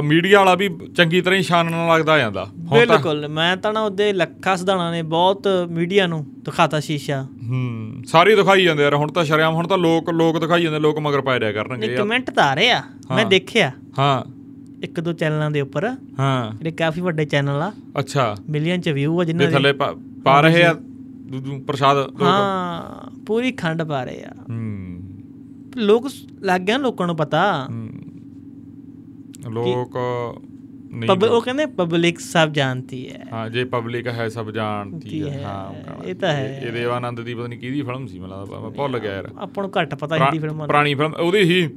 ਮੀਡੀਆ 0.05 0.39
ਵਾਲਾ 0.39 0.55
ਵੀ 0.55 0.69
ਚੰਗੀ 0.97 1.21
ਤਰ੍ਹਾਂ 1.21 1.39
ਹੀ 1.39 1.43
ਛਾਨਣ 1.43 1.71
ਲੱਗਦਾ 1.89 2.19
ਜਾਂਦਾ। 2.19 2.47
ਬਿਲਕੁਲ। 2.57 3.29
ਮੈਂ 3.29 3.57
ਤਾਂ 3.57 3.73
ਨਾ 3.73 3.83
ਉਹਦੇ 3.83 4.13
ਲੱਖਾ 4.13 4.57
ਸਦਾਣਾ 4.57 4.91
ਨੇ 4.91 5.03
ਬਹੁਤ 5.03 5.49
ਮੀਡੀਆ 5.71 6.07
ਨੂੰ 6.07 6.25
ਦਿਖਾਤਾ 6.45 6.81
ਸ਼ੀਸ਼ਾ। 6.81 7.23
ਹੂੰ 7.49 8.03
ਸਾਰੀ 8.07 8.35
ਦਿਖਾਈ 8.37 8.65
ਜਾਂਦੇ 8.65 8.83
ਯਾਰ 8.83 8.95
ਹੁਣ 8.95 9.13
ਤਾਂ 9.13 9.25
ਸ਼ਰਿਆਮ 9.25 9.55
ਹੁਣ 9.55 9.67
ਤਾਂ 9.67 9.79
ਲੋਕ 9.79 10.11
ਲੋਕ 10.11 10.39
ਦਿਖਾਈ 10.39 10.63
ਜਾਂਦੇ 10.63 10.79
ਲੋਕ 10.79 10.99
ਮਗਰ 10.99 11.21
ਪੈ 11.21 11.41
ਰਿਆ 11.41 11.53
ਕਰਨਗੇ 11.53 11.87
ਯਾਰ। 11.87 11.97
ਕਮੈਂਟ 11.97 12.31
ਤਾਂ 12.31 12.45
ਆ 12.45 12.55
ਰਹੇ 12.55 12.71
ਆ 12.71 12.83
ਮੈਂ। 13.15 13.25
ਦੇਖਿਆ। 13.27 13.73
ਹਾਂ। 13.99 14.42
ਇੱਕ 14.83 15.01
ਦੋ 15.01 15.13
ਚੈਨਲਾਂ 15.13 15.51
ਦੇ 15.51 15.61
ਉੱਪਰ। 15.61 15.97
ਹਾਂ। 16.19 16.55
ਜਿਹੜੇ 16.55 16.71
ਕਾਫੀ 16.71 17.01
ਵੱਡੇ 17.01 17.25
ਚੈਨਲ 17.25 17.63
ਆ। 17.63 17.73
ਅੱਛਾ। 17.99 18.37
ਮਿਲੀਅਨ 18.49 18.81
ਚ 18.81 18.89
ਵਿਊ 18.89 19.21
ਆ 19.21 19.25
ਜਿਨ੍ਹਾਂ 19.25 19.49
ਦੇ 19.49 19.55
ਥੱਲੇ 19.55 19.73
ਪਾ- 19.73 20.43
ਰਹੇ 20.43 20.65
ਆ 20.65 20.75
ਦੂਜੂ 20.75 21.59
ਪ੍ਰਸ਼ਾਦ 21.59 22.23
ਹਾਂ 22.23 23.11
ਪੂਰੀ 23.27 23.53
ਖੰਡ 23.53 23.83
ਪਾ 23.83 24.05
ਰਹੇ 24.05 24.25
ਆ। 24.25 24.31
ਹੂੰ। 24.49 25.01
ਲੋਕ 25.77 26.09
ਲੱਗ 26.41 26.61
ਗਿਆ 26.61 26.77
ਲੋਕਾਂ 26.77 27.07
ਨੂੰ 27.07 27.17
ਪਤਾ। 27.17 27.67
ਹੂੰ। 27.71 27.89
ਲੋਕ 29.53 29.99
ਨਹੀਂ 30.93 31.29
ਉਹ 31.29 31.43
ਕਹਿੰਦੇ 31.43 31.67
ਪਬਲਿਕ 31.67 32.21
ਸਭ 32.21 32.49
ਜਾਣਤੀ 32.49 33.11
ਹੈ। 33.11 33.27
ਹਾਂ 33.33 33.51
ਜੇ 33.51 33.65
ਪਬਲਿਕ 33.65 34.07
ਹੈ 34.07 34.29
ਸਭ 34.29 34.51
ਜਾਣਦੀ 34.51 35.23
ਹੈ। 35.23 35.31
ਹੈ, 35.31 35.43
ਹਾਂ। 35.43 36.05
ਇਹ 36.05 36.15
ਤਾਂ 36.15 36.33
ਹੈ। 36.33 36.63
ਇਹ 36.67 36.73
ਦੇਵਾਨੰਦ 36.73 37.21
ਦੀ 37.21 37.35
ਪਤਾ 37.35 37.47
ਨਹੀਂ 37.47 37.59
ਕਿਹਦੀ 37.59 37.83
ਫਿਲਮ 37.83 38.07
ਸੀ 38.07 38.19
ਮੈਨੂੰ 38.19 38.63
ਮੈਂ 38.63 38.71
ਭੁੱਲ 38.71 38.99
ਗਿਆ 38.99 39.15
ਯਾਰ। 39.15 39.31
ਆਪਾਂ 39.39 39.65
ਨੂੰ 39.65 39.73
ਘੱਟ 39.81 39.95
ਪਤਾ 39.95 40.17
ਹਿੰਦੀ 40.17 40.39
ਫਿਲਮਾਂ 40.39 40.59
ਦਾ 40.59 40.67
ਪੁਰਾਣੀ 40.67 40.95
ਫਿਲਮ 40.95 41.13
ਉਹਦੀ 41.13 41.45
ਸੀ 41.45 41.71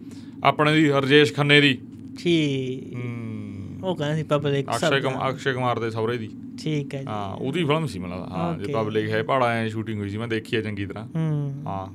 ਆਪਣੇ 0.43 0.73
ਦੀ 0.75 0.89
ਰਜੇਸ਼ 0.89 1.33
ਖੰਨੇ 1.33 1.61
ਦੀ। 1.61 1.77
ਠੀਕ। 2.17 3.83
ਉਹ 3.83 3.95
ਕਹਿੰਦੇ 3.95 4.15
ਸੀ 4.15 4.23
ਪਬਲਿਕ 4.23 4.71
ਸਭ 4.71 4.87
ਅਕਸ਼ੇ 4.87 5.01
ਕੁਮਾਰ। 5.01 5.29
ਅਕਸ਼ੇ 5.29 5.53
ਕੁਮਾਰ 5.53 5.79
ਦੇ 5.79 5.89
ਸਹੁਰੇ 5.91 6.17
ਦੀ। 6.17 6.29
ਠੀਕ 6.63 6.95
ਹੈ 6.95 6.99
ਜੀ। 6.99 7.05
ਹਾਂ 7.07 7.35
ਉਹਦੀ 7.35 7.63
ਫਿਲਮ 7.63 7.87
ਸੀ 7.87 7.99
ਮੈਨੂੰ 7.99 8.17
ਹਾਂ 8.31 8.57
ਜੇ. 8.57 8.73
ਪਬਲਿਕ 8.73 9.09
ਹੈ 9.09 9.23
ਪਹਾੜਾ 9.23 9.53
ਐ 9.53 9.67
ਸ਼ੂਟਿੰਗ 9.67 9.99
ਹੋਈ 9.99 10.09
ਸੀ 10.09 10.17
ਮੈਂ 10.17 10.27
ਦੇਖੀ 10.27 10.55
ਹੈ 10.55 10.61
ਚੰਗੀ 10.61 10.85
ਤਰ੍ਹਾਂ। 10.85 11.05
ਹੂੰ। 11.05 11.63
ਹਾਂ 11.67 11.87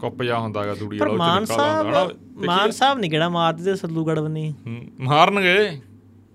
ਕੁੱਪ 0.00 0.22
ਜਾ 0.22 0.38
ਹੁੰਦਾਗਾ 0.38 0.74
ਤੂੜੀ 0.74 0.98
ਵਾਲਾ 0.98 1.12
ਉਹ 1.12 1.40
ਨਿਕਲਦਾ 1.40 1.82
ਹੁੰਦਾ 1.82 2.10
ਮਾਨ 2.46 2.70
ਸਾਹਿਬ 2.70 2.98
ਨਹੀਂ 2.98 3.10
ਕਿਹੜਾ 3.10 3.28
ਮਾਰਦੇ 3.28 3.64
ਤੇ 3.64 3.76
ਸੱਲੂਗੜ 3.76 4.18
ਬਣੀ 4.20 4.54
ਮਾਰਨਗੇ। 5.00 5.80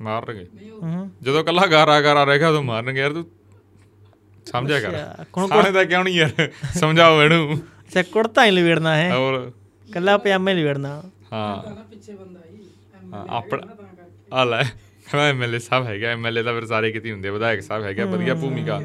ਮਾਰਨਗੇ। 0.02 0.46
ਹੂੰ। 0.84 1.12
ਜਦੋਂ 1.24 1.44
ਕੱਲਾ 1.44 1.66
ਗਾਰਾ 1.68 2.02
ਗਾਰਾ 2.02 2.24
ਰਹਿ 2.24 2.40
ਗਿਆ 2.40 2.50
ਉਦੋਂ 2.50 2.64
ਮਾਰਨਗੇ। 2.64 3.00
ਯਾਰ 3.00 3.14
ਤੂੰ 3.14 3.26
ਸਮਝਿਆ 4.46 4.80
ਕਰ। 4.80 4.88
ਅੱਛਾ, 4.88 5.48
ਸਾਲੇ 5.48 5.72
ਦਾ 5.72 5.84
ਕਿਉਂ 5.84 6.04
ਨਹੀਂ 6.04 6.16
ਯਾਰ? 6.16 6.52
ਸਮਝਾਓ 6.76 7.22
ਇਹਨੂੰ। 7.24 7.58
ਸੇ 7.94 8.04
ਕੁੜਤਾ 8.04 8.46
ਹੀ 8.46 8.52
ਲਵੇੜਨਾ 8.52 8.96
ਹੈ। 8.96 9.16
ਹੋਰ। 9.16 9.52
ਕੱਲਾ 9.94 10.18
ਪਜਾਮਾ 10.18 10.52
ਲਵੇੜਨਾ 10.52 10.90
ਹਾਂ। 10.90 11.04
ਹਾਂ, 11.34 11.76
ਆਪਣਾ 13.30 13.76
ਆ 14.34 14.44
ਲੈ। 14.44 14.64
ਐਮਐਲਏ 15.08 15.60
ਸਾਹਿਬ 15.60 15.86
ਹੈਗਾ 15.86 16.08
ਐਮਐਲਏ 16.08 16.44
ਤਾਂ 16.44 16.54
ਫਿਰ 16.54 16.66
ਸਾਰੇ 16.66 16.92
ਕਿਤੇ 16.92 17.12
ਹੁੰਦੇ 17.12 17.30
ਆ, 17.30 17.32
ਵਿਧਾਇਕ 17.32 17.62
ਸਾਹਿਬ 17.62 17.84
ਹੈਗਾ 17.84 18.06
ਵਧੀਆ 18.06 18.36
ਭੂਮਿਕਾ। 18.36 18.80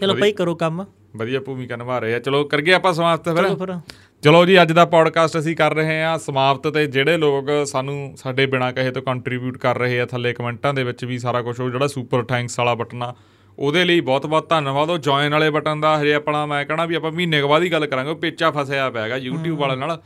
ਚਲੋ 0.00 0.14
ਭਾਈ 0.14 0.32
ਕਰੋ 0.32 0.54
ਕੰਮ। 0.54 0.84
ਵਧੀਆ 1.16 1.40
ਭੂਮਿਕਾ 1.40 1.76
ਨਿਭਾ 1.76 1.98
ਰਹੇ 1.98 2.14
ਆ। 2.14 2.18
ਚਲੋ 2.18 2.42
ਕਰਗੇ 2.44 2.72
ਆਪਾਂ 2.74 2.92
ਸਮਾਪਤ 2.92 3.28
ਫਿਰ। 3.36 3.78
ਚਲੋ 4.22 4.44
ਜੀ 4.46 4.60
ਅੱਜ 4.62 4.72
ਦਾ 4.72 4.84
ਪੋਡਕਾਸਟ 4.84 5.38
ਅਸੀਂ 5.38 5.56
ਕਰ 5.56 5.74
ਰਹੇ 5.74 6.02
ਹਾਂ 6.02 6.18
ਸਮਾਪਤ 6.18 6.68
ਤੇ 6.74 6.86
ਜਿਹੜੇ 6.86 7.16
ਲੋਕ 7.16 7.50
ਸਾਨੂੰ 7.66 8.14
ਸਾਡੇ 8.16 8.46
ਬਿਨਾਂ 8.46 8.72
ਕਹੇ 8.72 8.90
ਤੋਂ 8.90 9.02
ਕੰਟਰੀਬਿਊਟ 9.02 9.56
ਕਰ 9.58 9.78
ਰਹੇ 9.78 10.00
ਆ 10.00 10.06
ਥੱਲੇ 10.06 10.32
ਕਮੈਂਟਾਂ 10.32 10.74
ਦੇ 10.74 10.84
ਵਿੱਚ 10.84 11.04
ਵੀ 11.04 11.18
ਸਾਰਾ 11.18 11.42
ਕੁਝ 11.42 11.60
ਉਹ 11.60 11.70
ਜਿਹੜਾ 11.70 11.86
ਸੁਪਰ 11.86 12.24
ਥੈਂਕਸ 12.24 12.58
ਵਾਲਾ 12.58 12.74
ਬਟਨ 12.74 13.02
ਆ 13.02 13.14
ਉਹਦੇ 13.58 13.84
ਲਈ 13.84 14.00
ਬਹੁਤ-ਬਹੁਤ 14.00 14.48
ਧੰਨਵਾਦ। 14.48 14.90
ਉਹ 14.90 14.98
ਜੁਆਇਨ 14.98 15.32
ਵਾਲੇ 15.32 15.50
ਬਟਨ 15.50 15.80
ਦਾ 15.80 15.96
ਹਜੇ 16.00 16.14
ਆਪਣਾ 16.14 16.44
ਮੈਂ 16.46 16.64
ਕਹਣਾ 16.64 16.84
ਵੀ 16.84 16.94
ਆਪਾਂ 16.94 17.12
ਮਹੀਨੇ 17.12 17.42
ਬਾਅਦ 17.42 17.62
ਹੀ 17.62 17.72
ਗੱਲ 17.72 17.86
ਕਰਾਂਗੇ 17.86 18.10
ਉਹ 18.10 18.16
ਪੇਚਾ 18.16 18.50
ਫਸਿਆ 18.50 18.88
ਪਿਆ 18.90 19.02
ਹੈਗਾ 19.02 19.16
YouTube 19.16 19.56
ਵਾਲੇ 19.56 19.76
ਨਾਲ। 19.76 19.98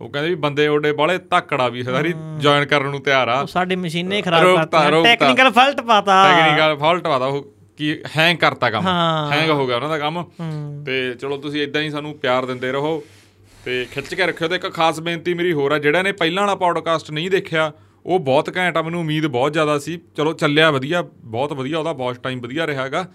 ਉਹ 0.00 0.08
ਕਹਿੰਦੇ 0.08 0.28
ਵੀ 0.28 0.34
ਬੰਦੇ 0.34 0.66
ਓਡੇ 0.68 0.92
ਬਾਲੇ 0.92 1.18
ਧੱਕੜਾ 1.18 1.68
ਵੀ 1.68 1.82
ਸਾਰੀ 1.82 2.12
ਜੁਆਇਨ 2.38 2.64
ਕਰਨ 2.64 2.90
ਨੂੰ 2.90 3.00
ਤਿਆਰ 3.00 3.28
ਆ। 3.28 3.44
ਸਾਡੇ 3.46 3.76
ਮਸ਼ੀਨੇ 3.76 4.22
ਖਰਾਬ 4.22 4.42
ਰੋਕਤਾ। 4.42 4.90
ਟੈਕਨੀਕਲ 5.02 5.50
ਫਾਲਟ 5.50 5.80
ਪਾਤਾ। 5.80 6.22
ਟੈਕਨੀਕਲ 6.24 6.76
ਫਾਲਟ 6.76 7.06
ਵਾਦਾ 7.06 7.26
ਉਹ 7.26 7.42
ਕੀ 7.76 7.96
ਹੈਂਗ 8.16 8.36
ਕਰਤਾ 8.36 8.70
ਕੰਮ। 8.70 8.86
ਹੈਂਗ 9.32 9.50
ਹੋ 9.50 9.66
ਗਿਆ 9.66 9.76
ਉਹਨਾਂ 9.76 9.88
ਦਾ 9.88 9.98
ਕੰਮ। 9.98 10.24
ਤੇ 10.86 11.14
ਚਲੋ 11.14 11.36
ਤੁਸੀਂ 11.36 11.62
ਇਦਾਂ 11.62 11.82
ਹੀ 11.82 11.90
ਸਾਨੂੰ 11.90 12.14
ਪਿਆਰ 12.18 12.46
ਦਿੰਦੇ 12.46 12.72
ਰਹੋ 12.72 13.02
ਤੇ 13.64 13.86
ਖਿੱਚ 13.92 14.14
ਕੇ 14.14 14.26
ਰੱਖਿਓ। 14.26 14.48
ਤੇ 14.48 14.54
ਇੱਕ 14.54 14.72
ਖਾਸ 14.72 15.00
ਬੇਨਤੀ 15.00 15.34
ਮੇਰੀ 15.34 15.52
ਹੋਰ 15.52 15.72
ਆ 15.72 15.78
ਜਿਹੜਾ 15.78 16.02
ਨੇ 16.02 16.12
ਪਹਿਲਾਂ 16.12 16.42
ਵਾਲਾ 16.42 16.54
ਪੋਡਕਾਸਟ 16.54 17.10
ਨਹੀਂ 17.10 17.30
ਦੇਖਿਆ 17.30 17.72
ਉਹ 18.06 18.18
ਬਹੁਤ 18.18 18.56
ਘੈਂਟ 18.56 18.76
ਆ 18.76 18.82
ਮੈਨੂੰ 18.82 19.00
ਉਮੀਦ 19.00 19.26
ਬਹੁਤ 19.26 19.52
ਜ਼ਿਆਦਾ 19.52 19.78
ਸੀ। 19.78 20.00
ਚਲੋ 20.16 20.32
ਚੱਲਿਆ 20.32 20.70
ਵਧੀਆ 20.70 21.02
ਬਹੁਤ 21.02 21.52
ਵਧੀਆ 21.52 21.78
ਉਹਦਾ 21.78 21.92
ਵਾਚ 21.92 22.16
ਟਾਈਮ 22.22 22.40
ਵਧੀਆ 22.40 22.66
ਰਿਹਾਗਾ 22.66 23.06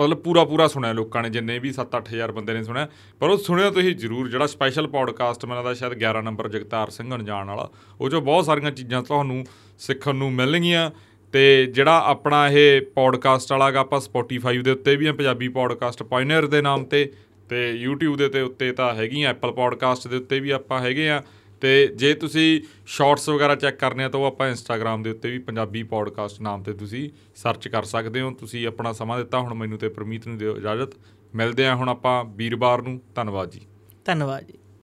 ਮਤਲਬ 0.00 0.18
ਪੂਰਾ 0.18 0.44
ਪੂਰਾ 0.44 0.68
ਸੁਣਿਆ 0.68 0.92
ਲੋਕਾਂ 0.92 1.22
ਨੇ, 1.22 1.30
ਜਿੰਨੇ 1.30 1.58
ਵੀ 1.58 1.72
7-8000 1.72 2.32
ਬੰਦੇ 2.32 2.54
ਨੇ 2.54 2.64
ਸੁਣਿਆ। 2.64 2.88
ਪਰ 3.20 3.28
ਉਹ 3.28 3.36
ਸੁਣਿਆ 3.36 3.70
ਤੁਸੀਂ 3.70 3.96
ਜ਼ਰੂਰ, 3.96 4.28
ਜਿਹੜਾ 4.28 4.46
ਸਪੈਸ਼ਲ 4.46 4.86
ਪੋਡਕਾਸਟ 4.86 5.44
ਮੈਨੂੰ 5.44 5.58
ਲੱਗਦਾ 5.58 5.74
ਸ਼ਾਇਦ 5.74 5.92
11 5.92 6.22
ਨੰਬਰ 6.22 6.48
ਜਗਤਾਰ 6.48 6.90
ਸਿੰਘ 6.90 7.14
ਅਣਜਾਣ 7.14 7.46
ਵਾਲਾ, 7.46 7.70
ਉਹ 8.00 8.06
'ਚੋਂ 8.06 8.22
ਬਹੁਤ 8.22 8.44
ਸਾਰੀਆਂ 8.44 8.70
ਚੀਜ਼ਾਂ 8.70 9.02
ਤੁਹਾਨੂੰ 9.02 9.44
ਸਿੱਖਣ 9.78 10.14
ਨੂੰ 10.14 10.32
ਮਿਲਣਗੀਆਂ। 10.32 10.90
ਤੇ 11.32 11.66
ਜਿਹੜਾ 11.66 12.02
ਆਪਣਾ 12.06 12.48
ਇਹ 12.48 12.82
ਪੋਡਕਾਸਟ 12.82 13.52
ਵਾਲਾ 13.52 13.70
ਗਾ 13.70 13.80
ਆਪਾਂ 13.80 14.00
Spotify 14.00 14.62
ਦੇ 14.62 14.70
ਉੱਤੇ 14.70 14.96
ਵੀ 14.96 15.06
ਆ, 15.06 15.12
ਪੰਜਾਬੀ 15.12 15.48
ਪੋਡਕਾਸਟ 15.48 16.02
ਪਾਇਨੀਅਰ 16.02 16.46
ਦੇ 16.46 16.62
ਨਾਮ 16.62 16.84
ਤੇ 16.84 17.12
ਤੇ 17.48 17.84
YouTube 17.86 18.16
ਦੇ 18.16 18.28
ਤੇ 18.28 18.40
ਉੱਤੇ 18.40 18.72
ਤਾਂ 18.72 18.94
ਹੈਗੀਆਂ, 18.94 19.34
Apple 19.34 19.54
ਪੋਡਕਾਸਟ 19.54 20.08
ਦੇ 20.08 20.16
ਉੱਤੇ 20.16 20.40
ਵੀ 20.40 20.50
ਆਪਾਂ 20.50 20.80
ਹੈਗੇ 20.80 21.08
ਆ। 21.08 21.22
ਤੇ 21.64 21.86
ਜੇ 21.86 22.14
ਤੁਸੀਂ 22.14 22.60
ਸ਼ਾਰਟਸ 22.86 23.28
ਵਗੈਰਾ 23.28 23.54
ਚੈੱਕ 23.54 23.76
ਕਰਨੇ 23.76 24.04
ਆ 24.04 24.08
ਤਾਂ 24.08 24.20
ਉਹ 24.20 24.24
ਆਪਾਂ 24.24 24.50
Instagram 24.50 25.02
ਦੇ 25.02 25.10
ਉੱਤੇ 25.10 25.30
ਵੀ 25.30 25.38
ਪੰਜਾਬੀ 25.38 25.82
ਪੋਡਕਾਸਟ 25.82 26.40
ਨਾਮ 26.40 26.62
ਤੇ 26.62 26.72
ਤੁਸੀਂ 26.72 27.10
ਸਰਚ 27.36 27.68
ਕਰ 27.68 27.82
ਸਕਦੇ 27.82 28.20
ਹੋ। 28.20 28.30
ਤੁਸੀਂ 28.30 28.66
ਆਪਣਾ 28.66 28.92
ਸਮਾਂ 28.92 29.18
ਦਿੱਤਾ, 29.18 29.38
ਹੁਣ 29.38 29.54
ਮੈਨੂੰ 29.54 29.78
ਤੇ 29.78 29.88
ਪ੍ਰਮੀਤ 29.88 30.26
ਨੂੰ 30.26 30.38
ਦਿਓ 30.38 30.56
ਇਜਾਜ਼ਤ। 30.56 30.88
ਮਿਲਦੇ 31.34 31.66
ਆ 31.66 31.74
ਹੁਣ 31.74 31.88
ਆਪਾਂ 31.88 32.24
ਵੀਰਵਾਰ 32.24 32.82
ਨੂੰ। 32.82 33.00
ਧੰਨਵਾਦ 33.14 33.50
ਜੀ। 33.50 33.60
ਧੰਨਵਾਦ 34.04 34.44
ਜੀ। 34.44 34.54